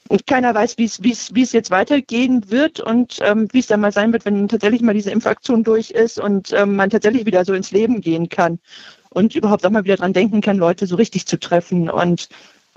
und 0.08 0.26
keiner 0.26 0.54
weiß, 0.54 0.76
wie 0.78 0.84
es, 0.84 1.52
jetzt 1.52 1.70
weitergehen 1.70 2.50
wird 2.50 2.80
und 2.80 3.18
ähm, 3.22 3.48
wie 3.52 3.60
es 3.60 3.66
dann 3.66 3.80
mal 3.80 3.92
sein 3.92 4.12
wird, 4.12 4.24
wenn 4.24 4.48
tatsächlich 4.48 4.82
mal 4.82 4.94
diese 4.94 5.10
Impfaktion 5.10 5.64
durch 5.64 5.90
ist 5.90 6.18
und 6.18 6.52
ähm, 6.52 6.76
man 6.76 6.90
tatsächlich 6.90 7.24
wieder 7.26 7.44
so 7.44 7.54
ins 7.54 7.70
Leben 7.70 8.00
gehen 8.00 8.28
kann 8.28 8.58
und 9.10 9.34
überhaupt 9.34 9.64
auch 9.64 9.70
mal 9.70 9.84
wieder 9.84 9.96
dran 9.96 10.12
denken 10.12 10.40
kann, 10.40 10.58
Leute 10.58 10.86
so 10.86 10.96
richtig 10.96 11.26
zu 11.26 11.38
treffen. 11.38 11.88
Und 11.88 12.28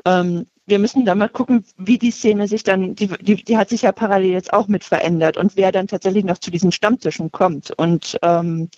ähm, 0.06 0.46
wir 0.66 0.80
müssen 0.80 1.06
da 1.06 1.16
mal 1.16 1.30
gucken, 1.30 1.66
wie 1.78 1.98
die 1.98 2.12
Szene 2.12 2.48
sich 2.48 2.64
dann, 2.64 2.96
die, 2.96 3.08
die, 3.08 3.44
die 3.44 3.58
hat 3.58 3.70
sich 3.70 3.82
ja 3.82 3.92
parallel 3.92 4.32
jetzt 4.32 4.54
auch 4.54 4.68
mit 4.68 4.84
verändert 4.84 5.38
und 5.38 5.56
wer 5.56 5.72
dann 5.72 5.88
tatsächlich 5.88 6.24
noch 6.24 6.38
zu 6.38 6.52
diesen 6.52 6.72
Stammtischen 6.72 7.32
kommt. 7.32 7.72
Und 7.72 8.18
ähm, 8.22 8.70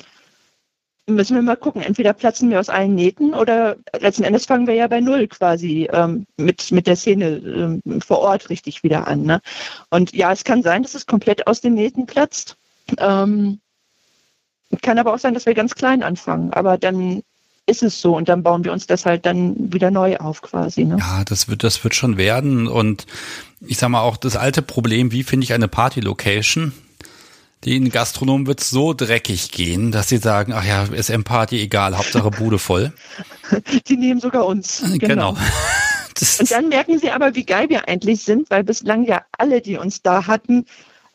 müssen 1.09 1.35
wir 1.35 1.41
mal 1.41 1.55
gucken. 1.55 1.81
Entweder 1.81 2.13
platzen 2.13 2.49
wir 2.49 2.59
aus 2.59 2.69
allen 2.69 2.95
Nähten 2.95 3.33
oder 3.33 3.75
letzten 3.99 4.23
Endes 4.23 4.45
fangen 4.45 4.67
wir 4.67 4.75
ja 4.75 4.87
bei 4.87 5.01
Null 5.01 5.27
quasi 5.27 5.89
ähm, 5.91 6.25
mit, 6.37 6.71
mit 6.71 6.87
der 6.87 6.95
Szene 6.95 7.81
ähm, 7.85 8.01
vor 8.01 8.19
Ort 8.19 8.49
richtig 8.49 8.83
wieder 8.83 9.07
an. 9.07 9.23
Ne? 9.23 9.41
Und 9.89 10.13
ja, 10.13 10.31
es 10.31 10.43
kann 10.43 10.63
sein, 10.63 10.83
dass 10.83 10.95
es 10.95 11.05
komplett 11.05 11.47
aus 11.47 11.61
den 11.61 11.73
Nähten 11.73 12.05
platzt. 12.05 12.57
Ähm, 12.97 13.59
kann 14.81 14.99
aber 14.99 15.13
auch 15.13 15.19
sein, 15.19 15.33
dass 15.33 15.45
wir 15.45 15.53
ganz 15.53 15.75
klein 15.75 16.03
anfangen. 16.03 16.53
Aber 16.53 16.77
dann 16.77 17.23
ist 17.65 17.83
es 17.83 18.01
so 18.01 18.15
und 18.17 18.27
dann 18.29 18.43
bauen 18.43 18.63
wir 18.63 18.71
uns 18.71 18.87
das 18.87 19.05
halt 19.05 19.25
dann 19.25 19.71
wieder 19.71 19.91
neu 19.91 20.17
auf 20.17 20.41
quasi. 20.41 20.85
Ne? 20.85 20.97
Ja, 20.99 21.23
das 21.23 21.47
wird, 21.47 21.63
das 21.63 21.83
wird 21.83 21.95
schon 21.95 22.17
werden. 22.17 22.67
Und 22.67 23.05
ich 23.61 23.77
sag 23.77 23.89
mal 23.89 24.01
auch 24.01 24.17
das 24.17 24.35
alte 24.35 24.61
Problem, 24.61 25.11
wie 25.11 25.23
finde 25.23 25.43
ich 25.43 25.53
eine 25.53 25.67
Party-Location? 25.67 26.73
Den 27.65 27.89
Gastronomen 27.89 28.47
wird 28.47 28.61
es 28.61 28.69
so 28.69 28.93
dreckig 28.93 29.51
gehen, 29.51 29.91
dass 29.91 30.07
sie 30.07 30.17
sagen, 30.17 30.53
ach 30.53 30.63
ja, 30.63 30.85
SM-Party, 30.85 31.59
egal, 31.61 31.97
Hauptsache 31.97 32.31
Bude 32.31 32.57
voll. 32.57 32.93
Die 33.87 33.97
nehmen 33.97 34.21
sogar 34.21 34.45
uns. 34.45 34.81
Genau. 34.81 35.33
genau. 35.33 35.37
Und 36.39 36.51
dann 36.51 36.69
merken 36.69 36.99
sie 36.99 37.11
aber, 37.11 37.35
wie 37.35 37.45
geil 37.45 37.69
wir 37.69 37.87
eigentlich 37.87 38.23
sind, 38.23 38.49
weil 38.49 38.63
bislang 38.63 39.05
ja 39.05 39.23
alle, 39.37 39.61
die 39.61 39.77
uns 39.77 40.01
da 40.01 40.27
hatten, 40.27 40.65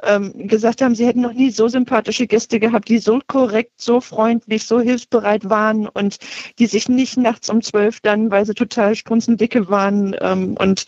ähm, 0.03 0.49
gesagt 0.49 0.82
haben, 0.82 0.95
sie 0.95 1.07
hätten 1.07 1.20
noch 1.20 1.32
nie 1.32 1.51
so 1.51 1.68
sympathische 1.68 2.26
Gäste 2.26 2.61
gehabt, 2.61 2.88
die 2.88 2.99
so 2.99 3.20
korrekt, 3.26 3.80
so 3.80 4.01
freundlich, 4.01 4.66
so 4.66 4.80
hilfsbereit 4.80 5.49
waren 5.49 5.88
und 5.88 6.18
die 6.59 6.66
sich 6.66 6.88
nicht 6.88 7.16
nachts 7.16 7.49
um 7.49 7.62
zwölf 7.62 8.01
dann, 8.01 8.30
weil 8.30 8.45
sie 8.47 8.55
total 8.55 8.95
strunzendicke 8.95 9.68
waren 9.68 10.16
ähm, 10.20 10.57
und 10.59 10.86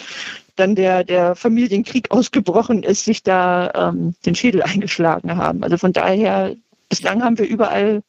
dann 0.57 0.74
der, 0.74 1.04
der 1.04 1.34
Familienkrieg 1.34 2.11
ausgebrochen 2.11 2.82
ist, 2.82 3.04
sich 3.04 3.22
da 3.22 3.70
ähm, 3.74 4.14
den 4.24 4.34
Schädel 4.34 4.62
eingeschlagen 4.62 5.36
haben. 5.36 5.62
Also 5.62 5.78
von 5.78 5.92
daher, 5.92 6.54
bislang 6.88 7.22
haben 7.22 7.38
wir 7.38 7.46
überall 7.46 8.02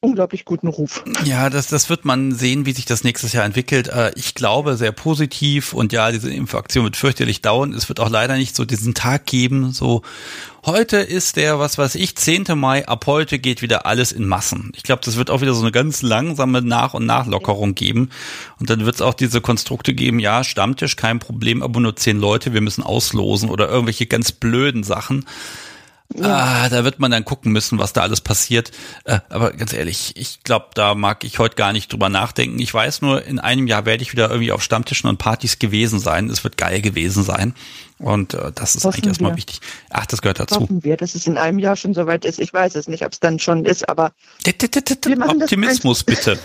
unglaublich 0.00 0.46
guten 0.46 0.68
Ruf. 0.68 1.04
Ja, 1.24 1.50
das, 1.50 1.66
das 1.66 1.90
wird 1.90 2.04
man 2.04 2.32
sehen, 2.32 2.64
wie 2.64 2.72
sich 2.72 2.86
das 2.86 3.04
nächstes 3.04 3.34
Jahr 3.34 3.44
entwickelt. 3.44 3.88
Äh, 3.88 4.12
ich 4.16 4.34
glaube 4.34 4.76
sehr 4.76 4.92
positiv 4.92 5.74
und 5.74 5.92
ja, 5.92 6.10
diese 6.10 6.32
Impfaktion 6.32 6.84
wird 6.84 6.96
fürchterlich 6.96 7.42
dauern. 7.42 7.74
Es 7.74 7.88
wird 7.88 8.00
auch 8.00 8.08
leider 8.08 8.36
nicht 8.36 8.56
so 8.56 8.64
diesen 8.64 8.94
Tag 8.94 9.26
geben, 9.26 9.72
so 9.72 10.02
heute 10.64 10.98
ist 10.98 11.36
der, 11.36 11.58
was 11.58 11.78
weiß 11.78 11.94
ich, 11.96 12.16
10. 12.16 12.46
Mai, 12.54 12.86
ab 12.86 13.06
heute 13.06 13.38
geht 13.38 13.62
wieder 13.62 13.86
alles 13.86 14.12
in 14.12 14.26
Massen. 14.26 14.72
Ich 14.74 14.82
glaube, 14.82 15.02
das 15.04 15.16
wird 15.16 15.30
auch 15.30 15.42
wieder 15.42 15.54
so 15.54 15.62
eine 15.62 15.72
ganz 15.72 16.02
langsame 16.02 16.62
Nach- 16.62 16.94
und 16.94 17.06
Nachlockerung 17.06 17.74
geben. 17.74 18.10
Und 18.58 18.70
dann 18.70 18.84
wird 18.84 18.96
es 18.96 19.02
auch 19.02 19.14
diese 19.14 19.40
Konstrukte 19.40 19.94
geben, 19.94 20.18
ja, 20.18 20.44
Stammtisch, 20.44 20.96
kein 20.96 21.18
Problem, 21.18 21.62
aber 21.62 21.80
nur 21.80 21.96
zehn 21.96 22.18
Leute, 22.18 22.54
wir 22.54 22.60
müssen 22.60 22.82
auslosen 22.82 23.50
oder 23.50 23.68
irgendwelche 23.68 24.06
ganz 24.06 24.32
blöden 24.32 24.82
Sachen. 24.82 25.24
Ja. 26.16 26.64
Ah, 26.64 26.68
da 26.68 26.82
wird 26.84 26.98
man 26.98 27.10
dann 27.10 27.24
gucken 27.24 27.52
müssen, 27.52 27.78
was 27.78 27.92
da 27.92 28.02
alles 28.02 28.20
passiert. 28.20 28.72
Äh, 29.04 29.20
aber 29.28 29.52
ganz 29.52 29.72
ehrlich, 29.72 30.12
ich 30.16 30.42
glaube, 30.42 30.66
da 30.74 30.94
mag 30.96 31.22
ich 31.22 31.38
heute 31.38 31.54
gar 31.54 31.72
nicht 31.72 31.92
drüber 31.92 32.08
nachdenken. 32.08 32.58
Ich 32.58 32.74
weiß 32.74 33.02
nur, 33.02 33.24
in 33.24 33.38
einem 33.38 33.68
Jahr 33.68 33.86
werde 33.86 34.02
ich 34.02 34.12
wieder 34.12 34.28
irgendwie 34.28 34.50
auf 34.50 34.62
Stammtischen 34.62 35.08
und 35.08 35.18
Partys 35.18 35.60
gewesen 35.60 36.00
sein. 36.00 36.28
Es 36.28 36.42
wird 36.42 36.56
geil 36.56 36.80
gewesen 36.82 37.22
sein. 37.22 37.54
Und 37.98 38.34
äh, 38.34 38.50
das 38.52 38.74
ist 38.74 38.84
Hoffen 38.84 38.96
eigentlich 38.96 39.08
erstmal 39.08 39.36
wichtig. 39.36 39.60
Ach, 39.90 40.06
das 40.06 40.20
gehört 40.20 40.40
dazu. 40.40 40.56
Hoffen 40.56 40.82
wir, 40.82 40.96
dass 40.96 41.14
es 41.14 41.26
in 41.26 41.38
einem 41.38 41.58
Jahr 41.60 41.76
schon 41.76 41.94
soweit 41.94 42.24
ist. 42.24 42.40
Ich 42.40 42.52
weiß 42.52 42.74
es 42.74 42.88
nicht, 42.88 43.04
ob 43.04 43.12
es 43.12 43.20
dann 43.20 43.38
schon 43.38 43.64
ist, 43.64 43.88
aber 43.88 44.12
Optimismus 45.42 46.02
bitte. 46.02 46.38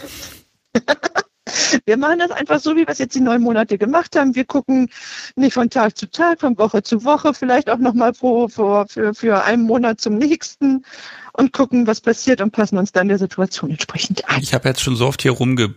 Wir 1.86 1.98
machen 1.98 2.20
das 2.20 2.32
einfach 2.32 2.60
so, 2.60 2.72
wie 2.76 2.80
wir 2.80 2.90
es 2.90 2.98
jetzt 2.98 3.16
die 3.16 3.20
neun 3.20 3.42
Monate 3.42 3.78
gemacht 3.78 4.16
haben. 4.16 4.36
Wir 4.36 4.46
gucken 4.46 4.90
nicht 5.36 5.54
von 5.54 5.70
Tag 5.70 5.98
zu 5.98 6.10
Tag, 6.10 6.40
von 6.40 6.58
Woche 6.58 6.82
zu 6.82 7.04
Woche, 7.04 7.34
vielleicht 7.34 7.70
auch 7.70 7.78
nochmal 7.78 8.14
für, 8.14 8.88
für 8.88 9.44
einen 9.44 9.64
Monat 9.64 10.02
zum 10.02 10.18
nächsten 10.18 10.86
und 11.34 11.54
gucken, 11.54 11.86
was 11.86 12.02
passiert 12.02 12.42
und 12.42 12.52
passen 12.52 12.78
uns 12.78 12.92
dann 12.92 13.08
der 13.10 13.20
Situation 13.20 13.72
entsprechend 13.72 14.28
an. 14.30 14.42
Ich 14.42 14.54
habe 14.54 14.70
jetzt 14.70 14.82
schon 14.82 14.96
so 14.96 15.08
oft 15.08 15.22
hier 15.22 15.32
rumge, 15.32 15.76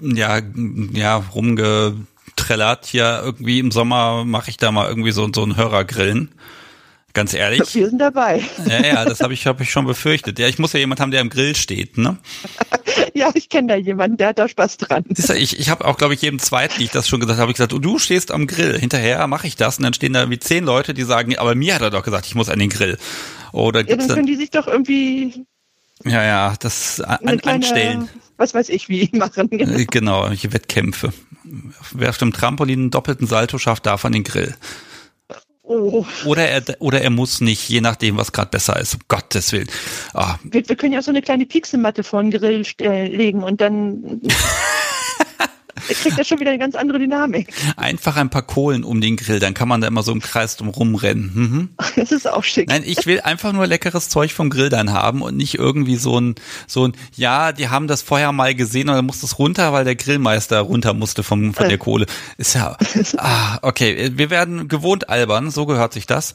ja, 0.00 0.40
ja, 0.92 1.16
rumgetrellert. 1.16 2.86
Hier 2.86 3.20
irgendwie 3.22 3.58
im 3.58 3.72
Sommer 3.72 4.24
mache 4.24 4.50
ich 4.50 4.56
da 4.56 4.72
mal 4.72 4.88
irgendwie 4.88 5.12
so, 5.12 5.28
so 5.34 5.42
einen 5.42 5.56
Hörergrillen. 5.56 6.30
Ganz 7.14 7.32
ehrlich. 7.32 7.62
Wir 7.74 7.88
sind 7.88 7.98
dabei. 7.98 8.42
Ja, 8.66 8.84
ja, 8.84 9.04
das 9.04 9.20
habe 9.20 9.32
ich, 9.32 9.46
hab 9.46 9.60
ich 9.60 9.70
schon 9.70 9.86
befürchtet. 9.86 10.38
Ja, 10.38 10.48
ich 10.48 10.58
muss 10.58 10.72
ja 10.72 10.80
jemand 10.80 11.00
haben, 11.00 11.12
der 11.12 11.20
im 11.20 11.30
Grill 11.30 11.56
steht, 11.56 11.96
ne? 11.96 12.18
ja, 13.14 13.30
ich 13.34 13.48
kenne 13.48 13.68
da 13.68 13.76
jemanden, 13.76 14.16
der 14.16 14.28
hat 14.28 14.38
da 14.38 14.48
Spaß 14.48 14.76
dran. 14.78 15.04
Ich, 15.08 15.58
ich 15.58 15.70
habe 15.70 15.84
auch, 15.86 15.96
glaube 15.96 16.14
ich, 16.14 16.22
jedem 16.22 16.40
zweiten, 16.40 16.74
die 16.78 16.84
ich 16.84 16.90
das 16.90 17.08
schon 17.08 17.20
gesagt 17.20 17.38
habe, 17.38 17.50
ich 17.50 17.56
gesagt, 17.56 17.72
du 17.72 17.98
stehst 17.98 18.32
am 18.32 18.46
Grill. 18.46 18.78
Hinterher 18.78 19.26
mache 19.28 19.46
ich 19.46 19.56
das 19.56 19.78
und 19.78 19.84
dann 19.84 19.94
stehen 19.94 20.12
da 20.12 20.28
wie 20.28 20.38
zehn 20.38 20.64
Leute, 20.64 20.92
die 20.92 21.04
sagen, 21.04 21.38
aber 21.38 21.54
mir 21.54 21.76
hat 21.76 21.82
er 21.82 21.90
doch 21.90 22.02
gesagt, 22.02 22.26
ich 22.26 22.34
muss 22.34 22.50
an 22.50 22.58
den 22.58 22.68
Grill. 22.68 22.98
Oder 23.52 23.88
ja, 23.88 23.96
dann 23.96 24.08
können 24.08 24.26
die 24.26 24.36
sich 24.36 24.50
doch 24.50 24.66
irgendwie 24.66 25.46
ja, 26.04 26.22
ja, 26.22 26.54
das 26.58 27.00
an, 27.00 27.38
kleine, 27.38 27.44
anstellen. 27.44 28.08
Was 28.36 28.52
weiß 28.52 28.68
ich, 28.70 28.88
wie 28.88 29.08
machen. 29.12 29.48
Genau, 29.50 29.78
genau 29.88 30.28
welche 30.28 30.52
Wettkämpfe. 30.52 31.12
Wer 31.92 32.10
auf 32.10 32.18
dem 32.18 32.32
Trampolin 32.32 32.80
einen 32.80 32.90
doppelten 32.90 33.28
Salto 33.28 33.58
schafft, 33.58 33.86
darf 33.86 34.04
an 34.04 34.12
den 34.12 34.24
Grill. 34.24 34.56
Oh. 35.66 36.04
Oder 36.26 36.46
er 36.46 36.62
oder 36.80 37.00
er 37.00 37.08
muss 37.08 37.40
nicht, 37.40 37.70
je 37.70 37.80
nachdem, 37.80 38.18
was 38.18 38.32
gerade 38.32 38.50
besser 38.50 38.78
ist. 38.78 38.94
Um 38.94 39.00
Gottes 39.08 39.50
Willen. 39.52 39.68
Ah. 40.12 40.36
Wir, 40.44 40.68
wir, 40.68 40.76
können 40.76 40.92
ja 40.92 41.00
so 41.00 41.10
eine 41.10 41.22
kleine 41.22 41.46
Pixelmatte 41.46 42.04
vor 42.04 42.22
den 42.22 42.30
Grill 42.30 42.66
legen 42.78 43.42
und 43.42 43.62
dann 43.62 44.20
kriegt 45.74 46.18
er 46.18 46.24
schon 46.24 46.40
wieder 46.40 46.50
eine 46.50 46.58
ganz 46.58 46.74
andere 46.74 46.98
Dynamik. 46.98 47.48
Einfach 47.76 48.16
ein 48.16 48.30
paar 48.30 48.42
Kohlen 48.42 48.84
um 48.84 49.00
den 49.00 49.16
Grill, 49.16 49.40
dann 49.40 49.54
kann 49.54 49.68
man 49.68 49.80
da 49.80 49.86
immer 49.86 50.02
so 50.02 50.12
im 50.12 50.20
Kreis 50.20 50.56
drum 50.56 50.68
rumrennen. 50.68 51.30
Mhm. 51.34 51.68
Das 51.96 52.12
ist 52.12 52.28
auch 52.28 52.44
schick. 52.44 52.68
Nein, 52.68 52.82
ich 52.84 53.06
will 53.06 53.20
einfach 53.20 53.52
nur 53.52 53.66
leckeres 53.66 54.08
Zeug 54.08 54.32
vom 54.32 54.50
Grill 54.50 54.68
dann 54.68 54.92
haben 54.92 55.22
und 55.22 55.36
nicht 55.36 55.54
irgendwie 55.54 55.96
so 55.96 56.18
ein, 56.20 56.34
so 56.66 56.86
ein, 56.86 56.92
ja, 57.16 57.52
die 57.52 57.68
haben 57.68 57.86
das 57.86 58.02
vorher 58.02 58.32
mal 58.32 58.54
gesehen 58.54 58.88
und 58.88 58.96
dann 58.96 59.06
muss 59.06 59.20
das 59.20 59.38
runter, 59.38 59.72
weil 59.72 59.84
der 59.84 59.96
Grillmeister 59.96 60.60
runter 60.60 60.94
musste 60.94 61.22
vom, 61.22 61.54
von 61.54 61.68
der 61.68 61.78
Kohle. 61.78 62.06
Ist 62.36 62.54
ja, 62.54 62.76
ah, 63.18 63.58
okay, 63.62 64.12
wir 64.14 64.30
werden 64.30 64.68
gewohnt 64.68 65.08
albern, 65.08 65.50
so 65.50 65.66
gehört 65.66 65.92
sich 65.92 66.06
das. 66.06 66.34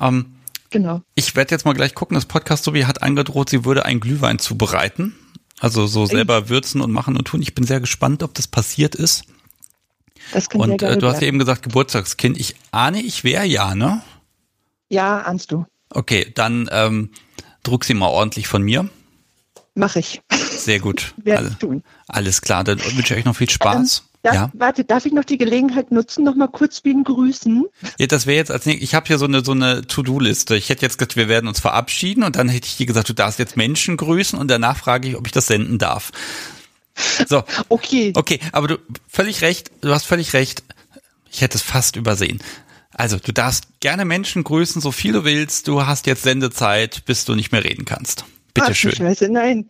Ähm, 0.00 0.26
Genau. 0.70 1.00
Ich 1.14 1.34
werde 1.34 1.54
jetzt 1.54 1.64
mal 1.64 1.72
gleich 1.72 1.94
gucken. 1.94 2.14
Das 2.14 2.26
Podcast 2.26 2.64
Sobi 2.64 2.82
hat 2.82 3.02
angedroht, 3.02 3.48
sie 3.48 3.64
würde 3.64 3.84
einen 3.84 4.00
Glühwein 4.00 4.38
zubereiten. 4.38 5.14
Also 5.60 5.86
so 5.86 6.06
selber 6.06 6.48
würzen 6.48 6.80
und 6.80 6.92
machen 6.92 7.16
und 7.16 7.24
tun. 7.24 7.42
Ich 7.42 7.54
bin 7.54 7.64
sehr 7.64 7.80
gespannt, 7.80 8.22
ob 8.22 8.34
das 8.34 8.46
passiert 8.46 8.94
ist. 8.94 9.24
Das 10.32 10.48
kann 10.48 10.60
und 10.60 10.82
äh, 10.82 10.96
du 10.98 11.08
hast 11.08 11.20
ja 11.20 11.26
eben 11.26 11.38
gesagt, 11.38 11.62
Geburtstagskind. 11.62 12.38
Ich 12.38 12.54
ahne, 12.70 13.00
ich 13.00 13.24
wäre 13.24 13.46
ja, 13.46 13.74
ne? 13.74 14.02
Ja, 14.88 15.22
ahnst 15.22 15.52
du. 15.52 15.64
Okay, 15.90 16.30
dann 16.34 16.68
ähm, 16.70 17.10
druck 17.62 17.84
sie 17.84 17.94
mal 17.94 18.08
ordentlich 18.08 18.46
von 18.46 18.62
mir. 18.62 18.88
Mach 19.74 19.96
ich. 19.96 20.20
Sehr 20.30 20.80
gut. 20.80 21.14
Ich 21.24 21.56
tun. 21.58 21.82
Alles 22.08 22.42
klar, 22.42 22.64
dann 22.64 22.78
wünsche 22.78 23.14
ich 23.14 23.20
euch 23.20 23.24
noch 23.24 23.36
viel 23.36 23.50
Spaß. 23.50 24.02
Ähm, 24.02 24.17
Darf, 24.28 24.34
ja. 24.34 24.50
Warte, 24.54 24.84
darf 24.84 25.06
ich 25.06 25.12
noch 25.12 25.24
die 25.24 25.38
Gelegenheit 25.38 25.90
nutzen, 25.90 26.24
noch 26.24 26.34
mal 26.34 26.48
kurz 26.48 26.84
wen 26.84 27.04
grüßen? 27.04 27.64
Ja, 27.98 28.06
das 28.06 28.26
wäre 28.26 28.36
jetzt 28.36 28.50
als 28.50 28.66
ich 28.66 28.94
habe 28.94 29.06
hier 29.06 29.18
so 29.18 29.24
eine 29.24 29.44
so 29.44 29.52
eine 29.52 29.86
To-Do-Liste. 29.86 30.56
Ich 30.56 30.68
hätte 30.68 30.82
jetzt 30.82 30.98
gesagt, 30.98 31.16
wir 31.16 31.28
werden 31.28 31.48
uns 31.48 31.60
verabschieden 31.60 32.22
und 32.22 32.36
dann 32.36 32.48
hätte 32.48 32.66
ich 32.66 32.76
dir 32.76 32.86
gesagt, 32.86 33.08
du 33.08 33.14
darfst 33.14 33.38
jetzt 33.38 33.56
Menschen 33.56 33.96
grüßen 33.96 34.38
und 34.38 34.50
danach 34.50 34.76
frage 34.76 35.08
ich, 35.08 35.16
ob 35.16 35.26
ich 35.26 35.32
das 35.32 35.46
senden 35.46 35.78
darf. 35.78 36.12
So. 37.26 37.42
Okay. 37.68 38.12
Okay, 38.14 38.40
aber 38.52 38.68
du 38.68 38.78
völlig 39.08 39.42
recht, 39.42 39.70
du 39.80 39.90
hast 39.90 40.04
völlig 40.04 40.32
recht. 40.32 40.62
Ich 41.30 41.40
hätte 41.40 41.56
es 41.56 41.62
fast 41.62 41.96
übersehen. 41.96 42.40
Also, 42.92 43.18
du 43.18 43.32
darfst 43.32 43.64
gerne 43.80 44.04
Menschen 44.04 44.42
grüßen, 44.42 44.80
so 44.80 44.90
viel 44.90 45.12
du 45.12 45.24
willst. 45.24 45.68
Du 45.68 45.86
hast 45.86 46.06
jetzt 46.06 46.22
Sendezeit, 46.22 47.04
bis 47.04 47.24
du 47.24 47.34
nicht 47.34 47.52
mehr 47.52 47.62
reden 47.62 47.84
kannst. 47.84 48.24
Bitte 48.60 48.74
schön. 48.74 48.92
Scheiße, 48.92 49.28
nein. 49.28 49.68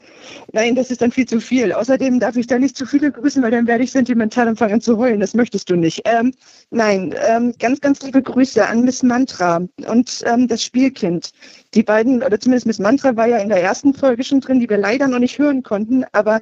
Nein, 0.53 0.75
das 0.75 0.91
ist 0.91 1.03
dann 1.03 1.13
viel 1.13 1.27
zu 1.27 1.41
viel. 1.41 1.73
Außerdem 1.73 2.21
darf 2.21 2.37
ich 2.37 2.47
da 2.47 2.59
nicht 2.59 2.77
zu 2.77 2.87
viele 2.87 3.13
grüßen, 3.13 3.43
weil 3.43 3.51
dann 3.51 3.67
werde 3.67 3.85
ich 3.85 3.93
sentimental 3.93 4.49
anfangen 4.49 4.81
zu 4.81 4.99
heulen. 4.99 5.21
Das 5.21 5.35
möchtest 5.35 5.71
du 5.71 5.77
nicht. 5.77 6.03
Ähm, 6.05 6.33
nein, 6.71 7.15
ähm, 7.29 7.55
ganz, 7.59 7.81
ganz 7.81 8.03
liebe 8.03 8.23
Grüße 8.23 8.67
an 8.67 8.83
Miss 8.83 9.03
Mantra 9.03 9.61
und 9.87 10.23
ähm, 10.27 10.49
das 10.49 10.63
Spielkind. 10.63 11.31
Die 11.75 11.83
beiden, 11.83 12.23
oder 12.23 12.41
zumindest 12.41 12.67
Miss 12.67 12.79
Mantra 12.79 13.15
war 13.17 13.27
ja 13.27 13.39
in 13.39 13.49
der 13.49 13.63
ersten 13.63 13.95
Folge 13.95 14.25
schon 14.25 14.41
drin, 14.41 14.61
die 14.61 14.69
wir 14.69 14.79
leider 14.79 15.07
noch 15.07 15.19
nicht 15.19 15.39
hören 15.39 15.63
konnten, 15.63 16.05
aber 16.13 16.41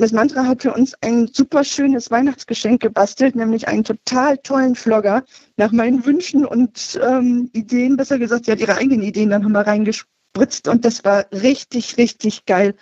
Miss 0.00 0.12
Mantra 0.12 0.44
hat 0.44 0.62
für 0.62 0.72
uns 0.72 0.94
ein 1.00 1.26
super 1.32 1.64
schönes 1.64 2.10
Weihnachtsgeschenk 2.10 2.80
gebastelt, 2.80 3.34
nämlich 3.34 3.66
einen 3.66 3.82
total 3.82 4.38
tollen 4.38 4.76
Vlogger 4.76 5.24
nach 5.56 5.72
meinen 5.72 6.04
Wünschen 6.04 6.46
und 6.46 7.00
ähm, 7.02 7.50
Ideen, 7.52 7.96
besser 7.96 8.18
gesagt, 8.18 8.44
sie 8.44 8.52
hat 8.52 8.60
ihre 8.60 8.76
eigenen 8.76 9.02
Ideen 9.02 9.30
dann 9.30 9.42
nochmal 9.42 9.64
reingespielt 9.64 10.17
gespritzt 10.38 10.68
und 10.68 10.84
das 10.84 11.04
war 11.04 11.26
richtig, 11.32 11.96
richtig 11.96 12.46
geil. 12.46 12.74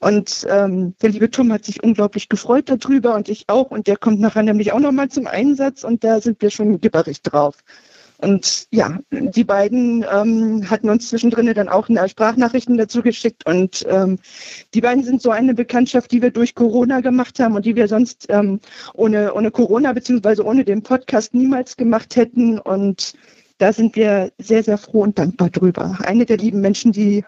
Und 0.00 0.46
ähm, 0.48 0.94
der 1.02 1.10
liebe 1.10 1.30
Tom 1.30 1.52
hat 1.52 1.64
sich 1.64 1.82
unglaublich 1.82 2.28
gefreut 2.28 2.68
darüber 2.68 3.14
und 3.14 3.28
ich 3.28 3.44
auch. 3.48 3.70
Und 3.70 3.86
der 3.86 3.96
kommt 3.96 4.20
nachher 4.20 4.42
nämlich 4.42 4.72
auch 4.72 4.80
nochmal 4.80 5.08
zum 5.08 5.26
Einsatz 5.26 5.84
und 5.84 6.04
da 6.04 6.20
sind 6.20 6.40
wir 6.42 6.50
schon 6.50 6.80
gibberig 6.80 7.22
drauf. 7.22 7.56
Und 8.18 8.68
ja, 8.70 9.00
die 9.10 9.42
beiden 9.42 10.06
ähm, 10.08 10.70
hatten 10.70 10.88
uns 10.88 11.08
zwischendrin 11.08 11.52
dann 11.54 11.68
auch 11.68 11.88
Sprachnachrichten 11.88 12.76
dazu 12.76 13.02
geschickt. 13.02 13.44
Und 13.46 13.84
ähm, 13.88 14.20
die 14.74 14.80
beiden 14.80 15.02
sind 15.02 15.20
so 15.20 15.32
eine 15.32 15.54
Bekanntschaft, 15.54 16.12
die 16.12 16.22
wir 16.22 16.30
durch 16.30 16.54
Corona 16.54 17.00
gemacht 17.00 17.40
haben 17.40 17.56
und 17.56 17.66
die 17.66 17.74
wir 17.74 17.88
sonst 17.88 18.26
ähm, 18.28 18.60
ohne, 18.94 19.34
ohne 19.34 19.50
Corona 19.50 19.92
beziehungsweise 19.92 20.44
ohne 20.44 20.64
den 20.64 20.84
Podcast 20.84 21.34
niemals 21.34 21.76
gemacht 21.76 22.14
hätten. 22.14 22.60
Und 22.60 23.14
da 23.62 23.72
sind 23.72 23.94
wir 23.94 24.32
sehr, 24.38 24.64
sehr 24.64 24.76
froh 24.76 25.02
und 25.02 25.20
dankbar 25.20 25.48
drüber. 25.48 25.96
Eine 26.02 26.26
der 26.26 26.36
lieben 26.36 26.60
Menschen, 26.60 26.90
die 26.90 27.24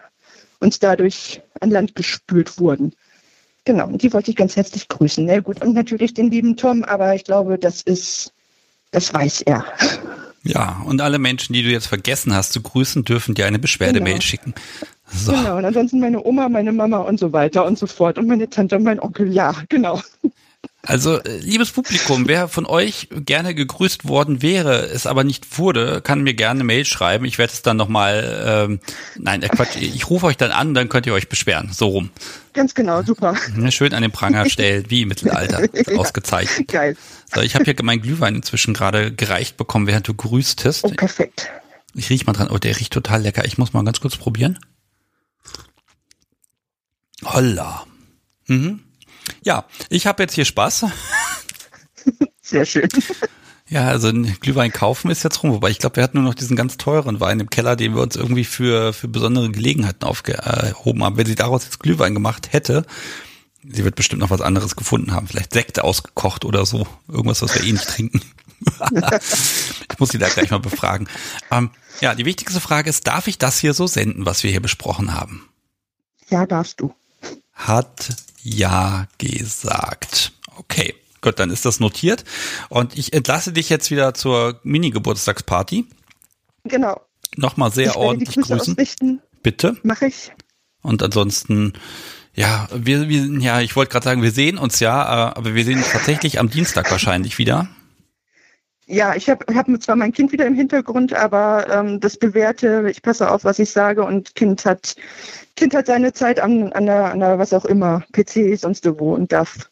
uns 0.59 0.79
dadurch 0.79 1.41
an 1.61 1.71
Land 1.71 1.95
gespült 1.95 2.59
wurden. 2.59 2.91
Genau, 3.63 3.87
und 3.87 4.01
die 4.03 4.11
wollte 4.11 4.31
ich 4.31 4.35
ganz 4.35 4.57
herzlich 4.57 4.89
grüßen. 4.89 5.25
Na 5.25 5.39
gut, 5.39 5.63
und 5.63 5.73
natürlich 5.73 6.13
den 6.13 6.29
lieben 6.29 6.57
Tom, 6.57 6.83
aber 6.83 7.15
ich 7.15 7.23
glaube, 7.23 7.57
das 7.57 7.81
ist, 7.81 8.33
das 8.91 9.13
weiß 9.13 9.43
er. 9.43 9.65
Ja, 10.43 10.83
und 10.85 10.99
alle 10.99 11.19
Menschen, 11.19 11.53
die 11.53 11.63
du 11.63 11.69
jetzt 11.69 11.87
vergessen 11.87 12.35
hast 12.35 12.51
zu 12.51 12.61
grüßen, 12.61 13.05
dürfen 13.05 13.33
dir 13.33 13.45
eine 13.45 13.57
Beschwerdemail 13.57 14.15
genau. 14.15 14.21
schicken. 14.21 14.53
So. 15.07 15.31
Genau, 15.31 15.55
und 15.57 15.63
ansonsten 15.63 16.01
meine 16.01 16.21
Oma, 16.21 16.49
meine 16.49 16.73
Mama 16.73 16.97
und 16.97 17.17
so 17.17 17.31
weiter 17.31 17.65
und 17.65 17.79
so 17.79 17.87
fort 17.87 18.17
und 18.17 18.27
meine 18.27 18.49
Tante 18.49 18.75
und 18.75 18.83
mein 18.83 18.99
Onkel, 18.99 19.31
ja, 19.31 19.55
genau. 19.69 20.01
Also, 20.85 21.19
äh, 21.21 21.37
liebes 21.37 21.71
Publikum, 21.71 22.27
wer 22.27 22.47
von 22.47 22.65
euch 22.65 23.07
gerne 23.11 23.55
gegrüßt 23.55 24.07
worden 24.07 24.41
wäre, 24.41 24.85
es 24.85 25.07
aber 25.07 25.23
nicht 25.23 25.57
wurde, 25.57 26.01
kann 26.01 26.21
mir 26.21 26.33
gerne 26.33 26.59
eine 26.59 26.63
Mail 26.63 26.85
schreiben. 26.85 27.25
Ich 27.25 27.37
werde 27.37 27.53
es 27.53 27.61
dann 27.61 27.77
nochmal, 27.77 28.67
ähm, 28.69 28.79
nein, 29.17 29.41
äh, 29.41 29.49
Quatsch, 29.49 29.75
ich 29.77 30.09
rufe 30.09 30.27
euch 30.27 30.37
dann 30.37 30.51
an, 30.51 30.73
dann 30.73 30.89
könnt 30.89 31.07
ihr 31.07 31.13
euch 31.13 31.27
beschweren. 31.27 31.71
So 31.73 31.87
rum. 31.87 32.11
Ganz 32.53 32.73
genau, 32.73 33.03
super. 33.03 33.35
Schön 33.69 33.93
an 33.93 34.01
den 34.01 34.11
Pranger 34.11 34.49
stellt, 34.49 34.89
wie 34.89 35.01
im 35.01 35.09
Mittelalter. 35.09 35.67
ja, 35.91 35.97
Ausgezeichnet. 35.97 36.67
Geil. 36.67 36.95
So, 37.33 37.41
ich 37.41 37.55
habe 37.55 37.65
hier 37.65 37.75
meinen 37.83 38.01
Glühwein 38.01 38.35
inzwischen 38.35 38.73
gerade 38.73 39.11
gereicht 39.11 39.57
bekommen, 39.57 39.87
während 39.87 40.07
du 40.07 40.13
grüßtest. 40.13 40.83
Oh, 40.85 40.89
perfekt. 40.89 41.49
Ich 41.95 42.09
riech 42.09 42.25
mal 42.25 42.33
dran. 42.33 42.49
Oh, 42.51 42.57
der 42.57 42.79
riecht 42.79 42.93
total 42.93 43.21
lecker. 43.21 43.45
Ich 43.45 43.57
muss 43.57 43.73
mal 43.73 43.83
ganz 43.83 43.99
kurz 43.99 44.17
probieren. 44.17 44.59
Holla. 47.23 47.85
Mhm. 48.47 48.81
Ja, 49.43 49.65
ich 49.89 50.07
habe 50.07 50.23
jetzt 50.23 50.33
hier 50.33 50.45
Spaß. 50.45 50.85
Sehr 52.41 52.65
schön. 52.65 52.89
Ja, 53.67 53.87
also 53.87 54.09
ein 54.09 54.37
Glühwein 54.39 54.71
kaufen 54.71 55.09
ist 55.09 55.23
jetzt 55.23 55.41
rum, 55.41 55.51
wobei 55.51 55.71
ich 55.71 55.79
glaube, 55.79 55.95
wir 55.95 56.03
hatten 56.03 56.17
nur 56.17 56.27
noch 56.27 56.35
diesen 56.35 56.55
ganz 56.55 56.77
teuren 56.77 57.19
Wein 57.19 57.39
im 57.39 57.49
Keller, 57.49 57.75
den 57.75 57.95
wir 57.95 58.01
uns 58.03 58.15
irgendwie 58.15 58.43
für, 58.43 58.93
für 58.93 59.07
besondere 59.07 59.49
Gelegenheiten 59.49 60.03
aufgehoben 60.03 61.03
haben. 61.03 61.17
Wenn 61.17 61.25
sie 61.25 61.35
daraus 61.35 61.63
jetzt 61.63 61.79
Glühwein 61.79 62.13
gemacht 62.13 62.53
hätte, 62.53 62.85
sie 63.63 63.83
wird 63.83 63.95
bestimmt 63.95 64.21
noch 64.21 64.29
was 64.29 64.41
anderes 64.41 64.75
gefunden 64.75 65.13
haben. 65.13 65.27
Vielleicht 65.27 65.53
Sekte 65.53 65.83
ausgekocht 65.83 66.45
oder 66.45 66.65
so. 66.67 66.85
Irgendwas, 67.07 67.41
was 67.41 67.55
wir 67.55 67.63
eh 67.63 67.71
nicht 67.71 67.87
trinken. 67.87 68.21
ich 69.91 69.99
muss 69.99 70.09
sie 70.09 70.19
da 70.19 70.29
gleich 70.29 70.51
mal 70.51 70.59
befragen. 70.59 71.07
Ähm, 71.49 71.71
ja, 72.01 72.13
die 72.13 72.25
wichtigste 72.25 72.59
Frage 72.59 72.89
ist, 72.89 73.07
darf 73.07 73.27
ich 73.27 73.39
das 73.39 73.57
hier 73.57 73.73
so 73.73 73.87
senden, 73.87 74.27
was 74.27 74.43
wir 74.43 74.51
hier 74.51 74.61
besprochen 74.61 75.13
haben? 75.13 75.49
Ja, 76.29 76.45
darfst 76.45 76.81
du. 76.81 76.93
Hat 77.53 78.09
ja 78.45 79.07
gesagt. 79.17 80.31
Okay, 80.57 80.95
gut, 81.21 81.39
dann 81.39 81.49
ist 81.49 81.65
das 81.65 81.79
notiert. 81.79 82.23
Und 82.69 82.97
ich 82.97 83.11
entlasse 83.13 83.51
dich 83.51 83.69
jetzt 83.69 83.91
wieder 83.91 84.13
zur 84.13 84.59
Mini-Geburtstagsparty. 84.63 85.87
Genau. 86.63 87.01
Nochmal 87.35 87.71
sehr 87.71 87.91
ich 87.91 87.95
ordentlich 87.95 88.35
grüßen. 88.35 88.73
Ausrichten. 88.73 89.21
Bitte. 89.43 89.75
Mache 89.83 90.07
ich. 90.07 90.31
Und 90.81 91.03
ansonsten, 91.03 91.73
ja, 92.33 92.67
wir, 92.73 93.09
wir 93.09 93.25
ja, 93.41 93.61
ich 93.61 93.75
wollte 93.75 93.91
gerade 93.91 94.05
sagen, 94.05 94.21
wir 94.21 94.31
sehen 94.31 94.57
uns 94.57 94.79
ja, 94.79 95.01
äh, 95.01 95.35
aber 95.35 95.55
wir 95.55 95.65
sehen 95.65 95.79
uns 95.79 95.91
tatsächlich 95.91 96.39
am 96.39 96.49
Dienstag 96.49 96.89
wahrscheinlich 96.91 97.37
wieder. 97.37 97.67
Ja, 98.87 99.15
ich 99.15 99.29
habe 99.29 99.45
hab 99.55 99.67
zwar 99.81 99.95
mein 99.95 100.11
Kind 100.11 100.31
wieder 100.31 100.45
im 100.45 100.53
Hintergrund, 100.53 101.13
aber 101.13 101.67
ähm, 101.69 101.99
das 101.99 102.17
bewährte, 102.17 102.87
ich 102.89 103.01
passe 103.01 103.31
auf, 103.31 103.43
was 103.43 103.57
ich 103.59 103.71
sage 103.71 104.03
und 104.03 104.35
Kind 104.35 104.63
hat 104.65 104.95
Kind 105.55 105.73
hat 105.73 105.87
seine 105.87 106.13
Zeit 106.13 106.39
an, 106.39 106.73
an, 106.73 106.85
der, 106.85 107.05
an 107.05 107.19
der, 107.19 107.39
was 107.39 107.53
auch 107.53 107.65
immer, 107.65 108.03
PC, 108.11 108.57
sonst 108.59 108.85
wo 108.99 109.13
und 109.13 109.31
darf 109.31 109.69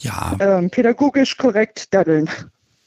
ja. 0.00 0.36
Ähm, 0.40 0.70
pädagogisch 0.70 1.36
korrekt 1.36 1.92
daddeln. 1.94 2.28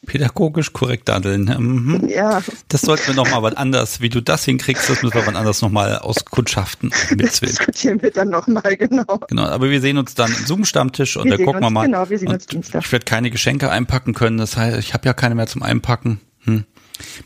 Pädagogisch 0.07 0.73
korrekt 0.73 1.09
daddeln. 1.09 1.43
Mhm. 1.43 2.07
Ja. 2.09 2.41
Das 2.69 2.81
sollten 2.81 3.07
wir 3.07 3.13
nochmal 3.13 3.43
was 3.43 3.55
anders, 3.55 4.01
wie 4.01 4.09
du 4.09 4.21
das 4.21 4.45
hinkriegst, 4.45 4.89
das 4.89 5.03
müssen 5.03 5.13
wir 5.13 5.27
wann 5.27 5.35
anders 5.35 5.61
nochmal 5.61 5.99
auskundschaften. 5.99 6.91
Das 7.17 7.41
diskutieren 7.41 8.01
wir 8.01 8.11
dann 8.11 8.29
nochmal, 8.29 8.77
genau. 8.77 9.19
Genau, 9.27 9.43
aber 9.43 9.69
wir 9.69 9.81
sehen 9.81 9.97
uns 9.97 10.15
dann 10.15 10.33
im 10.33 10.45
Zoom-Stammtisch 10.45 11.17
und 11.17 11.29
da 11.29 11.37
gucken 11.37 11.61
wir 11.61 11.69
mal. 11.69 11.85
Genau, 11.85 12.09
wir 12.09 12.17
sehen 12.17 12.29
uns 12.29 12.47
Dienstag. 12.47 12.85
Ich 12.85 12.91
werde 12.91 13.05
keine 13.05 13.29
Geschenke 13.29 13.69
einpacken 13.69 14.13
können, 14.13 14.37
das 14.37 14.57
heißt, 14.57 14.79
ich 14.79 14.93
habe 14.93 15.05
ja 15.05 15.13
keine 15.13 15.35
mehr 15.35 15.47
zum 15.47 15.61
Einpacken. 15.61 16.21
Hm. 16.45 16.63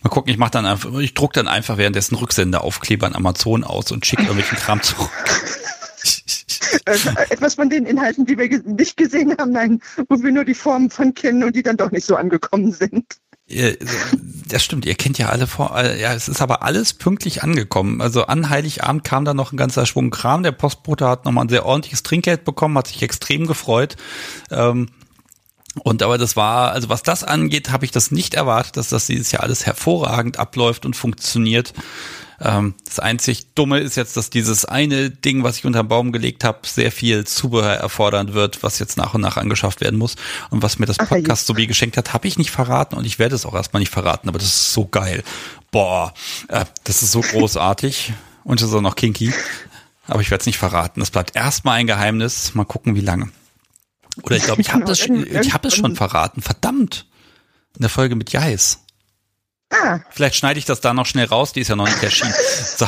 Mal 0.01 0.09
gucken, 0.09 0.31
ich 0.31 0.37
mache 0.37 0.51
dann 0.51 0.65
einfach, 0.65 0.93
ich 0.99 1.13
druck 1.13 1.33
dann 1.33 1.47
einfach 1.47 1.77
währenddessen 1.77 2.15
Rücksendeaufkleber 2.15 3.05
an 3.05 3.15
Amazon 3.15 3.63
aus 3.63 3.91
und 3.91 4.05
schicke 4.05 4.23
irgendwelchen 4.23 4.57
Kram 4.57 4.81
zurück. 4.81 5.09
Äh, 6.85 6.97
etwas 7.29 7.55
von 7.55 7.69
den 7.69 7.85
Inhalten, 7.85 8.25
die 8.25 8.37
wir 8.37 8.47
nicht 8.63 8.97
gesehen 8.97 9.35
haben, 9.37 9.51
nein, 9.51 9.81
wo 10.09 10.21
wir 10.21 10.31
nur 10.31 10.45
die 10.45 10.53
Formen 10.53 10.89
von 10.89 11.13
kennen 11.13 11.43
und 11.43 11.55
die 11.55 11.63
dann 11.63 11.77
doch 11.77 11.91
nicht 11.91 12.05
so 12.05 12.15
angekommen 12.15 12.71
sind. 12.71 13.05
Das 14.47 14.63
stimmt, 14.63 14.85
ihr 14.85 14.95
kennt 14.95 15.17
ja 15.17 15.29
alle 15.29 15.47
vor, 15.47 15.77
äh, 15.77 15.99
ja, 15.99 16.13
es 16.13 16.29
ist 16.29 16.41
aber 16.41 16.63
alles 16.63 16.93
pünktlich 16.93 17.43
angekommen. 17.43 18.01
Also 18.01 18.25
an 18.25 18.49
Heiligabend 18.49 19.03
kam 19.03 19.25
da 19.25 19.33
noch 19.33 19.51
ein 19.51 19.57
ganzer 19.57 19.85
Schwung 19.85 20.09
Kram. 20.09 20.43
Der 20.43 20.53
Postbote 20.53 21.07
hat 21.07 21.25
nochmal 21.25 21.45
ein 21.45 21.49
sehr 21.49 21.65
ordentliches 21.65 22.03
Trinkgeld 22.03 22.45
bekommen, 22.45 22.77
hat 22.77 22.87
sich 22.87 23.01
extrem 23.01 23.47
gefreut. 23.47 23.97
Ähm, 24.51 24.87
und 25.83 26.03
aber 26.03 26.17
das 26.17 26.35
war, 26.35 26.71
also 26.71 26.89
was 26.89 27.03
das 27.03 27.23
angeht, 27.23 27.71
habe 27.71 27.85
ich 27.85 27.91
das 27.91 28.11
nicht 28.11 28.33
erwartet, 28.33 28.77
dass 28.77 28.89
das 28.89 29.07
dieses 29.07 29.31
Jahr 29.31 29.43
alles 29.43 29.65
hervorragend 29.65 30.37
abläuft 30.37 30.85
und 30.85 30.95
funktioniert. 30.95 31.73
Ähm, 32.41 32.73
das 32.85 32.99
einzig 32.99 33.53
Dumme 33.53 33.79
ist 33.79 33.95
jetzt, 33.95 34.17
dass 34.17 34.29
dieses 34.29 34.65
eine 34.65 35.11
Ding, 35.11 35.43
was 35.43 35.57
ich 35.57 35.65
unter 35.65 35.83
den 35.83 35.87
Baum 35.89 36.11
gelegt 36.11 36.43
habe, 36.43 36.59
sehr 36.63 36.91
viel 36.91 37.25
Zubehör 37.25 37.75
erfordern 37.75 38.33
wird, 38.33 38.63
was 38.63 38.79
jetzt 38.79 38.97
nach 38.97 39.13
und 39.13 39.21
nach 39.21 39.37
angeschafft 39.37 39.79
werden 39.79 39.99
muss. 39.99 40.15
Und 40.49 40.63
was 40.63 40.79
mir 40.79 40.87
das 40.87 40.97
Podcast 40.97 41.45
so 41.45 41.55
wie 41.55 41.67
geschenkt 41.67 41.97
hat, 41.97 42.13
habe 42.13 42.27
ich 42.27 42.37
nicht 42.37 42.51
verraten 42.51 42.95
und 42.95 43.05
ich 43.05 43.19
werde 43.19 43.35
es 43.35 43.45
auch 43.45 43.53
erstmal 43.53 43.79
nicht 43.79 43.91
verraten, 43.91 44.27
aber 44.27 44.39
das 44.39 44.47
ist 44.47 44.73
so 44.73 44.87
geil. 44.87 45.23
Boah, 45.69 46.13
äh, 46.47 46.65
das 46.83 47.03
ist 47.03 47.11
so 47.11 47.21
großartig 47.21 48.13
und 48.43 48.59
es 48.59 48.67
ist 48.67 48.73
auch 48.73 48.81
noch 48.81 48.95
kinky. 48.95 49.31
Aber 50.07 50.21
ich 50.21 50.31
werde 50.31 50.41
es 50.41 50.47
nicht 50.47 50.57
verraten. 50.57 50.99
Das 50.99 51.11
bleibt 51.11 51.35
erstmal 51.35 51.77
ein 51.77 51.87
Geheimnis. 51.87 52.55
Mal 52.55 52.65
gucken, 52.65 52.95
wie 52.95 53.01
lange. 53.01 53.29
Oder 54.23 54.35
ich 54.35 54.43
glaube, 54.43 54.61
ich 54.61 54.73
habe 54.73 54.83
das, 54.83 54.99
ich 54.99 55.53
habe 55.53 55.67
es 55.67 55.75
schon 55.75 55.95
verraten. 55.95 56.41
Verdammt. 56.41 57.05
In 57.75 57.81
der 57.81 57.89
Folge 57.89 58.15
mit 58.15 58.33
Jais. 58.33 58.79
Ah. 59.71 59.99
Vielleicht 60.09 60.35
schneide 60.35 60.59
ich 60.59 60.65
das 60.65 60.81
da 60.81 60.93
noch 60.93 61.05
schnell 61.05 61.25
raus, 61.25 61.53
die 61.53 61.61
ist 61.61 61.69
ja 61.69 61.75
noch 61.75 61.87
nicht 61.87 62.03
erschienen. 62.03 62.33
So. 62.77 62.87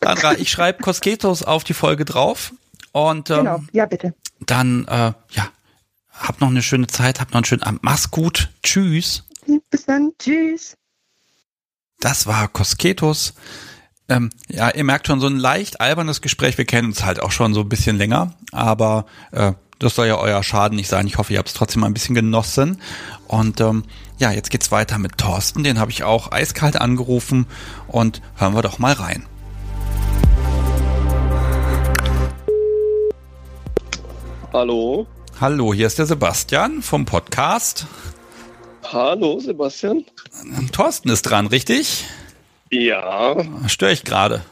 Andra, 0.00 0.34
ich 0.34 0.50
schreibe 0.50 0.82
Cosquetos 0.82 1.42
auf 1.42 1.64
die 1.64 1.74
Folge 1.74 2.04
drauf. 2.04 2.52
Und 2.92 3.30
ähm, 3.30 3.36
genau, 3.38 3.60
ja, 3.72 3.86
bitte. 3.86 4.14
Dann, 4.40 4.86
äh, 4.86 5.12
ja, 5.30 5.48
hab 6.10 6.40
noch 6.40 6.48
eine 6.48 6.62
schöne 6.62 6.86
Zeit, 6.86 7.20
hab 7.20 7.30
noch 7.30 7.36
einen 7.36 7.44
schönen 7.44 7.62
Abend. 7.62 7.82
Mach's 7.82 8.10
gut. 8.10 8.50
Tschüss. 8.62 9.24
Bis 9.70 9.86
dann. 9.86 10.12
Tschüss. 10.18 10.76
Das 12.00 12.26
war 12.26 12.48
Cosquetos. 12.48 13.34
Ähm, 14.08 14.30
ja, 14.48 14.70
ihr 14.70 14.84
merkt 14.84 15.06
schon, 15.06 15.20
so 15.20 15.26
ein 15.26 15.38
leicht 15.38 15.80
albernes 15.80 16.20
Gespräch. 16.20 16.58
Wir 16.58 16.66
kennen 16.66 16.88
uns 16.88 17.04
halt 17.04 17.20
auch 17.20 17.32
schon 17.32 17.54
so 17.54 17.60
ein 17.60 17.68
bisschen 17.68 17.96
länger, 17.96 18.34
aber 18.52 19.06
äh, 19.32 19.52
das 19.78 19.94
soll 19.94 20.06
ja 20.06 20.18
euer 20.18 20.42
Schaden 20.42 20.76
nicht 20.76 20.88
sein. 20.88 21.06
Ich 21.06 21.18
hoffe, 21.18 21.32
ihr 21.32 21.38
habt 21.38 21.48
es 21.48 21.54
trotzdem 21.54 21.80
mal 21.80 21.88
ein 21.88 21.94
bisschen 21.94 22.14
genossen. 22.14 22.80
Und 23.26 23.60
ähm, 23.60 23.84
ja, 24.18 24.30
jetzt 24.30 24.50
geht's 24.50 24.70
weiter 24.70 24.98
mit 24.98 25.18
Thorsten. 25.18 25.64
Den 25.64 25.78
habe 25.78 25.90
ich 25.90 26.04
auch 26.04 26.32
eiskalt 26.32 26.80
angerufen 26.80 27.46
und 27.88 28.22
hören 28.36 28.54
wir 28.54 28.62
doch 28.62 28.78
mal 28.78 28.92
rein. 28.92 29.26
Hallo. 34.52 35.06
Hallo, 35.40 35.74
hier 35.74 35.88
ist 35.88 35.98
der 35.98 36.06
Sebastian 36.06 36.80
vom 36.80 37.06
Podcast. 37.06 37.86
Hallo, 38.84 39.40
Sebastian. 39.40 40.04
Thorsten 40.70 41.08
ist 41.08 41.22
dran, 41.22 41.48
richtig? 41.48 42.04
Ja. 42.70 43.36
Störe 43.66 43.92
ich 43.92 44.04
gerade? 44.04 44.44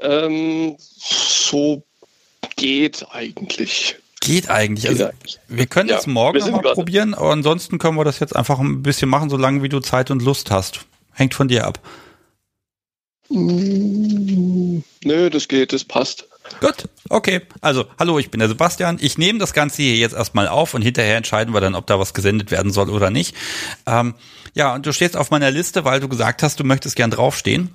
Ähm, 0.00 0.76
so 0.78 1.82
geht 2.56 3.06
eigentlich. 3.12 3.96
Geht 4.20 4.50
eigentlich. 4.50 4.88
Also, 4.88 5.10
wir 5.48 5.66
können 5.66 5.90
es 5.90 6.06
ja, 6.06 6.12
morgen 6.12 6.38
nochmal 6.38 6.74
probieren, 6.74 7.14
aber 7.14 7.30
ansonsten 7.30 7.78
können 7.78 7.96
wir 7.96 8.04
das 8.04 8.18
jetzt 8.18 8.34
einfach 8.34 8.58
ein 8.58 8.82
bisschen 8.82 9.08
machen, 9.08 9.30
solange 9.30 9.62
wie 9.62 9.68
du 9.68 9.80
Zeit 9.80 10.10
und 10.10 10.22
Lust 10.22 10.50
hast. 10.50 10.80
Hängt 11.12 11.34
von 11.34 11.48
dir 11.48 11.66
ab. 11.66 11.80
Nö, 13.30 14.80
das 15.30 15.48
geht, 15.48 15.72
das 15.72 15.84
passt. 15.84 16.28
Gut, 16.60 16.88
okay. 17.10 17.42
Also, 17.60 17.84
hallo, 17.98 18.18
ich 18.18 18.30
bin 18.30 18.38
der 18.40 18.48
Sebastian. 18.48 18.98
Ich 19.00 19.18
nehme 19.18 19.38
das 19.38 19.52
Ganze 19.52 19.82
hier 19.82 19.96
jetzt 19.96 20.14
erstmal 20.14 20.48
auf 20.48 20.74
und 20.74 20.82
hinterher 20.82 21.16
entscheiden 21.16 21.52
wir 21.52 21.60
dann, 21.60 21.74
ob 21.74 21.86
da 21.86 21.98
was 21.98 22.14
gesendet 22.14 22.50
werden 22.50 22.72
soll 22.72 22.90
oder 22.90 23.10
nicht. 23.10 23.36
Ähm, 23.86 24.14
ja, 24.54 24.74
und 24.74 24.86
du 24.86 24.92
stehst 24.92 25.16
auf 25.16 25.30
meiner 25.30 25.50
Liste, 25.50 25.84
weil 25.84 26.00
du 26.00 26.08
gesagt 26.08 26.42
hast, 26.42 26.58
du 26.58 26.64
möchtest 26.64 26.96
gern 26.96 27.10
draufstehen. 27.10 27.70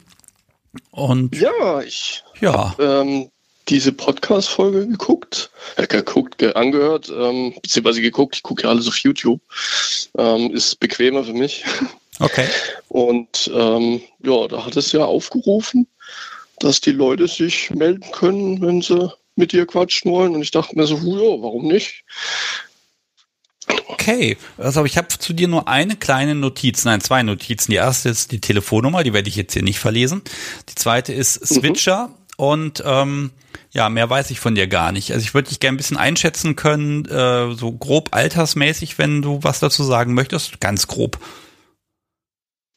Und 0.91 1.35
ja, 1.35 1.81
ich 1.81 2.23
ja. 2.39 2.71
Hab, 2.71 2.79
ähm, 2.79 3.29
diese 3.69 3.91
Podcast-Folge 3.91 4.87
geguckt, 4.87 5.49
äh, 5.77 5.87
geguckt, 5.87 6.37
ge 6.37 6.53
angehört, 6.53 7.11
ähm, 7.15 7.53
beziehungsweise 7.61 8.01
geguckt, 8.01 8.35
ich 8.35 8.43
gucke 8.43 8.63
ja 8.63 8.69
alles 8.69 8.87
auf 8.87 8.97
YouTube. 8.97 9.41
Ähm, 10.17 10.51
ist 10.53 10.79
bequemer 10.79 11.23
für 11.23 11.33
mich. 11.33 11.63
Okay. 12.19 12.47
Und 12.89 13.49
ähm, 13.53 14.01
ja, 14.23 14.47
da 14.47 14.65
hat 14.65 14.77
es 14.77 14.91
ja 14.91 15.05
aufgerufen, 15.05 15.87
dass 16.59 16.81
die 16.81 16.91
Leute 16.91 17.27
sich 17.27 17.71
melden 17.71 18.11
können, 18.11 18.61
wenn 18.61 18.81
sie 18.81 19.11
mit 19.35 19.51
dir 19.51 19.65
quatschen 19.65 20.11
wollen. 20.11 20.35
Und 20.35 20.41
ich 20.41 20.51
dachte 20.51 20.75
mir 20.75 20.85
so, 20.85 20.95
ja, 20.97 21.41
warum 21.41 21.67
nicht? 21.67 22.03
Okay, 23.87 24.37
also 24.57 24.83
ich 24.85 24.97
habe 24.97 25.07
zu 25.07 25.33
dir 25.33 25.47
nur 25.47 25.67
eine 25.67 25.95
kleine 25.95 26.35
Notiz, 26.35 26.83
nein, 26.83 26.99
zwei 26.99 27.23
Notizen. 27.23 27.71
Die 27.71 27.77
erste 27.77 28.09
ist 28.09 28.31
die 28.31 28.41
Telefonnummer, 28.41 29.03
die 29.03 29.13
werde 29.13 29.29
ich 29.29 29.35
jetzt 29.35 29.53
hier 29.53 29.63
nicht 29.63 29.79
verlesen. 29.79 30.21
Die 30.69 30.75
zweite 30.75 31.13
ist 31.13 31.39
mhm. 31.41 31.45
Switcher 31.45 32.07
mhm. 32.07 32.13
Und 32.51 32.83
ähm, 32.85 33.31
ja, 33.71 33.89
mehr 33.89 34.09
weiß 34.09 34.31
ich 34.31 34.39
von 34.39 34.55
dir 34.55 34.67
gar 34.67 34.91
nicht. 34.91 35.11
Also 35.11 35.23
ich 35.23 35.33
würde 35.33 35.49
dich 35.49 35.59
gerne 35.59 35.75
ein 35.75 35.77
bisschen 35.77 35.97
einschätzen 35.97 36.55
können, 36.55 37.05
äh, 37.05 37.55
so 37.55 37.71
grob 37.71 38.09
altersmäßig, 38.11 38.97
wenn 38.97 39.21
du 39.21 39.39
was 39.41 39.59
dazu 39.59 39.83
sagen 39.83 40.13
möchtest, 40.13 40.59
ganz 40.59 40.87
grob. 40.87 41.17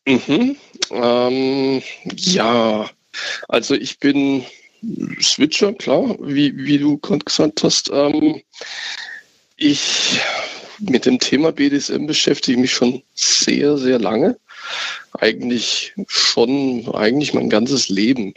Mhm. 0.07 0.57
Ähm, 0.91 1.83
ja, 2.15 2.89
also 3.49 3.75
ich 3.75 3.99
bin 3.99 4.45
Switcher, 5.21 5.73
klar, 5.73 6.17
wie, 6.21 6.57
wie 6.57 6.79
du 6.79 6.99
gerade 6.99 7.25
gesagt 7.25 7.65
hast. 7.65 7.91
Ähm, 7.93 8.41
ich 9.57 10.21
mit 10.79 11.07
dem 11.07 11.19
Thema 11.19 11.53
BDSM 11.53 12.07
beschäftige 12.07 12.61
mich 12.61 12.73
schon 12.73 13.03
sehr, 13.15 13.79
sehr 13.79 13.99
lange. 13.99 14.39
Eigentlich 15.19 15.95
schon, 16.07 16.89
eigentlich 16.95 17.35
mein 17.35 17.49
ganzes 17.49 17.89
Leben. 17.89 18.35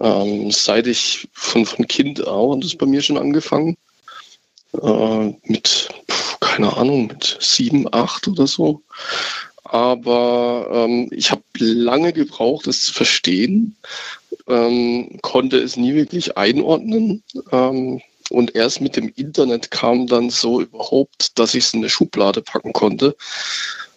Ähm, 0.00 0.50
seit 0.50 0.86
ich 0.86 1.28
von, 1.32 1.66
von 1.66 1.86
Kind 1.86 2.26
auch, 2.26 2.52
und 2.52 2.64
das 2.64 2.72
ist 2.72 2.78
bei 2.78 2.86
mir 2.86 3.02
schon 3.02 3.18
angefangen, 3.18 3.76
äh, 4.82 5.32
mit, 5.44 5.88
keine 6.40 6.76
Ahnung, 6.76 7.06
mit 7.06 7.36
sieben, 7.40 7.92
acht 7.92 8.26
oder 8.28 8.46
so. 8.46 8.82
Aber 9.64 10.68
ähm, 10.72 11.08
ich 11.10 11.30
habe 11.30 11.42
lange 11.58 12.12
gebraucht, 12.12 12.66
es 12.66 12.84
zu 12.84 12.92
verstehen, 12.92 13.76
ähm, 14.48 15.18
konnte 15.22 15.58
es 15.58 15.76
nie 15.76 15.94
wirklich 15.94 16.36
einordnen. 16.36 17.22
Ähm, 17.50 18.00
und 18.30 18.54
erst 18.54 18.80
mit 18.80 18.96
dem 18.96 19.12
Internet 19.16 19.70
kam 19.70 20.06
dann 20.06 20.30
so 20.30 20.60
überhaupt, 20.60 21.38
dass 21.38 21.54
ich 21.54 21.64
es 21.64 21.74
in 21.74 21.80
eine 21.80 21.90
Schublade 21.90 22.42
packen 22.42 22.72
konnte. 22.72 23.16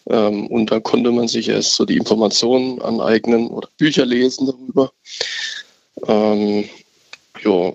Ähm, 0.09 0.47
und 0.47 0.71
dann 0.71 0.83
konnte 0.83 1.11
man 1.11 1.27
sich 1.27 1.49
erst 1.49 1.75
so 1.75 1.85
die 1.85 1.97
Informationen 1.97 2.81
aneignen 2.81 3.47
oder 3.47 3.69
Bücher 3.77 4.05
lesen 4.05 4.47
darüber. 4.47 4.91
Ähm, 6.05 6.69
ja. 7.43 7.73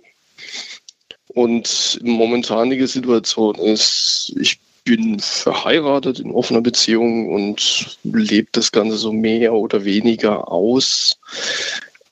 Und 1.29 1.99
momentanige 2.03 2.87
Situation 2.87 3.55
ist, 3.57 4.35
ich 4.39 4.59
bin 4.85 5.21
verheiratet 5.21 6.21
in 6.21 6.33
offener 6.33 6.61
Beziehung 6.61 7.33
und 7.33 7.99
lebe 8.03 8.49
das 8.53 8.73
Ganze 8.73 8.97
so 8.97 9.13
mehr 9.13 9.55
oder 9.55 9.85
weniger 9.85 10.51
aus, 10.51 11.19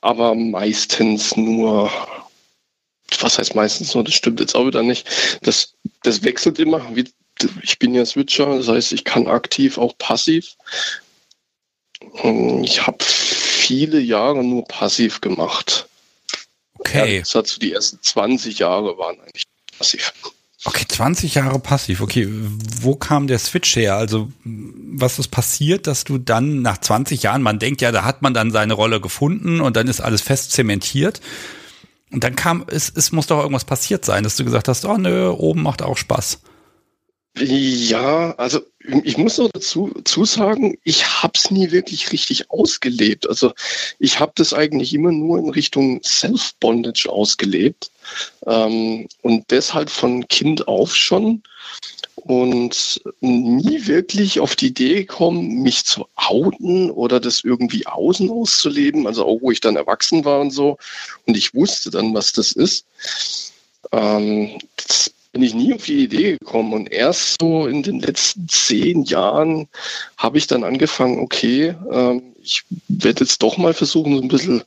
aber 0.01 0.33
meistens 0.35 1.35
nur, 1.35 1.91
was 3.19 3.37
heißt 3.37 3.55
meistens 3.55 3.93
nur, 3.93 4.03
das 4.03 4.13
stimmt 4.13 4.39
jetzt 4.39 4.55
auch 4.55 4.65
wieder 4.65 4.83
nicht. 4.83 5.07
Das, 5.43 5.73
das 6.03 6.23
wechselt 6.23 6.59
immer. 6.59 6.81
Ich 7.61 7.77
bin 7.77 7.93
ja 7.93 8.05
Switcher, 8.05 8.57
das 8.57 8.67
heißt, 8.67 8.93
ich 8.93 9.03
kann 9.03 9.27
aktiv, 9.27 9.77
auch 9.77 9.97
passiv. 9.97 10.55
Ich 12.63 12.87
habe 12.87 13.03
viele 13.03 13.99
Jahre 13.99 14.43
nur 14.43 14.65
passiv 14.65 15.21
gemacht. 15.21 15.87
Okay. 16.81 17.15
Ja, 17.15 17.19
das 17.21 17.35
hat 17.35 17.47
so 17.47 17.59
die 17.59 17.73
ersten 17.73 17.99
20 18.01 18.59
Jahre 18.59 18.97
waren 18.97 19.19
eigentlich 19.19 19.43
passiv. 19.77 20.13
Okay, 20.63 20.85
20 20.87 21.35
Jahre 21.35 21.59
passiv. 21.59 22.01
Okay, 22.01 22.27
wo 22.81 22.95
kam 22.95 23.25
der 23.25 23.39
Switch 23.39 23.75
her? 23.75 23.95
Also, 23.95 24.31
was 24.43 25.17
ist 25.17 25.29
passiert, 25.29 25.87
dass 25.87 26.03
du 26.03 26.19
dann 26.19 26.61
nach 26.61 26.77
20 26.77 27.23
Jahren, 27.23 27.41
man 27.41 27.57
denkt 27.57 27.81
ja, 27.81 27.91
da 27.91 28.03
hat 28.03 28.21
man 28.21 28.33
dann 28.33 28.51
seine 28.51 28.73
Rolle 28.73 29.01
gefunden 29.01 29.59
und 29.59 29.75
dann 29.75 29.87
ist 29.87 30.01
alles 30.01 30.21
fest 30.21 30.51
zementiert. 30.51 31.19
Und 32.11 32.23
dann 32.23 32.35
kam, 32.35 32.65
es, 32.67 32.91
es 32.95 33.11
muss 33.11 33.27
doch 33.27 33.39
irgendwas 33.39 33.65
passiert 33.65 34.05
sein, 34.05 34.23
dass 34.23 34.35
du 34.35 34.43
gesagt 34.43 34.67
hast, 34.67 34.85
oh 34.85 34.97
nö, 34.97 35.29
oben 35.29 35.63
macht 35.63 35.81
auch 35.81 35.97
Spaß. 35.97 36.41
Ja, 37.37 38.31
also 38.37 38.59
ich 39.03 39.17
muss 39.17 39.37
noch 39.37 39.49
dazu, 39.53 39.89
dazu 39.95 40.25
sagen, 40.25 40.77
ich 40.83 41.23
habe 41.23 41.33
es 41.35 41.49
nie 41.49 41.71
wirklich 41.71 42.11
richtig 42.11 42.51
ausgelebt. 42.51 43.27
Also 43.27 43.53
ich 43.99 44.19
habe 44.19 44.33
das 44.35 44.53
eigentlich 44.53 44.93
immer 44.93 45.11
nur 45.11 45.39
in 45.39 45.49
Richtung 45.49 46.01
Self-Bondage 46.03 47.09
ausgelebt 47.09 47.89
ähm, 48.45 49.07
und 49.21 49.49
deshalb 49.49 49.89
von 49.89 50.27
Kind 50.27 50.67
auf 50.67 50.93
schon 50.93 51.41
und 52.15 53.01
nie 53.21 53.87
wirklich 53.87 54.39
auf 54.39 54.55
die 54.55 54.67
Idee 54.67 54.95
gekommen, 54.95 55.63
mich 55.63 55.85
zu 55.85 56.07
outen 56.15 56.91
oder 56.91 57.19
das 57.19 57.43
irgendwie 57.43 57.87
außen 57.87 58.29
auszuleben. 58.29 59.07
Also 59.07 59.25
auch 59.25 59.39
wo 59.41 59.51
ich 59.51 59.61
dann 59.61 59.77
erwachsen 59.77 60.25
war 60.25 60.41
und 60.41 60.51
so 60.51 60.77
und 61.25 61.37
ich 61.37 61.53
wusste 61.53 61.91
dann, 61.91 62.13
was 62.13 62.33
das 62.33 62.51
ist. 62.51 62.85
Ähm, 63.93 64.59
das 64.75 65.11
bin 65.31 65.43
ich 65.43 65.53
nie 65.53 65.73
auf 65.73 65.85
die 65.85 66.03
Idee 66.03 66.37
gekommen. 66.37 66.73
Und 66.73 66.91
erst 66.91 67.37
so 67.39 67.67
in 67.67 67.83
den 67.83 67.99
letzten 67.99 68.47
zehn 68.49 69.03
Jahren 69.03 69.67
habe 70.17 70.37
ich 70.37 70.47
dann 70.47 70.63
angefangen, 70.63 71.19
okay, 71.19 71.75
ähm, 71.91 72.33
ich 72.43 72.63
werde 72.87 73.23
jetzt 73.23 73.41
doch 73.41 73.57
mal 73.57 73.73
versuchen, 73.73 74.17
so 74.17 74.21
ein 74.21 74.27
bisschen 74.27 74.63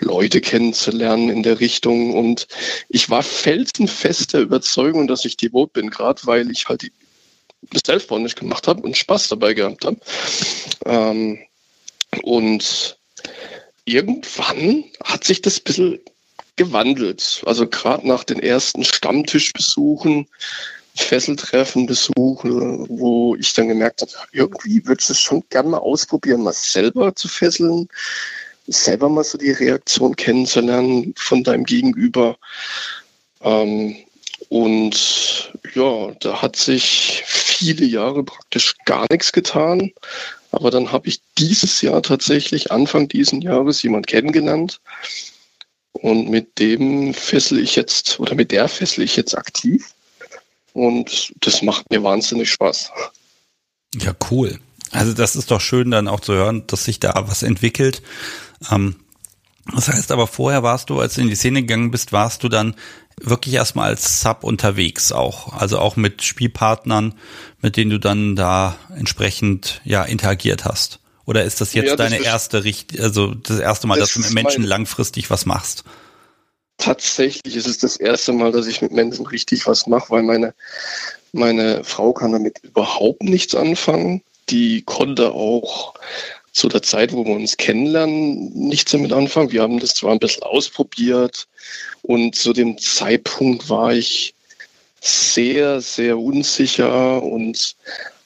Leute 0.00 0.40
kennenzulernen 0.40 1.30
in 1.30 1.42
der 1.42 1.60
Richtung. 1.60 2.14
Und 2.14 2.46
ich 2.88 3.10
war 3.10 3.22
felsenfest 3.22 4.34
der 4.34 4.42
Überzeugung, 4.42 5.08
dass 5.08 5.24
ich 5.24 5.36
devot 5.36 5.72
bin, 5.72 5.90
gerade 5.90 6.20
weil 6.24 6.50
ich 6.50 6.68
halt 6.68 6.86
das 7.72 7.82
Self-Bondage 7.84 8.36
gemacht 8.36 8.68
habe 8.68 8.82
und 8.82 8.96
Spaß 8.96 9.28
dabei 9.28 9.54
gehabt 9.54 9.84
habe. 9.84 9.96
Ähm, 10.84 11.38
und 12.22 12.96
irgendwann 13.86 14.84
hat 15.02 15.24
sich 15.24 15.42
das 15.42 15.58
ein 15.58 15.64
bisschen 15.64 16.00
gewandelt. 16.56 17.42
Also 17.46 17.66
gerade 17.66 18.06
nach 18.06 18.24
den 18.24 18.40
ersten 18.40 18.84
Stammtischbesuchen, 18.84 20.26
Fesseltreffen 20.96 21.86
besuchen, 21.86 22.86
wo 22.88 23.36
ich 23.36 23.52
dann 23.52 23.68
gemerkt 23.68 24.00
habe, 24.00 24.12
irgendwie 24.32 24.84
würde 24.86 25.00
ich 25.00 25.10
es 25.10 25.20
schon 25.20 25.42
gerne 25.50 25.68
mal 25.68 25.78
ausprobieren, 25.78 26.42
mal 26.42 26.54
selber 26.54 27.14
zu 27.14 27.28
fesseln, 27.28 27.88
selber 28.66 29.08
mal 29.08 29.24
so 29.24 29.36
die 29.36 29.50
Reaktion 29.50 30.16
kennenzulernen 30.16 31.14
von 31.16 31.44
deinem 31.44 31.64
Gegenüber. 31.64 32.36
Ähm, 33.42 33.96
und 34.48 35.52
ja, 35.74 36.12
da 36.20 36.40
hat 36.40 36.56
sich 36.56 37.22
viele 37.26 37.84
Jahre 37.84 38.22
praktisch 38.24 38.74
gar 38.84 39.06
nichts 39.10 39.32
getan. 39.32 39.92
Aber 40.50 40.70
dann 40.70 40.92
habe 40.92 41.08
ich 41.08 41.20
dieses 41.36 41.82
Jahr 41.82 42.02
tatsächlich, 42.02 42.70
Anfang 42.70 43.08
diesen 43.08 43.42
Jahres, 43.42 43.82
jemand 43.82 44.06
kennengelernt, 44.06 44.80
und 46.02 46.28
mit 46.28 46.58
dem 46.58 47.14
fessel 47.14 47.58
ich 47.58 47.76
jetzt, 47.76 48.20
oder 48.20 48.34
mit 48.34 48.50
der 48.50 48.68
fessel 48.68 49.04
ich 49.04 49.16
jetzt 49.16 49.36
aktiv. 49.36 49.92
Und 50.72 51.32
das 51.40 51.62
macht 51.62 51.90
mir 51.90 52.02
wahnsinnig 52.02 52.50
Spaß. 52.50 52.90
Ja, 53.94 54.14
cool. 54.30 54.58
Also 54.92 55.12
das 55.12 55.36
ist 55.36 55.50
doch 55.50 55.60
schön 55.60 55.90
dann 55.90 56.08
auch 56.08 56.20
zu 56.20 56.34
hören, 56.34 56.66
dass 56.66 56.84
sich 56.84 57.00
da 57.00 57.24
was 57.26 57.42
entwickelt. 57.42 58.02
Ähm, 58.70 58.96
das 59.74 59.88
heißt 59.88 60.12
aber 60.12 60.26
vorher 60.26 60.62
warst 60.62 60.90
du, 60.90 61.00
als 61.00 61.14
du 61.14 61.22
in 61.22 61.28
die 61.28 61.34
Szene 61.34 61.62
gegangen 61.62 61.90
bist, 61.90 62.12
warst 62.12 62.44
du 62.44 62.48
dann 62.48 62.76
wirklich 63.20 63.54
erstmal 63.54 63.88
als 63.88 64.20
Sub 64.20 64.44
unterwegs 64.44 65.12
auch. 65.12 65.52
Also 65.54 65.78
auch 65.78 65.96
mit 65.96 66.22
Spielpartnern, 66.22 67.14
mit 67.62 67.76
denen 67.76 67.90
du 67.90 67.98
dann 67.98 68.36
da 68.36 68.76
entsprechend 68.94 69.80
ja 69.84 70.04
interagiert 70.04 70.64
hast. 70.64 71.00
Oder 71.26 71.44
ist 71.44 71.60
das 71.60 71.74
jetzt 71.74 71.86
ja, 71.86 71.96
das 71.96 72.10
deine 72.10 72.24
erste 72.24 72.64
Richt 72.64 72.98
also 73.00 73.34
das 73.34 73.58
erste 73.58 73.86
Mal, 73.86 73.98
das 73.98 74.12
dass 74.12 74.14
du 74.14 74.20
mit 74.20 74.34
Menschen 74.34 74.64
langfristig 74.64 75.28
was 75.28 75.44
machst? 75.44 75.84
tatsächlich 76.78 77.56
ist 77.56 77.66
es 77.66 77.78
das 77.78 77.96
erste 77.96 78.32
Mal, 78.32 78.52
dass 78.52 78.66
ich 78.66 78.82
mit 78.82 78.92
Mensen 78.92 79.26
richtig 79.26 79.66
was 79.66 79.86
mache, 79.86 80.10
weil 80.10 80.22
meine, 80.22 80.54
meine 81.32 81.84
Frau 81.84 82.12
kann 82.12 82.32
damit 82.32 82.58
überhaupt 82.62 83.22
nichts 83.22 83.54
anfangen. 83.54 84.22
Die 84.48 84.82
konnte 84.82 85.32
auch 85.32 85.94
zu 86.52 86.68
der 86.68 86.82
Zeit, 86.82 87.12
wo 87.12 87.24
wir 87.24 87.34
uns 87.34 87.56
kennenlernen, 87.56 88.50
nichts 88.54 88.92
damit 88.92 89.12
anfangen. 89.12 89.52
Wir 89.52 89.62
haben 89.62 89.80
das 89.80 89.94
zwar 89.94 90.12
ein 90.12 90.18
bisschen 90.18 90.44
ausprobiert 90.44 91.48
und 92.02 92.34
zu 92.34 92.52
dem 92.52 92.78
Zeitpunkt 92.78 93.68
war 93.68 93.92
ich 93.92 94.34
sehr, 95.00 95.80
sehr 95.80 96.18
unsicher 96.18 97.22
und 97.22 97.76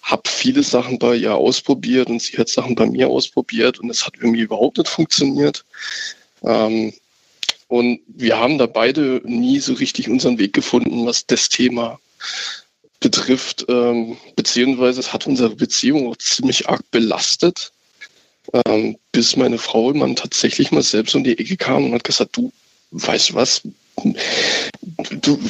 habe 0.02 0.22
viele 0.28 0.62
Sachen 0.62 0.98
bei 0.98 1.16
ihr 1.16 1.34
ausprobiert 1.34 2.08
und 2.08 2.20
sie 2.20 2.38
hat 2.38 2.48
Sachen 2.48 2.74
bei 2.74 2.86
mir 2.86 3.08
ausprobiert 3.08 3.78
und 3.80 3.90
es 3.90 4.06
hat 4.06 4.14
irgendwie 4.16 4.42
überhaupt 4.42 4.78
nicht 4.78 4.88
funktioniert. 4.88 5.64
Ähm, 6.42 6.92
und 7.68 8.00
wir 8.08 8.38
haben 8.38 8.58
da 8.58 8.66
beide 8.66 9.20
nie 9.24 9.60
so 9.60 9.74
richtig 9.74 10.08
unseren 10.08 10.38
Weg 10.38 10.52
gefunden, 10.52 11.06
was 11.06 11.26
das 11.26 11.48
Thema 11.48 12.00
betrifft, 12.98 13.64
ähm, 13.68 14.16
beziehungsweise 14.36 15.00
es 15.00 15.12
hat 15.12 15.26
unsere 15.26 15.54
Beziehung 15.54 16.08
auch 16.08 16.16
ziemlich 16.16 16.68
arg 16.68 16.82
belastet, 16.90 17.72
ähm, 18.66 18.98
bis 19.12 19.36
meine 19.36 19.58
Frau 19.58 19.92
man 19.94 20.16
tatsächlich 20.16 20.72
mal 20.72 20.82
selbst 20.82 21.14
um 21.14 21.24
die 21.24 21.38
Ecke 21.38 21.56
kam 21.56 21.84
und 21.84 21.94
hat 21.94 22.04
gesagt, 22.04 22.36
du 22.36 22.52
weißt 22.90 23.34
was, 23.34 23.62
du, 25.10 25.40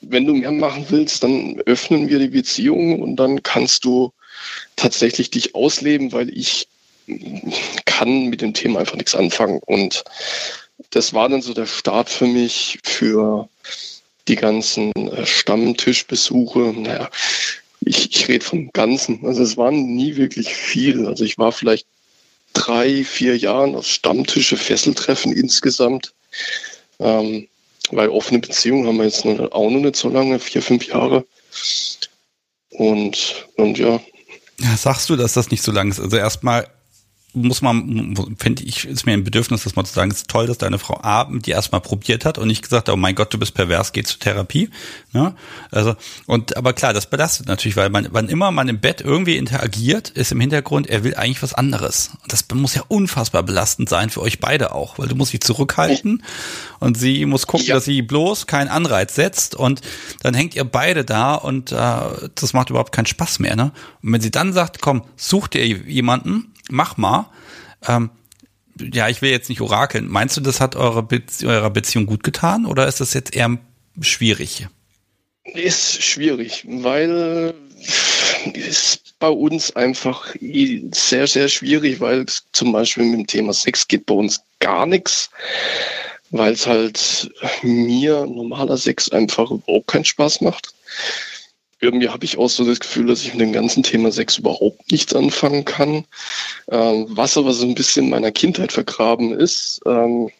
wenn 0.00 0.26
du 0.26 0.34
mehr 0.34 0.52
machen 0.52 0.86
willst, 0.88 1.22
dann 1.22 1.60
öffnen 1.66 2.08
wir 2.08 2.18
die 2.18 2.28
Beziehung 2.28 3.00
und 3.00 3.16
dann 3.16 3.42
kannst 3.42 3.84
du 3.84 4.12
tatsächlich 4.76 5.30
dich 5.30 5.54
ausleben, 5.54 6.12
weil 6.12 6.36
ich 6.36 6.68
kann 7.84 8.26
mit 8.26 8.40
dem 8.40 8.54
Thema 8.54 8.80
einfach 8.80 8.96
nichts 8.96 9.14
anfangen. 9.14 9.60
Und 9.66 10.04
das 10.90 11.12
war 11.12 11.28
dann 11.28 11.42
so 11.42 11.54
der 11.54 11.66
Start 11.66 12.08
für 12.08 12.26
mich 12.26 12.78
für 12.82 13.48
die 14.28 14.36
ganzen 14.36 14.92
äh, 14.94 15.26
Stammtischbesuche. 15.26 16.72
Naja, 16.76 17.10
ich, 17.80 18.10
ich 18.10 18.28
rede 18.28 18.44
vom 18.44 18.70
Ganzen. 18.72 19.24
Also 19.26 19.42
es 19.42 19.56
waren 19.56 19.94
nie 19.94 20.16
wirklich 20.16 20.54
viel. 20.54 21.06
Also 21.06 21.24
ich 21.24 21.36
war 21.38 21.52
vielleicht 21.52 21.86
drei, 22.54 23.04
vier 23.04 23.36
Jahren 23.36 23.74
auf 23.74 23.86
Stammtische, 23.86 24.56
Fesseltreffen 24.56 25.32
insgesamt. 25.32 26.12
Ähm, 27.00 27.48
weil 27.90 28.08
offene 28.08 28.38
Beziehungen 28.38 28.86
haben 28.86 28.96
wir 28.96 29.04
jetzt 29.04 29.24
auch 29.26 29.70
noch 29.70 29.80
nicht 29.80 29.96
so 29.96 30.08
lange, 30.08 30.38
vier, 30.38 30.62
fünf 30.62 30.86
Jahre. 30.86 31.26
Und, 32.70 33.46
und 33.56 33.78
ja. 33.78 34.00
ja. 34.60 34.76
Sagst 34.76 35.08
du, 35.10 35.16
dass 35.16 35.34
das 35.34 35.50
nicht 35.50 35.62
so 35.62 35.72
lang 35.72 35.90
ist? 35.90 36.00
Also 36.00 36.16
erstmal 36.16 36.68
muss 37.34 37.62
man, 37.62 38.14
finde 38.38 38.62
ich, 38.62 38.86
ist 38.86 39.06
mir 39.06 39.12
ein 39.12 39.24
Bedürfnis, 39.24 39.64
das 39.64 39.76
mal 39.76 39.84
zu 39.84 39.92
sagen, 39.92 40.10
es 40.10 40.18
ist 40.18 40.28
toll, 40.28 40.46
dass 40.46 40.58
deine 40.58 40.78
Frau 40.78 41.00
Abend 41.02 41.46
die 41.46 41.50
erstmal 41.50 41.80
probiert 41.80 42.24
hat 42.24 42.38
und 42.38 42.48
nicht 42.48 42.62
gesagt, 42.62 42.88
oh 42.88 42.96
mein 42.96 43.14
Gott, 43.14 43.34
du 43.34 43.38
bist 43.38 43.54
pervers, 43.54 43.92
geh 43.92 44.02
zur 44.02 44.18
Therapie. 44.18 44.70
Ja, 45.12 45.34
also, 45.70 45.96
und, 46.26 46.56
aber 46.56 46.72
klar, 46.72 46.92
das 46.92 47.06
belastet 47.06 47.46
natürlich, 47.46 47.76
weil 47.76 47.90
man, 47.90 48.08
wann 48.10 48.28
immer 48.28 48.50
man 48.50 48.68
im 48.68 48.80
Bett 48.80 49.00
irgendwie 49.00 49.36
interagiert, 49.36 50.10
ist 50.10 50.32
im 50.32 50.40
Hintergrund, 50.40 50.88
er 50.88 51.04
will 51.04 51.16
eigentlich 51.16 51.42
was 51.42 51.54
anderes. 51.54 52.10
Und 52.22 52.32
das 52.32 52.44
muss 52.54 52.74
ja 52.74 52.82
unfassbar 52.88 53.42
belastend 53.42 53.88
sein 53.88 54.10
für 54.10 54.22
euch 54.22 54.40
beide 54.40 54.72
auch, 54.72 54.98
weil 54.98 55.08
du 55.08 55.16
musst 55.16 55.32
dich 55.32 55.40
zurückhalten 55.40 56.22
und 56.78 56.96
sie 56.96 57.26
muss 57.26 57.46
gucken, 57.46 57.66
ja. 57.66 57.74
dass 57.74 57.84
sie 57.84 58.02
bloß 58.02 58.46
keinen 58.46 58.68
Anreiz 58.68 59.14
setzt 59.14 59.54
und 59.54 59.80
dann 60.22 60.34
hängt 60.34 60.54
ihr 60.54 60.64
beide 60.64 61.04
da 61.04 61.34
und 61.34 61.72
äh, 61.72 62.00
das 62.34 62.52
macht 62.52 62.70
überhaupt 62.70 62.92
keinen 62.92 63.06
Spaß 63.06 63.40
mehr, 63.40 63.56
ne? 63.56 63.72
Und 64.02 64.12
wenn 64.12 64.20
sie 64.20 64.30
dann 64.30 64.52
sagt, 64.52 64.80
komm, 64.80 65.02
such 65.16 65.48
dir 65.48 65.66
jemanden, 65.66 66.53
mach 66.70 66.96
mal. 66.96 67.30
Ähm, 67.86 68.10
ja, 68.92 69.08
ich 69.08 69.22
will 69.22 69.30
jetzt 69.30 69.48
nicht 69.48 69.60
orakeln. 69.60 70.08
Meinst 70.08 70.36
du, 70.36 70.40
das 70.40 70.60
hat 70.60 70.76
eure 70.76 71.02
Bezie 71.02 71.46
eurer 71.46 71.70
Beziehung 71.70 72.06
gut 72.06 72.24
getan 72.24 72.66
oder 72.66 72.88
ist 72.88 73.00
das 73.00 73.14
jetzt 73.14 73.34
eher 73.34 73.56
schwierig? 74.00 74.66
Ist 75.44 76.02
schwierig, 76.02 76.64
weil 76.68 77.54
es 78.54 79.00
bei 79.18 79.28
uns 79.28 79.74
einfach 79.76 80.34
sehr, 80.92 81.26
sehr 81.26 81.48
schwierig, 81.48 82.00
weil 82.00 82.26
zum 82.52 82.72
Beispiel 82.72 83.04
mit 83.04 83.20
dem 83.20 83.26
Thema 83.26 83.52
Sex 83.52 83.86
geht 83.86 84.06
bei 84.06 84.14
uns 84.14 84.42
gar 84.58 84.86
nichts, 84.86 85.30
weil 86.30 86.52
es 86.52 86.66
halt 86.66 87.30
mir 87.62 88.26
normaler 88.26 88.76
Sex 88.76 89.10
einfach 89.10 89.50
überhaupt 89.50 89.86
keinen 89.86 90.04
Spaß 90.04 90.40
macht 90.40 90.74
irgendwie 91.84 92.08
habe 92.08 92.24
ich 92.24 92.38
auch 92.38 92.48
so 92.48 92.64
das 92.64 92.80
Gefühl, 92.80 93.06
dass 93.06 93.22
ich 93.22 93.32
mit 93.32 93.40
dem 93.40 93.52
ganzen 93.52 93.82
Thema 93.82 94.10
Sex 94.10 94.38
überhaupt 94.38 94.90
nichts 94.90 95.14
anfangen 95.14 95.64
kann. 95.64 96.04
Ähm, 96.70 97.06
was 97.10 97.36
aber 97.36 97.52
so 97.52 97.66
ein 97.66 97.74
bisschen 97.74 98.04
in 98.06 98.10
meiner 98.10 98.32
Kindheit 98.32 98.72
vergraben 98.72 99.32
ist, 99.38 99.80
ähm, 99.86 100.30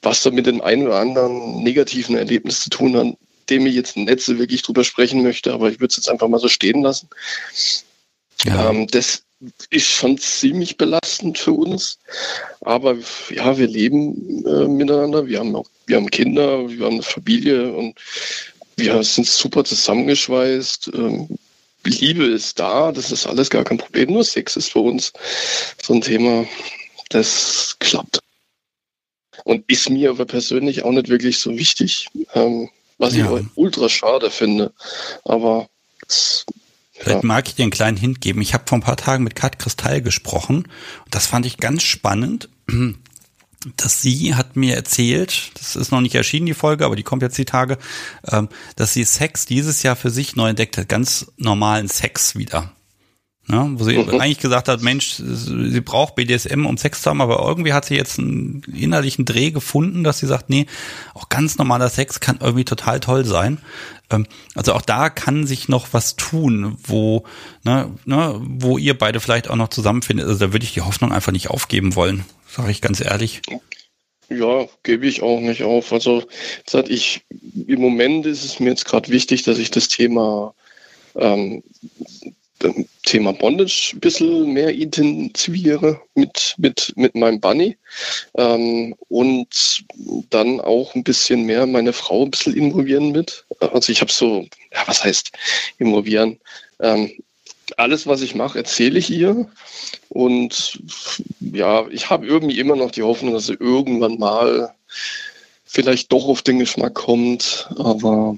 was 0.00 0.22
da 0.22 0.30
mit 0.30 0.46
den 0.46 0.60
ein 0.60 0.86
oder 0.86 0.98
anderen 0.98 1.62
negativen 1.62 2.16
Erlebnissen 2.16 2.62
zu 2.64 2.70
tun 2.70 2.96
hat, 2.96 3.16
dem 3.50 3.66
ich 3.66 3.74
jetzt 3.74 3.96
nicht 3.96 4.20
so 4.20 4.38
wirklich 4.38 4.62
drüber 4.62 4.84
sprechen 4.84 5.22
möchte, 5.22 5.52
aber 5.52 5.70
ich 5.70 5.80
würde 5.80 5.90
es 5.90 5.96
jetzt 5.96 6.08
einfach 6.08 6.28
mal 6.28 6.40
so 6.40 6.48
stehen 6.48 6.82
lassen. 6.82 7.08
Ja. 8.44 8.70
Ähm, 8.70 8.86
das 8.88 9.22
ist 9.70 9.88
schon 9.88 10.18
ziemlich 10.18 10.76
belastend 10.76 11.38
für 11.38 11.52
uns. 11.52 11.98
Aber 12.60 12.96
ja, 13.30 13.58
wir 13.58 13.66
leben 13.66 14.46
äh, 14.46 14.68
miteinander, 14.68 15.26
wir 15.26 15.40
haben 15.40 15.54
auch, 15.56 15.66
wir 15.86 15.96
haben 15.96 16.10
Kinder, 16.10 16.68
wir 16.68 16.86
haben 16.86 16.94
eine 16.94 17.02
Familie 17.02 17.72
und 17.72 17.98
wir 18.76 19.02
sind 19.02 19.26
super 19.26 19.64
zusammengeschweißt. 19.64 20.90
Ähm, 20.94 21.28
Liebe 21.84 22.24
ist 22.24 22.58
da, 22.58 22.92
das 22.92 23.10
ist 23.10 23.26
alles 23.26 23.50
gar 23.50 23.64
kein 23.64 23.78
Problem. 23.78 24.12
Nur 24.12 24.24
Sex 24.24 24.56
ist 24.56 24.72
für 24.72 24.80
uns 24.80 25.12
so 25.82 25.94
ein 25.94 26.00
Thema, 26.00 26.46
das 27.08 27.76
klappt. 27.80 28.20
Und 29.44 29.64
ist 29.68 29.90
mir 29.90 30.10
aber 30.10 30.24
persönlich 30.24 30.84
auch 30.84 30.92
nicht 30.92 31.08
wirklich 31.08 31.38
so 31.38 31.56
wichtig, 31.56 32.08
ähm, 32.34 32.70
was 32.98 33.16
ja. 33.16 33.36
ich 33.36 33.46
ultra 33.56 33.88
schade 33.88 34.30
finde. 34.30 34.72
Aber 35.24 35.68
das, 36.06 36.46
Vielleicht 36.92 37.24
mag 37.24 37.48
ich 37.48 37.56
dir 37.56 37.62
einen 37.62 37.72
kleinen 37.72 37.96
Hint 37.96 38.20
geben. 38.20 38.40
Ich 38.42 38.54
habe 38.54 38.64
vor 38.66 38.78
ein 38.78 38.82
paar 38.82 38.96
Tagen 38.96 39.24
mit 39.24 39.34
Kat 39.34 39.58
Kristall 39.58 40.02
gesprochen 40.02 40.68
das 41.10 41.26
fand 41.26 41.46
ich 41.46 41.58
ganz 41.58 41.82
spannend 41.82 42.48
dass 43.76 44.02
sie 44.02 44.34
hat 44.34 44.56
mir 44.56 44.74
erzählt, 44.74 45.52
das 45.54 45.76
ist 45.76 45.90
noch 45.90 46.00
nicht 46.00 46.14
erschienen, 46.14 46.46
die 46.46 46.54
Folge, 46.54 46.84
aber 46.84 46.96
die 46.96 47.02
kommt 47.02 47.22
jetzt 47.22 47.38
die 47.38 47.44
Tage, 47.44 47.78
ähm, 48.30 48.48
dass 48.76 48.92
sie 48.92 49.04
Sex 49.04 49.46
dieses 49.46 49.82
Jahr 49.82 49.96
für 49.96 50.10
sich 50.10 50.36
neu 50.36 50.50
entdeckt 50.50 50.78
hat, 50.78 50.88
ganz 50.88 51.32
normalen 51.36 51.88
Sex 51.88 52.36
wieder. 52.36 52.72
Ja, 53.48 53.68
wo 53.72 53.82
sie 53.82 53.98
mhm. 53.98 54.20
eigentlich 54.20 54.38
gesagt 54.38 54.68
hat, 54.68 54.82
Mensch, 54.82 55.16
sie 55.16 55.80
braucht 55.80 56.14
BDSM, 56.14 56.64
um 56.64 56.76
Sex 56.76 57.02
zu 57.02 57.10
haben, 57.10 57.20
aber 57.20 57.44
irgendwie 57.44 57.72
hat 57.72 57.84
sie 57.84 57.96
jetzt 57.96 58.20
einen 58.20 58.62
innerlichen 58.72 59.24
Dreh 59.24 59.50
gefunden, 59.50 60.04
dass 60.04 60.20
sie 60.20 60.28
sagt, 60.28 60.48
nee, 60.48 60.66
auch 61.12 61.28
ganz 61.28 61.58
normaler 61.58 61.88
Sex 61.88 62.20
kann 62.20 62.38
irgendwie 62.40 62.64
total 62.64 63.00
toll 63.00 63.24
sein. 63.24 63.58
Ähm, 64.10 64.26
also 64.54 64.74
auch 64.74 64.82
da 64.82 65.10
kann 65.10 65.44
sich 65.44 65.68
noch 65.68 65.88
was 65.90 66.14
tun, 66.14 66.76
wo, 66.84 67.24
ne, 67.64 67.90
ne, 68.04 68.40
wo 68.40 68.78
ihr 68.78 68.96
beide 68.96 69.18
vielleicht 69.18 69.50
auch 69.50 69.56
noch 69.56 69.68
zusammenfindet. 69.68 70.28
Also 70.28 70.46
da 70.46 70.52
würde 70.52 70.64
ich 70.64 70.74
die 70.74 70.82
Hoffnung 70.82 71.12
einfach 71.12 71.32
nicht 71.32 71.50
aufgeben 71.50 71.96
wollen, 71.96 72.24
sage 72.52 72.70
ich 72.70 72.80
ganz 72.80 73.00
ehrlich. 73.00 73.42
Ja, 74.28 74.66
gebe 74.82 75.06
ich 75.06 75.22
auch 75.22 75.40
nicht 75.40 75.62
auf. 75.62 75.92
Also 75.92 76.24
seit 76.66 76.88
ich 76.88 77.22
im 77.66 77.80
Moment 77.80 78.26
ist 78.26 78.44
es 78.44 78.60
mir 78.60 78.70
jetzt 78.70 78.84
gerade 78.84 79.10
wichtig, 79.10 79.42
dass 79.42 79.58
ich 79.58 79.70
das 79.70 79.88
Thema 79.88 80.54
ähm, 81.14 81.62
Thema 83.04 83.32
Bondage 83.32 83.92
ein 83.94 84.00
bisschen 84.00 84.52
mehr 84.52 84.72
intensiviere 84.72 86.00
mit, 86.14 86.54
mit, 86.58 86.92
mit 86.96 87.14
meinem 87.14 87.40
Bunny 87.40 87.76
ähm, 88.36 88.94
und 89.08 89.84
dann 90.30 90.60
auch 90.60 90.94
ein 90.94 91.02
bisschen 91.02 91.42
mehr 91.44 91.66
meine 91.66 91.92
Frau 91.92 92.24
ein 92.24 92.30
bisschen 92.30 92.56
involvieren 92.56 93.12
mit. 93.12 93.44
Also 93.58 93.90
ich 93.90 94.00
habe 94.00 94.12
so, 94.12 94.46
ja, 94.72 94.82
was 94.86 95.02
heißt 95.02 95.32
involvieren? 95.78 96.38
Ähm, 96.80 97.10
alles, 97.78 98.06
was 98.06 98.22
ich 98.22 98.34
mache, 98.34 98.58
erzähle 98.58 98.98
ich 98.98 99.10
ihr. 99.10 99.48
Und 100.08 100.80
ja, 101.40 101.86
ich 101.90 102.10
habe 102.10 102.26
irgendwie 102.26 102.58
immer 102.58 102.76
noch 102.76 102.90
die 102.90 103.02
Hoffnung, 103.02 103.32
dass 103.32 103.46
sie 103.46 103.56
irgendwann 103.58 104.18
mal 104.18 104.74
vielleicht 105.64 106.12
doch 106.12 106.26
auf 106.26 106.42
den 106.42 106.58
Geschmack 106.58 106.94
kommt. 106.94 107.68
Aber 107.76 108.36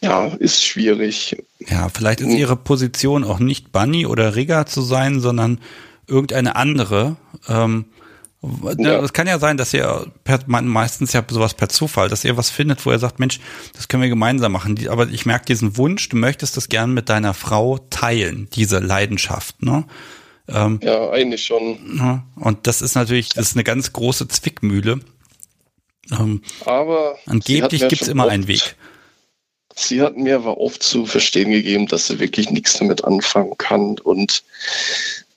ja, 0.00 0.26
ist 0.38 0.64
schwierig. 0.64 1.36
Ja, 1.68 1.88
vielleicht 1.88 2.20
ist 2.20 2.34
ihre 2.34 2.56
Position 2.56 3.24
auch 3.24 3.38
nicht 3.38 3.72
Bunny 3.72 4.06
oder 4.06 4.36
Rigger 4.36 4.66
zu 4.66 4.82
sein, 4.82 5.20
sondern 5.20 5.60
irgendeine 6.06 6.56
andere. 6.56 7.16
Ähm, 7.48 7.86
ja. 8.78 9.00
Es 9.00 9.12
kann 9.12 9.26
ja 9.26 9.38
sein, 9.38 9.56
dass 9.56 9.74
ihr 9.74 10.06
per, 10.24 10.40
meistens 10.46 11.12
ja 11.12 11.24
sowas 11.28 11.54
per 11.54 11.68
Zufall, 11.68 12.08
dass 12.08 12.24
ihr 12.24 12.36
was 12.36 12.50
findet, 12.50 12.84
wo 12.86 12.90
ihr 12.90 12.98
sagt, 12.98 13.18
Mensch, 13.18 13.40
das 13.74 13.88
können 13.88 14.02
wir 14.02 14.08
gemeinsam 14.08 14.52
machen. 14.52 14.78
Aber 14.88 15.08
ich 15.08 15.26
merke 15.26 15.46
diesen 15.46 15.76
Wunsch, 15.76 16.08
du 16.08 16.16
möchtest 16.16 16.56
das 16.56 16.68
gern 16.68 16.92
mit 16.92 17.08
deiner 17.08 17.34
Frau 17.34 17.78
teilen, 17.90 18.48
diese 18.52 18.78
Leidenschaft, 18.78 19.62
ne? 19.62 19.84
Ähm, 20.48 20.78
ja, 20.82 21.10
eigentlich 21.10 21.44
schon. 21.44 21.96
Ne? 21.96 22.22
Und 22.36 22.66
das 22.66 22.80
ist 22.80 22.94
natürlich, 22.94 23.30
das 23.30 23.48
ist 23.48 23.56
eine 23.56 23.64
ganz 23.64 23.92
große 23.92 24.28
Zwickmühle. 24.28 25.00
Ähm, 26.12 26.42
aber 26.64 27.18
angeblich 27.26 27.88
gibt's 27.88 28.08
immer 28.08 28.28
einen 28.28 28.46
Weg. 28.46 28.76
Sie 29.74 30.00
hat 30.00 30.16
mir 30.16 30.36
aber 30.36 30.58
oft 30.58 30.82
zu 30.82 31.04
verstehen 31.04 31.50
gegeben, 31.50 31.86
dass 31.86 32.06
sie 32.06 32.18
wirklich 32.18 32.50
nichts 32.50 32.78
damit 32.78 33.04
anfangen 33.04 33.58
kann 33.58 33.98
und 33.98 34.42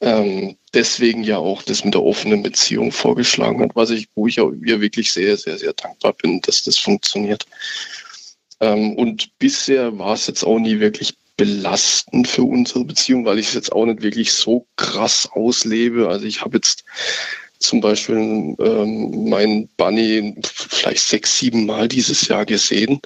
ähm, 0.02 0.56
deswegen 0.74 1.24
ja 1.24 1.38
auch 1.38 1.64
das 1.64 1.84
mit 1.84 1.94
der 1.94 2.04
offenen 2.04 2.44
Beziehung 2.44 2.92
vorgeschlagen 2.92 3.62
hat, 3.62 3.76
was 3.76 3.90
ich, 3.90 4.08
wo 4.16 4.28
ich 4.28 4.40
auch 4.40 4.52
ihr 4.64 4.80
wirklich 4.82 5.12
sehr, 5.12 5.36
sehr, 5.38 5.58
sehr 5.58 5.74
dankbar 5.74 6.14
bin, 6.14 6.42
dass 6.42 6.64
das 6.64 6.78
funktioniert. 6.78 7.46
Ähm, 8.60 8.96
und 8.96 9.38
bisher 9.40 9.98
war 9.98 10.14
es 10.14 10.28
jetzt 10.28 10.44
auch 10.44 10.60
nie 10.60 10.80
wirklich 10.80 11.16
belastend 11.38 12.28
für 12.28 12.44
unsere 12.44 12.84
Beziehung, 12.84 13.26
weil 13.26 13.40
ich 13.40 13.48
es 13.48 13.54
jetzt 13.54 13.72
auch 13.72 13.86
nicht 13.86 14.02
wirklich 14.02 14.34
so 14.34 14.68
krass 14.76 15.30
auslebe. 15.32 16.10
Also 16.10 16.26
ich 16.26 16.42
habe 16.42 16.58
jetzt 16.58 16.84
zum 17.60 17.82
Beispiel 17.82 18.56
ähm, 18.60 19.30
mein 19.30 19.68
Bunny 19.78 20.36
vielleicht 20.44 21.04
sechs, 21.04 21.38
sieben 21.38 21.66
Mal 21.66 21.88
dieses 21.88 22.28
Jahr 22.28 22.46
gesehen. 22.46 23.02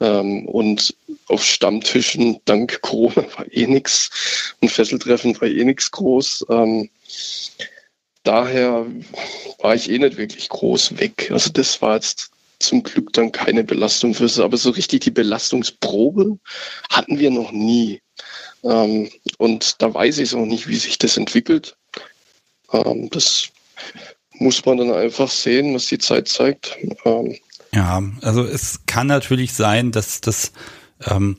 Ähm, 0.00 0.46
und 0.46 0.94
auf 1.28 1.44
Stammtischen 1.44 2.38
dank 2.44 2.80
Corona 2.82 3.26
war 3.36 3.46
eh 3.50 3.66
nix 3.66 4.54
und 4.60 4.70
Fesseltreffen 4.70 5.40
war 5.40 5.48
eh 5.48 5.64
nix 5.64 5.90
groß. 5.90 6.46
Ähm, 6.50 6.90
daher 8.22 8.86
war 9.60 9.74
ich 9.74 9.90
eh 9.90 9.98
nicht 9.98 10.18
wirklich 10.18 10.48
groß 10.48 10.98
weg. 10.98 11.30
Also 11.30 11.50
das 11.50 11.80
war 11.80 11.94
jetzt 11.94 12.30
zum 12.58 12.82
Glück 12.82 13.12
dann 13.12 13.32
keine 13.32 13.64
Belastung 13.64 14.14
für 14.14 14.28
sie. 14.28 14.44
Aber 14.44 14.56
so 14.56 14.70
richtig 14.70 15.00
die 15.00 15.10
Belastungsprobe 15.10 16.38
hatten 16.90 17.18
wir 17.18 17.30
noch 17.30 17.52
nie. 17.52 18.02
Ähm, 18.62 19.10
und 19.38 19.80
da 19.80 19.92
weiß 19.92 20.18
ich 20.18 20.34
auch 20.34 20.44
nicht, 20.44 20.68
wie 20.68 20.76
sich 20.76 20.98
das 20.98 21.16
entwickelt. 21.16 21.76
Ähm, 22.72 23.08
das 23.10 23.48
muss 24.38 24.64
man 24.64 24.78
dann 24.78 24.92
einfach 24.92 25.30
sehen, 25.30 25.74
was 25.74 25.86
die 25.86 25.98
Zeit 25.98 26.28
zeigt. 26.28 26.76
Ähm, 27.04 27.36
ja, 27.72 28.02
also 28.22 28.44
es 28.44 28.80
kann 28.86 29.06
natürlich 29.06 29.52
sein, 29.54 29.92
dass 29.92 30.20
das 30.20 30.52
ähm, 31.04 31.36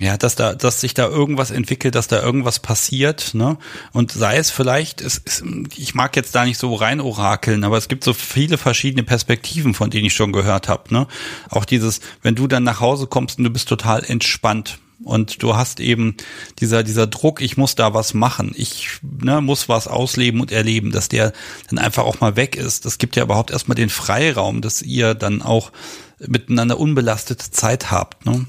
ja, 0.00 0.16
dass 0.16 0.34
da, 0.34 0.54
dass 0.54 0.80
sich 0.80 0.94
da 0.94 1.06
irgendwas 1.06 1.50
entwickelt, 1.50 1.94
dass 1.94 2.08
da 2.08 2.22
irgendwas 2.22 2.58
passiert, 2.58 3.34
ne? 3.34 3.58
Und 3.92 4.12
sei 4.12 4.38
es 4.38 4.50
vielleicht, 4.50 5.02
es, 5.02 5.20
es, 5.26 5.44
ich 5.76 5.94
mag 5.94 6.16
jetzt 6.16 6.34
da 6.34 6.46
nicht 6.46 6.56
so 6.56 6.74
rein 6.74 7.02
orakeln, 7.02 7.64
aber 7.64 7.76
es 7.76 7.86
gibt 7.86 8.02
so 8.02 8.14
viele 8.14 8.56
verschiedene 8.56 9.02
Perspektiven, 9.02 9.74
von 9.74 9.90
denen 9.90 10.06
ich 10.06 10.14
schon 10.14 10.32
gehört 10.32 10.68
habe, 10.68 10.92
ne? 10.94 11.06
Auch 11.50 11.66
dieses, 11.66 12.00
wenn 12.22 12.34
du 12.34 12.46
dann 12.46 12.62
nach 12.62 12.80
Hause 12.80 13.08
kommst 13.08 13.36
und 13.36 13.44
du 13.44 13.50
bist 13.50 13.68
total 13.68 14.02
entspannt 14.02 14.78
und 15.02 15.42
du 15.42 15.56
hast 15.56 15.80
eben 15.80 16.16
dieser 16.58 16.82
dieser 16.82 17.06
Druck, 17.06 17.40
ich 17.40 17.56
muss 17.56 17.74
da 17.74 17.94
was 17.94 18.14
machen, 18.14 18.52
ich 18.54 19.00
ne, 19.02 19.40
muss 19.40 19.68
was 19.68 19.88
ausleben 19.88 20.40
und 20.40 20.52
erleben, 20.52 20.92
dass 20.92 21.08
der 21.08 21.32
dann 21.68 21.78
einfach 21.78 22.04
auch 22.04 22.20
mal 22.20 22.36
weg 22.36 22.56
ist. 22.56 22.84
Das 22.84 22.98
gibt 22.98 23.16
ja 23.16 23.22
überhaupt 23.22 23.50
erstmal 23.50 23.76
den 23.76 23.90
Freiraum, 23.90 24.60
dass 24.60 24.82
ihr 24.82 25.14
dann 25.14 25.42
auch 25.42 25.72
miteinander 26.18 26.78
unbelastete 26.78 27.50
Zeit 27.50 27.90
habt, 27.90 28.26
ne? 28.26 28.46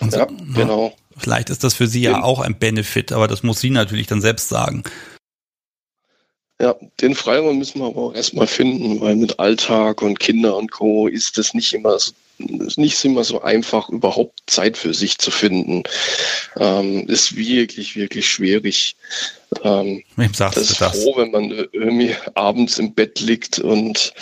Und 0.00 0.12
ja, 0.12 0.26
so, 0.28 0.34
ne? 0.34 0.52
genau. 0.54 0.96
Vielleicht 1.16 1.50
ist 1.50 1.62
das 1.62 1.74
für 1.74 1.86
sie 1.86 2.02
ja 2.02 2.22
auch 2.22 2.40
ein 2.40 2.58
Benefit, 2.58 3.12
aber 3.12 3.28
das 3.28 3.42
muss 3.42 3.60
sie 3.60 3.70
natürlich 3.70 4.06
dann 4.06 4.20
selbst 4.20 4.48
sagen. 4.48 4.82
Ja, 6.60 6.76
den 7.00 7.14
Freiraum 7.14 7.58
müssen 7.58 7.80
wir 7.80 7.86
aber 7.86 8.00
auch 8.00 8.14
erstmal 8.14 8.46
finden, 8.46 9.00
weil 9.00 9.16
mit 9.16 9.38
Alltag 9.38 10.00
und 10.00 10.20
Kinder 10.20 10.56
und 10.56 10.70
Co. 10.70 11.08
ist 11.08 11.36
es 11.36 11.54
nicht 11.54 11.72
immer 11.72 11.98
so, 11.98 12.12
nicht 12.38 13.04
immer 13.04 13.24
so 13.24 13.42
einfach, 13.42 13.88
überhaupt 13.88 14.40
Zeit 14.46 14.76
für 14.76 14.94
sich 14.94 15.18
zu 15.18 15.30
finden. 15.30 15.82
Ähm, 16.58 17.06
ist 17.08 17.36
wirklich, 17.36 17.96
wirklich 17.96 18.28
schwierig. 18.28 18.96
Ähm, 19.62 20.02
Wem 20.16 20.34
sagst 20.34 20.56
das 20.56 20.70
ist 20.70 20.80
du 20.80 20.84
das? 20.84 21.02
froh, 21.02 21.16
wenn 21.16 21.30
man 21.30 21.50
irgendwie 21.72 22.16
abends 22.34 22.78
im 22.78 22.94
Bett 22.94 23.20
liegt 23.20 23.58
und 23.58 24.12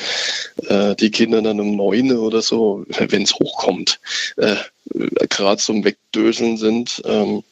äh, 0.68 0.94
die 0.96 1.10
Kinder 1.10 1.40
dann 1.42 1.60
um 1.60 1.76
neun 1.76 2.16
oder 2.16 2.42
so, 2.42 2.84
wenn 2.88 3.22
es 3.22 3.34
hochkommt, 3.34 4.00
äh, 4.36 4.56
gerade 5.28 5.60
zum 5.60 5.84
Wegdöseln 5.84 6.56
sind. 6.56 7.02
Ähm, 7.04 7.42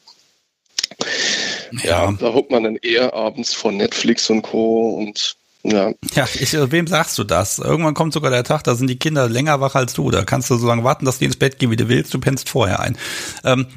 ja. 1.83 2.05
ja, 2.05 2.11
da 2.19 2.33
hockt 2.33 2.51
man 2.51 2.63
dann 2.63 2.75
eher 2.77 3.13
abends 3.13 3.53
vor 3.53 3.71
Netflix 3.71 4.29
und 4.29 4.41
Co. 4.41 4.89
und 4.97 5.37
ja. 5.63 5.91
Ja, 6.13 6.27
ich, 6.35 6.53
wem 6.53 6.87
sagst 6.87 7.17
du 7.17 7.25
das? 7.25 7.59
Irgendwann 7.59 7.93
kommt 7.93 8.13
sogar 8.13 8.31
der 8.31 8.45
Tag, 8.45 8.63
da 8.63 8.75
sind 8.75 8.87
die 8.87 8.97
Kinder 8.97 9.27
länger 9.27 9.59
wach 9.59 9.75
als 9.75 9.93
du. 9.93 10.09
Da 10.09 10.23
kannst 10.23 10.49
du 10.49 10.55
so 10.55 10.67
lange 10.67 10.85
warten, 10.85 11.05
dass 11.05 11.19
die 11.19 11.25
ins 11.25 11.35
Bett 11.35 11.59
gehen, 11.59 11.69
wie 11.69 11.75
du 11.75 11.89
willst. 11.89 12.13
Du 12.13 12.19
pennst 12.19 12.47
vorher 12.49 12.79
ein. 12.79 12.97
Ähm, 13.43 13.67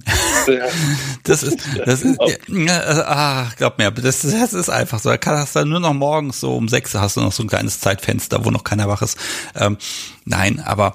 ja. 0.46 0.64
Das 1.24 1.42
ist, 1.42 1.58
das 1.84 2.02
ist, 2.02 2.18
ja, 2.48 3.04
ah, 3.06 3.46
glaub 3.56 3.78
mir, 3.78 3.90
das, 3.92 4.22
das 4.22 4.52
ist 4.52 4.68
einfach 4.68 4.98
so. 4.98 5.14
Da 5.14 5.18
hast 5.24 5.54
du 5.54 5.64
nur 5.64 5.78
noch 5.78 5.94
morgens 5.94 6.40
so 6.40 6.56
um 6.56 6.68
sechs 6.68 6.94
hast 6.94 7.16
du 7.16 7.20
noch 7.20 7.32
so 7.32 7.44
ein 7.44 7.48
kleines 7.48 7.78
Zeitfenster, 7.78 8.44
wo 8.44 8.50
noch 8.50 8.64
keiner 8.64 8.88
wach 8.88 9.02
ist. 9.02 9.16
Ähm, 9.54 9.78
nein, 10.24 10.60
aber 10.60 10.94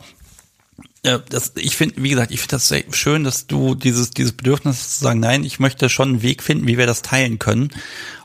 äh, 1.04 1.20
das, 1.30 1.54
ich 1.56 1.78
finde, 1.78 2.04
wie 2.04 2.10
gesagt, 2.10 2.32
ich 2.32 2.42
finde 2.42 2.56
das 2.56 2.68
sehr 2.68 2.84
schön, 2.92 3.24
dass 3.24 3.48
du 3.48 3.76
dieses, 3.76 4.12
dieses 4.12 4.34
Bedürfnis 4.34 4.98
zu 4.98 5.04
sagen, 5.04 5.20
nein, 5.20 5.44
ich 5.44 5.60
möchte 5.60 5.90
schon 5.90 6.10
einen 6.10 6.22
Weg 6.22 6.44
finden, 6.44 6.68
wie 6.68 6.78
wir 6.78 6.88
das 6.88 7.02
teilen 7.02 7.40
können. 7.40 7.70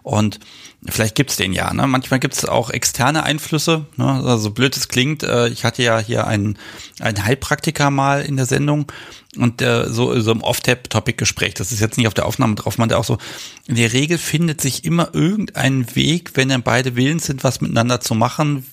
Und 0.03 0.41
vielleicht 0.89 1.15
gibt's 1.15 1.37
den 1.37 1.53
ja. 1.53 1.73
Ne? 1.73 1.87
Manchmal 1.87 2.21
gibt's 2.21 2.45
auch 2.45 2.71
externe 2.71 3.23
Einflüsse. 3.23 3.87
Ne? 3.97 4.23
Also 4.25 4.51
blöd 4.51 4.77
es 4.77 4.89
klingt, 4.89 5.23
äh, 5.23 5.49
ich 5.49 5.65
hatte 5.65 5.83
ja 5.83 5.99
hier 5.99 6.27
einen, 6.27 6.59
einen 7.01 7.25
Heilpraktiker 7.25 7.91
mal 7.91 8.23
in 8.23 8.37
der 8.37 8.47
Sendung 8.47 8.91
und 9.37 9.63
äh, 9.63 9.89
so, 9.89 10.19
so 10.21 10.33
im 10.33 10.43
Off-Tap-Topic-Gespräch, 10.43 11.55
das 11.55 11.73
ist 11.73 11.81
jetzt 11.81 11.97
nicht 11.97 12.07
auf 12.07 12.15
der 12.15 12.27
Aufnahme 12.27 12.55
drauf, 12.55 12.79
man 12.79 12.89
der 12.89 12.99
auch 12.99 13.05
so, 13.05 13.19
in 13.67 13.77
der 13.77 13.93
Regel 13.93 14.19
findet 14.19 14.61
sich 14.61 14.85
immer 14.85 15.11
irgendein 15.13 15.95
Weg, 15.95 16.33
wenn 16.35 16.49
dann 16.49 16.63
beide 16.63 16.97
willens 16.97 17.27
sind, 17.27 17.45
was 17.45 17.61
miteinander 17.61 18.01
zu 18.01 18.15
machen, 18.15 18.67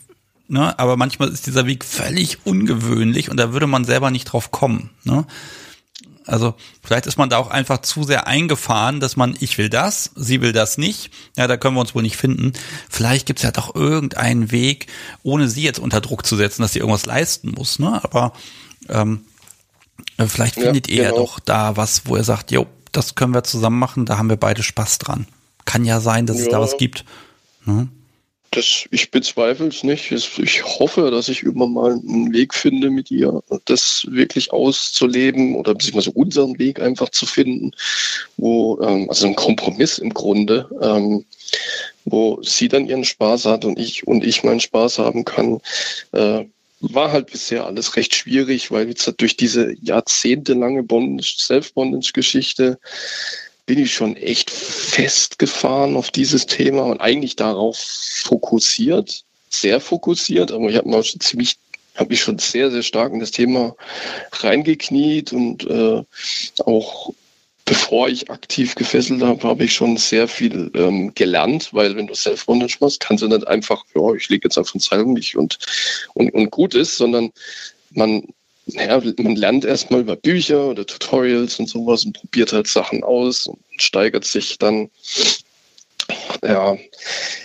ne? 0.47 0.78
aber 0.78 0.97
manchmal 0.97 1.30
ist 1.30 1.47
dieser 1.47 1.66
Weg 1.66 1.86
völlig 1.86 2.45
ungewöhnlich 2.45 3.30
und 3.30 3.38
da 3.38 3.53
würde 3.53 3.68
man 3.68 3.86
selber 3.86 4.12
nicht 4.12 4.26
drauf 4.26 4.51
kommen. 4.51 4.89
Ne? 5.03 5.26
Also 6.30 6.53
vielleicht 6.84 7.07
ist 7.07 7.17
man 7.17 7.30
da 7.30 7.38
auch 7.38 7.49
einfach 7.49 7.82
zu 7.82 8.03
sehr 8.03 8.27
eingefahren, 8.27 8.99
dass 8.99 9.15
man, 9.15 9.36
ich 9.39 9.57
will 9.57 9.69
das, 9.69 10.11
sie 10.15 10.41
will 10.41 10.53
das 10.53 10.77
nicht. 10.77 11.11
Ja, 11.36 11.47
da 11.47 11.57
können 11.57 11.75
wir 11.75 11.82
uns 11.82 11.95
wohl 11.95 12.03
nicht 12.03 12.17
finden. 12.17 12.53
Vielleicht 12.89 13.25
gibt 13.25 13.39
es 13.39 13.43
ja 13.43 13.51
doch 13.51 13.75
irgendeinen 13.75 14.51
Weg, 14.51 14.88
ohne 15.23 15.49
sie 15.49 15.63
jetzt 15.63 15.80
unter 15.80 16.01
Druck 16.01 16.25
zu 16.25 16.36
setzen, 16.36 16.61
dass 16.61 16.73
sie 16.73 16.80
irgendwas 16.80 17.05
leisten 17.05 17.51
muss. 17.51 17.80
Ne? 17.80 17.99
Aber 18.03 18.34
ähm, 18.89 19.21
vielleicht 20.27 20.55
findet 20.55 20.88
ja, 20.88 20.95
ihr 20.95 21.03
genau. 21.05 21.15
ja 21.15 21.21
doch 21.21 21.39
da 21.39 21.77
was, 21.77 22.05
wo 22.05 22.15
er 22.15 22.23
sagt, 22.23 22.51
jo, 22.51 22.67
das 22.91 23.15
können 23.15 23.34
wir 23.34 23.43
zusammen 23.43 23.80
machen, 23.80 24.05
da 24.05 24.17
haben 24.17 24.30
wir 24.30 24.38
beide 24.38 24.63
Spaß 24.63 24.99
dran. 24.99 25.27
Kann 25.65 25.86
ja 25.86 25.99
sein, 25.99 26.25
dass 26.25 26.38
ja. 26.38 26.43
es 26.43 26.49
da 26.49 26.59
was 26.59 26.77
gibt. 26.77 27.05
Ne? 27.65 27.88
Das, 28.52 28.86
ich 28.89 29.12
bezweifle 29.12 29.68
es 29.68 29.84
nicht. 29.84 30.12
Ich 30.12 30.64
hoffe, 30.66 31.12
dass 31.12 31.30
ich 31.30 31.43
immer 31.43 31.68
mal 31.68 31.91
einen 31.91 32.34
Weg 32.34 32.54
finde 32.54 32.89
mit 32.89 33.12
ihr, 33.12 33.43
das 33.66 34.06
wirklich 34.10 34.52
auszuleben 34.52 35.56
oder 35.56 35.74
beziehungsweise 35.74 36.12
unseren 36.12 36.58
Weg 36.58 36.80
einfach 36.82 37.10
zu 37.10 37.26
finden, 37.26 37.72
wo, 38.38 38.80
ähm, 38.82 39.10
also 39.10 39.28
ein 39.28 39.36
Kompromiss 39.36 40.00
im 40.00 40.14
Grunde, 40.14 40.70
ähm, 40.82 41.26
wo 42.06 42.41
sie 42.41 42.68
dann 42.68 42.88
ihren 42.88 43.06
Spaß 43.06 43.45
hat 43.45 43.66
und 43.66 43.78
ich 43.78 44.08
und 44.08 44.24
ich 44.24 44.43
meinen 44.43 44.60
Spaß 44.60 45.00
haben 45.00 45.26
kann. 45.26 45.60
Äh, 46.12 46.45
war 46.82 47.12
halt 47.12 47.32
bisher 47.32 47.66
alles 47.66 47.95
recht 47.97 48.16
schwierig, 48.16 48.72
weil 48.72 48.88
jetzt 48.88 49.14
durch 49.18 49.36
diese 49.36 49.74
jahrzehntelange 49.82 50.86
Self-Bondage-Geschichte 51.22 52.80
bin 53.70 53.78
ich 53.78 53.93
schon 53.93 54.15
echt 54.17 54.49
festgefahren 54.49 55.95
auf 55.95 56.09
dieses 56.09 56.47
Thema 56.47 56.82
und 56.86 57.01
eigentlich 57.01 57.36
darauf 57.36 57.78
fokussiert, 57.78 59.24
sehr 59.51 59.80
fokussiert, 59.80 60.51
aber 60.51 60.70
ich 60.72 60.76
habe 60.76 60.89
mich 60.89 61.11
schon 61.11 61.22
ziemlich 61.22 61.59
habe 61.95 62.09
mich 62.09 62.20
schon 62.20 62.39
sehr, 62.39 62.72
sehr 62.72 62.82
stark 62.82 63.13
in 63.13 63.20
das 63.20 63.30
Thema 63.30 63.76
reingekniet 64.32 65.34
und 65.34 65.67
äh, 65.67 66.01
auch 66.65 67.13
bevor 67.63 68.09
ich 68.09 68.32
aktiv 68.32 68.74
gefesselt 68.74 69.22
habe, 69.22 69.43
habe 69.43 69.65
ich 69.65 69.74
schon 69.76 69.97
sehr 69.97 70.28
viel 70.28 70.72
ähm, 70.74 71.13
gelernt, 71.13 71.72
weil 71.72 71.95
wenn 71.95 72.07
du 72.07 72.15
Self-Bondage 72.15 72.78
machst, 72.80 73.01
kannst 73.01 73.22
du 73.22 73.28
nicht 73.28 73.45
einfach, 73.47 73.84
ja, 73.93 74.15
ich 74.15 74.30
lege 74.30 74.47
jetzt 74.47 74.57
auf 74.57 74.72
den 74.72 74.82
Seil 74.82 75.03
und, 75.03 75.59
und, 76.15 76.34
und 76.34 76.49
gut 76.49 76.74
ist, 76.74 76.97
sondern 76.97 77.32
man 77.91 78.24
naja, 78.74 79.01
man 79.17 79.36
lernt 79.36 79.65
erstmal 79.65 80.01
über 80.01 80.15
Bücher 80.15 80.67
oder 80.67 80.86
Tutorials 80.86 81.59
und 81.59 81.67
sowas 81.67 82.05
und 82.05 82.13
probiert 82.13 82.53
halt 82.53 82.67
Sachen 82.67 83.03
aus 83.03 83.47
und 83.47 83.59
steigert 83.78 84.26
sich 84.26 84.57
dann. 84.57 84.89
Ja. 86.43 86.76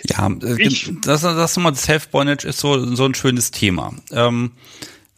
Ja, 0.09 0.27
äh, 0.27 0.69
das, 1.03 1.21
das, 1.21 1.53
das 1.53 1.83
Self-Bondage 1.83 2.47
ist 2.47 2.59
so, 2.59 2.95
so 2.95 3.05
ein 3.05 3.13
schönes 3.13 3.51
Thema. 3.51 3.93
Ähm, 4.11 4.51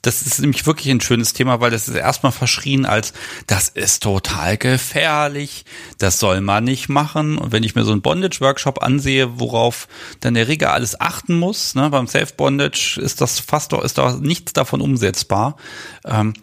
das 0.07 0.21
ist 0.21 0.39
nämlich 0.39 0.65
wirklich 0.65 0.89
ein 0.89 1.01
schönes 1.01 1.33
Thema, 1.33 1.59
weil 1.59 1.69
das 1.69 1.89
ist 1.89 1.95
erstmal 1.95 2.31
verschrien 2.31 2.85
als, 2.85 3.11
das 3.45 3.67
ist 3.67 4.03
total 4.03 4.55
gefährlich, 4.55 5.65
das 5.97 6.17
soll 6.17 6.39
man 6.39 6.63
nicht 6.63 6.87
machen. 6.87 7.37
Und 7.37 7.51
wenn 7.51 7.63
ich 7.63 7.75
mir 7.75 7.83
so 7.83 7.91
einen 7.91 8.01
Bondage-Workshop 8.01 8.81
ansehe, 8.81 9.37
worauf 9.37 9.89
dann 10.21 10.33
der 10.33 10.47
Rigger 10.47 10.71
alles 10.71 11.01
achten 11.01 11.37
muss, 11.37 11.75
ne, 11.75 11.89
beim 11.89 12.07
Self-Bondage 12.07 13.01
ist 13.01 13.19
das 13.19 13.41
fast 13.41 13.73
doch, 13.73 13.83
ist 13.83 13.97
doch 13.97 14.17
nichts 14.17 14.53
davon 14.53 14.79
umsetzbar. 14.79 15.57
Ähm, 16.05 16.33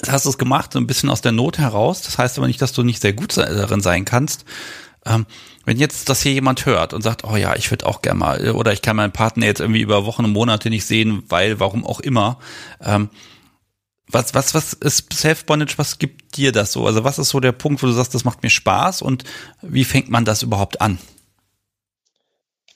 das 0.00 0.10
hast 0.10 0.26
du 0.26 0.30
es 0.30 0.38
gemacht, 0.38 0.72
so 0.72 0.78
ein 0.78 0.86
bisschen 0.86 1.10
aus 1.10 1.22
der 1.22 1.32
Not 1.32 1.58
heraus. 1.58 2.02
Das 2.02 2.18
heißt 2.18 2.38
aber 2.38 2.46
nicht, 2.46 2.62
dass 2.62 2.72
du 2.72 2.84
nicht 2.84 3.02
sehr 3.02 3.14
gut 3.14 3.36
darin 3.36 3.80
sein 3.80 4.04
kannst. 4.04 4.44
Ähm, 5.06 5.26
wenn 5.64 5.78
jetzt 5.78 6.08
das 6.08 6.22
hier 6.22 6.32
jemand 6.32 6.66
hört 6.66 6.92
und 6.92 7.02
sagt, 7.02 7.24
oh 7.24 7.36
ja, 7.36 7.54
ich 7.56 7.70
würde 7.70 7.86
auch 7.86 8.02
gerne 8.02 8.18
mal, 8.18 8.50
oder 8.50 8.72
ich 8.72 8.82
kann 8.82 8.96
meinen 8.96 9.12
Partner 9.12 9.46
jetzt 9.46 9.60
irgendwie 9.60 9.80
über 9.80 10.04
Wochen 10.04 10.24
und 10.24 10.32
Monate 10.32 10.70
nicht 10.70 10.84
sehen, 10.84 11.22
weil, 11.28 11.60
warum 11.60 11.86
auch 11.86 12.00
immer, 12.00 12.38
ähm, 12.84 13.08
Was, 14.08 14.34
was, 14.34 14.54
was 14.54 14.72
ist 14.72 15.12
Self-Bondage? 15.12 15.78
Was 15.78 15.98
gibt 15.98 16.36
dir 16.36 16.52
das 16.52 16.70
so? 16.70 16.86
Also 16.86 17.02
was 17.02 17.18
ist 17.18 17.30
so 17.30 17.40
der 17.40 17.50
Punkt, 17.50 17.82
wo 17.82 17.88
du 17.88 17.92
sagst, 17.92 18.14
das 18.14 18.24
macht 18.24 18.44
mir 18.44 18.50
Spaß 18.50 19.02
und 19.02 19.24
wie 19.62 19.84
fängt 19.84 20.10
man 20.10 20.24
das 20.24 20.44
überhaupt 20.44 20.80
an? 20.80 20.98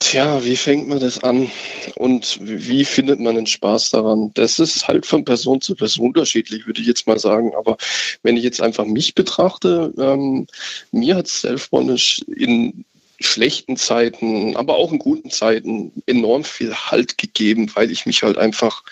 Tja, 0.01 0.43
wie 0.43 0.57
fängt 0.57 0.89
man 0.89 0.99
das 0.99 1.23
an 1.23 1.51
und 1.97 2.39
wie 2.41 2.87
findet 2.87 3.21
man 3.21 3.35
den 3.35 3.47
Spaß 3.47 3.91
daran? 3.91 4.31
Das 4.33 4.59
ist 4.59 4.89
halt 4.89 5.05
von 5.05 5.27
Person 5.27 5.61
zu 5.61 5.75
Person 5.75 6.07
unterschiedlich, 6.07 6.67
würde 6.67 6.81
ich 6.81 6.87
jetzt 6.87 7.07
mal 7.07 7.19
sagen. 7.19 7.53
Aber 7.55 7.77
wenn 8.23 8.37
ich 8.37 8.43
jetzt 8.43 8.63
einfach 8.63 8.87
mich 8.87 9.15
betrachte, 9.15 9.93
ähm, 9.99 10.47
mir 10.91 11.17
hat 11.17 11.29
Self-Bondage 11.29 12.23
in 12.35 12.87
schlechten 13.21 13.77
Zeiten, 13.77 14.57
aber 14.57 14.77
auch 14.77 14.91
in 14.91 14.99
guten 14.99 15.31
Zeiten 15.31 15.93
enorm 16.07 16.45
viel 16.45 16.75
Halt 16.75 17.19
gegeben, 17.19 17.71
weil 17.75 17.91
ich 17.91 18.07
mich 18.07 18.23
halt 18.23 18.39
einfach 18.39 18.83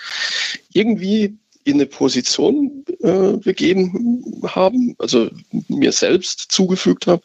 irgendwie 0.74 1.38
in 1.68 1.74
eine 1.74 1.86
Position 1.86 2.84
äh, 3.00 3.36
begeben 3.36 4.42
haben, 4.46 4.94
also 4.98 5.28
mir 5.68 5.92
selbst 5.92 6.50
zugefügt 6.50 7.06
habe, 7.06 7.22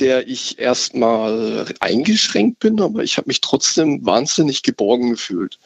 der 0.00 0.28
ich 0.28 0.58
erstmal 0.58 1.66
eingeschränkt 1.80 2.60
bin, 2.60 2.80
aber 2.80 3.02
ich 3.02 3.16
habe 3.16 3.28
mich 3.28 3.40
trotzdem 3.40 4.04
wahnsinnig 4.04 4.62
geborgen 4.62 5.10
gefühlt. 5.10 5.58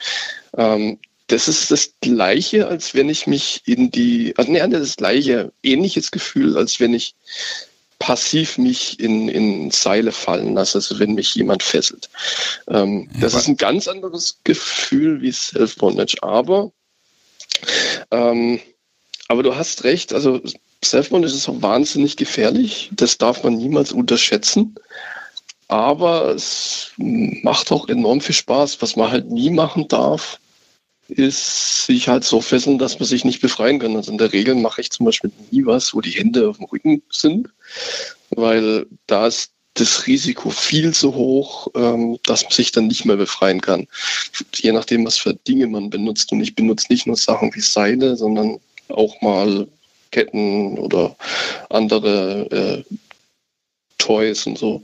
Ähm, 0.56 0.98
das 1.26 1.48
ist 1.48 1.70
das 1.70 1.94
Gleiche, 2.00 2.66
als 2.66 2.94
wenn 2.94 3.08
ich 3.08 3.26
mich 3.26 3.62
in 3.64 3.90
die, 3.90 4.34
also 4.36 4.50
nee, 4.50 4.58
das 4.68 4.96
gleiche, 4.96 5.52
ähnliches 5.62 6.10
Gefühl, 6.10 6.56
als 6.58 6.78
wenn 6.78 6.92
ich 6.92 7.14
passiv 7.98 8.58
mich 8.58 8.98
in, 8.98 9.28
in 9.28 9.70
Seile 9.70 10.10
fallen 10.12 10.54
lasse, 10.54 10.78
also 10.78 10.98
wenn 10.98 11.14
mich 11.14 11.34
jemand 11.36 11.62
fesselt. 11.62 12.10
Ähm, 12.68 13.08
ja, 13.14 13.20
das 13.20 13.34
ist 13.34 13.48
ein 13.48 13.56
ganz 13.56 13.86
anderes 13.86 14.40
Gefühl 14.42 15.22
wie 15.22 15.30
Self-Bondage, 15.30 16.16
aber, 16.20 16.72
ähm, 18.10 18.60
aber 19.28 19.44
du 19.44 19.54
hast 19.54 19.84
recht, 19.84 20.12
also 20.12 20.42
Self-Bondage 20.84 21.34
ist 21.34 21.48
auch 21.48 21.62
wahnsinnig 21.62 22.16
gefährlich, 22.16 22.90
das 22.92 23.18
darf 23.18 23.44
man 23.44 23.56
niemals 23.56 23.92
unterschätzen. 23.92 24.74
Aber 25.68 26.34
es 26.34 26.92
macht 26.98 27.72
auch 27.72 27.88
enorm 27.88 28.20
viel 28.20 28.34
Spaß. 28.34 28.82
Was 28.82 28.96
man 28.96 29.10
halt 29.10 29.30
nie 29.30 29.48
machen 29.48 29.88
darf, 29.88 30.38
ist 31.08 31.86
sich 31.86 32.08
halt 32.08 32.24
so 32.24 32.40
fesseln, 32.40 32.78
dass 32.78 32.98
man 32.98 33.08
sich 33.08 33.24
nicht 33.24 33.40
befreien 33.40 33.78
kann. 33.78 33.96
Also 33.96 34.12
in 34.12 34.18
der 34.18 34.32
Regel 34.32 34.54
mache 34.54 34.80
ich 34.80 34.90
zum 34.90 35.06
Beispiel 35.06 35.32
nie 35.50 35.64
was, 35.64 35.94
wo 35.94 36.00
die 36.00 36.10
Hände 36.10 36.48
auf 36.48 36.58
dem 36.58 36.66
Rücken 36.66 37.02
sind, 37.10 37.48
weil 38.30 38.86
da 39.06 39.26
ist 39.26 39.52
das 39.74 40.06
Risiko 40.06 40.50
viel 40.50 40.92
zu 40.92 41.14
hoch, 41.14 41.68
ähm, 41.74 42.18
dass 42.24 42.42
man 42.42 42.52
sich 42.52 42.72
dann 42.72 42.88
nicht 42.88 43.06
mehr 43.06 43.16
befreien 43.16 43.62
kann. 43.62 43.88
Je 44.54 44.72
nachdem, 44.72 45.06
was 45.06 45.16
für 45.16 45.32
Dinge 45.34 45.66
man 45.66 45.88
benutzt. 45.88 46.30
Und 46.32 46.42
ich 46.42 46.54
benutze 46.54 46.88
nicht 46.90 47.06
nur 47.06 47.16
Sachen 47.16 47.54
wie 47.54 47.60
Seile, 47.60 48.16
sondern 48.16 48.60
auch 48.88 49.20
mal 49.22 49.66
Ketten 50.12 50.78
oder 50.78 51.16
andere 51.68 52.46
äh, 52.50 52.84
Toys 53.98 54.46
und 54.46 54.58
so. 54.58 54.82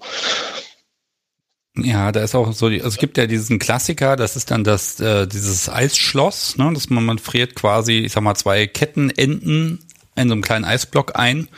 Ja, 1.77 2.11
da 2.11 2.23
ist 2.23 2.35
auch 2.35 2.53
so, 2.53 2.67
also 2.67 2.89
es 2.89 2.97
gibt 2.97 3.19
ja 3.19 3.27
diesen 3.27 3.61
Klassiker, 3.61 4.17
das 4.17 4.35
ist 4.35 4.51
dann 4.51 4.65
das, 4.65 4.99
äh, 4.99 5.29
dieses 5.29 5.69
Eisschloss, 5.69 6.57
ne, 6.57 6.73
dass 6.75 6.91
man, 6.91 7.05
man 7.05 7.19
friert 7.19 7.55
quasi, 7.55 7.99
ich 7.99 8.13
sag 8.13 8.23
mal, 8.23 8.35
zwei 8.35 8.67
Kettenenden 8.67 9.79
in 10.17 10.29
so 10.29 10.33
einem 10.33 10.43
kleinen 10.43 10.65
Eisblock 10.65 11.17
ein. 11.17 11.49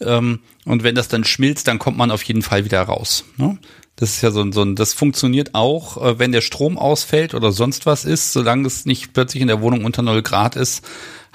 Ähm, 0.00 0.40
und 0.64 0.84
wenn 0.84 0.94
das 0.94 1.08
dann 1.08 1.24
schmilzt, 1.24 1.66
dann 1.66 1.78
kommt 1.78 1.96
man 1.96 2.10
auf 2.10 2.22
jeden 2.22 2.42
Fall 2.42 2.64
wieder 2.64 2.82
raus. 2.82 3.24
Ne? 3.38 3.58
Das 3.96 4.10
ist 4.10 4.22
ja 4.22 4.30
so 4.30 4.42
ein, 4.42 4.52
so 4.52 4.62
ein, 4.62 4.76
das 4.76 4.92
funktioniert 4.92 5.54
auch, 5.54 5.96
äh, 6.04 6.18
wenn 6.18 6.32
der 6.32 6.42
Strom 6.42 6.78
ausfällt 6.78 7.34
oder 7.34 7.50
sonst 7.50 7.86
was 7.86 8.04
ist, 8.04 8.32
solange 8.32 8.66
es 8.66 8.84
nicht 8.84 9.14
plötzlich 9.14 9.40
in 9.40 9.48
der 9.48 9.62
Wohnung 9.62 9.84
unter 9.84 10.02
0 10.02 10.22
Grad 10.22 10.54
ist, 10.54 10.86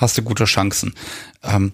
hast 0.01 0.17
du 0.17 0.23
gute 0.23 0.45
Chancen. 0.45 0.95
Ähm, 1.43 1.73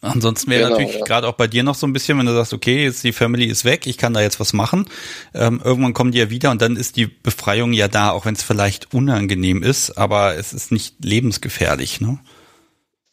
Ansonsten 0.00 0.50
wäre 0.50 0.62
genau, 0.62 0.76
natürlich 0.76 1.00
ja. 1.00 1.04
gerade 1.04 1.26
auch 1.26 1.34
bei 1.34 1.48
dir 1.48 1.64
noch 1.64 1.74
so 1.74 1.84
ein 1.84 1.92
bisschen, 1.92 2.18
wenn 2.18 2.26
du 2.26 2.32
sagst, 2.32 2.52
okay, 2.52 2.84
jetzt 2.84 3.02
die 3.02 3.12
Family 3.12 3.46
ist 3.46 3.64
weg, 3.64 3.86
ich 3.86 3.98
kann 3.98 4.14
da 4.14 4.20
jetzt 4.20 4.38
was 4.38 4.52
machen. 4.52 4.86
Ähm, 5.34 5.60
irgendwann 5.64 5.92
kommen 5.92 6.12
die 6.12 6.18
ja 6.18 6.30
wieder 6.30 6.52
und 6.52 6.62
dann 6.62 6.76
ist 6.76 6.94
die 6.94 7.06
Befreiung 7.06 7.72
ja 7.72 7.88
da, 7.88 8.12
auch 8.12 8.24
wenn 8.24 8.34
es 8.34 8.44
vielleicht 8.44 8.94
unangenehm 8.94 9.64
ist, 9.64 9.98
aber 9.98 10.36
es 10.36 10.52
ist 10.52 10.70
nicht 10.70 11.04
lebensgefährlich, 11.04 12.00
ne? 12.00 12.20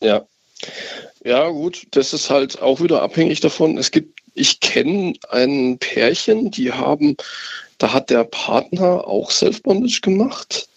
Ja. 0.01 0.26
Ja, 1.24 1.49
gut, 1.49 1.88
das 1.91 2.14
ist 2.14 2.30
halt 2.30 2.62
auch 2.62 2.82
wieder 2.82 3.01
abhängig 3.01 3.39
davon. 3.39 3.80
Es 3.80 3.89
gibt, 3.89 4.20
ich 4.36 4.60
kenne 4.60 5.14
ein 5.30 5.80
Pärchen, 5.80 6.51
die 6.51 6.72
haben, 6.72 7.18
da 7.80 7.93
hat 7.93 8.12
der 8.12 8.26
Partner 8.26 9.08
auch 9.08 9.32
Self-Bondage 9.32 10.01
gemacht. 10.01 10.70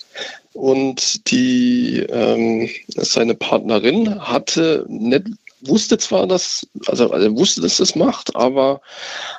Und 0.58 1.30
die 1.30 2.04
ähm, 2.10 2.68
seine 2.88 3.36
Partnerin 3.36 4.20
hatte 4.20 4.84
nicht 4.88 5.26
wusste 5.60 5.98
zwar, 5.98 6.26
dass, 6.26 6.66
also, 6.86 7.12
also 7.12 7.36
wusste, 7.36 7.60
dass 7.60 7.76
das 7.76 7.94
macht, 7.94 8.34
aber 8.34 8.80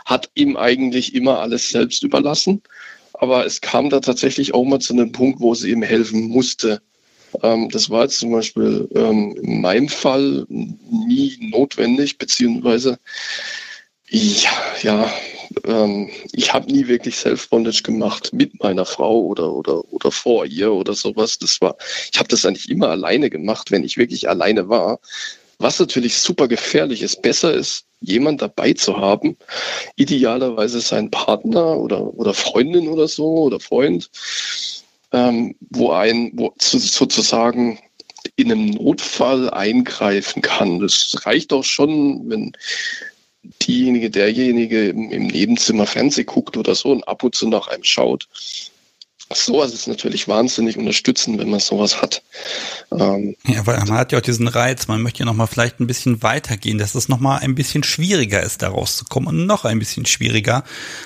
hat 0.05 0.30
ihm 0.36 0.55
eigentlich 0.55 1.13
immer 1.13 1.39
alles 1.39 1.72
selbst 1.72 2.03
überlassen. 2.03 2.61
Aber 3.15 3.45
es 3.45 3.59
kam 3.59 3.89
da 3.89 3.99
tatsächlich 3.99 4.53
auch 4.53 4.63
mal 4.63 4.80
zu 4.80 4.93
einem 4.93 5.11
Punkt, 5.11 5.41
wo 5.41 5.53
sie 5.53 5.72
ihm 5.72 5.82
helfen 5.82 6.30
musste. 6.30 6.82
Ähm, 7.43 7.67
das 7.70 7.89
war 7.89 8.03
jetzt 8.03 8.20
zum 8.20 8.32
Beispiel 8.32 8.88
ähm, 8.95 9.36
in 9.41 9.59
meinem 9.59 9.89
Fall 9.89 10.45
nie 10.47 11.38
notwendig, 11.51 12.17
beziehungsweise 12.17 12.97
ja, 14.10 14.51
ja 14.82 15.12
ähm, 15.66 16.10
ich 16.32 16.53
habe 16.53 16.72
nie 16.72 16.88
wirklich 16.88 17.18
Self-Bondage 17.18 17.84
gemacht 17.84 18.32
mit 18.34 18.62
meiner 18.62 18.86
Frau 18.86 19.22
oder, 19.22 19.51
oder, 19.51 19.84
oder 19.93 20.12
vor 20.12 20.45
ihr 20.45 20.72
oder 20.72 20.93
sowas. 20.93 21.38
Das 21.39 21.60
war, 21.62 21.76
ich 22.12 22.20
habe 22.20 22.30
das 22.30 22.45
eigentlich 22.45 22.70
immer 22.70 22.89
alleine 22.89 23.30
gemacht, 23.30 23.72
wenn 23.72 23.84
ich 23.84 23.97
wirklich 23.97 24.30
alleine 24.30 24.70
war. 24.70 24.99
Was 25.57 25.80
natürlich 25.80 26.18
super 26.18 26.47
gefährlich 26.47 27.01
ist, 27.01 27.22
besser 27.22 27.53
ist, 27.53 27.86
jemand 27.99 28.41
dabei 28.41 28.74
zu 28.74 28.97
haben, 28.97 29.36
idealerweise 29.97 30.80
sein 30.80 31.12
Partner 31.12 31.78
oder, 31.78 32.01
oder 32.01 32.34
Freundin 32.34 32.88
oder 32.88 33.07
so 33.10 33.26
oder 33.26 33.60
Freund, 33.60 34.10
ähm, 35.12 35.55
wo 35.70 35.91
ein, 35.91 36.32
wo 36.34 36.53
sozusagen 36.60 37.80
in 38.38 38.51
einem 38.51 38.70
Notfall 38.70 39.49
eingreifen 39.49 40.41
kann. 40.41 40.80
Das 40.80 41.14
reicht 41.26 41.51
auch 41.51 41.66
schon, 41.66 42.30
wenn 42.30 42.53
diejenige, 43.62 44.10
derjenige 44.10 44.90
im, 44.90 45.12
im 45.12 45.28
Nebenzimmer 45.28 45.86
Fernseh 45.86 46.24
guckt 46.24 46.58
oder 46.58 46.76
so 46.76 46.92
und 46.92 47.08
ab 47.08 47.24
und 47.24 47.36
zu 47.36 47.48
nach 47.48 47.68
einem 47.68 47.84
schaut 47.84 48.28
sowas 49.34 49.74
ist 49.74 49.88
natürlich 49.88 50.28
wahnsinnig 50.28 50.78
unterstützend, 50.78 51.40
wenn 51.40 51.50
man 51.50 51.60
sowas 51.60 52.02
hat. 52.02 52.24
Ähm, 52.91 53.36
ja, 53.45 53.66
weil 53.68 53.78
man 53.78 53.91
hat 53.91 54.11
ja 54.11 54.18
auch 54.18 54.24
diesen 54.24 54.48
Reiz, 54.48 54.88
man 54.88 55.02
möchte 55.02 55.20
ja 55.20 55.26
nochmal 55.26 55.48
vielleicht 55.48 55.80
ein 55.80 55.88
bisschen 55.88 56.24
weitergehen, 56.24 56.78
dass 56.78 56.95
es 56.95 57.10
nochmal 57.10 57.40
ein 57.40 57.56
bisschen 57.56 57.84
schwieriger 57.84 58.41
ist, 58.41 58.61
da 58.61 58.70
rauszukommen 58.70 59.30
und 59.30 59.45
noch 59.45 59.66
ein 59.66 59.80
bisschen 59.80 60.06
schwieriger. 60.06 60.64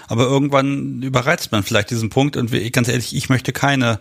Aber 0.07 0.23
irgendwann 0.23 1.01
überreizt 1.01 1.51
man 1.51 1.63
vielleicht 1.63 1.91
diesen 1.91 2.09
Punkt 2.09 2.37
und 2.37 2.51
ganz 2.71 2.87
ehrlich, 2.87 3.15
ich 3.15 3.29
möchte 3.29 3.51
keine 3.51 3.99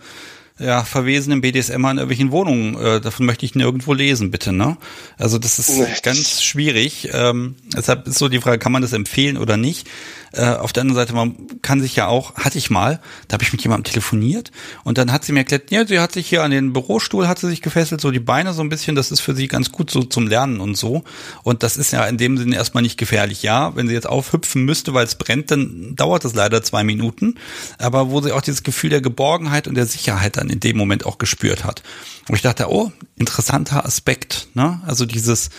ja, 0.62 0.84
verwesenen 0.84 1.40
BDSM 1.40 1.74
in 1.74 1.98
irgendwelchen 1.98 2.30
Wohnungen. 2.30 2.76
Äh, 2.76 3.00
davon 3.00 3.26
möchte 3.26 3.44
ich 3.44 3.54
nirgendwo 3.54 3.92
lesen, 3.92 4.30
bitte, 4.30 4.52
ne? 4.52 4.76
Also 5.18 5.38
das 5.38 5.58
ist 5.58 5.78
nee. 5.78 5.86
ganz 6.02 6.42
schwierig. 6.42 7.08
Ähm, 7.12 7.56
deshalb 7.76 8.06
ist 8.06 8.18
so 8.18 8.28
die 8.28 8.40
Frage, 8.40 8.58
kann 8.58 8.72
man 8.72 8.82
das 8.82 8.92
empfehlen 8.92 9.36
oder 9.36 9.56
nicht? 9.56 9.88
Äh, 10.32 10.46
auf 10.46 10.72
der 10.72 10.82
anderen 10.82 10.96
Seite, 10.96 11.14
man 11.14 11.36
kann 11.60 11.80
sich 11.80 11.94
ja 11.94 12.06
auch, 12.06 12.34
hatte 12.36 12.56
ich 12.56 12.70
mal, 12.70 13.00
da 13.28 13.34
habe 13.34 13.44
ich 13.44 13.52
mit 13.52 13.62
jemandem 13.62 13.92
telefoniert 13.92 14.50
und 14.82 14.96
dann 14.96 15.12
hat 15.12 15.24
sie 15.24 15.32
mir 15.32 15.40
erklärt, 15.40 15.70
ja, 15.70 15.86
sie 15.86 16.00
hat 16.00 16.12
sich 16.12 16.26
hier 16.26 16.42
an 16.42 16.50
den 16.50 16.72
Bürostuhl, 16.72 17.28
hat 17.28 17.38
sie 17.38 17.48
sich 17.48 17.60
gefesselt, 17.60 18.00
so 18.00 18.10
die 18.10 18.20
Beine 18.20 18.54
so 18.54 18.62
ein 18.62 18.70
bisschen, 18.70 18.96
das 18.96 19.10
ist 19.10 19.20
für 19.20 19.34
sie 19.34 19.46
ganz 19.46 19.72
gut 19.72 19.90
so 19.90 20.02
zum 20.02 20.26
Lernen 20.26 20.60
und 20.60 20.76
so. 20.76 21.04
Und 21.42 21.62
das 21.62 21.76
ist 21.76 21.92
ja 21.92 22.04
in 22.06 22.16
dem 22.16 22.38
Sinne 22.38 22.56
erstmal 22.56 22.82
nicht 22.82 22.96
gefährlich. 22.96 23.42
Ja, 23.42 23.76
wenn 23.76 23.88
sie 23.88 23.94
jetzt 23.94 24.08
aufhüpfen 24.08 24.64
müsste, 24.64 24.94
weil 24.94 25.04
es 25.04 25.16
brennt, 25.16 25.50
dann 25.50 25.94
dauert 25.96 26.24
das 26.24 26.34
leider 26.34 26.62
zwei 26.62 26.82
Minuten. 26.82 27.34
Aber 27.78 28.10
wo 28.10 28.20
sie 28.22 28.32
auch 28.32 28.40
dieses 28.40 28.62
Gefühl 28.62 28.90
der 28.90 29.02
Geborgenheit 29.02 29.68
und 29.68 29.74
der 29.74 29.86
Sicherheit 29.86 30.38
dann 30.38 30.48
in 30.48 30.60
dem 30.60 30.76
Moment 30.76 31.04
auch 31.04 31.18
gespürt 31.18 31.64
hat. 31.64 31.82
Und 32.28 32.36
ich 32.36 32.42
dachte, 32.42 32.70
oh, 32.70 32.90
interessanter 33.16 33.84
Aspekt, 33.84 34.48
ne? 34.54 34.80
Also 34.86 35.04
dieses, 35.04 35.50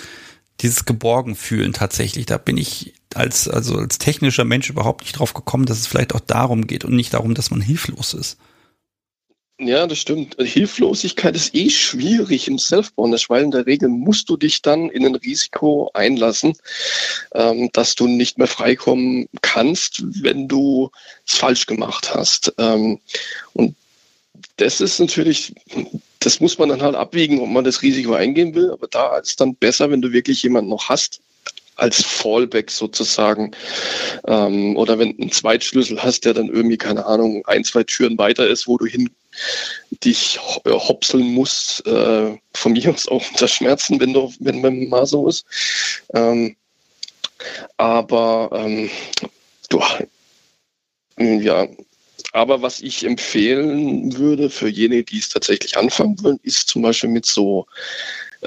dieses 0.61 0.85
Geborgenfühlen 0.85 1.73
tatsächlich. 1.73 2.25
Da 2.25 2.37
bin 2.37 2.57
ich 2.57 2.93
als, 3.15 3.47
also 3.47 3.77
als 3.77 3.97
technischer 3.97 4.45
Mensch 4.45 4.69
überhaupt 4.69 5.01
nicht 5.01 5.19
drauf 5.19 5.33
gekommen, 5.33 5.65
dass 5.65 5.79
es 5.79 5.87
vielleicht 5.87 6.15
auch 6.15 6.19
darum 6.19 6.67
geht 6.67 6.85
und 6.85 6.95
nicht 6.95 7.13
darum, 7.13 7.33
dass 7.33 7.51
man 7.51 7.61
hilflos 7.61 8.13
ist. 8.13 8.37
Ja, 9.59 9.85
das 9.85 9.99
stimmt. 9.99 10.35
Hilflosigkeit 10.39 11.35
ist 11.35 11.53
eh 11.53 11.69
schwierig 11.69 12.47
im 12.47 12.57
Self-Bondage, 12.57 13.25
weil 13.29 13.43
in 13.43 13.51
der 13.51 13.67
Regel 13.67 13.87
musst 13.87 14.27
du 14.29 14.35
dich 14.35 14.61
dann 14.63 14.89
in 14.89 15.05
ein 15.05 15.15
Risiko 15.15 15.91
einlassen, 15.93 16.53
ähm, 17.33 17.69
dass 17.71 17.95
du 17.95 18.07
nicht 18.07 18.39
mehr 18.39 18.47
freikommen 18.47 19.29
kannst, 19.41 20.03
wenn 20.23 20.47
du 20.47 20.89
es 21.27 21.35
falsch 21.35 21.67
gemacht 21.67 22.13
hast. 22.15 22.53
Ähm, 22.57 22.99
und 23.53 23.75
das 24.57 24.81
ist 24.81 24.99
natürlich, 24.99 25.53
das 26.19 26.39
muss 26.39 26.57
man 26.57 26.69
dann 26.69 26.81
halt 26.81 26.95
abwägen, 26.95 27.39
ob 27.39 27.49
man 27.49 27.63
das 27.63 27.83
Risiko 27.83 28.13
eingehen 28.13 28.55
will. 28.55 28.71
Aber 28.71 28.87
da 28.87 29.17
ist 29.17 29.39
dann 29.39 29.55
besser, 29.55 29.91
wenn 29.91 30.01
du 30.01 30.11
wirklich 30.11 30.41
jemanden 30.41 30.71
noch 30.71 30.89
hast, 30.89 31.21
als 31.75 32.03
Fallback 32.03 32.69
sozusagen. 32.71 33.51
Ähm, 34.27 34.75
oder 34.77 34.99
wenn 34.99 35.15
du 35.15 35.23
einen 35.23 35.31
Zweitschlüssel 35.31 36.01
hast, 36.01 36.25
der 36.25 36.33
dann 36.33 36.49
irgendwie, 36.49 36.77
keine 36.77 37.05
Ahnung, 37.05 37.45
ein, 37.47 37.63
zwei 37.63 37.83
Türen 37.83 38.17
weiter 38.17 38.47
ist, 38.47 38.67
wo 38.67 38.77
du 38.77 38.85
hin 38.85 39.09
dich 40.03 40.39
äh, 40.65 40.71
hopseln 40.71 41.33
musst, 41.33 41.85
äh, 41.87 42.37
von 42.53 42.73
mir 42.73 42.93
aus 42.93 43.07
auch 43.07 43.23
unter 43.31 43.47
Schmerzen, 43.47 43.99
wenn 43.99 44.13
du, 44.13 44.31
wenn, 44.39 44.61
wenn 44.61 44.89
mal 44.89 45.05
so 45.05 45.27
ist. 45.27 45.45
Ähm, 46.13 46.55
aber 47.77 48.49
ähm, 48.53 48.89
du, 49.69 49.81
ja, 51.17 51.67
aber 52.31 52.61
was 52.61 52.81
ich 52.81 53.05
empfehlen 53.05 54.17
würde 54.17 54.49
für 54.49 54.67
jene, 54.67 55.03
die 55.03 55.19
es 55.19 55.29
tatsächlich 55.29 55.77
anfangen 55.77 56.21
wollen, 56.23 56.39
ist 56.43 56.67
zum 56.67 56.81
Beispiel 56.81 57.09
mit 57.09 57.25
so 57.25 57.67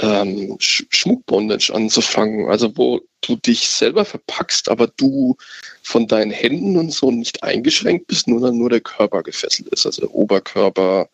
ähm, 0.01 0.56
Schmuckbondage 0.59 1.73
anzufangen. 1.73 2.48
Also 2.48 2.77
wo 2.77 3.01
du 3.23 3.36
dich 3.36 3.68
selber 3.68 4.05
verpackst, 4.05 4.68
aber 4.68 4.86
du 4.86 5.36
von 5.82 6.06
deinen 6.06 6.31
Händen 6.31 6.77
und 6.77 6.93
so 6.93 7.10
nicht 7.10 7.43
eingeschränkt 7.43 8.06
bist, 8.06 8.28
nur 8.28 8.40
dann 8.40 8.59
nur 8.59 8.70
der 8.70 8.81
Körper 8.81 9.23
gefesselt 9.23 9.68
ist. 9.68 9.86
Also 9.86 10.09
Oberkörper, 10.09 11.09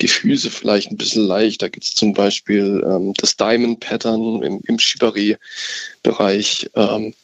die 0.00 0.08
Füße 0.08 0.50
vielleicht 0.50 0.90
ein 0.90 0.96
bisschen 0.96 1.26
leicht. 1.26 1.62
Da 1.62 1.68
gibt 1.68 1.84
es 1.84 1.94
zum 1.94 2.14
Beispiel 2.14 2.82
ähm, 2.86 3.14
das 3.18 3.36
Diamond 3.36 3.80
Pattern 3.80 4.42
im, 4.42 4.60
im 4.66 4.78
Shibari-Bereich. 4.78 6.70
Ähm, 6.74 7.14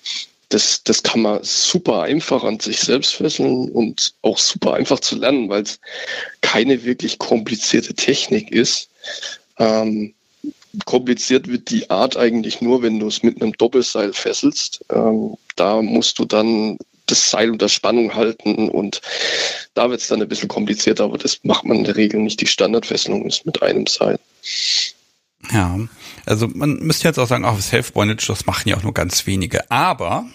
das, 0.51 0.82
das 0.82 1.02
kann 1.02 1.20
man 1.20 1.40
super 1.43 2.02
einfach 2.02 2.43
an 2.43 2.59
sich 2.59 2.80
selbst 2.80 3.14
fesseln 3.14 3.70
und 3.70 4.14
auch 4.22 4.39
super 4.39 4.74
einfach 4.74 5.01
zu 5.01 5.16
lernen, 5.16 5.48
weil 5.48 5.62
es 5.62 5.78
keine 6.40 6.85
wirklich 6.85 7.18
komplizierte 7.18 7.94
Technik 7.94 8.51
ist. 8.51 8.89
Ähm, 9.59 10.14
kompliziert 10.84 11.48
wird 11.48 11.70
die 11.70 11.90
Art 11.90 12.16
eigentlich 12.16 12.60
nur, 12.60 12.82
wenn 12.82 12.98
du 12.98 13.09
es 13.09 13.22
mit 13.22 13.40
einem 13.40 13.52
Doppelseil 13.52 14.12
fesselst. 14.12 14.84
Ähm, 14.90 15.36
da 15.56 15.82
musst 15.82 16.18
du 16.18 16.24
dann 16.24 16.78
das 17.06 17.30
Seil 17.30 17.50
unter 17.50 17.68
Spannung 17.68 18.14
halten 18.14 18.68
und 18.68 19.00
da 19.74 19.90
wird 19.90 20.00
es 20.00 20.09
dann 20.09 20.20
ein 20.20 20.28
bisschen 20.28 20.48
komplizierter, 20.48 21.05
aber 21.05 21.18
das 21.18 21.40
macht 21.42 21.64
man 21.64 21.78
in 21.78 21.84
der 21.84 21.96
Regel 21.96 22.20
nicht. 22.20 22.40
Die 22.40 22.46
Standardfesselung 22.46 23.26
ist 23.26 23.46
mit 23.46 23.62
einem 23.62 23.86
Seil. 23.86 24.18
Ja, 25.50 25.78
also 26.26 26.48
man 26.48 26.74
müsste 26.80 27.09
jetzt 27.09 27.18
auch 27.18 27.28
sagen, 27.28 27.44
auch 27.44 27.59
Self-Bondage, 27.59 28.26
das 28.28 28.46
machen 28.46 28.68
ja 28.68 28.76
auch 28.76 28.82
nur 28.82 28.92
ganz 28.92 29.26
wenige. 29.26 29.70
Aber 29.70 30.26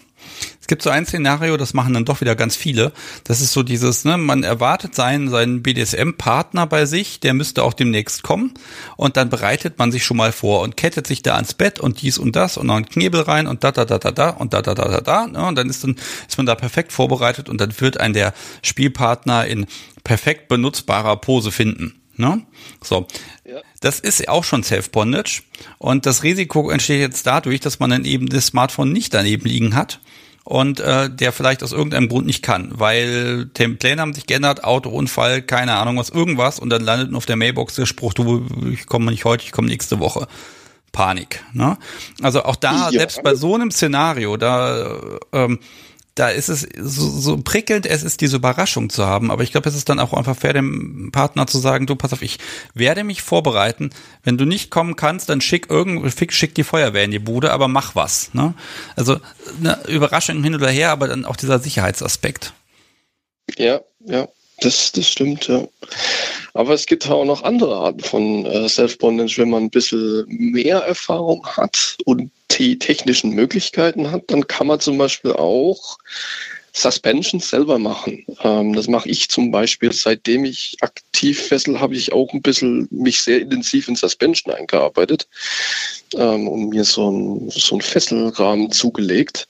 es 0.64 0.68
gibt 0.68 0.81
so 0.81 0.90
ein 0.90 1.06
Szenario, 1.06 1.57
das 1.57 1.73
machen 1.73 1.94
dann 1.94 2.06
doch 2.06 2.22
wieder 2.22 2.38
ganz 2.38 2.56
viele. 2.56 2.94
Das 3.26 3.41
ist 3.41 3.52
so 3.52 3.64
dieses, 3.64 4.06
ne, 4.06 4.18
man 4.18 4.44
erwartet 4.44 4.95
seinen, 4.95 5.27
seinen 5.27 5.61
BDSM-Partner 5.61 6.68
bei 6.68 6.85
sich, 6.85 7.19
der 7.19 7.34
müsste 7.34 7.64
auch 7.64 7.73
demnächst 7.73 8.23
kommen. 8.23 8.53
Und 8.95 9.18
dann 9.18 9.30
bereitet 9.30 9.77
man 9.77 9.91
sich 9.91 10.06
schon 10.06 10.15
mal 10.15 10.31
vor 10.31 10.61
und 10.61 10.77
kettet 10.77 11.06
sich 11.06 11.22
da 11.22 11.35
ans 11.35 11.53
Bett 11.53 11.81
und 11.81 12.02
dies 12.02 12.18
und 12.18 12.38
das 12.38 12.56
und 12.56 12.69
dann 12.69 12.85
Knebel 12.85 13.23
rein 13.23 13.45
und 13.45 13.65
da, 13.65 13.73
da, 13.73 13.84
da, 13.84 13.99
da, 13.99 14.11
da 14.11 14.30
und 14.30 14.53
da, 14.53 14.61
da, 14.61 14.73
da, 14.73 14.88
da, 14.88 15.02
da. 15.02 15.27
Ne, 15.27 15.45
und 15.45 15.56
dann 15.57 15.69
ist 15.69 15.84
dann, 15.84 15.98
ist 16.30 16.38
man 16.38 16.45
da 16.45 16.56
perfekt 16.56 16.94
vorbereitet 16.94 17.49
und 17.49 17.60
dann 17.60 17.77
wird 17.81 17.99
ein 17.99 18.14
der 18.14 18.34
Spielpartner 18.61 19.45
in 19.45 19.65
perfekt 20.06 20.48
benutzbarer 20.48 21.18
Pose 21.18 21.52
finden. 21.52 21.99
Ne? 22.15 22.41
So. 22.81 23.06
Ja. 23.44 23.60
Das 23.81 23.99
ist 23.99 24.30
auch 24.30 24.45
schon 24.45 24.64
Self-Bondage. 24.64 25.41
Und 25.77 26.06
das 26.06 26.23
Risiko 26.23 26.69
entsteht 26.69 27.02
jetzt 27.02 27.27
dadurch, 27.27 27.60
dass 27.60 27.80
man 27.80 27.90
dann 27.90 28.06
eben 28.06 28.27
das 28.27 28.45
Smartphone 28.45 28.94
nicht 28.94 29.14
daneben 29.14 29.45
liegen 29.45 29.76
hat 29.76 29.99
und 30.44 30.80
äh, 30.80 31.10
der 31.10 31.32
vielleicht 31.32 31.64
aus 31.64 31.72
irgendeinem 31.72 32.10
Grund 32.10 32.26
nicht 32.26 32.44
kann, 32.44 32.72
weil 32.74 33.45
die 33.45 33.68
Pläne 33.70 34.02
haben 34.02 34.14
sich 34.14 34.28
geändert, 34.28 34.64
Autounfall, 34.64 35.41
keine 35.41 35.76
Ahnung 35.76 35.98
was, 35.98 36.10
irgendwas 36.10 36.60
und 36.60 36.70
dann 36.70 36.84
landet 36.84 37.14
auf 37.15 37.26
der 37.26 37.38
Mailbox 37.38 37.76
der 37.76 37.86
Spruch, 37.86 38.14
du, 38.14 38.45
ich 38.72 38.86
komme 38.86 39.11
nicht 39.11 39.26
heute, 39.26 39.44
ich 39.45 39.52
komme 39.52 39.70
nächste 39.70 39.99
Woche. 39.99 40.28
Panik. 40.91 41.44
Ne? 41.53 41.78
Also 42.22 42.44
auch 42.44 42.56
da, 42.56 42.91
ja. 42.91 42.91
selbst 42.91 43.24
bei 43.24 43.34
so 43.34 43.56
einem 43.56 43.72
Szenario, 43.72 44.38
da 44.38 44.99
ähm, 45.32 45.60
da 46.15 46.30
ist 46.30 46.49
es 46.49 46.68
so, 46.77 47.10
so 47.10 47.38
prickelnd, 47.38 47.88
es 47.88 48.03
ist 48.03 48.22
diese 48.22 48.38
Überraschung 48.38 48.90
zu 48.90 49.06
haben. 49.06 49.31
Aber 49.31 49.41
ich 49.44 49.52
glaube, 49.52 49.68
es 49.68 49.76
ist 49.76 49.90
dann 49.90 49.99
auch 49.99 50.14
einfach 50.14 50.38
fair, 50.38 50.53
dem 50.53 51.10
Partner 51.11 51.48
zu 51.48 51.57
sagen, 51.57 51.88
du, 51.88 51.95
pass 51.95 52.14
auf, 52.14 52.22
ich 52.22 52.38
werde 52.76 53.03
mich 53.03 53.23
vorbereiten. 53.23 53.90
Wenn 54.23 54.38
du 54.38 54.45
nicht 54.45 54.69
kommen 54.69 54.95
kannst, 54.95 55.30
dann 55.30 55.41
schick 55.41 55.69
irgend, 55.69 56.14
schick 56.31 56.53
die 56.53 56.64
Feuerwehr 56.64 57.03
in 57.03 57.11
die 57.11 57.19
Bude, 57.19 57.52
aber 57.52 57.68
mach 57.68 57.95
was. 57.95 58.34
Ne? 58.34 58.53
Also 58.95 59.18
eine 59.60 59.80
Überraschung 59.88 60.44
hin 60.44 60.56
oder 60.56 60.69
her, 60.69 60.91
aber 60.91 61.07
dann 61.07 61.26
auch 61.26 61.35
dieser 61.35 61.60
Sicherheitsaspekt. 61.60 62.53
Ja, 63.57 63.81
ja, 64.06 64.27
das, 64.60 64.91
das 64.91 65.07
stimmt, 65.07 65.48
ja. 65.48 65.68
Aber 66.53 66.73
es 66.73 66.85
gibt 66.85 67.10
auch 67.10 67.26
noch 67.26 67.44
andere 67.44 67.76
Arten 67.76 68.02
von 68.02 68.45
äh, 68.45 68.69
Self-Bondage, 68.69 69.40
wenn 69.40 69.49
man 69.49 69.64
ein 69.64 69.69
bisschen 69.72 70.26
mehr 70.27 70.77
Erfahrung 70.77 71.45
hat 71.48 71.98
und 72.06 72.31
die 72.52 72.78
technischen 72.80 73.32
Möglichkeiten 73.32 74.11
hat, 74.11 74.24
dann 74.28 74.48
kann 74.48 74.68
man 74.68 74.80
zum 74.80 74.98
Beispiel 74.98 75.34
auch 75.34 75.98
Suspensions 76.76 77.49
selber 77.49 77.78
machen. 77.78 78.26
Ähm, 78.41 78.74
das 78.74 78.88
mache 78.88 79.07
ich 79.07 79.30
zum 79.30 79.52
Beispiel, 79.52 79.91
seitdem 79.91 80.44
ich 80.44 80.76
aktiv 80.82 81.40
fessel, 81.40 81.80
habe 81.80 81.95
ich 81.95 82.11
auch 82.11 82.34
ein 82.34 82.41
bisschen 82.41 82.88
mich 82.90 83.22
sehr 83.22 83.41
intensiv 83.41 83.88
in 83.88 83.95
Suspension 83.95 84.52
eingearbeitet 84.52 85.28
ähm, 86.15 86.48
und 86.48 86.70
mir 86.70 86.84
so 86.84 87.11
ein, 87.11 87.49
so 87.52 87.80
Fesselrahmen 87.80 88.72
zugelegt, 88.72 89.48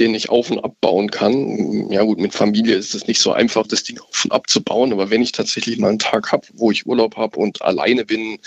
den 0.00 0.16
ich 0.16 0.30
auf 0.30 0.50
und 0.50 0.64
abbauen 0.64 1.12
kann. 1.12 1.90
Ja 1.92 2.02
gut, 2.02 2.18
mit 2.18 2.34
Familie 2.34 2.74
ist 2.74 2.96
es 2.96 3.06
nicht 3.06 3.20
so 3.20 3.32
einfach, 3.32 3.68
das 3.68 3.84
Ding 3.84 4.00
auf 4.00 4.24
und 4.24 4.32
abzubauen, 4.32 4.92
aber 4.92 5.10
wenn 5.10 5.22
ich 5.22 5.30
tatsächlich 5.30 5.78
mal 5.78 5.90
einen 5.90 6.00
Tag 6.00 6.32
habe, 6.32 6.44
wo 6.54 6.72
ich 6.72 6.86
Urlaub 6.86 7.16
habe 7.16 7.38
und 7.38 7.62
alleine 7.62 8.04
bin, 8.04 8.40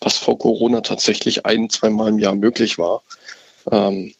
was 0.00 0.16
vor 0.16 0.38
Corona 0.38 0.80
tatsächlich 0.80 1.44
ein, 1.44 1.68
zweimal 1.68 2.08
im 2.08 2.18
Jahr 2.18 2.34
möglich 2.34 2.78
war, 2.78 3.02
ähm, 3.70 4.14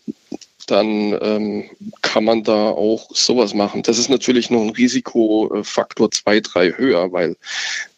dann 0.67 1.17
ähm, 1.23 1.65
kann 2.03 2.25
man 2.25 2.43
da 2.43 2.71
auch 2.71 3.09
sowas 3.15 3.55
machen. 3.55 3.83
Das 3.83 3.99
ist 3.99 4.11
natürlich 4.11 4.51
noch 4.51 4.61
ein 4.61 4.71
Risikofaktor 4.71 6.11
zwei, 6.11 6.41
drei 6.41 6.73
höher, 6.73 7.13
weil 7.13 7.37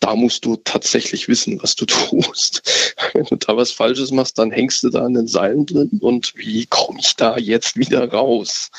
da 0.00 0.14
musst 0.14 0.44
du 0.44 0.56
tatsächlich 0.56 1.28
wissen, 1.28 1.62
was 1.62 1.76
du 1.76 1.86
tust. 1.86 2.94
Wenn 3.14 3.24
du 3.24 3.36
da 3.36 3.56
was 3.56 3.72
Falsches 3.72 4.10
machst, 4.10 4.38
dann 4.38 4.50
hängst 4.50 4.82
du 4.82 4.90
da 4.90 5.04
an 5.04 5.14
den 5.14 5.26
Seilen 5.26 5.64
drin 5.64 5.98
und 6.00 6.34
wie 6.36 6.66
komme 6.66 7.00
ich 7.00 7.16
da 7.16 7.38
jetzt 7.38 7.76
wieder 7.76 8.10
raus? 8.12 8.70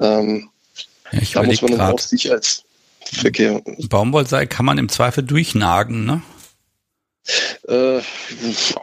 Ähm, 0.00 0.48
ja, 1.12 1.20
da 1.34 1.42
muss 1.42 1.62
man 1.62 1.72
dann 1.72 1.94
auch 1.94 1.98
Sicherheitsverkehr. 1.98 3.60
Baumwollseil 3.88 4.46
kann 4.46 4.66
man 4.66 4.78
im 4.78 4.88
Zweifel 4.88 5.24
durchnagen, 5.24 6.04
ne? 6.04 6.22
Äh, 7.68 8.00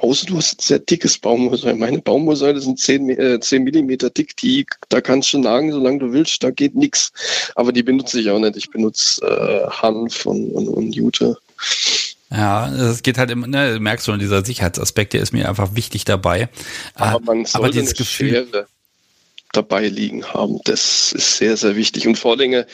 außer 0.01 0.25
du 0.25 0.37
hast 0.37 0.59
ein 0.59 0.61
sehr 0.61 0.79
dickes 0.79 1.17
Baumwollseil. 1.17 1.75
Meine 1.75 2.01
Baumwollseile 2.01 2.59
sind 2.59 2.79
10, 2.79 3.09
äh, 3.09 3.39
10 3.39 3.63
Millimeter 3.63 4.09
dick. 4.09 4.35
Die, 4.37 4.65
da 4.89 5.01
kannst 5.01 5.33
du 5.33 5.39
nagen, 5.39 5.71
solange 5.71 5.99
du 5.99 6.11
willst. 6.11 6.43
Da 6.43 6.51
geht 6.51 6.75
nichts. 6.75 7.11
Aber 7.55 7.71
die 7.71 7.83
benutze 7.83 8.19
ich 8.19 8.29
auch 8.29 8.39
nicht. 8.39 8.57
Ich 8.57 8.69
benutze 8.69 9.25
äh, 9.25 9.69
Hanf 9.69 10.25
und, 10.25 10.51
und, 10.51 10.67
und 10.67 10.95
Jute. 10.95 11.37
Ja, 12.31 12.67
es 12.73 13.03
geht 13.03 13.19
halt 13.19 13.29
immer, 13.29 13.45
ne, 13.45 13.77
merkst 13.79 14.07
du, 14.07 14.17
dieser 14.17 14.43
Sicherheitsaspekt, 14.43 15.13
der 15.13 15.21
ist 15.21 15.33
mir 15.33 15.47
einfach 15.47 15.75
wichtig 15.75 16.03
dabei. 16.03 16.49
Aber 16.95 17.19
man 17.19 17.45
sollte 17.45 17.57
aber 17.57 17.69
dieses 17.69 17.93
Gefühl, 17.93 18.47
Schere 18.51 18.67
dabei 19.53 19.87
liegen 19.87 20.25
haben. 20.25 20.59
Das 20.65 21.13
ist 21.13 21.37
sehr, 21.37 21.55
sehr 21.55 21.75
wichtig. 21.75 22.07
Und 22.07 22.17
vor 22.17 22.37
allem, 22.37 22.65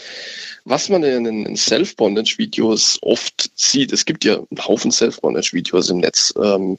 was 0.66 0.90
man 0.90 1.04
in 1.04 1.24
den 1.24 1.56
Self-Bondage-Videos 1.56 2.98
oft 3.02 3.50
sieht, 3.56 3.94
es 3.94 4.06
gibt 4.06 4.26
ja 4.26 4.36
einen 4.36 4.68
Haufen 4.68 4.92
Self-Bondage-Videos 4.92 5.90
im 5.90 6.00
Netz, 6.00 6.34
ähm, 6.42 6.78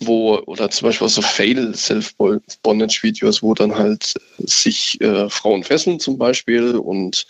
wo, 0.00 0.38
oder 0.46 0.70
zum 0.70 0.88
Beispiel 0.88 1.06
auch 1.06 1.10
so 1.10 1.22
Fail-Self-Bondage-Videos, 1.22 3.42
wo 3.42 3.54
dann 3.54 3.76
halt 3.76 4.14
sich 4.38 5.00
äh, 5.00 5.28
Frauen 5.28 5.64
fesseln 5.64 6.00
zum 6.00 6.16
Beispiel 6.18 6.76
und 6.76 7.26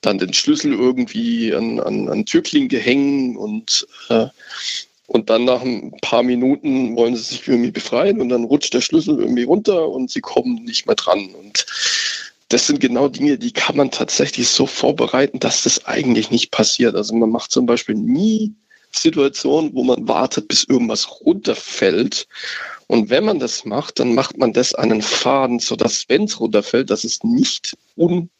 dann 0.00 0.18
den 0.18 0.32
Schlüssel 0.32 0.72
irgendwie 0.72 1.54
an, 1.54 1.78
an, 1.80 2.08
an 2.08 2.26
Türklinke 2.26 2.78
hängen 2.78 3.36
und 3.36 3.86
äh, 4.08 4.26
und 5.10 5.28
dann 5.28 5.44
nach 5.44 5.62
ein 5.62 5.90
paar 6.02 6.22
Minuten 6.22 6.94
wollen 6.94 7.16
sie 7.16 7.22
sich 7.22 7.48
irgendwie 7.48 7.72
befreien 7.72 8.20
und 8.20 8.28
dann 8.28 8.44
rutscht 8.44 8.72
der 8.72 8.80
Schlüssel 8.80 9.18
irgendwie 9.18 9.42
runter 9.42 9.88
und 9.88 10.08
sie 10.08 10.20
kommen 10.20 10.62
nicht 10.62 10.86
mehr 10.86 10.94
dran. 10.94 11.34
Und 11.34 11.66
das 12.48 12.68
sind 12.68 12.78
genau 12.78 13.08
Dinge, 13.08 13.36
die 13.36 13.50
kann 13.50 13.76
man 13.76 13.90
tatsächlich 13.90 14.48
so 14.48 14.66
vorbereiten, 14.66 15.40
dass 15.40 15.64
das 15.64 15.84
eigentlich 15.84 16.30
nicht 16.30 16.52
passiert. 16.52 16.94
Also 16.94 17.12
man 17.16 17.28
macht 17.28 17.50
zum 17.50 17.66
Beispiel 17.66 17.96
nie 17.96 18.54
Situationen, 18.92 19.74
wo 19.74 19.82
man 19.82 20.06
wartet, 20.06 20.46
bis 20.46 20.62
irgendwas 20.62 21.10
runterfällt. 21.22 22.28
Und 22.86 23.10
wenn 23.10 23.24
man 23.24 23.40
das 23.40 23.64
macht, 23.64 23.98
dann 23.98 24.14
macht 24.14 24.38
man 24.38 24.52
das 24.52 24.76
an 24.76 24.92
einen 24.92 25.02
Faden, 25.02 25.58
sodass, 25.58 26.04
wenn 26.06 26.24
es 26.24 26.38
runterfällt, 26.38 26.88
dass 26.88 27.02
es 27.02 27.24
nicht, 27.24 27.76
un, 27.96 28.30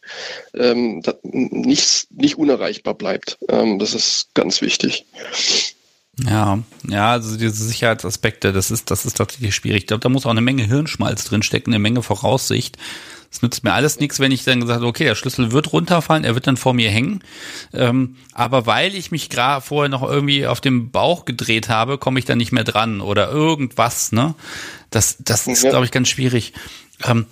ähm, 0.55 1.02
nicht, 1.22 2.06
nicht 2.12 2.38
unerreichbar 2.38 2.94
bleibt. 2.94 3.38
Ähm, 3.48 3.80
das 3.80 3.92
ist 3.92 4.28
ganz 4.34 4.62
wichtig. 4.62 5.05
Ja, 6.26 6.59
ja, 6.88 7.12
also 7.12 7.36
diese 7.36 7.64
Sicherheitsaspekte, 7.64 8.52
das 8.52 8.70
ist, 8.70 8.90
das 8.90 9.06
ist 9.06 9.16
tatsächlich 9.16 9.55
schwierig. 9.55 9.82
Ich 9.82 9.86
glaube, 9.86 10.01
da 10.01 10.09
muss 10.09 10.26
auch 10.26 10.30
eine 10.30 10.40
Menge 10.40 10.64
Hirnschmalz 10.64 11.24
drinstecken, 11.24 11.72
eine 11.72 11.78
Menge 11.78 12.02
Voraussicht. 12.02 12.76
Es 13.32 13.42
nützt 13.42 13.62
mir 13.62 13.72
alles 13.72 14.01
nichts, 14.01 14.18
wenn 14.18 14.32
ich 14.32 14.42
dann 14.42 14.60
gesagt 14.60 14.78
habe, 14.78 14.88
okay, 14.88 15.05
der 15.05 15.14
Schlüssel 15.14 15.52
wird 15.52 15.72
runterfallen, 15.72 16.24
er 16.24 16.34
wird 16.34 16.48
dann 16.48 16.56
vor 16.56 16.74
mir 16.74 16.90
hängen. 16.90 17.22
Ähm, 17.72 18.16
aber 18.32 18.66
weil 18.66 18.94
ich 18.97 19.12
mich 19.12 19.30
gerade 19.30 19.64
vorher 19.64 19.88
noch 19.88 20.02
irgendwie 20.02 20.48
auf 20.48 20.60
dem 20.60 20.90
Bauch 20.90 21.24
gedreht 21.24 21.68
habe, 21.68 21.97
komme 21.97 22.18
ich 22.18 22.24
dann 22.24 22.38
nicht 22.38 22.51
mehr 22.51 22.64
dran 22.64 23.01
oder 23.01 23.30
irgendwas, 23.30 24.10
ne? 24.10 24.34
Das, 24.90 25.16
das 25.20 25.47
ist, 25.47 25.62
glaube 25.62 25.84
ich, 25.84 25.92
ganz 25.92 26.09
schwierig. 26.09 26.52
Ähm, 27.05 27.26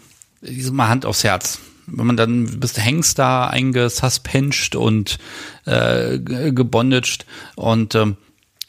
mal 0.70 0.88
Hand 0.88 1.04
aufs 1.04 1.24
Herz. 1.24 1.58
Wenn 1.86 2.06
man 2.06 2.16
dann 2.16 2.60
bist 2.60 2.78
hängst 2.78 3.18
da 3.18 3.48
eingesuspensed 3.48 4.76
und 4.76 5.18
äh, 5.64 6.18
gebondaged 6.18 7.26
und 7.56 7.96
ähm, 7.96 8.16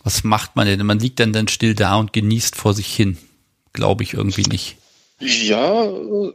was 0.09 0.23
macht 0.23 0.55
man 0.55 0.65
denn? 0.65 0.83
Man 0.83 0.97
liegt 0.97 1.19
dann 1.19 1.33
dann 1.33 1.47
still 1.47 1.75
da 1.75 1.97
und 1.97 2.13
genießt 2.13 2.55
vor 2.55 2.73
sich 2.73 2.87
hin. 2.95 3.19
Glaube 3.73 4.01
ich 4.01 4.15
irgendwie 4.15 4.41
nicht. 4.41 4.75
Ja, 5.19 5.83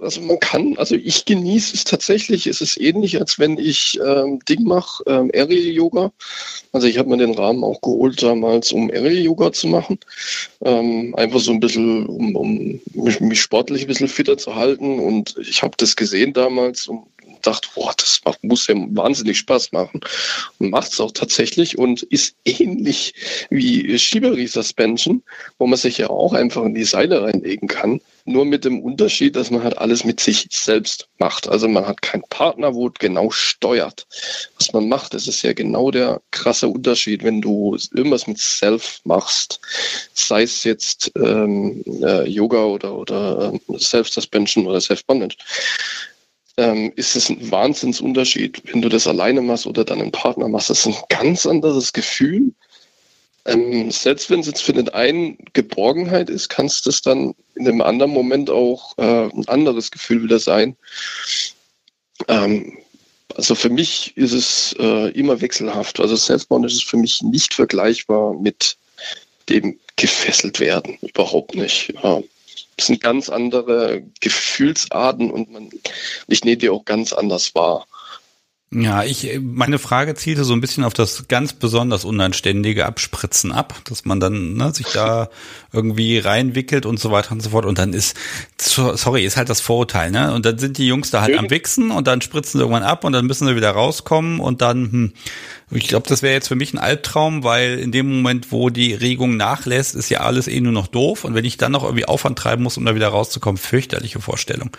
also 0.01 0.21
man 0.21 0.39
kann, 0.39 0.77
also 0.77 0.95
ich 0.95 1.25
genieße 1.25 1.75
es 1.75 1.83
tatsächlich. 1.83 2.47
Es 2.47 2.61
ist 2.61 2.81
ähnlich, 2.81 3.19
als 3.19 3.41
wenn 3.41 3.59
ich 3.59 3.99
ähm, 4.07 4.39
Ding 4.49 4.63
mache, 4.63 5.03
ähm, 5.09 5.29
Aerial-Yoga. 5.35 6.13
Also 6.71 6.87
ich 6.87 6.99
habe 6.99 7.09
mir 7.09 7.17
den 7.17 7.35
Rahmen 7.35 7.65
auch 7.65 7.81
geholt 7.81 8.23
damals, 8.23 8.71
um 8.71 8.91
Aerial-Yoga 8.91 9.51
zu 9.51 9.67
machen. 9.67 9.99
Ähm, 10.61 11.13
einfach 11.17 11.41
so 11.41 11.51
ein 11.51 11.59
bisschen, 11.59 12.07
um, 12.07 12.37
um 12.37 12.81
mich, 12.93 13.19
mich 13.19 13.41
sportlich 13.41 13.83
ein 13.83 13.89
bisschen 13.89 14.07
fitter 14.07 14.39
zu 14.39 14.55
halten. 14.55 15.01
Und 15.01 15.35
ich 15.41 15.65
habe 15.65 15.75
das 15.79 15.97
gesehen 15.97 16.33
damals 16.33 16.87
und 16.87 17.07
dachte, 17.47 17.69
boah, 17.75 17.93
das 17.97 18.21
macht, 18.25 18.43
muss 18.43 18.67
ja 18.67 18.75
wahnsinnig 18.77 19.39
Spaß 19.39 19.73
machen. 19.73 20.01
Und 20.59 20.71
macht 20.71 20.93
es 20.93 21.01
auch 21.01 21.13
tatsächlich 21.13 21.79
und 21.79 22.03
ist 22.03 22.37
ähnlich 22.45 23.15
wie 23.51 23.99
Shibari 23.99 24.47
Suspension, 24.47 25.23
wo 25.59 25.67
man 25.67 25.79
sich 25.79 25.99
ja 25.99 26.11
auch 26.11 26.33
einfach 26.33 26.65
in 26.65 26.75
die 26.75 26.85
Seile 26.85 27.23
reinlegen 27.23 27.69
kann. 27.69 28.01
Nur 28.27 28.47
mit 28.47 28.65
dem 28.65 28.81
Unterschied, 28.81 29.37
dass 29.37 29.51
man 29.51 29.63
halt 29.63 29.77
alles 29.77 30.05
mit 30.05 30.19
sich 30.19 30.47
selbst 30.51 31.09
macht. 31.19 31.47
Also 31.47 31.69
man 31.69 31.87
hat 31.87 32.01
keinen 32.01 32.25
Partner, 32.31 32.75
wo 32.75 32.91
genau 32.99 33.31
steuert. 33.31 34.07
Was 34.59 34.73
man 34.73 34.89
macht, 34.89 35.13
das 35.13 35.29
ist 35.29 35.43
ja 35.43 35.53
genau 35.53 35.91
der 35.91 36.23
krasse 36.31 36.69
Unterschied, 36.69 37.23
wenn 37.23 37.43
du 37.43 37.77
irgendwas 37.95 38.27
mit 38.27 38.39
Self 38.39 39.01
machst, 39.05 39.61
sei 40.15 40.43
es 40.45 40.65
jetzt 40.65 41.13
ähm, 41.17 41.83
äh, 42.03 42.27
Yoga 42.27 42.65
oder, 42.65 42.95
oder 42.97 43.53
äh, 43.53 43.79
Self-Suspension 43.79 44.67
oder 44.67 44.81
Self-Bondage 44.81 45.37
ähm, 46.57 46.93
ist 46.97 47.17
es 47.17 47.29
ein 47.29 47.51
Wahnsinnsunterschied, 47.51 48.63
wenn 48.73 48.83
du 48.83 48.89
das 48.89 49.07
alleine 49.07 49.43
machst 49.43 49.67
oder 49.67 49.85
dann 49.85 50.01
einen 50.01 50.13
Partner 50.13 50.49
machst. 50.49 50.71
Das 50.71 50.81
ist 50.81 50.87
ein 50.87 50.97
ganz 51.09 51.47
anderes 51.47 51.93
Gefühl. 51.93 52.53
Ähm, 53.47 53.91
selbst 53.91 54.31
wenn 54.31 54.41
es 54.41 54.47
jetzt 54.47 54.63
für 54.63 54.73
den 54.73 54.89
einen 54.89 55.37
Geborgenheit 55.53 56.31
ist, 56.31 56.49
kann 56.49 56.67
es 56.67 56.81
das 56.83 57.03
dann 57.03 57.35
in 57.57 57.69
einem 57.69 57.83
anderen 57.83 58.13
Moment 58.13 58.51
auch 58.51 58.97
äh, 58.99 59.29
ein 59.29 59.47
anderes 59.49 59.91
Gefühl 59.91 60.23
wieder 60.23 60.39
sein. 60.39 60.77
Ähm, 62.29 62.79
also 63.35 63.55
für 63.55 63.69
mich 63.69 64.17
ist 64.17 64.33
es 64.33 64.77
äh, 64.79 65.11
immer 65.11 65.41
wechselhaft. 65.41 66.01
Also 66.01 66.17
Self-Bondage 66.17 66.75
ist 66.75 66.85
für 66.85 66.97
mich 66.97 67.21
nicht 67.23 67.53
vergleichbar 67.53 68.35
mit 68.35 68.77
dem 69.49 69.79
gefesselt 69.97 70.61
werden. 70.61 70.99
Überhaupt 71.03 71.55
nicht. 71.55 71.93
Ja. 72.03 72.23
Das 72.77 72.87
sind 72.87 73.01
ganz 73.01 73.29
andere 73.29 74.03
Gefühlsarten 74.21 75.31
und 75.31 75.51
man, 75.53 75.71
ich 76.27 76.45
nehme 76.45 76.57
die 76.57 76.71
auch 76.71 76.85
ganz 76.85 77.13
anders 77.13 77.55
wahr. 77.55 77.87
Ja, 78.75 79.05
ich, 79.05 79.39
meine 79.41 79.79
Frage 79.79 80.17
zielte 80.17 80.43
so 80.43 80.53
ein 80.53 80.61
bisschen 80.61 80.83
auf 80.83 80.95
das 80.95 81.29
ganz 81.29 81.53
besonders 81.53 82.05
unanständige 82.05 82.87
Abspritzen 82.87 83.53
ab, 83.53 83.81
dass 83.85 84.05
man 84.05 84.19
dann 84.19 84.55
ne, 84.55 84.75
sich 84.75 84.89
da 84.89 85.29
irgendwie 85.73 86.19
reinwickelt 86.19 86.85
und 86.85 86.99
so 86.99 87.13
weiter 87.13 87.33
und 87.33 87.41
so 87.41 87.51
fort. 87.51 87.67
Und 87.67 87.79
dann 87.79 87.93
ist, 87.93 88.17
sorry, 88.59 89.25
ist 89.25 89.37
halt 89.37 89.49
das 89.49 89.61
Vorurteil, 89.61 90.11
ne? 90.11 90.35
Und 90.35 90.45
dann 90.45 90.59
sind 90.59 90.79
die 90.79 90.89
Jungs 90.89 91.13
da 91.13 91.21
halt 91.21 91.39
am 91.39 91.51
Wichsen 91.51 91.93
und 91.93 92.09
dann 92.09 92.21
spritzen 92.21 92.59
sie 92.59 92.63
irgendwann 92.63 92.83
ab 92.83 93.05
und 93.05 93.13
dann 93.13 93.27
müssen 93.27 93.47
sie 93.47 93.55
wieder 93.55 93.71
rauskommen 93.71 94.41
und 94.41 94.61
dann, 94.61 94.91
hm, 94.91 95.13
ich 95.71 95.87
glaube, 95.87 96.09
das 96.09 96.23
wäre 96.23 96.35
jetzt 96.35 96.49
für 96.49 96.57
mich 96.57 96.75
ein 96.75 96.79
Albtraum, 96.79 97.45
weil 97.45 97.79
in 97.79 97.93
dem 97.93 98.09
Moment, 98.09 98.51
wo 98.51 98.71
die 98.71 98.93
Regung 98.93 99.37
nachlässt, 99.37 99.95
ist 99.95 100.09
ja 100.09 100.21
alles 100.21 100.49
eh 100.49 100.61
nur 100.61 100.73
noch 100.73 100.89
doof. 100.89 101.25
Und 101.25 101.35
wenn 101.35 101.45
ich 101.45 101.59
dann 101.59 101.73
noch 101.73 101.85
irgendwie 101.85 102.07
Aufwand 102.07 102.39
treiben 102.39 102.65
muss, 102.65 102.77
um 102.77 102.85
da 102.85 102.97
wieder 102.97 103.09
rauszukommen, 103.09 103.57
fürchterliche 103.57 104.21
Vorstellung. 104.21 104.71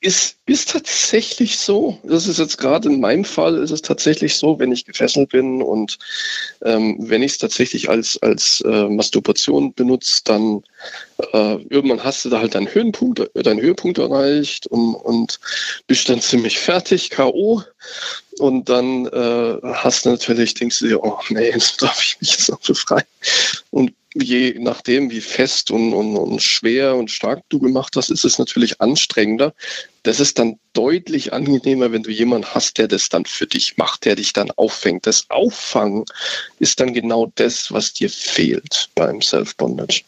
Ist, 0.00 0.36
ist 0.44 0.70
tatsächlich 0.72 1.58
so. 1.58 1.98
Das 2.04 2.26
ist 2.26 2.38
jetzt 2.38 2.58
gerade 2.58 2.88
in 2.88 3.00
meinem 3.00 3.24
Fall, 3.24 3.56
ist 3.56 3.70
es 3.70 3.80
tatsächlich 3.80 4.36
so, 4.36 4.58
wenn 4.58 4.70
ich 4.70 4.84
gefesselt 4.84 5.30
bin 5.30 5.62
und 5.62 5.98
ähm, 6.62 6.96
wenn 7.00 7.22
ich 7.22 7.32
es 7.32 7.38
tatsächlich 7.38 7.88
als, 7.88 8.20
als 8.22 8.60
äh, 8.66 8.88
Masturbation 8.88 9.72
benutze, 9.72 10.20
dann 10.24 10.62
äh, 11.32 11.54
irgendwann 11.70 12.04
hast 12.04 12.24
du 12.24 12.28
da 12.28 12.40
halt 12.40 12.54
deinen 12.54 12.72
Höhenpunkt, 12.72 13.22
deinen 13.34 13.60
Höhepunkt 13.60 13.96
erreicht 13.96 14.66
und, 14.66 14.96
und 14.96 15.40
bist 15.86 16.08
dann 16.10 16.20
ziemlich 16.20 16.58
fertig, 16.58 17.08
K.O. 17.08 17.62
Und 18.38 18.68
dann 18.68 19.06
äh, 19.06 19.58
hast 19.62 20.04
du 20.04 20.10
natürlich, 20.10 20.52
denkst 20.52 20.78
du 20.80 20.88
dir, 20.88 21.02
oh 21.02 21.18
nee, 21.30 21.50
jetzt 21.54 21.80
darf 21.80 22.02
ich 22.02 22.20
mich 22.20 22.32
jetzt 22.32 22.50
noch 22.50 22.60
befreien. 22.60 23.06
Und 23.70 23.92
je 24.22 24.54
nachdem, 24.58 25.10
wie 25.10 25.20
fest 25.20 25.70
und, 25.70 25.92
und, 25.92 26.16
und 26.16 26.42
schwer 26.42 26.96
und 26.96 27.10
stark 27.10 27.42
du 27.48 27.58
gemacht 27.58 27.96
hast, 27.96 28.10
ist 28.10 28.24
es 28.24 28.38
natürlich 28.38 28.80
anstrengender. 28.80 29.54
Das 30.06 30.20
ist 30.20 30.38
dann 30.38 30.60
deutlich 30.72 31.32
angenehmer, 31.32 31.90
wenn 31.90 32.04
du 32.04 32.12
jemanden 32.12 32.46
hast, 32.54 32.78
der 32.78 32.86
das 32.86 33.08
dann 33.08 33.24
für 33.24 33.48
dich 33.48 33.76
macht, 33.76 34.04
der 34.04 34.14
dich 34.14 34.32
dann 34.32 34.52
auffängt. 34.52 35.04
Das 35.04 35.28
Auffangen 35.30 36.04
ist 36.60 36.78
dann 36.78 36.94
genau 36.94 37.32
das, 37.34 37.72
was 37.72 37.92
dir 37.92 38.08
fehlt 38.08 38.88
beim 38.94 39.20
Self-Bondage. 39.20 40.02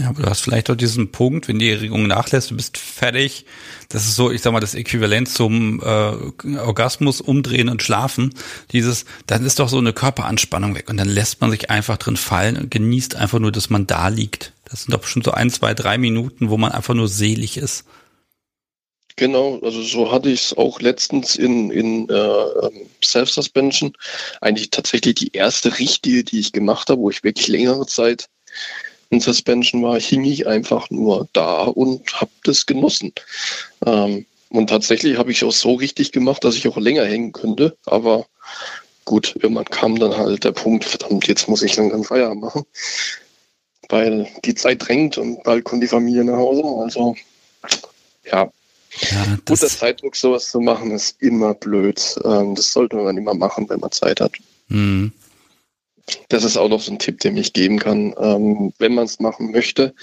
Ja, 0.00 0.08
aber 0.08 0.22
du 0.22 0.30
hast 0.30 0.40
vielleicht 0.40 0.70
auch 0.70 0.76
diesen 0.76 1.12
Punkt, 1.12 1.46
wenn 1.46 1.58
die 1.58 1.70
Erregung 1.70 2.06
nachlässt, 2.06 2.50
du 2.50 2.56
bist 2.56 2.78
fertig. 2.78 3.44
Das 3.90 4.06
ist 4.06 4.16
so, 4.16 4.30
ich 4.30 4.40
sag 4.40 4.52
mal, 4.52 4.60
das 4.60 4.74
Äquivalent 4.74 5.28
zum 5.28 5.82
äh, 5.82 6.56
Orgasmus, 6.58 7.20
umdrehen 7.20 7.68
und 7.68 7.82
schlafen. 7.82 8.34
Dieses, 8.72 9.04
dann 9.26 9.44
ist 9.44 9.58
doch 9.58 9.68
so 9.68 9.76
eine 9.76 9.92
Körperanspannung 9.92 10.74
weg 10.74 10.88
und 10.88 10.96
dann 10.96 11.08
lässt 11.08 11.42
man 11.42 11.50
sich 11.50 11.68
einfach 11.68 11.98
drin 11.98 12.16
fallen 12.16 12.56
und 12.56 12.70
genießt 12.70 13.16
einfach 13.16 13.40
nur, 13.40 13.52
dass 13.52 13.68
man 13.68 13.86
da 13.86 14.08
liegt. 14.08 14.54
Das 14.70 14.84
sind 14.84 14.94
doch 14.94 15.00
bestimmt 15.00 15.26
so 15.26 15.32
ein, 15.32 15.50
zwei, 15.50 15.74
drei 15.74 15.98
Minuten, 15.98 16.48
wo 16.48 16.56
man 16.56 16.72
einfach 16.72 16.94
nur 16.94 17.08
selig 17.08 17.58
ist. 17.58 17.84
Genau, 19.18 19.58
also 19.64 19.82
so 19.82 20.12
hatte 20.12 20.30
ich 20.30 20.44
es 20.44 20.56
auch 20.56 20.80
letztens 20.80 21.34
in, 21.34 21.72
in 21.72 22.08
äh, 22.08 22.12
ähm, 22.12 22.86
Self-Suspension. 23.04 23.92
Eigentlich 24.40 24.70
tatsächlich 24.70 25.16
die 25.16 25.32
erste 25.32 25.76
richtige, 25.76 26.22
die 26.22 26.38
ich 26.38 26.52
gemacht 26.52 26.88
habe, 26.88 27.00
wo 27.00 27.10
ich 27.10 27.24
wirklich 27.24 27.48
längere 27.48 27.84
Zeit 27.86 28.28
in 29.10 29.18
Suspension 29.18 29.82
war, 29.82 29.98
hing 29.98 30.24
ich 30.24 30.46
einfach 30.46 30.88
nur 30.90 31.26
da 31.32 31.62
und 31.62 32.20
habe 32.20 32.30
das 32.44 32.64
genossen. 32.64 33.12
Ähm, 33.84 34.24
und 34.50 34.70
tatsächlich 34.70 35.18
habe 35.18 35.32
ich 35.32 35.38
es 35.38 35.48
auch 35.48 35.52
so 35.52 35.74
richtig 35.74 36.12
gemacht, 36.12 36.44
dass 36.44 36.54
ich 36.54 36.68
auch 36.68 36.76
länger 36.76 37.04
hängen 37.04 37.32
könnte. 37.32 37.76
Aber 37.86 38.24
gut, 39.04 39.34
irgendwann 39.40 39.64
kam 39.64 39.98
dann 39.98 40.16
halt 40.16 40.44
der 40.44 40.52
Punkt, 40.52 40.84
verdammt, 40.84 41.26
jetzt 41.26 41.48
muss 41.48 41.62
ich 41.62 41.74
langsam 41.74 42.04
Feierabend 42.04 42.42
machen. 42.42 42.62
Weil 43.88 44.28
die 44.44 44.54
Zeit 44.54 44.86
drängt 44.86 45.18
und 45.18 45.42
bald 45.42 45.64
kommt 45.64 45.82
die 45.82 45.88
Familie 45.88 46.22
nach 46.22 46.36
Hause. 46.36 46.62
Also 46.84 47.16
ja, 48.24 48.48
ja, 49.10 49.38
Guter 49.44 49.68
Zeitdruck, 49.68 50.16
sowas 50.16 50.50
zu 50.50 50.60
machen, 50.60 50.90
ist 50.90 51.20
immer 51.20 51.54
blöd. 51.54 52.00
Ähm, 52.24 52.54
das 52.54 52.72
sollte 52.72 52.96
man 52.96 53.16
immer 53.16 53.34
machen, 53.34 53.68
wenn 53.68 53.80
man 53.80 53.92
Zeit 53.92 54.20
hat. 54.20 54.32
Mhm. 54.68 55.12
Das 56.28 56.44
ist 56.44 56.56
auch 56.56 56.68
noch 56.68 56.80
so 56.80 56.92
ein 56.92 56.98
Tipp, 56.98 57.20
den 57.20 57.36
ich 57.36 57.52
geben 57.52 57.78
kann. 57.78 58.14
Ähm, 58.18 58.72
wenn 58.78 58.94
man 58.94 59.04
es 59.04 59.20
machen 59.20 59.50
möchte, 59.52 59.94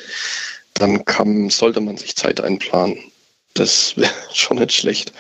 dann 0.76 1.06
kann, 1.06 1.50
sollte 1.50 1.82
man 1.82 1.98
sich 1.98 2.16
Zeit 2.16 2.42
einplanen. 2.42 3.00
Das 3.54 3.98
wäre 3.98 4.14
schon 4.34 4.58
nicht 4.58 4.74
schlecht. 4.74 5.14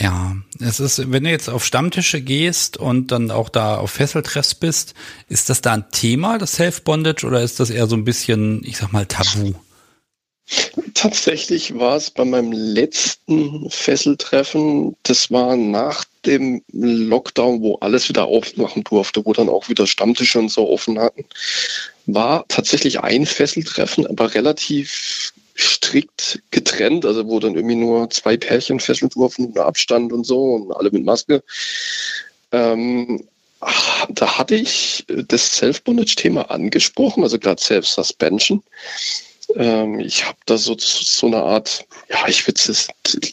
Ja, 0.00 0.36
es 0.60 0.80
ist, 0.80 1.10
wenn 1.10 1.24
du 1.24 1.30
jetzt 1.30 1.48
auf 1.48 1.64
Stammtische 1.64 2.20
gehst 2.20 2.76
und 2.76 3.10
dann 3.10 3.30
auch 3.30 3.48
da 3.48 3.78
auf 3.78 3.90
Fesseltreffs 3.90 4.54
bist, 4.54 4.94
ist 5.28 5.50
das 5.50 5.60
da 5.60 5.72
ein 5.72 5.90
Thema, 5.90 6.38
das 6.38 6.52
Self-Bondage, 6.52 7.26
oder 7.26 7.42
ist 7.42 7.58
das 7.58 7.70
eher 7.70 7.86
so 7.88 7.96
ein 7.96 8.04
bisschen, 8.04 8.62
ich 8.64 8.76
sag 8.76 8.92
mal, 8.92 9.06
tabu? 9.06 9.54
Tatsächlich 10.94 11.78
war 11.78 11.96
es 11.96 12.10
bei 12.10 12.24
meinem 12.24 12.52
letzten 12.52 13.68
Fesseltreffen, 13.70 14.96
das 15.02 15.30
war 15.30 15.56
nach 15.56 16.04
dem 16.24 16.62
Lockdown, 16.72 17.60
wo 17.60 17.76
alles 17.76 18.08
wieder 18.08 18.24
aufmachen 18.24 18.82
durfte, 18.84 19.24
wo 19.26 19.32
dann 19.32 19.48
auch 19.48 19.68
wieder 19.68 19.86
Stammtische 19.86 20.38
und 20.38 20.50
so 20.50 20.68
offen 20.68 20.98
hatten, 20.98 21.24
war 22.06 22.46
tatsächlich 22.48 23.00
ein 23.00 23.26
Fesseltreffen, 23.26 24.06
aber 24.06 24.34
relativ 24.34 25.32
strikt 25.56 26.40
getrennt, 26.50 27.04
also 27.04 27.26
wo 27.26 27.40
dann 27.40 27.54
irgendwie 27.54 27.76
nur 27.76 28.08
zwei 28.10 28.36
Pärchen 28.36 28.80
fesseln 28.80 29.10
durften, 29.10 29.46
ohne 29.46 29.64
Abstand 29.64 30.12
und 30.12 30.24
so 30.24 30.54
und 30.54 30.72
alle 30.72 30.90
mit 30.90 31.04
Maske. 31.04 31.42
Ähm, 32.52 33.28
da 34.08 34.38
hatte 34.38 34.54
ich 34.54 35.04
das 35.08 35.56
Self-Bondage-Thema 35.56 36.50
angesprochen, 36.50 37.24
also 37.24 37.38
gerade 37.38 37.60
Self-Suspension. 37.60 38.62
Ähm, 39.56 40.00
ich 40.00 40.26
habe 40.26 40.38
da 40.46 40.58
so, 40.58 40.76
so 40.78 41.26
eine 41.26 41.42
Art, 41.42 41.86
ja, 42.10 42.28
ich 42.28 42.46
würde 42.46 42.60
es 42.60 42.88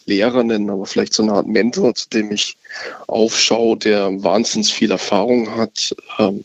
Lehrer 0.06 0.44
nennen, 0.44 0.70
aber 0.70 0.86
vielleicht 0.86 1.14
so 1.14 1.24
eine 1.24 1.34
Art 1.34 1.48
Mentor, 1.48 1.96
zu 1.96 2.10
dem 2.10 2.32
ich 2.32 2.58
aufschaue, 3.08 3.78
der 3.78 4.24
wahnsinnig 4.24 4.74
viel 4.74 4.92
Erfahrung 4.92 5.56
hat. 5.56 5.96
Ähm, 6.20 6.44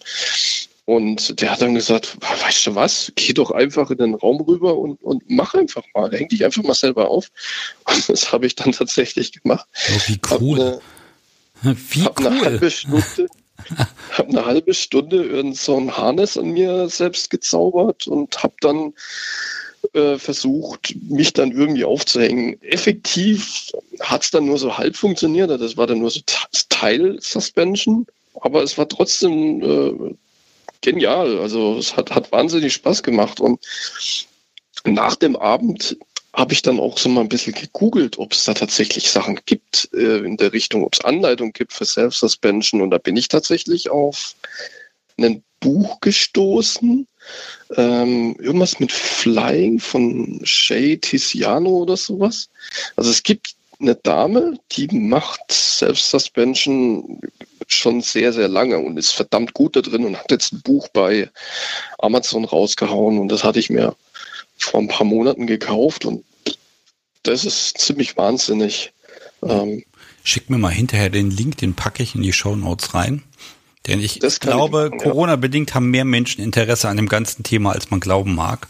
und 0.86 1.40
der 1.40 1.52
hat 1.52 1.62
dann 1.62 1.74
gesagt, 1.74 2.16
weißt 2.20 2.66
du 2.66 2.74
was, 2.74 3.12
geh 3.14 3.32
doch 3.32 3.52
einfach 3.52 3.90
in 3.90 3.98
den 3.98 4.14
Raum 4.14 4.40
rüber 4.40 4.76
und, 4.76 5.00
und 5.02 5.22
mach 5.28 5.54
einfach 5.54 5.84
mal, 5.94 6.10
häng 6.10 6.28
dich 6.28 6.44
einfach 6.44 6.64
mal 6.64 6.74
selber 6.74 7.08
auf. 7.08 7.30
Und 7.84 8.08
das 8.08 8.32
habe 8.32 8.46
ich 8.46 8.56
dann 8.56 8.72
tatsächlich 8.72 9.30
gemacht. 9.30 9.66
Oh, 9.88 10.00
wie 10.06 10.20
cool. 10.40 10.58
Hab 10.58 11.62
eine, 11.62 11.76
wie 11.90 12.02
hab 12.02 12.18
cool. 12.18 12.26
eine 12.26 12.40
halbe 12.40 12.70
Stunde, 12.72 13.28
habe 14.12 14.28
eine 14.28 14.44
halbe 14.44 14.74
Stunde 14.74 15.24
irgend 15.24 15.56
so 15.56 15.76
ein 15.76 15.96
Harness 15.96 16.36
an 16.36 16.50
mir 16.50 16.88
selbst 16.88 17.30
gezaubert 17.30 18.06
und 18.06 18.42
habe 18.42 18.54
dann 18.60 18.92
äh, 19.94 20.18
versucht, 20.18 20.94
mich 21.08 21.32
dann 21.32 21.52
irgendwie 21.52 21.84
aufzuhängen. 21.84 22.60
Effektiv 22.62 23.72
hat 24.00 24.22
es 24.22 24.30
dann 24.30 24.46
nur 24.46 24.58
so 24.58 24.76
halb 24.76 24.96
funktioniert. 24.96 25.50
Das 25.50 25.76
war 25.76 25.86
dann 25.86 26.00
nur 26.00 26.10
so 26.10 26.20
Teil-Suspension. 26.68 28.06
aber 28.40 28.62
es 28.62 28.76
war 28.78 28.88
trotzdem 28.88 29.62
äh, 29.62 30.14
genial. 30.80 31.38
Also 31.38 31.76
es 31.78 31.96
hat, 31.96 32.10
hat 32.10 32.32
wahnsinnig 32.32 32.72
Spaß 32.74 33.02
gemacht. 33.02 33.40
Und 33.40 33.60
nach 34.84 35.16
dem 35.16 35.36
Abend 35.36 35.96
habe 36.32 36.52
ich 36.52 36.62
dann 36.62 36.78
auch 36.78 36.98
so 36.98 37.08
mal 37.08 37.22
ein 37.22 37.28
bisschen 37.28 37.54
gegoogelt, 37.54 38.18
ob 38.18 38.32
es 38.32 38.44
da 38.44 38.54
tatsächlich 38.54 39.10
Sachen 39.10 39.40
gibt 39.46 39.88
äh, 39.92 40.18
in 40.18 40.36
der 40.36 40.52
Richtung, 40.52 40.84
ob 40.84 40.94
es 40.94 41.00
Anleitungen 41.00 41.52
gibt 41.52 41.72
für 41.72 41.84
Self-Suspension. 41.84 42.80
Und 42.80 42.90
da 42.90 42.98
bin 42.98 43.16
ich 43.16 43.28
tatsächlich 43.28 43.90
auf 43.90 44.34
ein 45.18 45.42
Buch 45.60 46.00
gestoßen. 46.00 47.06
Ähm, 47.76 48.36
irgendwas 48.40 48.80
mit 48.80 48.92
Flying 48.92 49.78
von 49.78 50.40
Shay 50.44 50.96
Tiziano 50.98 51.70
oder 51.70 51.96
sowas. 51.96 52.48
Also 52.96 53.10
es 53.10 53.22
gibt 53.22 53.54
eine 53.80 53.94
Dame, 53.94 54.58
die 54.72 54.88
macht 54.88 55.40
Self-Suspension 55.50 57.20
schon 57.66 58.00
sehr, 58.00 58.32
sehr 58.32 58.48
lange 58.48 58.78
und 58.78 58.98
ist 58.98 59.12
verdammt 59.12 59.54
gut 59.54 59.76
da 59.76 59.80
drin 59.80 60.04
und 60.04 60.16
hat 60.16 60.30
jetzt 60.30 60.52
ein 60.52 60.62
Buch 60.62 60.88
bei 60.88 61.30
Amazon 61.98 62.44
rausgehauen 62.44 63.18
und 63.18 63.28
das 63.28 63.44
hatte 63.44 63.60
ich 63.60 63.70
mir 63.70 63.94
vor 64.64 64.80
ein 64.80 64.88
paar 64.88 65.06
Monaten 65.06 65.46
gekauft 65.46 66.04
und 66.04 66.24
das 67.22 67.44
ist 67.44 67.78
ziemlich 67.78 68.16
wahnsinnig. 68.16 68.92
Ähm, 69.42 69.84
Schick 70.22 70.50
mir 70.50 70.58
mal 70.58 70.72
hinterher 70.72 71.10
den 71.10 71.30
Link, 71.30 71.58
den 71.58 71.74
packe 71.74 72.02
ich 72.02 72.14
in 72.14 72.22
die 72.22 72.32
Show 72.32 72.56
Notes 72.56 72.94
rein. 72.94 73.22
Denn 73.86 74.00
ich 74.00 74.20
glaube, 74.40 74.90
Corona-bedingt 74.96 75.74
haben 75.74 75.90
mehr 75.90 76.04
Menschen 76.04 76.44
Interesse 76.44 76.88
an 76.88 76.96
dem 76.96 77.08
ganzen 77.08 77.42
Thema, 77.42 77.72
als 77.72 77.90
man 77.90 78.00
glauben 78.00 78.34
mag. 78.34 78.68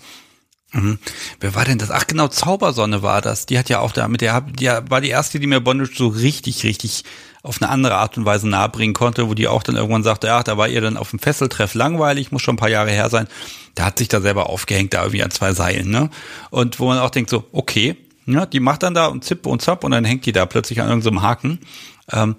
Mhm. 0.72 1.00
Wer 1.40 1.54
war 1.56 1.64
denn 1.64 1.78
das? 1.78 1.90
Ach 1.90 2.06
genau, 2.06 2.28
Zaubersonne 2.28 3.02
war 3.02 3.20
das. 3.20 3.46
Die 3.46 3.58
hat 3.58 3.68
ja 3.68 3.80
auch 3.80 3.90
da 3.90 4.06
mit 4.06 4.20
der, 4.20 4.40
die 4.40 4.66
war 4.66 5.00
die 5.00 5.08
erste, 5.08 5.40
die 5.40 5.48
mir 5.48 5.60
Bondage 5.60 5.96
so 5.96 6.06
richtig, 6.06 6.62
richtig 6.62 7.02
auf 7.42 7.60
eine 7.60 7.70
andere 7.70 7.96
Art 7.96 8.16
und 8.16 8.24
Weise 8.24 8.48
nahebringen 8.48 8.94
konnte, 8.94 9.28
wo 9.28 9.34
die 9.34 9.48
auch 9.48 9.64
dann 9.64 9.74
irgendwann 9.76 10.04
sagte, 10.04 10.28
ja, 10.28 10.42
da 10.42 10.56
war 10.56 10.68
ihr 10.68 10.80
dann 10.80 10.96
auf 10.96 11.10
dem 11.10 11.18
Fesseltreff 11.18 11.74
langweilig, 11.74 12.30
muss 12.30 12.42
schon 12.42 12.54
ein 12.54 12.58
paar 12.58 12.68
Jahre 12.68 12.90
her 12.90 13.10
sein. 13.10 13.26
Da 13.74 13.84
hat 13.84 13.98
sich 13.98 14.08
da 14.08 14.20
selber 14.20 14.48
aufgehängt, 14.48 14.94
da 14.94 15.02
irgendwie 15.02 15.22
an 15.22 15.30
zwei 15.30 15.52
Seilen, 15.52 15.90
ne? 15.90 16.10
Und 16.50 16.80
wo 16.80 16.86
man 16.86 16.98
auch 16.98 17.10
denkt 17.10 17.30
so, 17.30 17.44
okay, 17.52 17.96
ja, 18.26 18.46
die 18.46 18.60
macht 18.60 18.82
dann 18.82 18.94
da 18.94 19.06
und 19.06 19.24
zipp 19.24 19.46
und 19.46 19.62
zapp 19.62 19.84
und 19.84 19.90
dann 19.92 20.04
hängt 20.04 20.26
die 20.26 20.32
da 20.32 20.46
plötzlich 20.46 20.80
an 20.80 20.88
irgendeinem 20.88 21.16
so 21.16 21.22
Haken. 21.22 21.58
Ähm, 22.12 22.36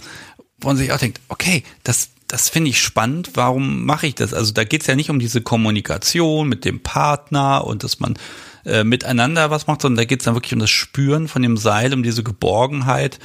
wo 0.59 0.67
man 0.67 0.77
sich 0.77 0.91
auch 0.91 0.97
denkt, 0.97 1.19
okay, 1.27 1.63
das, 1.83 2.09
das 2.27 2.49
finde 2.49 2.69
ich 2.69 2.81
spannend, 2.81 3.31
warum 3.33 3.85
mache 3.85 4.07
ich 4.07 4.15
das? 4.15 4.33
Also 4.33 4.53
da 4.53 4.63
geht's 4.63 4.87
ja 4.87 4.95
nicht 4.95 5.09
um 5.09 5.19
diese 5.19 5.41
Kommunikation 5.41 6.47
mit 6.47 6.65
dem 6.65 6.81
Partner 6.81 7.65
und 7.65 7.83
dass 7.83 7.99
man 7.99 8.17
äh, 8.63 8.83
miteinander 8.83 9.49
was 9.49 9.67
macht, 9.67 9.81
sondern 9.81 9.97
da 9.97 10.05
geht's 10.05 10.25
dann 10.25 10.35
wirklich 10.35 10.53
um 10.53 10.59
das 10.59 10.69
Spüren 10.69 11.27
von 11.27 11.41
dem 11.41 11.57
Seil, 11.57 11.93
um 11.93 12.03
diese 12.03 12.23
Geborgenheit. 12.23 13.19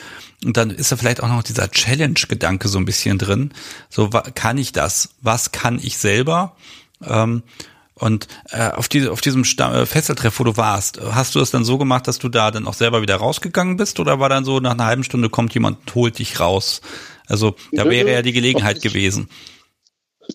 Und 0.45 0.57
dann 0.57 0.71
ist 0.71 0.93
da 0.93 0.97
vielleicht 0.97 1.23
auch 1.23 1.29
noch 1.29 1.43
dieser 1.43 1.71
Challenge-Gedanke 1.71 2.69
so 2.69 2.79
ein 2.79 2.87
bisschen 2.87 3.19
drin. 3.19 3.53
So, 3.91 4.09
kann 4.09 4.59
ich 4.59 4.73
das? 4.73 5.11
Was 5.21 5.53
kann 5.53 5.79
ich 5.83 5.99
selber? 5.99 6.57
Ähm, 7.05 7.43
und 7.99 8.29
äh, 8.51 8.71
auf, 8.71 8.89
diese, 8.89 9.11
auf 9.11 9.23
diesem 9.23 9.45
Stamm, 9.45 9.73
äh, 9.75 9.87
Fesseltreff, 9.87 10.39
wo 10.39 10.45
du 10.45 10.57
warst, 10.57 11.01
hast 11.01 11.35
du 11.35 11.41
es 11.41 11.51
dann 11.51 11.65
so 11.65 11.79
gemacht, 11.79 12.07
dass 12.07 12.19
du 12.19 12.29
da 12.29 12.51
dann 12.51 12.67
auch 12.67 12.75
selber 12.75 13.01
wieder 13.01 13.17
rausgegangen 13.17 13.79
bist? 13.79 13.99
Oder 14.01 14.21
war 14.21 14.29
dann 14.29 14.45
so, 14.45 14.61
nach 14.61 14.73
einer 14.73 14.85
halben 14.85 15.05
Stunde 15.05 15.31
kommt 15.31 15.55
jemand 15.55 15.79
und 15.81 15.95
holt 15.95 16.19
dich 16.19 16.39
raus? 16.39 16.83
Also 17.27 17.57
da 17.73 17.89
wäre 17.89 18.13
ja 18.13 18.23
die 18.23 18.33
Gelegenheit 18.33 18.83
gewesen. 18.83 19.29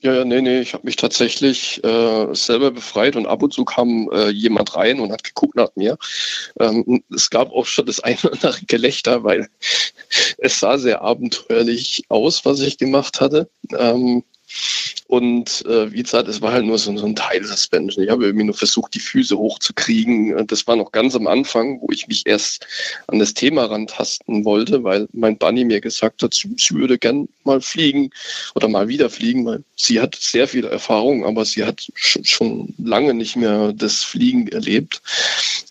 Ja, 0.02 0.14
ja, 0.14 0.26
nee, 0.26 0.42
nee, 0.42 0.62
ich 0.62 0.74
habe 0.74 0.86
mich 0.86 0.96
tatsächlich 0.96 1.84
äh, 1.84 2.34
selber 2.34 2.72
befreit 2.72 3.16
und 3.16 3.28
ab 3.28 3.44
und 3.44 3.54
zu 3.54 3.66
kam 3.66 4.10
äh, 4.12 4.30
jemand 4.30 4.76
rein 4.76 5.00
und 5.00 5.12
hat 5.12 5.24
geguckt 5.24 5.56
nach 5.56 5.70
mir. 5.76 5.98
Ähm, 6.60 7.04
es 7.14 7.30
gab 7.30 7.52
auch 7.52 7.66
schon 7.66 7.86
das 7.86 8.00
eine 8.00 8.18
oder 8.24 8.34
andere 8.34 8.66
Gelächter, 8.66 9.24
weil 9.24 9.50
es 10.38 10.60
sah 10.60 10.78
sehr 10.78 11.02
abenteuerlich 11.02 12.06
aus, 12.08 12.46
was 12.46 12.62
ich 12.62 12.78
gemacht 12.78 13.20
hatte. 13.20 13.50
Ähm, 13.78 14.24
und 15.12 15.66
äh, 15.66 15.92
wie 15.92 16.04
gesagt, 16.04 16.30
es 16.30 16.42
war 16.42 16.54
halt 16.54 16.64
nur 16.64 16.78
so, 16.78 16.96
so 16.96 17.06
ein 17.06 17.18
Teil-Suspension. 17.18 18.06
Ich 18.06 18.10
habe 18.10 18.24
irgendwie 18.24 18.46
nur 18.46 18.56
versucht, 18.56 18.94
die 18.94 19.02
Füße 19.02 19.38
hochzukriegen. 19.38 20.48
Das 20.48 20.66
war 20.68 20.78
noch 20.78 20.94
ganz 20.94 21.18
am 21.18 21.28
Anfang, 21.28 21.82
wo 21.82 21.90
ich 21.92 22.08
mich 22.08 22.26
erst 22.26 22.66
an 23.08 23.20
das 23.20 23.34
Thema 23.34 23.66
rantasten 23.66 24.46
wollte, 24.46 24.86
weil 24.86 25.10
mein 25.12 25.38
Bunny 25.38 25.66
mir 25.66 25.82
gesagt 25.82 26.24
hat, 26.24 26.34
sie 26.34 26.56
würde 26.76 26.98
gern 26.98 27.28
mal 27.44 27.60
fliegen 27.60 28.10
oder 28.56 28.70
mal 28.70 28.88
wieder 28.88 29.10
fliegen, 29.10 29.46
weil 29.46 29.66
sie 29.76 30.00
hat 30.00 30.16
sehr 30.16 30.48
viel 30.48 30.64
Erfahrung, 30.64 31.26
aber 31.26 31.44
sie 31.44 31.66
hat 31.66 31.92
schon 31.96 32.74
lange 32.78 33.14
nicht 33.14 33.36
mehr 33.36 33.74
das 33.74 34.04
Fliegen 34.04 34.48
erlebt. 34.48 35.02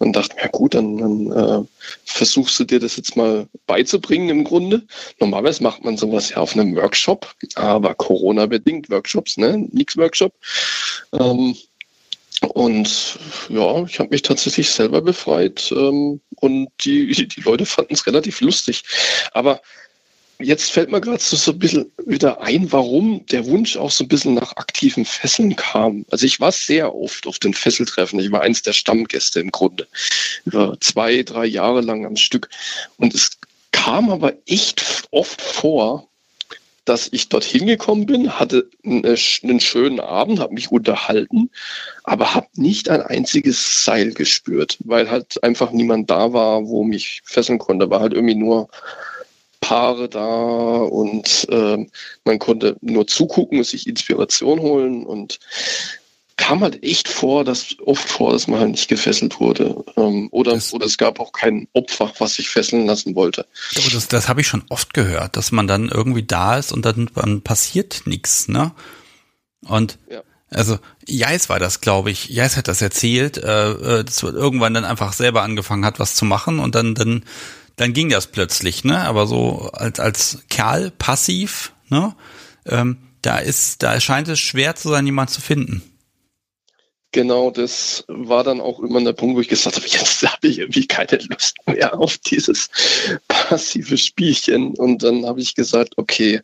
Dann 0.00 0.12
dachte 0.12 0.34
ich, 0.36 0.42
ja 0.42 0.48
gut, 0.50 0.74
dann, 0.74 0.98
dann 0.98 1.32
äh, 1.32 1.66
versuchst 2.04 2.58
du 2.58 2.64
dir 2.64 2.80
das 2.80 2.96
jetzt 2.96 3.16
mal 3.16 3.46
beizubringen 3.66 4.28
im 4.28 4.44
Grunde. 4.44 4.82
Normalerweise 5.18 5.62
macht 5.62 5.84
man 5.84 5.96
sowas 5.96 6.30
ja 6.30 6.38
auf 6.38 6.54
einem 6.54 6.76
Workshop, 6.76 7.34
aber 7.54 7.94
Corona-bedingt 7.94 8.90
Workshops, 8.90 9.29
ne? 9.36 9.68
Nix 9.72 9.96
Workshop. 9.96 10.32
Ähm, 11.12 11.56
und 12.54 13.18
ja, 13.48 13.84
ich 13.84 13.98
habe 13.98 14.10
mich 14.10 14.22
tatsächlich 14.22 14.70
selber 14.70 15.02
befreit 15.02 15.70
ähm, 15.72 16.20
und 16.36 16.68
die, 16.80 17.28
die 17.28 17.40
Leute 17.42 17.66
fanden 17.66 17.94
es 17.94 18.06
relativ 18.06 18.40
lustig. 18.40 18.82
Aber 19.32 19.60
jetzt 20.38 20.72
fällt 20.72 20.90
mir 20.90 21.00
gerade 21.00 21.22
so, 21.22 21.36
so 21.36 21.52
ein 21.52 21.58
bisschen 21.58 21.92
wieder 22.06 22.40
ein, 22.40 22.72
warum 22.72 23.24
der 23.26 23.46
Wunsch 23.46 23.76
auch 23.76 23.90
so 23.90 24.04
ein 24.04 24.08
bisschen 24.08 24.34
nach 24.34 24.56
aktiven 24.56 25.04
Fesseln 25.04 25.54
kam. 25.54 26.06
Also 26.10 26.26
ich 26.26 26.40
war 26.40 26.52
sehr 26.52 26.94
oft 26.94 27.26
auf 27.26 27.38
den 27.38 27.54
Fesseltreffen. 27.54 28.18
Ich 28.20 28.32
war 28.32 28.40
eins 28.40 28.62
der 28.62 28.72
Stammgäste 28.72 29.40
im 29.40 29.50
Grunde. 29.50 29.86
Über 30.44 30.78
zwei, 30.80 31.22
drei 31.22 31.44
Jahre 31.46 31.82
lang 31.82 32.06
am 32.06 32.16
Stück. 32.16 32.48
Und 32.96 33.14
es 33.14 33.32
kam 33.72 34.10
aber 34.10 34.34
echt 34.46 35.04
oft 35.10 35.40
vor, 35.40 36.08
dass 36.90 37.08
ich 37.12 37.28
dorthin 37.28 37.68
gekommen 37.68 38.04
bin, 38.04 38.40
hatte 38.40 38.68
einen 38.84 39.60
schönen 39.60 40.00
Abend, 40.00 40.40
habe 40.40 40.54
mich 40.54 40.72
unterhalten, 40.72 41.48
aber 42.02 42.34
habe 42.34 42.48
nicht 42.56 42.88
ein 42.88 43.00
einziges 43.00 43.84
Seil 43.84 44.12
gespürt, 44.12 44.76
weil 44.80 45.08
halt 45.08 45.40
einfach 45.44 45.70
niemand 45.70 46.10
da 46.10 46.32
war, 46.32 46.66
wo 46.66 46.82
mich 46.82 47.22
fesseln 47.24 47.60
konnte. 47.60 47.90
War 47.90 48.00
halt 48.00 48.12
irgendwie 48.12 48.34
nur 48.34 48.68
Paare 49.60 50.08
da 50.08 50.78
und 50.78 51.46
äh, 51.48 51.86
man 52.24 52.38
konnte 52.40 52.76
nur 52.80 53.06
zugucken, 53.06 53.62
sich 53.62 53.86
Inspiration 53.86 54.58
holen 54.58 55.06
und 55.06 55.38
kam 56.40 56.62
halt 56.62 56.82
echt 56.82 57.06
vor, 57.06 57.44
dass 57.44 57.76
oft 57.84 58.08
vor, 58.08 58.32
dass 58.32 58.48
man 58.48 58.60
halt 58.60 58.70
nicht 58.70 58.88
gefesselt 58.88 59.38
wurde. 59.38 59.84
Ähm, 59.96 60.28
oder, 60.32 60.54
das, 60.54 60.72
oder 60.72 60.86
es 60.86 60.96
gab 60.96 61.20
auch 61.20 61.32
kein 61.32 61.68
Opfer, 61.74 62.12
was 62.18 62.34
sich 62.34 62.48
fesseln 62.48 62.86
lassen 62.86 63.14
wollte. 63.14 63.46
Das, 63.74 64.08
das 64.08 64.28
habe 64.28 64.40
ich 64.40 64.48
schon 64.48 64.64
oft 64.70 64.94
gehört, 64.94 65.36
dass 65.36 65.52
man 65.52 65.66
dann 65.66 65.88
irgendwie 65.88 66.22
da 66.22 66.56
ist 66.56 66.72
und 66.72 66.84
dann, 66.84 67.10
dann 67.14 67.42
passiert 67.42 68.02
nichts, 68.06 68.48
ne? 68.48 68.72
Und 69.66 69.98
ja. 70.10 70.22
also 70.48 70.78
Jais 71.06 71.50
war 71.50 71.58
das, 71.58 71.82
glaube 71.82 72.10
ich. 72.10 72.30
Jais 72.30 72.56
hat 72.56 72.68
das 72.68 72.80
erzählt, 72.80 73.36
äh, 73.36 73.70
äh 73.72 74.04
dass 74.04 74.22
irgendwann 74.22 74.72
dann 74.72 74.86
einfach 74.86 75.12
selber 75.12 75.42
angefangen 75.42 75.84
hat, 75.84 76.00
was 76.00 76.14
zu 76.14 76.24
machen 76.24 76.58
und 76.58 76.74
dann, 76.74 76.94
dann 76.94 77.24
dann 77.76 77.94
ging 77.94 78.10
das 78.10 78.26
plötzlich, 78.26 78.84
ne? 78.84 79.00
Aber 79.00 79.26
so 79.26 79.70
als, 79.72 80.00
als 80.00 80.42
Kerl 80.48 80.90
passiv, 80.90 81.72
ne? 81.88 82.14
Ähm, 82.66 82.98
da 83.22 83.38
ist, 83.38 83.82
da 83.82 84.00
scheint 84.00 84.28
es 84.28 84.38
schwer 84.38 84.76
zu 84.76 84.90
sein, 84.90 85.06
jemand 85.06 85.30
zu 85.30 85.40
finden. 85.40 85.82
Genau, 87.12 87.50
das 87.50 88.04
war 88.06 88.44
dann 88.44 88.60
auch 88.60 88.78
immer 88.80 89.02
der 89.02 89.12
Punkt, 89.12 89.34
wo 89.36 89.40
ich 89.40 89.48
gesagt 89.48 89.74
habe, 89.76 89.86
jetzt 89.86 90.22
habe 90.22 90.46
ich 90.46 90.60
irgendwie 90.60 90.86
keine 90.86 91.18
Lust 91.28 91.56
mehr 91.66 91.98
auf 91.98 92.18
dieses 92.18 92.68
passive 93.26 93.98
Spielchen. 93.98 94.74
Und 94.76 95.02
dann 95.02 95.26
habe 95.26 95.40
ich 95.40 95.56
gesagt, 95.56 95.94
okay, 95.96 96.40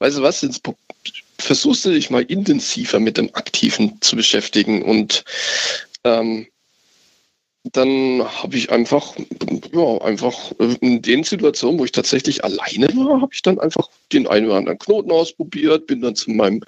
weißt 0.00 0.18
du 0.18 0.22
was, 0.22 0.42
jetzt 0.42 0.60
versuchst 1.38 1.84
du 1.84 1.90
dich 1.90 2.10
mal 2.10 2.22
intensiver 2.22 2.98
mit 2.98 3.16
dem 3.16 3.32
Aktiven 3.34 4.00
zu 4.00 4.16
beschäftigen. 4.16 4.82
Und 4.82 5.24
ähm, 6.02 6.48
dann 7.64 8.22
habe 8.24 8.56
ich 8.56 8.70
einfach, 8.70 9.14
ja, 9.72 9.98
einfach 10.02 10.36
in 10.80 11.00
den 11.00 11.22
Situationen, 11.22 11.78
wo 11.78 11.84
ich 11.84 11.92
tatsächlich 11.92 12.42
alleine 12.44 12.88
war, 12.88 13.20
habe 13.20 13.32
ich 13.32 13.42
dann 13.42 13.60
einfach 13.60 13.88
den 14.12 14.26
einen 14.26 14.46
oder 14.46 14.56
anderen 14.56 14.78
Knoten 14.78 15.12
ausprobiert, 15.12 15.86
bin 15.86 16.00
dann 16.00 16.16
zu 16.16 16.32
meinem 16.32 16.62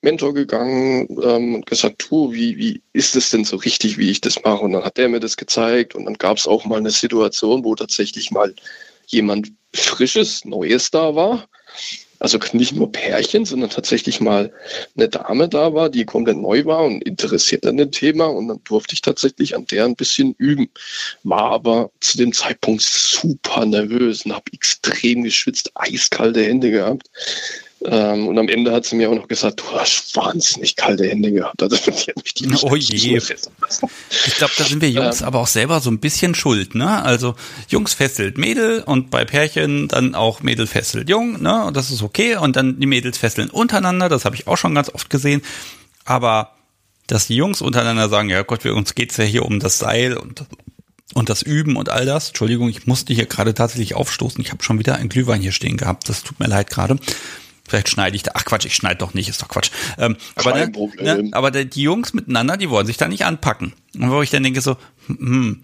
Mentor 0.00 0.32
gegangen 0.32 1.08
ähm, 1.22 1.56
und 1.56 1.66
gesagt, 1.66 2.06
du, 2.08 2.32
wie, 2.32 2.56
wie 2.56 2.82
ist 2.94 3.16
es 3.16 3.30
denn 3.30 3.44
so 3.44 3.56
richtig, 3.56 3.98
wie 3.98 4.10
ich 4.10 4.22
das 4.22 4.42
mache? 4.42 4.64
Und 4.64 4.72
dann 4.72 4.84
hat 4.84 4.96
der 4.96 5.10
mir 5.10 5.20
das 5.20 5.36
gezeigt 5.36 5.94
und 5.94 6.06
dann 6.06 6.14
gab 6.14 6.38
es 6.38 6.46
auch 6.46 6.64
mal 6.64 6.78
eine 6.78 6.90
Situation, 6.90 7.62
wo 7.64 7.74
tatsächlich 7.74 8.30
mal 8.30 8.54
jemand 9.06 9.52
Frisches, 9.74 10.44
Neues 10.44 10.90
da 10.90 11.14
war 11.14 11.46
also 12.20 12.38
nicht 12.52 12.74
nur 12.74 12.92
Pärchen, 12.92 13.46
sondern 13.46 13.70
tatsächlich 13.70 14.20
mal 14.20 14.52
eine 14.94 15.08
Dame 15.08 15.48
da 15.48 15.72
war, 15.72 15.88
die 15.88 16.04
komplett 16.04 16.36
neu 16.36 16.66
war 16.66 16.84
und 16.84 17.02
interessiert 17.02 17.66
an 17.66 17.78
dem 17.78 17.90
Thema. 17.90 18.26
Und 18.26 18.48
dann 18.48 18.60
durfte 18.64 18.92
ich 18.92 19.00
tatsächlich 19.00 19.56
an 19.56 19.66
der 19.66 19.86
ein 19.86 19.96
bisschen 19.96 20.34
üben. 20.38 20.68
War 21.24 21.50
aber 21.50 21.90
zu 22.00 22.18
dem 22.18 22.32
Zeitpunkt 22.32 22.82
super 22.82 23.64
nervös 23.64 24.26
und 24.26 24.34
habe 24.34 24.52
extrem 24.52 25.24
geschwitzt, 25.24 25.72
eiskalte 25.74 26.44
Hände 26.44 26.70
gehabt. 26.70 27.10
Ähm, 27.82 28.28
und 28.28 28.38
am 28.38 28.48
Ende 28.48 28.72
hat 28.72 28.84
sie 28.84 28.96
mir 28.96 29.08
auch 29.08 29.14
noch 29.14 29.26
gesagt, 29.26 29.60
du 29.60 29.64
hast 29.72 30.14
wahnsinnig 30.14 30.76
kalte 30.76 31.06
Hände 31.06 31.32
gehabt. 31.32 31.62
Also 31.62 31.76
die 31.86 31.90
hat 31.90 32.16
mich 32.16 32.34
die 32.34 32.48
oh 32.62 32.76
je. 32.76 33.16
Ich 33.16 34.34
glaube, 34.36 34.52
da 34.58 34.64
sind 34.64 34.82
wir 34.82 34.90
Jungs 34.90 35.22
ähm, 35.22 35.26
aber 35.26 35.38
auch 35.40 35.46
selber 35.46 35.80
so 35.80 35.90
ein 35.90 35.98
bisschen 35.98 36.34
schuld, 36.34 36.74
ne? 36.74 37.02
Also 37.02 37.34
Jungs 37.68 37.94
fesselt 37.94 38.36
Mädel 38.36 38.82
und 38.82 39.10
bei 39.10 39.24
Pärchen 39.24 39.88
dann 39.88 40.14
auch 40.14 40.42
Mädel 40.42 40.66
fesselt 40.66 41.08
Jung, 41.08 41.40
ne? 41.40 41.64
Und 41.64 41.76
das 41.76 41.90
ist 41.90 42.02
okay. 42.02 42.36
Und 42.36 42.56
dann 42.56 42.78
die 42.80 42.86
Mädels 42.86 43.16
fesseln 43.16 43.48
untereinander, 43.48 44.08
das 44.08 44.26
habe 44.26 44.36
ich 44.36 44.46
auch 44.46 44.56
schon 44.56 44.74
ganz 44.74 44.90
oft 44.90 45.08
gesehen. 45.08 45.40
Aber 46.04 46.52
dass 47.06 47.28
die 47.28 47.36
Jungs 47.36 47.62
untereinander 47.62 48.08
sagen, 48.08 48.28
ja 48.28 48.42
Gott, 48.42 48.62
wir, 48.64 48.74
uns 48.74 48.94
geht's 48.94 49.16
ja 49.16 49.24
hier 49.24 49.44
um 49.44 49.58
das 49.58 49.78
Seil 49.78 50.16
und 50.16 50.44
und 51.12 51.28
das 51.28 51.42
Üben 51.42 51.74
und 51.74 51.88
all 51.88 52.06
das. 52.06 52.28
Entschuldigung, 52.28 52.68
ich 52.68 52.86
musste 52.86 53.12
hier 53.12 53.26
gerade 53.26 53.52
tatsächlich 53.52 53.94
aufstoßen. 53.94 54.40
Ich 54.40 54.52
habe 54.52 54.62
schon 54.62 54.78
wieder 54.78 54.94
ein 54.94 55.08
Glühwein 55.08 55.40
hier 55.40 55.50
stehen 55.50 55.76
gehabt. 55.76 56.08
Das 56.08 56.22
tut 56.22 56.38
mir 56.38 56.46
leid 56.46 56.70
gerade. 56.70 56.98
Vielleicht 57.70 57.88
schneide 57.88 58.16
ich 58.16 58.24
da. 58.24 58.32
Ach 58.34 58.44
Quatsch, 58.44 58.64
ich 58.64 58.74
schneide 58.74 58.96
doch 58.96 59.14
nicht, 59.14 59.28
ist 59.28 59.40
doch 59.40 59.48
Quatsch. 59.48 59.70
Ähm, 59.96 60.16
aber, 60.34 60.54
ne, 60.54 60.72
ne, 61.00 61.28
aber 61.30 61.52
die 61.52 61.82
Jungs 61.82 62.12
miteinander, 62.12 62.56
die 62.56 62.68
wollen 62.68 62.86
sich 62.86 62.96
da 62.96 63.06
nicht 63.06 63.24
anpacken. 63.24 63.74
Und 63.94 64.10
wo 64.10 64.22
ich 64.22 64.30
dann 64.30 64.42
denke 64.42 64.60
so, 64.60 64.76
hm, 65.06 65.62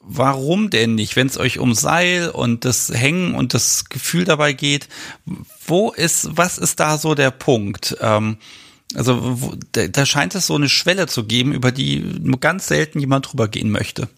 warum 0.00 0.68
denn 0.68 0.96
nicht, 0.96 1.14
wenn 1.14 1.28
es 1.28 1.38
euch 1.38 1.60
um 1.60 1.74
Seil 1.74 2.30
und 2.30 2.64
das 2.64 2.92
Hängen 2.92 3.36
und 3.36 3.54
das 3.54 3.84
Gefühl 3.84 4.24
dabei 4.24 4.52
geht, 4.52 4.88
wo 5.64 5.92
ist, 5.92 6.36
was 6.36 6.58
ist 6.58 6.80
da 6.80 6.98
so 6.98 7.14
der 7.14 7.30
Punkt? 7.30 7.96
Ähm, 8.00 8.38
also 8.96 9.40
wo, 9.40 9.54
da, 9.70 9.86
da 9.86 10.06
scheint 10.06 10.34
es 10.34 10.48
so 10.48 10.56
eine 10.56 10.68
Schwelle 10.68 11.06
zu 11.06 11.22
geben, 11.22 11.52
über 11.52 11.70
die 11.70 12.00
nur 12.00 12.40
ganz 12.40 12.66
selten 12.66 12.98
jemand 12.98 13.30
drüber 13.30 13.46
gehen 13.46 13.70
möchte. 13.70 14.08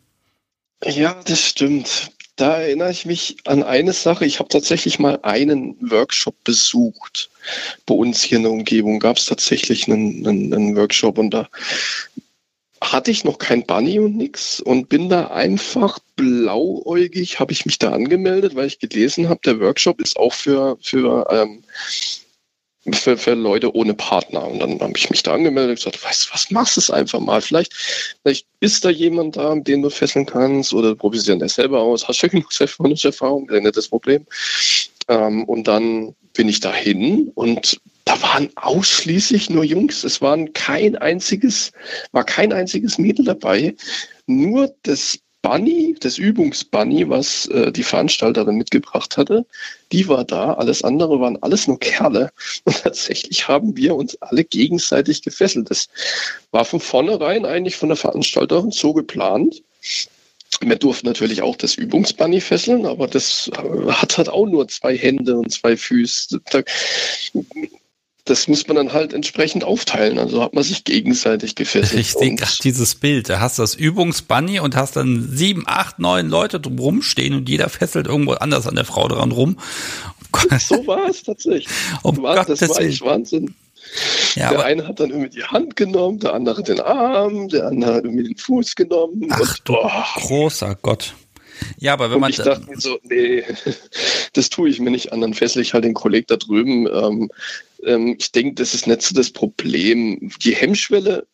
Ja, 0.82 1.20
das 1.22 1.44
stimmt 1.44 2.12
da 2.40 2.56
erinnere 2.58 2.90
ich 2.90 3.04
mich 3.04 3.36
an 3.44 3.62
eine 3.62 3.92
Sache. 3.92 4.24
Ich 4.24 4.38
habe 4.38 4.48
tatsächlich 4.48 4.98
mal 4.98 5.18
einen 5.22 5.76
Workshop 5.80 6.34
besucht. 6.44 7.30
Bei 7.86 7.94
uns 7.94 8.22
hier 8.22 8.38
in 8.38 8.44
der 8.44 8.52
Umgebung 8.52 8.98
gab 8.98 9.18
es 9.18 9.26
tatsächlich 9.26 9.88
einen, 9.88 10.26
einen, 10.26 10.54
einen, 10.54 10.76
Workshop 10.76 11.18
und 11.18 11.30
da 11.30 11.48
hatte 12.80 13.10
ich 13.10 13.24
noch 13.24 13.38
kein 13.38 13.66
Bunny 13.66 13.98
und 13.98 14.16
nix 14.16 14.58
und 14.58 14.88
bin 14.88 15.10
da 15.10 15.26
einfach 15.26 15.98
blauäugig, 16.16 17.38
habe 17.38 17.52
ich 17.52 17.66
mich 17.66 17.78
da 17.78 17.92
angemeldet, 17.92 18.54
weil 18.54 18.68
ich 18.68 18.78
gelesen 18.78 19.28
habe, 19.28 19.40
der 19.44 19.60
Workshop 19.60 20.00
ist 20.00 20.16
auch 20.16 20.32
für, 20.32 20.78
für 20.80 21.26
ähm, 21.30 21.62
für, 22.92 23.16
für 23.16 23.34
Leute 23.34 23.74
ohne 23.74 23.94
Partner. 23.94 24.46
Und 24.46 24.60
dann 24.60 24.80
habe 24.80 24.92
ich 24.96 25.10
mich 25.10 25.22
da 25.22 25.34
angemeldet 25.34 25.70
und 25.70 25.76
gesagt, 25.76 26.04
weißt 26.04 26.28
du 26.28 26.34
was, 26.34 26.50
machst 26.50 26.78
es 26.78 26.90
einfach 26.90 27.20
mal. 27.20 27.40
Vielleicht, 27.40 27.74
vielleicht 28.22 28.46
ist 28.60 28.84
da 28.84 28.90
jemand 28.90 29.36
da, 29.36 29.54
den 29.54 29.82
du 29.82 29.90
fesseln 29.90 30.26
kannst 30.26 30.72
oder 30.72 30.94
probierst 30.94 31.28
du 31.28 31.36
das 31.36 31.54
selber 31.54 31.80
aus. 31.80 32.06
Hast 32.06 32.22
du 32.22 32.28
genug 32.28 32.48
Erfahrung, 32.60 33.46
das 33.46 33.56
ist 33.56 33.62
nicht 33.62 33.76
das 33.76 33.88
Problem. 33.88 34.26
Ähm, 35.08 35.44
und 35.44 35.66
dann 35.66 36.14
bin 36.34 36.48
ich 36.48 36.60
dahin 36.60 37.30
und 37.34 37.80
da 38.04 38.20
waren 38.22 38.50
ausschließlich 38.56 39.50
nur 39.50 39.64
Jungs. 39.64 40.04
Es 40.04 40.20
waren 40.20 40.52
kein 40.52 40.96
einziges, 40.96 41.72
war 42.12 42.24
kein 42.24 42.52
einziges 42.52 42.98
Mädel 42.98 43.24
dabei. 43.24 43.74
Nur 44.26 44.74
das 44.82 45.18
Bunny, 45.42 45.96
das 45.98 46.18
Übungsbunny, 46.18 47.08
was 47.08 47.46
äh, 47.46 47.72
die 47.72 47.82
Veranstalterin 47.82 48.56
mitgebracht 48.56 49.16
hatte, 49.16 49.46
die 49.90 50.06
war 50.08 50.24
da. 50.24 50.54
Alles 50.54 50.84
andere 50.84 51.20
waren 51.20 51.42
alles 51.42 51.66
nur 51.66 51.78
Kerle. 51.78 52.30
Und 52.64 52.82
tatsächlich 52.82 53.48
haben 53.48 53.76
wir 53.76 53.94
uns 53.94 54.20
alle 54.20 54.44
gegenseitig 54.44 55.22
gefesselt. 55.22 55.70
Das 55.70 55.88
war 56.50 56.64
von 56.64 56.80
vornherein 56.80 57.44
eigentlich 57.44 57.76
von 57.76 57.88
der 57.88 57.96
Veranstalterin 57.96 58.70
so 58.70 58.92
geplant. 58.92 59.62
Wir 60.60 60.76
durften 60.76 61.06
natürlich 61.06 61.42
auch 61.42 61.56
das 61.56 61.76
Übungsbunny 61.76 62.40
fesseln, 62.40 62.84
aber 62.84 63.06
das 63.06 63.50
äh, 63.54 63.92
hat 63.92 64.18
halt 64.18 64.28
auch 64.28 64.46
nur 64.46 64.68
zwei 64.68 64.96
Hände 64.96 65.36
und 65.36 65.50
zwei 65.50 65.76
Füße 65.76 66.40
das 68.30 68.46
muss 68.46 68.66
man 68.68 68.76
dann 68.76 68.92
halt 68.92 69.12
entsprechend 69.12 69.64
aufteilen. 69.64 70.18
Also 70.18 70.42
hat 70.42 70.54
man 70.54 70.62
sich 70.62 70.84
gegenseitig 70.84 71.56
gefesselt. 71.56 72.00
Ich 72.00 72.12
sehe 72.12 72.34
gerade 72.36 72.52
dieses 72.62 72.94
Bild. 72.94 73.28
Da 73.28 73.40
hast 73.40 73.58
du 73.58 73.62
das 73.62 73.74
Übungsbunny 73.74 74.60
und 74.60 74.76
hast 74.76 74.96
dann 74.96 75.28
sieben, 75.32 75.64
acht, 75.66 75.98
neun 75.98 76.28
Leute 76.28 76.60
drum 76.60 77.02
stehen 77.02 77.34
und 77.34 77.48
jeder 77.48 77.68
fesselt 77.68 78.06
irgendwo 78.06 78.32
anders 78.32 78.68
an 78.68 78.76
der 78.76 78.84
Frau 78.84 79.08
dran 79.08 79.32
rum. 79.32 79.56
So 80.60 80.86
war 80.86 81.08
es 81.08 81.24
tatsächlich. 81.24 81.66
Um 82.02 82.22
war, 82.22 82.44
das 82.44 82.60
war 82.60 82.80
echt 82.80 83.02
Wahnsinn. 83.02 83.52
Ja, 84.36 84.50
der 84.50 84.64
eine 84.64 84.86
hat 84.86 85.00
dann 85.00 85.10
irgendwie 85.10 85.30
die 85.30 85.42
Hand 85.42 85.74
genommen, 85.74 86.20
der 86.20 86.34
andere 86.34 86.62
den 86.62 86.78
Arm, 86.78 87.48
der 87.48 87.66
andere 87.66 87.94
hat 87.94 88.04
irgendwie 88.04 88.24
den 88.24 88.36
Fuß 88.36 88.76
genommen. 88.76 89.26
Ach 89.30 89.40
und, 89.40 89.60
du 89.64 89.74
oh. 89.74 89.90
großer 90.16 90.76
Gott. 90.80 91.14
Ja, 91.78 91.94
aber 91.94 92.10
wenn 92.10 92.16
und 92.16 92.20
man. 92.20 92.30
Ich 92.30 92.36
dachte 92.36 92.68
mir 92.68 92.78
so, 92.78 92.98
nee, 93.02 93.44
das 94.32 94.50
tue 94.50 94.68
ich 94.68 94.80
mir 94.80 94.90
nicht 94.90 95.12
an, 95.12 95.20
dann 95.20 95.34
fessel 95.34 95.62
ich 95.62 95.74
halt 95.74 95.84
den 95.84 95.94
Kollegen 95.94 96.26
da 96.28 96.36
drüben. 96.36 96.86
Ähm, 96.86 97.30
ähm, 97.84 98.16
ich 98.18 98.32
denke, 98.32 98.54
das 98.54 98.74
ist 98.74 98.86
nicht 98.86 99.02
so 99.02 99.14
das 99.14 99.30
Problem. 99.30 100.30
Die 100.42 100.54
Hemmschwelle 100.54 101.26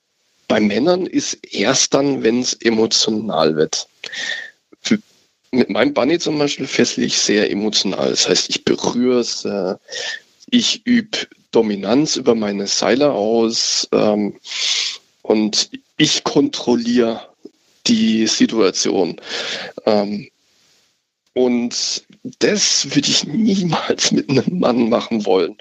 bei 0.49 0.61
Männern 0.61 1.07
ist 1.07 1.39
erst 1.53 1.95
dann, 1.95 2.23
wenn 2.23 2.41
es 2.41 2.55
emotional 2.55 3.57
wird. 3.57 3.89
Für, 4.81 4.99
mit 5.51 5.71
meinem 5.71 5.95
Bunny 5.95 6.19
zum 6.19 6.39
Beispiel 6.39 6.67
fessel 6.67 7.05
ich 7.05 7.19
sehr 7.19 7.51
emotional. 7.51 8.11
Das 8.11 8.29
heißt, 8.29 8.49
ich 8.51 8.65
berühre 8.65 9.21
es, 9.21 9.45
äh, 9.45 9.75
ich 10.51 10.87
übe 10.87 11.19
Dominanz 11.51 12.17
über 12.17 12.35
meine 12.35 12.67
Seile 12.67 13.13
aus 13.13 13.89
ähm, 13.93 14.39
und 15.23 15.71
ich 15.97 16.23
kontrolliere 16.25 17.29
die 17.87 18.27
Situation. 18.27 19.21
Ähm, 19.85 20.29
und 21.37 22.03
das 22.39 22.95
würde 22.95 23.11
ich 23.11 23.27
niemals 23.27 24.11
mit 24.13 24.31
einem 24.31 24.59
Mann 24.59 24.89
machen 24.89 25.27
wollen. 25.27 25.57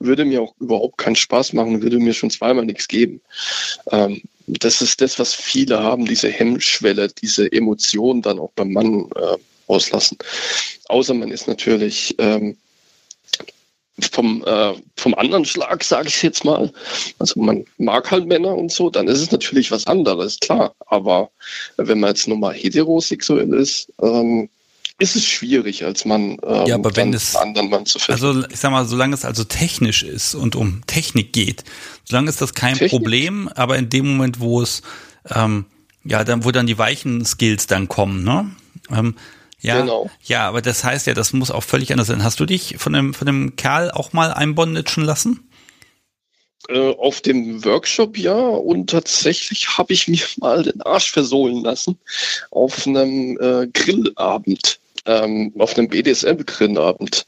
Würde 0.00 0.24
mir 0.24 0.42
auch 0.42 0.54
überhaupt 0.58 0.98
keinen 0.98 1.16
Spaß 1.16 1.52
machen, 1.52 1.82
würde 1.82 2.00
mir 2.00 2.14
schon 2.14 2.30
zweimal 2.30 2.64
nichts 2.64 2.88
geben. 2.88 3.20
Ähm, 3.92 4.22
das 4.48 4.82
ist 4.82 5.00
das, 5.00 5.18
was 5.20 5.32
viele 5.32 5.80
haben, 5.80 6.06
diese 6.06 6.28
Hemmschwelle, 6.28 7.08
diese 7.08 7.50
Emotionen 7.52 8.22
dann 8.22 8.40
auch 8.40 8.50
beim 8.56 8.72
Mann 8.72 9.08
äh, 9.14 9.36
auslassen. 9.68 10.18
Außer 10.88 11.14
man 11.14 11.30
ist 11.30 11.46
natürlich 11.46 12.16
ähm, 12.18 12.56
vom, 14.04 14.44
äh, 14.44 14.74
vom 14.96 15.14
anderen 15.14 15.44
Schlag, 15.44 15.82
sage 15.84 16.08
ich 16.08 16.22
jetzt 16.22 16.44
mal. 16.44 16.72
Also 17.18 17.40
man 17.40 17.64
mag 17.78 18.10
halt 18.10 18.26
Männer 18.26 18.54
und 18.56 18.72
so, 18.72 18.90
dann 18.90 19.08
ist 19.08 19.20
es 19.20 19.30
natürlich 19.30 19.70
was 19.70 19.86
anderes, 19.86 20.38
klar. 20.40 20.74
Aber 20.86 21.30
wenn 21.76 22.00
man 22.00 22.10
jetzt 22.10 22.28
nur 22.28 22.38
mal 22.38 22.54
heterosexuell 22.54 23.52
ist, 23.54 23.92
ähm, 24.00 24.48
ist 24.98 25.16
es 25.16 25.24
schwierig, 25.24 25.84
als 25.84 26.04
Mann 26.04 26.36
ähm, 26.42 26.66
ja, 26.66 26.74
aber 26.74 26.94
wenn 26.94 27.14
es, 27.14 27.34
anderen 27.34 27.70
Mann 27.70 27.86
zu 27.86 27.98
finden. 27.98 28.22
Also 28.22 28.46
ich 28.50 28.60
sag 28.60 28.70
mal, 28.70 28.86
solange 28.86 29.14
es 29.14 29.24
also 29.24 29.44
technisch 29.44 30.02
ist 30.02 30.34
und 30.34 30.56
um 30.56 30.82
Technik 30.86 31.32
geht, 31.32 31.64
solange 32.04 32.28
ist 32.28 32.42
das 32.42 32.54
kein 32.54 32.74
Technik? 32.74 32.90
Problem, 32.90 33.48
aber 33.54 33.78
in 33.78 33.88
dem 33.88 34.06
Moment, 34.12 34.40
wo 34.40 34.60
es 34.60 34.82
ähm, 35.34 35.64
ja, 36.04 36.24
dann 36.24 36.44
wo 36.44 36.50
dann 36.50 36.66
die 36.66 36.78
weichen 36.78 37.24
Skills 37.24 37.66
dann 37.66 37.88
kommen, 37.88 38.24
ne? 38.24 38.50
Ähm, 38.90 39.14
ja, 39.60 39.80
genau. 39.80 40.10
ja, 40.22 40.48
aber 40.48 40.62
das 40.62 40.84
heißt 40.84 41.06
ja, 41.06 41.14
das 41.14 41.32
muss 41.32 41.50
auch 41.50 41.62
völlig 41.62 41.92
anders 41.92 42.08
sein. 42.08 42.24
Hast 42.24 42.40
du 42.40 42.46
dich 42.46 42.76
von 42.78 42.92
dem, 42.92 43.14
von 43.14 43.26
dem 43.26 43.56
Kerl 43.56 43.90
auch 43.90 44.12
mal 44.12 44.32
einbondagen 44.32 45.04
lassen? 45.04 45.50
Äh, 46.68 46.94
auf 46.94 47.20
dem 47.20 47.64
Workshop 47.64 48.18
ja 48.18 48.36
und 48.36 48.90
tatsächlich 48.90 49.78
habe 49.78 49.92
ich 49.92 50.08
mir 50.08 50.20
mal 50.38 50.62
den 50.62 50.82
Arsch 50.82 51.10
versohlen 51.10 51.62
lassen 51.62 51.98
auf 52.50 52.86
einem 52.86 53.38
äh, 53.40 53.66
Grillabend 53.72 54.80
ähm, 55.06 55.52
auf 55.58 55.76
einem 55.76 55.88
BDSM-Grillabend, 55.88 57.26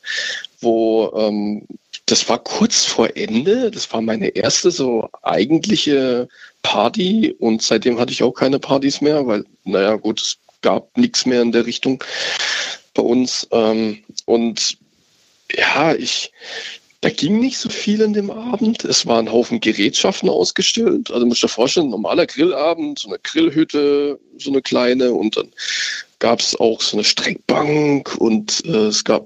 wo 0.61 1.13
ähm, 1.17 1.67
das 2.07 2.29
war 2.29 2.39
kurz 2.39 2.85
vor 2.85 3.17
Ende, 3.17 3.71
das 3.71 3.93
war 3.93 4.03
meine 4.03 4.29
erste 4.29 4.71
so 4.71 5.09
eigentliche 5.23 6.29
Party 6.63 7.35
und 7.39 7.63
seitdem 7.63 7.99
hatte 7.99 8.13
ich 8.13 8.23
auch 8.23 8.33
keine 8.33 8.59
Partys 8.59 9.01
mehr, 9.01 9.27
weil, 9.27 9.45
naja, 9.65 9.97
gut, 9.97 10.21
es 10.21 10.39
gab 10.63 10.97
nichts 10.97 11.27
mehr 11.27 11.43
in 11.43 11.53
der 11.53 11.67
Richtung 11.67 12.03
bei 12.95 13.03
uns. 13.03 13.47
Ähm, 13.51 14.03
und 14.27 14.79
ja, 15.55 15.95
ich, 15.95 16.33
da 17.01 17.11
ging 17.11 17.41
nicht 17.41 17.59
so 17.59 17.69
viel 17.69 18.01
in 18.01 18.13
dem 18.13 18.31
Abend. 18.31 18.85
Es 18.85 19.07
waren 19.07 19.27
ein 19.27 19.33
Haufen 19.33 19.61
Gerätschaften 19.61 20.29
ausgestellt. 20.29 21.11
Also 21.11 21.27
muss 21.27 21.39
ich 21.39 21.43
dir 21.43 21.49
vorstellen, 21.49 21.91
normaler 21.91 22.27
Grillabend, 22.27 23.01
so 23.01 23.09
eine 23.09 23.19
Grillhütte, 23.19 24.19
so 24.39 24.51
eine 24.51 24.63
kleine 24.63 25.13
und 25.13 25.37
dann 25.37 25.53
gab 26.21 26.41
es 26.41 26.59
auch 26.59 26.81
so 26.81 26.97
eine 26.97 27.05
Streckbank 27.05 28.15
und 28.19 28.65
äh, 28.65 28.87
es 28.87 29.03
gab 29.03 29.25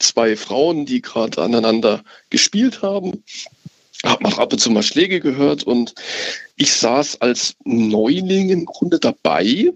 zwei 0.00 0.36
Frauen, 0.36 0.86
die 0.86 1.00
gerade 1.00 1.40
aneinander 1.40 2.02
gespielt 2.30 2.82
haben. 2.82 3.22
Hab 4.02 4.20
mal 4.20 4.34
ab 4.34 4.52
und 4.52 4.58
zu 4.58 4.70
mal 4.70 4.82
Schläge 4.82 5.20
gehört 5.20 5.62
und 5.62 5.94
ich 6.56 6.72
saß 6.72 7.20
als 7.20 7.54
Neuling 7.64 8.50
im 8.50 8.64
Grunde 8.66 8.98
dabei 8.98 9.72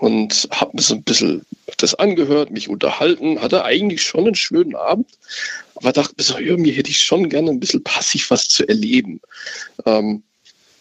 und 0.00 0.48
habe 0.50 0.72
mir 0.74 0.82
so 0.82 0.94
ein 0.94 1.02
bisschen 1.02 1.44
das 1.76 1.94
angehört, 1.94 2.50
mich 2.50 2.68
unterhalten, 2.68 3.40
hatte 3.40 3.64
eigentlich 3.64 4.02
schon 4.02 4.24
einen 4.24 4.34
schönen 4.34 4.74
Abend, 4.74 5.06
aber 5.74 5.92
dachte 5.92 6.14
mir 6.16 6.24
so, 6.24 6.38
irgendwie 6.38 6.72
hätte 6.72 6.90
ich 6.90 7.02
schon 7.02 7.28
gerne 7.28 7.50
ein 7.50 7.60
bisschen 7.60 7.84
passiv 7.84 8.30
was 8.30 8.48
zu 8.48 8.66
erleben. 8.66 9.20
Ähm, 9.84 10.22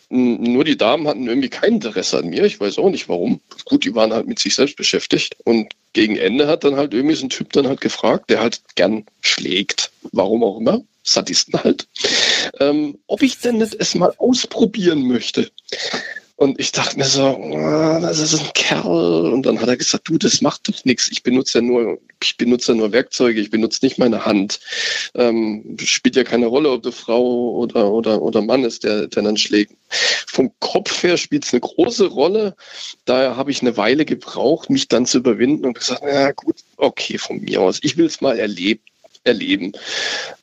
nur 0.09 0.63
die 0.63 0.77
Damen 0.77 1.07
hatten 1.07 1.27
irgendwie 1.27 1.49
kein 1.49 1.73
Interesse 1.73 2.17
an 2.17 2.29
mir. 2.29 2.43
Ich 2.45 2.59
weiß 2.59 2.79
auch 2.79 2.89
nicht 2.89 3.09
warum. 3.09 3.41
Gut, 3.65 3.83
die 3.83 3.93
waren 3.93 4.11
halt 4.11 4.25
mit 4.25 4.39
sich 4.39 4.55
selbst 4.55 4.75
beschäftigt. 4.75 5.35
Und 5.43 5.71
gegen 5.93 6.15
Ende 6.15 6.47
hat 6.47 6.63
dann 6.63 6.77
halt 6.77 6.95
irgendwie 6.95 7.15
so 7.15 7.27
ein 7.27 7.29
Typ 7.29 7.53
dann 7.53 7.67
halt 7.67 7.79
gefragt, 7.79 8.29
der 8.31 8.39
halt 8.39 8.61
gern 8.73 9.05
schlägt. 9.21 9.91
Warum 10.11 10.43
auch 10.43 10.59
immer. 10.59 10.81
Sadisten 11.03 11.63
halt, 11.63 11.87
ähm, 12.59 12.97
ob 13.07 13.21
ich 13.21 13.39
denn 13.39 13.57
nicht 13.57 13.75
es 13.75 13.95
mal 13.95 14.13
ausprobieren 14.17 15.07
möchte. 15.07 15.49
Und 16.39 16.57
ich 16.57 16.71
dachte 16.71 16.97
mir 16.97 17.03
so, 17.03 17.37
oh, 17.37 17.99
das 17.99 18.17
ist 18.17 18.39
ein 18.39 18.53
Kerl. 18.53 19.29
Und 19.33 19.45
dann 19.45 19.59
hat 19.59 19.67
er 19.67 19.75
gesagt, 19.75 20.07
du, 20.07 20.17
das 20.17 20.39
macht 20.39 20.69
doch 20.69 20.85
nichts. 20.85 21.09
Ich 21.11 21.21
benutze 21.21 21.57
ja 21.57 21.61
nur, 21.61 21.99
ich 22.23 22.37
benutze 22.37 22.71
ja 22.71 22.77
nur 22.77 22.93
Werkzeuge, 22.93 23.41
ich 23.41 23.49
benutze 23.49 23.83
nicht 23.83 23.97
meine 23.97 24.23
Hand. 24.23 24.61
Ähm, 25.15 25.75
spielt 25.83 26.15
ja 26.15 26.23
keine 26.23 26.45
Rolle, 26.45 26.71
ob 26.71 26.83
du 26.83 26.93
Frau 26.93 27.57
oder, 27.57 27.91
oder, 27.91 28.21
oder 28.21 28.41
Mann 28.41 28.63
ist, 28.63 28.85
der, 28.85 29.07
der 29.07 29.23
dann 29.23 29.35
schlägt. 29.35 29.73
Vom 30.27 30.49
Kopf 30.61 31.03
her 31.03 31.17
spielt 31.17 31.43
es 31.43 31.51
eine 31.51 31.59
große 31.59 32.05
Rolle. 32.05 32.55
Daher 33.03 33.35
habe 33.35 33.51
ich 33.51 33.61
eine 33.61 33.75
Weile 33.75 34.05
gebraucht, 34.05 34.69
mich 34.69 34.87
dann 34.87 35.05
zu 35.05 35.17
überwinden 35.17 35.65
und 35.65 35.77
gesagt, 35.77 36.03
na 36.05 36.31
gut, 36.31 36.55
okay, 36.77 37.17
von 37.17 37.41
mir 37.41 37.59
aus. 37.59 37.79
Ich 37.81 37.97
will 37.97 38.05
es 38.05 38.21
mal 38.21 38.39
erleben 38.39 38.79
erleben. 39.25 39.73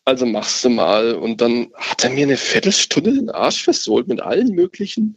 Also 0.04 0.26
machst 0.26 0.62
du 0.62 0.68
mal. 0.68 1.14
Und 1.14 1.40
dann 1.40 1.68
hat 1.74 2.04
er 2.04 2.10
mir 2.10 2.26
eine 2.26 2.36
Viertelstunde 2.36 3.14
den 3.14 3.30
Arsch 3.30 3.64
versohlt 3.64 4.08
mit 4.08 4.20
allen 4.20 4.50
möglichen 4.54 5.16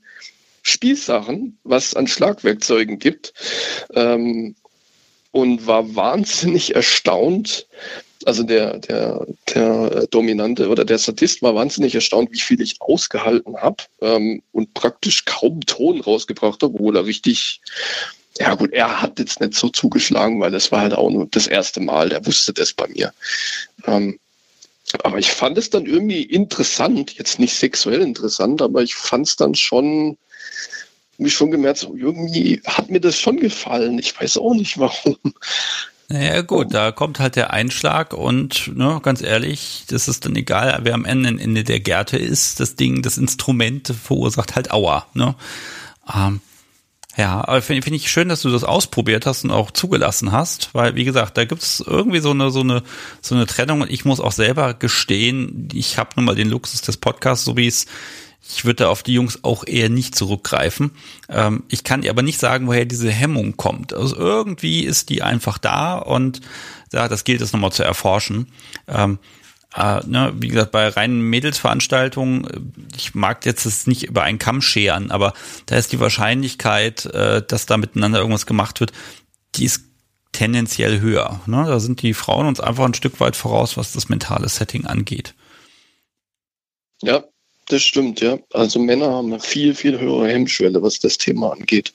Spielsachen, 0.69 1.57
was 1.63 1.93
an 1.93 2.07
Schlagwerkzeugen 2.07 2.99
gibt. 2.99 3.33
Ähm, 3.93 4.55
und 5.31 5.67
war 5.67 5.95
wahnsinnig 5.95 6.75
erstaunt. 6.75 7.67
Also 8.25 8.43
der, 8.43 8.79
der, 8.79 9.25
der 9.53 10.07
Dominante 10.07 10.67
oder 10.67 10.83
der 10.83 10.97
Sadist 10.97 11.41
war 11.41 11.55
wahnsinnig 11.55 11.95
erstaunt, 11.95 12.31
wie 12.31 12.39
viel 12.39 12.59
ich 12.61 12.81
ausgehalten 12.81 13.55
habe 13.57 13.83
ähm, 14.01 14.41
und 14.51 14.73
praktisch 14.73 15.23
kaum 15.25 15.61
Ton 15.61 16.01
rausgebracht 16.01 16.61
habe, 16.61 16.73
obwohl 16.73 16.97
er 16.97 17.05
richtig, 17.05 17.61
ja 18.37 18.55
gut, 18.55 18.73
er 18.73 19.01
hat 19.01 19.19
jetzt 19.19 19.39
nicht 19.39 19.53
so 19.53 19.69
zugeschlagen, 19.69 20.41
weil 20.41 20.51
das 20.51 20.71
war 20.71 20.81
halt 20.81 20.93
auch 20.93 21.09
nur 21.09 21.27
das 21.31 21.47
erste 21.47 21.79
Mal, 21.79 22.09
der 22.09 22.25
wusste 22.25 22.51
das 22.51 22.73
bei 22.73 22.87
mir. 22.87 23.13
Ähm, 23.87 24.19
aber 25.03 25.19
ich 25.19 25.31
fand 25.31 25.57
es 25.57 25.69
dann 25.69 25.85
irgendwie 25.85 26.23
interessant, 26.23 27.17
jetzt 27.17 27.39
nicht 27.39 27.53
sexuell 27.53 28.01
interessant, 28.01 28.61
aber 28.61 28.81
ich 28.81 28.95
fand 28.95 29.27
es 29.27 29.35
dann 29.37 29.55
schon 29.55 30.17
mich 31.17 31.33
schon 31.33 31.51
gemerkt, 31.51 31.79
so 31.79 31.95
irgendwie 31.95 32.61
hat 32.65 32.89
mir 32.89 33.01
das 33.01 33.17
schon 33.19 33.37
gefallen. 33.37 33.99
Ich 33.99 34.19
weiß 34.19 34.37
auch 34.37 34.53
nicht 34.53 34.77
warum. 34.77 35.17
Naja, 36.11 36.41
gut, 36.41 36.73
da 36.73 36.91
kommt 36.91 37.19
halt 37.19 37.35
der 37.35 37.53
Einschlag 37.53 38.13
und, 38.13 38.75
ne, 38.75 38.99
ganz 39.03 39.21
ehrlich, 39.21 39.83
das 39.89 40.07
ist 40.07 40.25
dann 40.25 40.35
egal, 40.35 40.79
wer 40.81 40.95
am 40.95 41.05
Ende, 41.05 41.29
Ende 41.29 41.63
der 41.63 41.79
Gärte 41.79 42.17
ist, 42.17 42.59
das 42.59 42.75
Ding, 42.75 43.03
das 43.03 43.19
Instrument 43.19 43.93
verursacht 44.03 44.55
halt 44.55 44.71
Aua, 44.71 45.05
ne. 45.13 45.35
Ähm, 46.11 46.41
ja, 47.15 47.41
aber 47.47 47.61
finde 47.61 47.83
find 47.83 47.95
ich 47.95 48.09
schön, 48.09 48.29
dass 48.29 48.41
du 48.41 48.49
das 48.49 48.63
ausprobiert 48.63 49.27
hast 49.27 49.43
und 49.43 49.51
auch 49.51 49.69
zugelassen 49.69 50.31
hast, 50.31 50.73
weil, 50.73 50.95
wie 50.95 51.03
gesagt, 51.03 51.37
da 51.37 51.45
gibt's 51.45 51.83
irgendwie 51.85 52.21
so 52.21 52.31
eine, 52.31 52.49
so 52.49 52.61
eine, 52.61 52.81
so 53.21 53.35
eine 53.35 53.45
Trennung 53.45 53.81
und 53.81 53.91
ich 53.91 54.03
muss 54.03 54.19
auch 54.19 54.31
selber 54.31 54.73
gestehen, 54.73 55.67
ich 55.73 55.99
habe 55.99 56.11
nun 56.15 56.25
mal 56.25 56.35
den 56.35 56.49
Luxus 56.49 56.81
des 56.81 56.97
Podcasts, 56.97 57.45
so 57.45 57.55
wie 57.55 57.67
es 57.67 57.85
ich 58.51 58.65
würde 58.65 58.89
auf 58.89 59.03
die 59.03 59.13
Jungs 59.13 59.43
auch 59.43 59.65
eher 59.65 59.89
nicht 59.89 60.15
zurückgreifen. 60.15 60.91
Ähm, 61.29 61.63
ich 61.69 61.83
kann 61.83 62.01
dir 62.01 62.09
aber 62.09 62.23
nicht 62.23 62.39
sagen, 62.39 62.67
woher 62.67 62.85
diese 62.85 63.11
Hemmung 63.11 63.57
kommt. 63.57 63.93
Also 63.93 64.15
irgendwie 64.15 64.83
ist 64.83 65.09
die 65.09 65.21
einfach 65.21 65.57
da 65.57 65.97
und 65.97 66.41
ja, 66.91 67.07
das 67.07 67.23
gilt 67.23 67.41
es 67.41 67.53
nochmal 67.53 67.71
zu 67.71 67.83
erforschen. 67.83 68.47
Ähm, 68.87 69.19
äh, 69.75 69.99
ne, 70.07 70.33
wie 70.37 70.47
gesagt, 70.47 70.71
bei 70.71 70.87
reinen 70.87 71.21
Mädelsveranstaltungen, 71.21 72.73
ich 72.97 73.13
mag 73.13 73.45
jetzt 73.45 73.65
es 73.65 73.85
nicht 73.85 74.03
über 74.03 74.23
einen 74.23 74.39
Kamm 74.39 74.61
scheren, 74.61 75.11
aber 75.11 75.33
da 75.67 75.75
ist 75.75 75.91
die 75.91 75.99
Wahrscheinlichkeit, 75.99 77.05
äh, 77.05 77.43
dass 77.47 77.67
da 77.67 77.77
miteinander 77.77 78.17
irgendwas 78.17 78.47
gemacht 78.47 78.79
wird, 78.79 78.93
die 79.55 79.65
ist 79.65 79.83
tendenziell 80.31 81.01
höher. 81.01 81.41
Ne? 81.45 81.65
Da 81.67 81.79
sind 81.79 82.01
die 82.01 82.15
Frauen 82.15 82.47
uns 82.47 82.59
einfach 82.59 82.85
ein 82.85 82.95
Stück 82.95 83.19
weit 83.19 83.35
voraus, 83.35 83.77
was 83.77 83.93
das 83.93 84.09
mentale 84.09 84.49
Setting 84.49 84.85
angeht. 84.87 85.35
Ja, 87.01 87.23
das 87.69 87.83
stimmt, 87.83 88.19
ja. 88.21 88.37
Also 88.53 88.79
Männer 88.79 89.11
haben 89.11 89.31
eine 89.31 89.39
viel, 89.39 89.73
viel 89.73 89.99
höhere 89.99 90.27
Hemmschwelle, 90.27 90.81
was 90.81 90.99
das 90.99 91.17
Thema 91.17 91.51
angeht. 91.53 91.93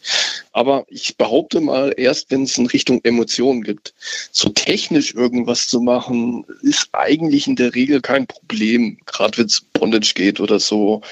Aber 0.53 0.85
ich 0.89 1.17
behaupte 1.17 1.61
mal, 1.61 1.93
erst 1.97 2.31
wenn 2.31 2.45
es 2.45 2.57
in 2.57 2.67
Richtung 2.67 3.01
Emotionen 3.03 3.63
gibt, 3.63 3.93
so 4.31 4.49
technisch 4.51 5.15
irgendwas 5.15 5.67
zu 5.67 5.81
machen, 5.81 6.45
ist 6.63 6.89
eigentlich 6.93 7.47
in 7.47 7.57
der 7.57 7.75
Regel 7.75 8.01
kein 8.01 8.27
Problem, 8.27 8.99
gerade 9.07 9.39
wenn 9.39 9.47
es 9.47 9.61
Bondage 9.61 10.15
geht 10.15 10.41
oder 10.41 10.61
so. 10.61 11.03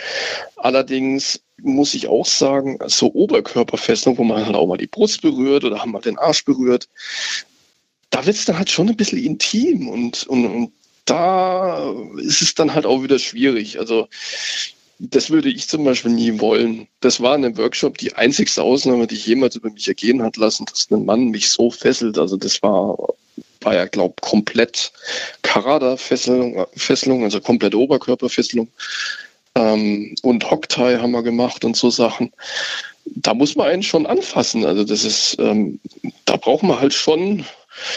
Allerdings 0.57 1.41
muss 1.61 1.95
ich 1.95 2.09
auch 2.09 2.27
sagen, 2.27 2.79
so 2.87 3.13
Oberkörperfestung, 3.13 4.17
wo 4.19 4.25
man 4.25 4.47
halt 4.47 4.57
auch 4.57 4.67
mal 4.67 4.79
die 4.79 4.87
Brust 4.87 5.23
berührt 5.23 5.65
oder 5.65 5.81
haben 5.81 5.93
mal 5.93 6.01
den 6.01 6.19
Arsch 6.19 6.45
berührt, 6.45 6.89
da 8.11 8.25
wird 8.27 8.37
es 8.37 8.45
dann 8.45 8.59
halt 8.59 8.71
schon 8.71 8.89
ein 8.89 8.97
bisschen 8.97 9.25
intim 9.25 9.89
und, 9.89 10.25
und, 10.27 10.47
und 10.47 10.73
da 11.05 11.93
ist 12.19 12.43
es 12.43 12.55
dann 12.55 12.75
halt 12.75 12.87
auch 12.87 13.03
wieder 13.03 13.19
schwierig. 13.19 13.79
Also 13.79 14.09
das 14.99 15.31
würde 15.31 15.49
ich 15.49 15.69
zum 15.69 15.85
Beispiel 15.85 16.13
nie 16.13 16.39
wollen. 16.39 16.87
Das 17.01 17.21
war 17.21 17.35
in 17.35 17.45
einem 17.45 17.59
Workshop 17.59 17.99
die 17.99 18.15
einzigste 18.15 18.63
Ausnahme, 18.63 19.07
die 19.09 19.17
ich 19.17 19.27
jemals 19.27 19.57
über 19.57 19.71
mich 19.71 19.89
ergehen 19.89 20.23
hat 20.23 20.37
lassen, 20.37 20.65
dass 20.67 20.91
ein 20.91 21.05
Mann 21.05 21.29
mich 21.29 21.51
so 21.51 21.71
fesselt. 21.71 22.19
Also 22.19 22.37
das 22.37 22.63
war, 22.63 22.97
war 23.63 23.75
ja, 23.75 23.87
glaube 23.87 24.15
komplett 24.21 24.93
Karada-Fesselung, 25.43 26.67
Fesselung, 26.77 27.25
also 27.25 27.41
komplette 27.41 27.79
Oberkörperfesselung. 27.79 28.69
Ähm, 29.57 30.15
und 30.23 30.49
Hocktie 30.49 30.99
haben 30.99 31.11
wir 31.11 31.23
gemacht 31.23 31.65
und 31.65 31.77
so 31.77 31.91
Sachen. 31.91 32.33
Da 33.05 33.35
muss 33.35 33.57
man 33.57 33.67
einen 33.67 33.83
schon 33.83 34.07
anfassen. 34.07 34.65
Also 34.65 34.85
das 34.85 35.05
ist, 35.05 35.37
ähm, 35.41 35.81
da 36.27 36.37
braucht 36.37 36.63
man 36.63 36.79
halt 36.79 36.95
schon 36.95 37.45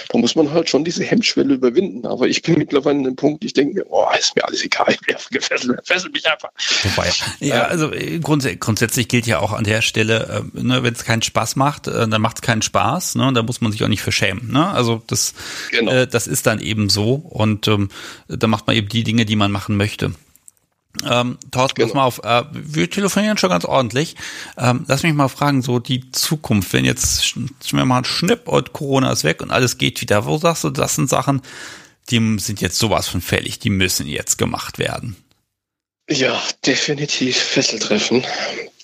da 0.10 0.18
muss 0.18 0.36
man 0.36 0.52
halt 0.52 0.70
schon 0.70 0.84
diese 0.84 1.04
Hemmschwelle 1.04 1.56
überwinden. 1.56 2.06
Aber 2.06 2.28
ich 2.28 2.42
bin 2.42 2.58
mittlerweile 2.58 3.00
an 3.00 3.04
dem 3.04 3.16
Punkt, 3.16 3.44
ich 3.44 3.54
denke 3.54 3.76
mir, 3.76 3.86
oh, 3.90 4.08
ist 4.18 4.36
mir 4.36 4.46
alles 4.46 4.64
egal, 4.64 4.96
wer 5.06 5.18
gefesselt, 5.32 5.80
fesselt 5.84 6.14
mich 6.14 6.26
einfach. 6.30 6.50
Wobei, 6.84 7.12
ja, 7.40 7.64
also 7.64 7.92
äh, 7.92 8.20
grunds 8.20 8.48
grundsätzlich 8.60 9.08
gilt 9.08 9.26
ja 9.28 9.40
auch 9.40 9.54
an 9.54 9.64
der 9.64 9.82
Stelle, 9.82 10.44
äh, 10.56 10.62
ne, 10.62 10.84
wenn 10.84 10.94
es 10.94 11.04
keinen 11.04 11.22
Spaß 11.22 11.56
macht, 11.56 11.88
äh, 11.88 12.08
dann 12.08 12.22
macht 12.22 12.38
es 12.38 12.42
keinen 12.42 12.62
Spaß, 12.62 13.16
ne, 13.16 13.28
und 13.28 13.36
da 13.36 13.44
muss 13.44 13.62
man 13.62 13.72
sich 13.72 13.84
auch 13.84 13.88
nicht 13.88 14.02
verschämen. 14.02 14.52
Ne? 14.52 14.68
Also 14.68 15.02
das, 15.08 15.34
genau. 15.72 15.92
äh, 15.92 16.08
das 16.08 16.28
ist 16.28 16.46
dann 16.46 16.60
eben 16.60 16.90
so 16.90 17.14
und 17.14 17.68
ähm, 17.68 17.90
da 18.28 18.48
macht 18.48 18.68
man 18.68 18.76
eben 18.76 18.90
die 18.90 19.04
Dinge, 19.04 19.26
die 19.26 19.36
man 19.36 19.52
machen 19.52 19.78
möchte. 19.78 20.14
Ähm, 21.04 21.38
Thorsten, 21.52 21.76
genau. 21.76 21.88
pass 21.88 21.94
mal 21.96 22.06
auf, 22.06 22.22
äh, 22.24 22.44
wir 22.52 22.90
telefonieren 22.90 23.38
schon 23.38 23.50
ganz 23.50 23.66
ordentlich. 23.66 24.16
Ähm, 24.58 24.86
lass 24.88 25.04
mich 25.04 25.14
mal 25.14 25.28
fragen, 25.28 25.62
so 25.62 25.80
die 25.80 26.12
Zukunft, 26.12 26.72
wenn 26.74 26.86
jetzt 26.86 27.36
mal 27.74 27.98
ein 27.98 28.06
Schnipp 28.06 28.48
und 28.48 28.74
Corona 28.74 29.12
ist 29.12 29.24
weg 29.24 29.42
und 29.42 29.52
alles 29.52 29.78
geht 29.78 30.02
wieder, 30.02 30.26
wo 30.26 30.38
sagst 30.38 30.64
du, 30.64 30.70
das 30.70 30.96
sind 30.96 31.10
Sachen, 31.10 31.42
die 32.10 32.38
sind 32.40 32.62
jetzt 32.62 32.78
sowas 32.78 33.08
von 33.08 33.22
fällig, 33.22 33.60
die 33.60 33.70
müssen 33.70 34.08
jetzt 34.08 34.38
gemacht 34.38 34.78
werden? 34.78 35.16
Ja, 36.10 36.42
definitiv 36.66 37.38
Fesseltreffen. 37.38 38.24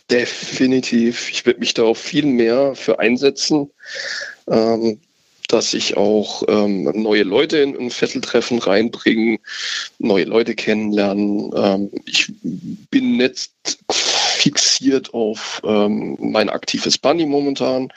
Definitiv. 0.09 1.29
Ich 1.29 1.45
würde 1.45 1.59
mich 1.59 1.73
da 1.73 1.83
auch 1.83 1.97
viel 1.97 2.25
mehr 2.25 2.75
für 2.75 2.99
einsetzen. 2.99 3.71
Ähm, 4.49 4.99
dass 5.51 5.73
ich 5.73 5.97
auch 5.97 6.43
ähm, 6.47 6.83
neue 6.95 7.23
Leute 7.23 7.57
in 7.57 7.77
ein 7.77 7.91
Fesseltreffen 7.91 8.59
reinbringen, 8.59 9.39
neue 9.99 10.25
Leute 10.25 10.55
kennenlernen. 10.55 11.51
Ähm, 11.55 11.91
ich 12.05 12.31
bin 12.89 13.17
nicht 13.17 13.51
fixiert 13.87 15.13
auf 15.13 15.61
ähm, 15.63 16.17
mein 16.19 16.49
aktives 16.49 16.97
Bunny 16.97 17.25
momentan. 17.25 17.91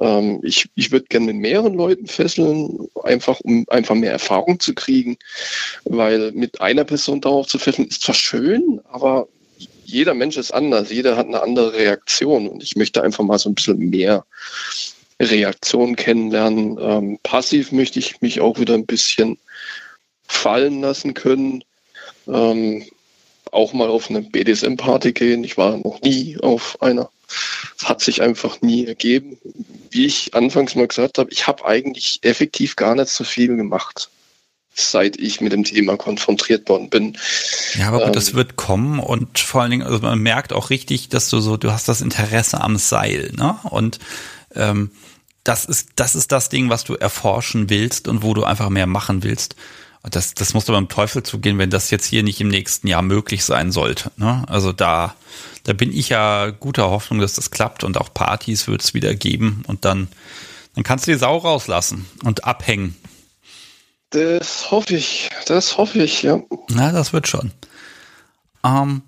Ähm, 0.00 0.40
ich 0.42 0.68
ich 0.74 0.90
würde 0.90 1.06
gerne 1.06 1.26
mit 1.26 1.36
mehreren 1.36 1.74
Leuten 1.74 2.06
fesseln, 2.06 2.88
einfach 3.04 3.40
um 3.40 3.64
einfach 3.68 3.94
mehr 3.94 4.12
Erfahrung 4.12 4.58
zu 4.58 4.74
kriegen, 4.74 5.18
weil 5.84 6.32
mit 6.32 6.60
einer 6.60 6.84
Person 6.84 7.20
darauf 7.20 7.46
zu 7.46 7.58
fesseln 7.58 7.88
ist 7.88 8.02
zwar 8.02 8.14
schön, 8.14 8.80
aber 8.90 9.28
jeder 9.84 10.14
Mensch 10.14 10.38
ist 10.38 10.54
anders, 10.54 10.90
jeder 10.90 11.16
hat 11.16 11.26
eine 11.26 11.42
andere 11.42 11.74
Reaktion 11.74 12.48
und 12.48 12.62
ich 12.62 12.76
möchte 12.76 13.02
einfach 13.02 13.24
mal 13.24 13.38
so 13.38 13.50
ein 13.50 13.54
bisschen 13.54 13.90
mehr 13.90 14.24
Reaktion 15.30 15.96
kennenlernen. 15.96 16.78
Ähm, 16.80 17.18
passiv 17.22 17.72
möchte 17.72 17.98
ich 17.98 18.20
mich 18.20 18.40
auch 18.40 18.58
wieder 18.58 18.74
ein 18.74 18.86
bisschen 18.86 19.38
fallen 20.26 20.80
lassen 20.80 21.14
können. 21.14 21.64
Ähm, 22.26 22.84
auch 23.50 23.72
mal 23.72 23.88
auf 23.88 24.08
eine 24.10 24.22
BDSM-Party 24.22 25.12
gehen. 25.12 25.44
Ich 25.44 25.56
war 25.56 25.76
noch 25.76 26.00
nie 26.02 26.38
auf 26.40 26.80
einer. 26.80 27.10
Es 27.78 27.88
hat 27.88 28.00
sich 28.00 28.22
einfach 28.22 28.60
nie 28.62 28.86
ergeben. 28.86 29.38
Wie 29.90 30.06
ich 30.06 30.34
anfangs 30.34 30.74
mal 30.74 30.88
gesagt 30.88 31.18
habe, 31.18 31.30
ich 31.30 31.46
habe 31.46 31.64
eigentlich 31.64 32.20
effektiv 32.22 32.76
gar 32.76 32.94
nicht 32.94 33.08
so 33.08 33.24
viel 33.24 33.56
gemacht, 33.56 34.08
seit 34.74 35.18
ich 35.18 35.40
mit 35.40 35.52
dem 35.52 35.64
Thema 35.64 35.96
konfrontiert 35.96 36.68
worden 36.68 36.88
bin. 36.88 37.18
Ja, 37.74 37.88
aber 37.88 37.98
gut, 37.98 38.08
ähm, 38.08 38.12
das 38.14 38.34
wird 38.34 38.56
kommen 38.56 38.98
und 38.98 39.38
vor 39.38 39.62
allen 39.62 39.70
Dingen, 39.70 39.86
also 39.86 39.98
man 39.98 40.18
merkt 40.18 40.52
auch 40.52 40.70
richtig, 40.70 41.10
dass 41.10 41.28
du 41.28 41.40
so, 41.40 41.56
du 41.56 41.72
hast 41.72 41.88
das 41.88 42.00
Interesse 42.00 42.60
am 42.60 42.76
Seil, 42.78 43.32
ne? 43.36 43.58
Und 43.64 43.98
ähm, 44.54 44.90
das 45.44 45.64
ist, 45.64 45.90
das 45.96 46.14
ist 46.14 46.32
das 46.32 46.48
Ding, 46.48 46.70
was 46.70 46.84
du 46.84 46.94
erforschen 46.94 47.68
willst 47.68 48.08
und 48.08 48.22
wo 48.22 48.34
du 48.34 48.44
einfach 48.44 48.68
mehr 48.68 48.86
machen 48.86 49.22
willst. 49.22 49.56
Das, 50.10 50.34
das 50.34 50.52
musst 50.52 50.68
du 50.68 50.72
beim 50.72 50.88
Teufel 50.88 51.22
zugehen, 51.22 51.58
wenn 51.58 51.70
das 51.70 51.90
jetzt 51.90 52.06
hier 52.06 52.24
nicht 52.24 52.40
im 52.40 52.48
nächsten 52.48 52.88
Jahr 52.88 53.02
möglich 53.02 53.44
sein 53.44 53.70
sollte. 53.70 54.10
Ne? 54.16 54.44
Also 54.48 54.72
da, 54.72 55.14
da 55.62 55.72
bin 55.72 55.92
ich 55.92 56.08
ja 56.08 56.50
guter 56.50 56.90
Hoffnung, 56.90 57.20
dass 57.20 57.34
das 57.34 57.52
klappt 57.52 57.84
und 57.84 57.96
auch 57.96 58.12
Partys 58.12 58.66
wird 58.66 58.82
es 58.82 58.94
wieder 58.94 59.14
geben 59.14 59.62
und 59.68 59.84
dann, 59.84 60.08
dann 60.74 60.82
kannst 60.82 61.06
du 61.06 61.12
die 61.12 61.18
Sau 61.18 61.38
rauslassen 61.38 62.06
und 62.24 62.44
abhängen. 62.44 62.96
Das 64.10 64.70
hoffe 64.70 64.96
ich, 64.96 65.30
das 65.46 65.78
hoffe 65.78 66.02
ich, 66.02 66.22
ja. 66.22 66.40
Na, 66.68 66.90
das 66.92 67.12
wird 67.12 67.28
schon. 67.28 67.52
Ähm, 68.64 69.02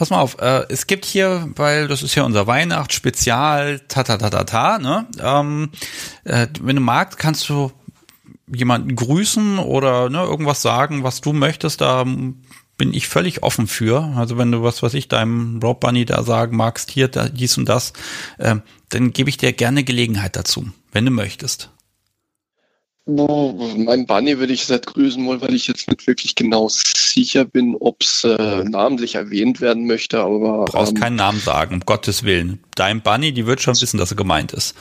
pass 0.00 0.08
mal 0.08 0.20
auf, 0.20 0.38
äh, 0.40 0.64
es 0.70 0.86
gibt 0.86 1.04
hier, 1.04 1.50
weil 1.56 1.86
das 1.86 2.02
ist 2.02 2.14
ja 2.14 2.22
unser 2.22 2.46
Weihnachtsspezial, 2.46 3.80
ta 3.80 4.02
ta 4.02 4.16
ta 4.16 4.30
ta 4.30 4.44
ta, 4.44 4.78
ne? 4.78 5.06
Ähm, 5.22 5.72
äh, 6.24 6.46
wenn 6.58 6.76
du 6.76 6.80
magst, 6.80 7.18
kannst 7.18 7.46
du 7.50 7.70
jemanden 8.46 8.96
grüßen 8.96 9.58
oder 9.58 10.08
ne, 10.08 10.22
irgendwas 10.22 10.62
sagen, 10.62 11.04
was 11.04 11.20
du 11.20 11.34
möchtest, 11.34 11.82
da 11.82 12.04
bin 12.04 12.94
ich 12.94 13.08
völlig 13.08 13.42
offen 13.42 13.66
für. 13.66 14.02
Also 14.16 14.38
wenn 14.38 14.50
du 14.50 14.62
was, 14.62 14.82
was 14.82 14.94
ich 14.94 15.08
deinem 15.08 15.60
Rob 15.62 15.80
Bunny 15.80 16.06
da 16.06 16.22
sagen 16.22 16.56
magst, 16.56 16.90
hier, 16.90 17.08
da, 17.08 17.28
dies 17.28 17.58
und 17.58 17.68
das, 17.68 17.92
äh, 18.38 18.56
dann 18.88 19.12
gebe 19.12 19.28
ich 19.28 19.36
dir 19.36 19.52
gerne 19.52 19.84
Gelegenheit 19.84 20.34
dazu, 20.34 20.66
wenn 20.92 21.04
du 21.04 21.10
möchtest. 21.10 21.68
Mein 23.16 24.06
Bunny 24.06 24.38
würde 24.38 24.52
ich 24.52 24.68
jetzt 24.68 24.86
grüßen 24.86 25.24
wollen, 25.26 25.40
weil 25.40 25.54
ich 25.54 25.66
jetzt 25.66 25.88
nicht 25.88 26.06
wirklich 26.06 26.34
genau 26.34 26.68
sicher 26.68 27.44
bin, 27.44 27.76
ob 27.78 28.02
es 28.02 28.24
äh, 28.24 28.64
namentlich 28.64 29.16
erwähnt 29.16 29.60
werden 29.60 29.86
möchte. 29.86 30.20
Aber 30.20 30.64
du 30.66 30.72
brauchst 30.72 30.92
ähm, 30.92 31.00
keinen 31.00 31.16
Namen 31.16 31.40
sagen, 31.40 31.74
um 31.74 31.80
Gottes 31.80 32.22
Willen. 32.22 32.62
Dein 32.74 33.02
Bunny, 33.02 33.32
die 33.32 33.46
wird 33.46 33.60
schon 33.60 33.80
wissen, 33.80 33.98
dass 33.98 34.12
er 34.12 34.16
gemeint 34.16 34.52
ist. 34.52 34.74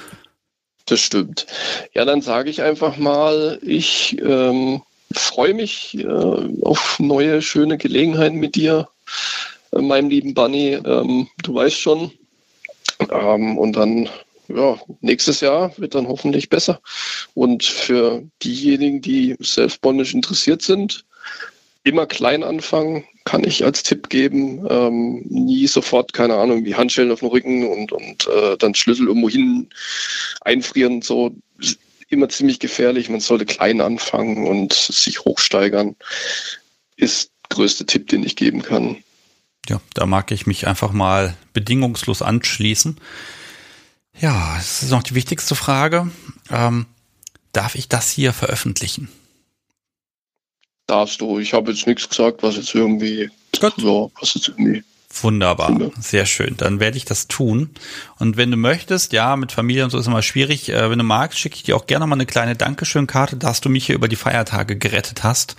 Das 0.85 0.99
stimmt. 0.99 1.45
Ja, 1.93 2.05
dann 2.05 2.21
sage 2.21 2.49
ich 2.49 2.61
einfach 2.61 2.97
mal, 2.97 3.59
ich 3.61 4.17
ähm, 4.21 4.81
freue 5.13 5.53
mich 5.53 5.97
äh, 5.97 6.07
auf 6.63 6.99
neue 6.99 7.41
schöne 7.41 7.77
Gelegenheiten 7.77 8.37
mit 8.37 8.55
dir, 8.55 8.87
äh, 9.71 9.81
meinem 9.81 10.09
lieben 10.09 10.33
Bunny. 10.33 10.79
Ähm, 10.83 11.27
du 11.43 11.55
weißt 11.55 11.79
schon. 11.79 12.11
Ähm, 13.11 13.57
und 13.57 13.73
dann 13.73 14.09
ja, 14.53 14.79
nächstes 15.01 15.41
Jahr 15.41 15.71
wird 15.77 15.95
dann 15.95 16.07
hoffentlich 16.07 16.49
besser. 16.49 16.81
Und 17.33 17.63
für 17.63 18.23
diejenigen, 18.43 19.01
die 19.01 19.35
Self-Bondage 19.41 20.13
interessiert 20.13 20.61
sind, 20.61 21.05
immer 21.83 22.05
klein 22.05 22.43
anfangen, 22.43 23.05
kann 23.25 23.43
ich 23.43 23.63
als 23.63 23.83
Tipp 23.83 24.09
geben. 24.09 24.65
Ähm, 24.69 25.21
nie 25.29 25.67
sofort, 25.67 26.13
keine 26.13 26.35
Ahnung, 26.35 26.65
wie 26.65 26.75
Handschellen 26.75 27.11
auf 27.11 27.19
dem 27.19 27.29
Rücken 27.29 27.67
und, 27.67 27.91
und 27.91 28.27
äh, 28.27 28.57
dann 28.57 28.75
Schlüssel 28.75 29.07
irgendwo 29.07 29.29
hin 29.29 29.69
einfrieren. 30.41 31.01
So 31.01 31.35
immer 32.09 32.29
ziemlich 32.29 32.59
gefährlich. 32.59 33.09
Man 33.09 33.19
sollte 33.19 33.45
klein 33.45 33.81
anfangen 33.81 34.47
und 34.47 34.73
sich 34.73 35.21
hochsteigern. 35.21 35.95
Ist 36.97 37.31
der 37.49 37.55
größte 37.55 37.85
Tipp, 37.85 38.07
den 38.07 38.23
ich 38.23 38.35
geben 38.35 38.61
kann. 38.61 38.97
Ja, 39.67 39.79
da 39.93 40.05
mag 40.05 40.31
ich 40.31 40.47
mich 40.47 40.67
einfach 40.67 40.91
mal 40.91 41.35
bedingungslos 41.53 42.21
anschließen. 42.21 42.97
Ja, 44.17 44.57
es 44.57 44.83
ist 44.83 44.91
noch 44.91 45.03
die 45.03 45.15
wichtigste 45.15 45.55
Frage. 45.55 46.11
Ähm, 46.49 46.85
darf 47.51 47.75
ich 47.75 47.89
das 47.89 48.11
hier 48.11 48.33
veröffentlichen? 48.33 49.09
Darfst 50.87 51.21
du. 51.21 51.39
Ich 51.39 51.53
habe 51.53 51.71
jetzt 51.71 51.85
nichts 51.87 52.09
gesagt, 52.09 52.43
was 52.43 52.55
jetzt 52.55 52.73
irgendwie, 52.73 53.29
ja, 53.55 53.71
was 54.19 54.33
jetzt 54.33 54.47
irgendwie 54.49 54.83
Wunderbar, 55.21 55.75
sehr 55.99 56.25
schön. 56.25 56.55
Dann 56.55 56.79
werde 56.79 56.95
ich 56.95 57.03
das 57.03 57.27
tun. 57.27 57.71
Und 58.19 58.37
wenn 58.37 58.51
du 58.51 58.57
möchtest, 58.57 59.11
ja, 59.11 59.35
mit 59.35 59.51
Familie 59.51 59.83
und 59.83 59.89
so 59.89 59.97
ist 59.97 60.07
immer 60.07 60.21
schwierig. 60.21 60.69
Äh, 60.69 60.89
wenn 60.89 60.99
du 60.99 61.03
magst, 61.03 61.39
schicke 61.39 61.55
ich 61.55 61.63
dir 61.63 61.75
auch 61.75 61.87
gerne 61.87 62.05
mal 62.05 62.15
eine 62.15 62.27
kleine 62.27 62.55
Dankeschön-Karte, 62.55 63.35
dass 63.35 63.59
du 63.59 63.69
mich 63.69 63.87
hier 63.87 63.95
über 63.95 64.07
die 64.07 64.15
Feiertage 64.15 64.77
gerettet 64.77 65.23
hast. 65.23 65.55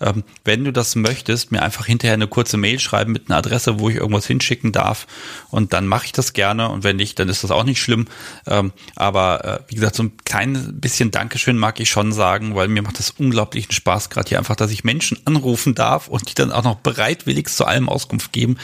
Ähm, 0.00 0.22
wenn 0.44 0.64
du 0.64 0.72
das 0.72 0.94
möchtest, 0.94 1.52
mir 1.52 1.62
einfach 1.62 1.86
hinterher 1.86 2.14
eine 2.14 2.28
kurze 2.28 2.56
Mail 2.56 2.78
schreiben 2.78 3.12
mit 3.12 3.28
einer 3.28 3.38
Adresse, 3.38 3.80
wo 3.80 3.88
ich 3.88 3.96
irgendwas 3.96 4.26
hinschicken 4.26 4.72
darf. 4.72 5.06
Und 5.50 5.72
dann 5.72 5.88
mache 5.88 6.06
ich 6.06 6.12
das 6.12 6.32
gerne. 6.32 6.70
Und 6.70 6.84
wenn 6.84 6.96
nicht, 6.96 7.18
dann 7.18 7.28
ist 7.28 7.44
das 7.44 7.50
auch 7.50 7.64
nicht 7.64 7.82
schlimm. 7.82 8.06
Ähm, 8.46 8.72
aber 8.94 9.44
äh, 9.44 9.58
wie 9.68 9.74
gesagt, 9.74 9.96
so 9.96 10.04
ein 10.04 10.12
kleines 10.24 10.68
bisschen 10.70 11.10
Dankeschön 11.10 11.58
mag 11.58 11.80
ich 11.80 11.90
schon 11.90 12.12
sagen, 12.12 12.54
weil 12.54 12.68
mir 12.68 12.82
macht 12.82 12.98
das 12.98 13.10
unglaublichen 13.10 13.72
Spaß, 13.72 14.10
gerade 14.10 14.28
hier 14.28 14.38
einfach, 14.38 14.56
dass 14.56 14.70
ich 14.70 14.84
Menschen 14.84 15.18
anrufen 15.24 15.74
darf 15.74 16.08
und 16.08 16.30
die 16.30 16.34
dann 16.34 16.52
auch 16.52 16.64
noch 16.64 16.76
bereitwillig 16.76 17.48
zu 17.48 17.66
allem 17.66 17.88
Auskunft 17.88 18.32
geben. 18.32 18.56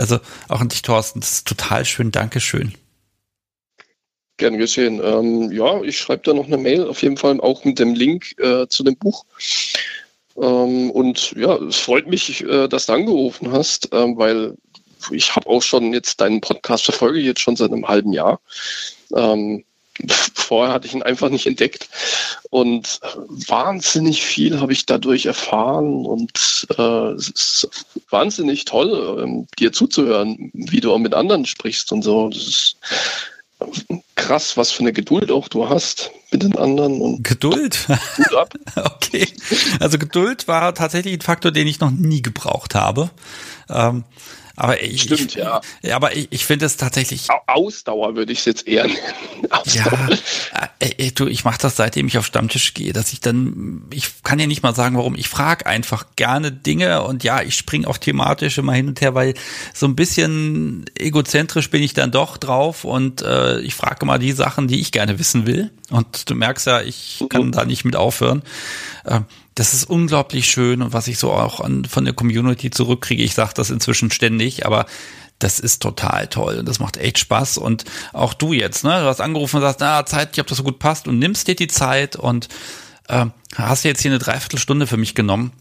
Also 0.00 0.18
auch 0.48 0.62
an 0.62 0.70
dich, 0.70 0.80
Thorsten, 0.80 1.20
das 1.20 1.32
ist 1.32 1.46
total 1.46 1.84
schön. 1.84 2.10
Dankeschön. 2.10 2.72
Gern 4.38 4.56
geschehen. 4.56 4.98
Ähm, 5.04 5.52
ja, 5.52 5.82
ich 5.82 5.98
schreibe 5.98 6.22
da 6.24 6.32
noch 6.32 6.46
eine 6.46 6.56
Mail, 6.56 6.86
auf 6.86 7.02
jeden 7.02 7.18
Fall 7.18 7.38
auch 7.42 7.66
mit 7.66 7.78
dem 7.78 7.92
Link 7.92 8.34
äh, 8.38 8.66
zu 8.66 8.82
dem 8.82 8.96
Buch. 8.96 9.26
Ähm, 10.38 10.90
und 10.90 11.32
ja, 11.32 11.54
es 11.56 11.76
freut 11.76 12.06
mich, 12.06 12.42
äh, 12.42 12.66
dass 12.66 12.86
du 12.86 12.94
angerufen 12.94 13.52
hast, 13.52 13.92
äh, 13.92 14.16
weil 14.16 14.56
ich 15.10 15.36
habe 15.36 15.46
auch 15.50 15.60
schon 15.60 15.92
jetzt 15.92 16.18
deinen 16.22 16.40
Podcast 16.40 16.86
verfolge, 16.86 17.20
jetzt 17.20 17.40
schon 17.40 17.56
seit 17.56 17.70
einem 17.70 17.86
halben 17.86 18.14
Jahr. 18.14 18.40
Ähm, 19.14 19.64
vorher 20.34 20.74
hatte 20.74 20.86
ich 20.86 20.94
ihn 20.94 21.02
einfach 21.02 21.28
nicht 21.28 21.46
entdeckt. 21.46 21.88
Und 22.50 23.00
wahnsinnig 23.28 24.22
viel 24.22 24.60
habe 24.60 24.72
ich 24.72 24.86
dadurch 24.86 25.26
erfahren 25.26 26.04
und 26.06 26.66
äh, 26.76 27.12
es 27.12 27.28
ist 27.28 27.68
wahnsinnig 28.10 28.64
toll, 28.64 29.22
ähm, 29.22 29.46
dir 29.58 29.72
zuzuhören, 29.72 30.50
wie 30.52 30.80
du 30.80 30.92
auch 30.92 30.98
mit 30.98 31.14
anderen 31.14 31.46
sprichst 31.46 31.92
und 31.92 32.02
so. 32.02 32.28
Das 32.28 32.42
ist 32.42 32.76
krass, 34.16 34.56
was 34.56 34.70
für 34.70 34.80
eine 34.80 34.92
Geduld 34.92 35.30
auch 35.30 35.48
du 35.48 35.68
hast 35.68 36.10
mit 36.30 36.42
den 36.42 36.56
anderen. 36.56 37.00
Und 37.00 37.24
Geduld? 37.24 37.86
okay. 38.76 39.26
Also 39.80 39.98
Geduld 39.98 40.48
war 40.48 40.74
tatsächlich 40.74 41.14
ein 41.14 41.20
Faktor, 41.20 41.52
den 41.52 41.66
ich 41.66 41.80
noch 41.80 41.90
nie 41.90 42.22
gebraucht 42.22 42.74
habe. 42.74 43.10
Ähm, 43.68 44.04
aber 44.60 44.82
ich, 44.82 45.00
Stimmt, 45.00 45.20
ich, 45.20 45.34
ja. 45.36 45.62
Aber 45.90 46.14
ich, 46.14 46.28
ich 46.28 46.44
finde 46.44 46.66
es 46.66 46.76
tatsächlich. 46.76 47.28
Ausdauer 47.46 48.14
würde 48.14 48.30
ich 48.30 48.40
es 48.40 48.44
jetzt 48.44 48.68
eher 48.68 48.84
nennen. 48.86 49.00
Ausdauer. 49.48 50.10
Ja, 50.52 50.70
äh, 50.80 51.06
äh, 51.06 51.12
du, 51.12 51.28
ich 51.28 51.46
mache 51.46 51.58
das 51.62 51.76
seitdem 51.76 52.06
ich 52.08 52.18
auf 52.18 52.26
Stammtisch 52.26 52.74
gehe, 52.74 52.92
dass 52.92 53.14
ich 53.14 53.20
dann, 53.20 53.84
ich 53.90 54.22
kann 54.22 54.38
ja 54.38 54.46
nicht 54.46 54.62
mal 54.62 54.74
sagen, 54.74 54.98
warum. 54.98 55.14
Ich 55.14 55.30
frage 55.30 55.64
einfach 55.64 56.04
gerne 56.14 56.52
Dinge 56.52 57.02
und 57.04 57.24
ja, 57.24 57.40
ich 57.40 57.56
springe 57.56 57.88
auch 57.88 57.96
thematisch 57.96 58.58
immer 58.58 58.74
hin 58.74 58.88
und 58.88 59.00
her, 59.00 59.14
weil 59.14 59.32
so 59.72 59.86
ein 59.86 59.96
bisschen 59.96 60.84
egozentrisch 60.94 61.70
bin 61.70 61.82
ich 61.82 61.94
dann 61.94 62.10
doch 62.10 62.36
drauf 62.36 62.84
und 62.84 63.22
äh, 63.22 63.60
ich 63.60 63.74
frage 63.74 64.04
mal 64.04 64.18
die 64.18 64.32
Sachen, 64.32 64.68
die 64.68 64.78
ich 64.78 64.92
gerne 64.92 65.18
wissen 65.18 65.46
will. 65.46 65.70
Und 65.88 66.28
du 66.28 66.34
merkst 66.34 66.66
ja, 66.66 66.82
ich 66.82 67.24
kann 67.30 67.46
mhm. 67.46 67.52
da 67.52 67.64
nicht 67.64 67.86
mit 67.86 67.96
aufhören. 67.96 68.42
Äh, 69.04 69.20
das 69.60 69.74
ist 69.74 69.84
unglaublich 69.84 70.50
schön 70.50 70.80
und 70.80 70.94
was 70.94 71.06
ich 71.06 71.18
so 71.18 71.30
auch 71.32 71.60
an, 71.60 71.84
von 71.84 72.06
der 72.06 72.14
Community 72.14 72.70
zurückkriege, 72.70 73.22
ich 73.22 73.34
sage 73.34 73.52
das 73.54 73.68
inzwischen 73.68 74.10
ständig, 74.10 74.64
aber 74.64 74.86
das 75.38 75.60
ist 75.60 75.82
total 75.82 76.28
toll 76.28 76.60
und 76.60 76.66
das 76.66 76.78
macht 76.78 76.96
echt 76.96 77.18
Spaß 77.18 77.58
und 77.58 77.84
auch 78.14 78.32
du 78.32 78.54
jetzt, 78.54 78.84
ne? 78.84 79.00
Du 79.00 79.04
hast 79.04 79.20
angerufen 79.20 79.56
und 79.56 79.62
sagst, 79.62 79.80
na, 79.80 80.06
Zeit, 80.06 80.30
ich 80.32 80.40
ob 80.40 80.46
das 80.46 80.56
so 80.56 80.64
gut 80.64 80.78
passt 80.78 81.06
und 81.08 81.18
nimmst 81.18 81.46
dir 81.46 81.56
die 81.56 81.68
Zeit 81.68 82.16
und 82.16 82.48
äh, 83.08 83.26
hast 83.54 83.84
jetzt 83.84 84.00
hier 84.00 84.10
eine 84.10 84.18
Dreiviertelstunde 84.18 84.86
für 84.86 84.96
mich 84.96 85.14
genommen. 85.14 85.52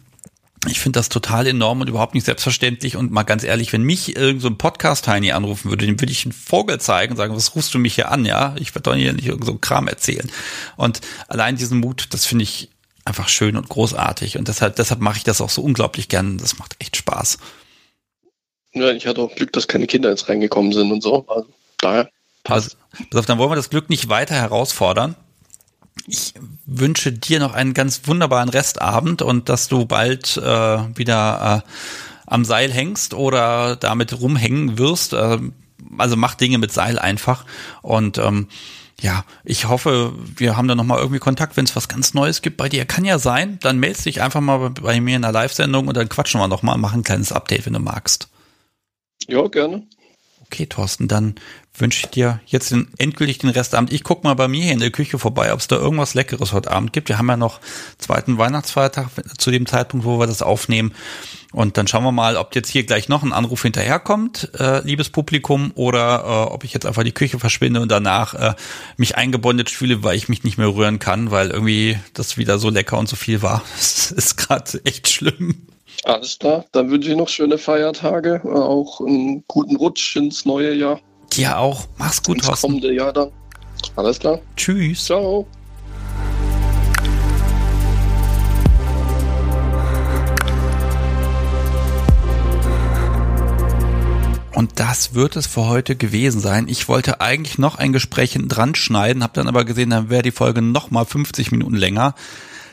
Ich 0.70 0.80
finde 0.80 0.98
das 0.98 1.10
total 1.10 1.46
enorm 1.46 1.82
und 1.82 1.90
überhaupt 1.90 2.14
nicht 2.14 2.26
selbstverständlich. 2.26 2.96
Und 2.96 3.12
mal 3.12 3.24
ganz 3.24 3.44
ehrlich, 3.44 3.74
wenn 3.74 3.84
mich 3.84 4.16
irgend 4.16 4.42
so 4.42 4.48
ein 4.48 4.58
Podcast-Heini 4.58 5.32
anrufen 5.32 5.72
würde, 5.72 5.86
dem 5.86 6.00
würde 6.00 6.12
ich 6.12 6.26
einen 6.26 6.32
Vogel 6.32 6.80
zeigen 6.80 7.12
und 7.12 7.18
sagen, 7.18 7.36
was 7.36 7.54
rufst 7.54 7.74
du 7.74 7.80
mich 7.80 7.96
hier 7.96 8.12
an, 8.12 8.24
ja? 8.24 8.56
Ich 8.60 8.76
werde 8.76 8.90
doch 8.90 8.96
hier 8.96 9.12
nicht 9.12 9.28
irgend 9.28 9.46
so 9.46 9.56
Kram 9.56 9.90
erzählen. 9.90 10.30
Und 10.78 11.02
allein 11.28 11.58
diesen 11.58 11.80
Mut, 11.80 12.08
das 12.12 12.26
finde 12.26 12.44
ich 12.44 12.70
einfach 13.06 13.30
schön 13.30 13.58
und 13.58 13.70
großartig. 13.70 14.38
Und 14.38 14.48
deshalb, 14.48 14.76
deshalb 14.76 15.00
mache 15.02 15.18
ich 15.18 15.24
das 15.24 15.42
auch 15.42 15.50
so 15.50 15.62
unglaublich 15.62 16.10
gern. 16.10 16.38
Das 16.38 16.58
macht 16.60 16.76
echt 16.80 16.98
Spaß. 16.98 17.38
Ja, 18.74 18.92
ich 18.92 19.08
hatte 19.08 19.22
auch 19.22 19.34
Glück, 19.36 19.52
dass 19.54 19.68
keine 19.68 19.88
Kinder 19.88 20.10
jetzt 20.10 20.30
reingekommen 20.30 20.72
sind 20.72 20.92
und 20.92 21.02
so. 21.02 21.26
Also, 21.28 21.48
daher 21.80 22.10
passt. 22.44 22.78
Also, 22.94 23.06
pass 23.10 23.20
auf, 23.20 23.26
dann 23.26 23.38
wollen 23.40 23.52
wir 23.52 23.56
das 23.56 23.70
Glück 23.70 23.90
nicht 23.90 24.10
weiter 24.10 24.36
herausfordern. 24.36 25.16
Ich 26.08 26.34
wünsche 26.66 27.12
dir 27.12 27.40
noch 27.40 27.54
einen 27.54 27.74
ganz 27.74 28.02
wunderbaren 28.06 28.50
Restabend 28.50 29.22
und 29.22 29.50
dass 29.50 29.68
du 29.68 29.86
bald 29.86 30.38
äh, 30.38 30.42
wieder 30.42 31.64
äh, 31.66 31.70
am 32.26 32.46
Seil 32.46 32.72
hängst 32.72 33.14
oder 33.14 33.76
damit 33.76 34.20
rumhängen 34.20 34.78
wirst. 34.78 35.14
Äh, 35.14 35.40
also 35.98 36.16
mach 36.16 36.36
Dinge 36.36 36.58
mit 36.58 36.72
Seil 36.72 37.00
einfach 37.00 37.46
und 37.82 38.18
ähm, 38.18 38.48
ja, 39.02 39.24
ich 39.44 39.68
hoffe, 39.68 40.14
wir 40.36 40.58
haben 40.58 40.68
da 40.68 40.76
nochmal 40.76 41.00
irgendwie 41.00 41.20
Kontakt, 41.20 41.58
wenn 41.58 41.66
es 41.66 41.76
was 41.76 41.88
ganz 41.88 42.14
Neues 42.14 42.42
gibt 42.42 42.58
bei 42.58 42.70
dir. 42.70 42.86
Kann 42.86 43.06
ja 43.06 43.20
sein, 43.20 43.60
dann 43.62 43.80
meldest 43.80 44.06
dich 44.06 44.22
einfach 44.22 44.42
mal 44.42 44.70
bei 44.70 45.00
mir 45.00 45.16
in 45.16 45.22
der 45.22 45.32
Live-Sendung 45.32 45.88
und 45.88 45.96
dann 45.96 46.10
quatschen 46.10 46.40
wir 46.40 46.48
nochmal 46.48 46.76
und 46.76 46.82
machen 46.82 47.02
ein 47.02 47.04
kleines 47.04 47.32
Update, 47.32 47.66
wenn 47.66 47.74
du 47.74 47.80
magst. 47.80 48.30
Ja, 49.28 49.48
gerne. 49.48 49.88
Okay, 50.46 50.66
Thorsten, 50.66 51.08
dann 51.08 51.36
wünsche 51.80 52.06
ich 52.06 52.12
dir 52.12 52.40
jetzt 52.46 52.72
den, 52.72 52.88
endgültig 52.98 53.38
den 53.40 53.50
Restabend. 53.50 53.92
Ich 53.92 54.04
guck 54.04 54.24
mal 54.24 54.34
bei 54.34 54.48
mir 54.48 54.64
hier 54.64 54.74
in 54.74 54.80
der 54.80 54.92
Küche 54.92 55.20
vorbei, 55.20 55.54
ob 55.54 55.60
es 55.60 55.68
da 55.68 55.76
irgendwas 55.76 56.14
Leckeres 56.14 56.54
heute 56.54 56.72
Abend 56.72 56.94
gibt. 56.94 57.10
Wir 57.10 57.18
haben 57.18 57.28
ja 57.28 57.38
noch 57.38 57.60
zweiten 57.98 58.38
Weihnachtsfeiertag 58.38 59.10
zu 59.38 59.52
dem 59.52 59.66
Zeitpunkt, 59.66 60.06
wo 60.06 60.20
wir 60.20 60.28
das 60.28 60.42
aufnehmen. 60.42 60.94
Und 61.52 61.78
dann 61.78 61.88
schauen 61.88 62.04
wir 62.04 62.12
mal, 62.12 62.38
ob 62.38 62.54
jetzt 62.54 62.70
hier 62.70 62.84
gleich 62.84 63.10
noch 63.10 63.24
ein 63.24 63.34
Anruf 63.34 63.64
hinterherkommt, 63.64 64.52
äh, 64.60 64.86
liebes 64.86 65.10
Publikum, 65.10 65.72
oder 65.74 66.24
äh, 66.24 66.54
ob 66.54 66.64
ich 66.64 66.74
jetzt 66.74 66.86
einfach 66.86 67.04
die 67.04 67.12
Küche 67.12 67.40
verschwinde 67.40 67.82
und 67.82 67.90
danach 67.90 68.36
äh, 68.36 68.54
mich 68.98 69.16
eingebondet 69.16 69.70
fühle, 69.70 70.04
weil 70.04 70.16
ich 70.16 70.30
mich 70.30 70.44
nicht 70.44 70.60
mehr 70.60 70.68
rühren 70.68 71.00
kann, 71.00 71.32
weil 71.32 71.50
irgendwie 71.50 71.98
das 72.14 72.38
wieder 72.38 72.60
so 72.60 72.70
lecker 72.70 73.00
und 73.00 73.10
so 73.10 73.16
viel 73.16 73.42
war. 73.42 73.64
Das 73.80 74.12
ist 74.12 74.38
gerade 74.38 74.82
echt 74.86 75.08
schlimm. 75.08 75.68
Alles 76.04 76.40
klar, 76.40 76.66
dann 76.72 76.90
wünsche 76.90 77.12
ich 77.12 77.18
noch 77.18 77.28
schöne 77.28 77.58
Feiertage, 77.58 78.42
äh, 78.44 78.48
auch 78.48 79.02
einen 79.02 79.44
guten 79.48 79.76
Rutsch 79.76 80.16
ins 80.16 80.46
neue 80.46 80.74
Jahr. 80.74 81.00
Dir 81.34 81.58
auch. 81.58 81.88
Mach's 81.98 82.24
gut, 82.24 82.38
Ins 82.38 82.46
Thorsten. 82.48 82.68
kommende 82.68 83.14
dann. 83.14 83.32
Alles 83.96 84.20
klar. 84.20 84.40
Tschüss. 84.56 85.06
Ciao. 85.06 85.48
Und 94.60 94.78
das 94.78 95.14
wird 95.14 95.38
es 95.38 95.48
für 95.48 95.68
heute 95.68 95.96
gewesen 95.96 96.42
sein. 96.42 96.68
Ich 96.68 96.90
wollte 96.90 97.22
eigentlich 97.22 97.58
noch 97.58 97.76
ein 97.76 97.94
Gespräch 97.94 98.34
hinten 98.34 98.50
dran 98.50 98.76
schneiden, 98.76 99.24
habe 99.24 99.32
dann 99.34 99.48
aber 99.48 99.64
gesehen, 99.64 99.92
dann 99.92 100.10
wäre 100.10 100.22
die 100.22 100.32
Folge 100.32 100.62
nochmal 100.62 101.06
50 101.06 101.54
Minuten 101.54 101.78
länger. 101.78 102.14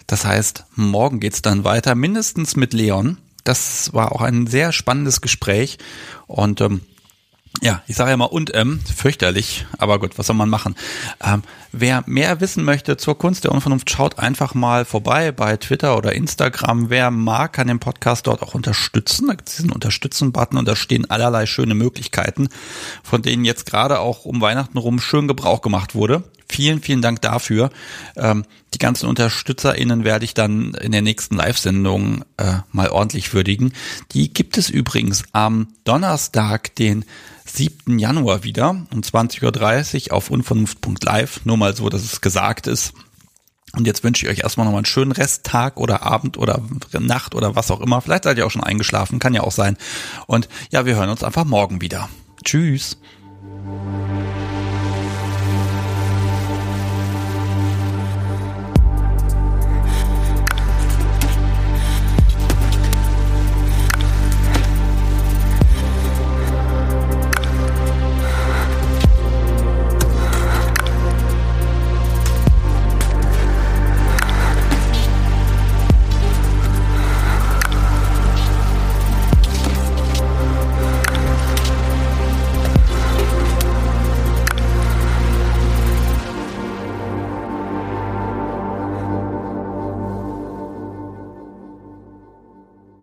Das 0.08 0.24
heißt, 0.24 0.64
morgen 0.74 1.20
geht 1.20 1.34
es 1.34 1.42
dann 1.42 1.62
weiter, 1.62 1.94
mindestens 1.94 2.56
mit 2.56 2.72
Leon. 2.72 3.18
Das 3.44 3.92
war 3.94 4.10
auch 4.10 4.20
ein 4.22 4.48
sehr 4.48 4.72
spannendes 4.72 5.20
Gespräch 5.20 5.78
und 6.26 6.60
ähm, 6.60 6.80
ja, 7.62 7.82
ich 7.86 7.96
sage 7.96 8.10
ja 8.10 8.16
mal 8.16 8.26
und 8.26 8.54
ähm, 8.54 8.80
fürchterlich, 8.80 9.66
aber 9.78 9.98
gut, 9.98 10.18
was 10.18 10.26
soll 10.26 10.36
man 10.36 10.50
machen? 10.50 10.74
Ähm, 11.24 11.42
wer 11.72 12.04
mehr 12.06 12.40
wissen 12.40 12.64
möchte 12.64 12.96
zur 12.96 13.18
Kunst 13.18 13.44
der 13.44 13.52
Unvernunft, 13.52 13.90
schaut 13.90 14.18
einfach 14.18 14.54
mal 14.54 14.84
vorbei 14.84 15.32
bei 15.32 15.56
Twitter 15.56 15.96
oder 15.96 16.12
Instagram. 16.12 16.90
Wer 16.90 17.10
mag, 17.10 17.54
kann 17.54 17.68
den 17.68 17.78
Podcast 17.78 18.26
dort 18.26 18.42
auch 18.42 18.54
unterstützen. 18.54 19.28
Da 19.28 19.34
gibt 19.34 19.48
es 19.48 19.56
diesen 19.56 19.72
Unterstützen-Button 19.72 20.58
und 20.58 20.68
da 20.68 20.76
stehen 20.76 21.08
allerlei 21.10 21.46
schöne 21.46 21.74
Möglichkeiten, 21.74 22.48
von 23.02 23.22
denen 23.22 23.44
jetzt 23.44 23.66
gerade 23.66 24.00
auch 24.00 24.24
um 24.24 24.40
Weihnachten 24.40 24.78
rum 24.78 25.00
schön 25.00 25.26
Gebrauch 25.26 25.62
gemacht 25.62 25.94
wurde. 25.94 26.24
Vielen, 26.48 26.80
vielen 26.80 27.02
Dank 27.02 27.22
dafür. 27.22 27.70
Ähm, 28.16 28.44
die 28.74 28.78
ganzen 28.78 29.08
UnterstützerInnen 29.08 30.04
werde 30.04 30.24
ich 30.24 30.34
dann 30.34 30.74
in 30.74 30.92
der 30.92 31.02
nächsten 31.02 31.34
Live-Sendung 31.34 32.24
äh, 32.36 32.58
mal 32.70 32.90
ordentlich 32.90 33.32
würdigen. 33.34 33.72
Die 34.12 34.32
gibt 34.32 34.56
es 34.58 34.70
übrigens 34.70 35.24
am 35.32 35.68
Donnerstag, 35.84 36.74
den 36.76 37.04
7. 37.56 37.98
Januar 37.98 38.44
wieder 38.44 38.70
um 38.92 39.00
20.30 39.00 40.08
Uhr 40.10 40.16
auf 40.16 40.30
unvernunft.live. 40.30 41.44
Nur 41.44 41.56
mal 41.56 41.74
so, 41.74 41.88
dass 41.88 42.04
es 42.04 42.20
gesagt 42.20 42.66
ist. 42.66 42.92
Und 43.72 43.86
jetzt 43.86 44.04
wünsche 44.04 44.26
ich 44.26 44.32
euch 44.32 44.38
erstmal 44.40 44.64
nochmal 44.64 44.80
einen 44.80 44.86
schönen 44.86 45.12
Resttag 45.12 45.78
oder 45.78 46.02
Abend 46.02 46.38
oder 46.38 46.62
Nacht 46.98 47.34
oder 47.34 47.56
was 47.56 47.70
auch 47.70 47.80
immer. 47.80 48.00
Vielleicht 48.00 48.24
seid 48.24 48.38
ihr 48.38 48.46
auch 48.46 48.50
schon 48.50 48.64
eingeschlafen, 48.64 49.18
kann 49.18 49.34
ja 49.34 49.42
auch 49.42 49.52
sein. 49.52 49.76
Und 50.26 50.48
ja, 50.70 50.86
wir 50.86 50.96
hören 50.96 51.10
uns 51.10 51.22
einfach 51.22 51.44
morgen 51.44 51.80
wieder. 51.80 52.08
Tschüss. 52.44 52.98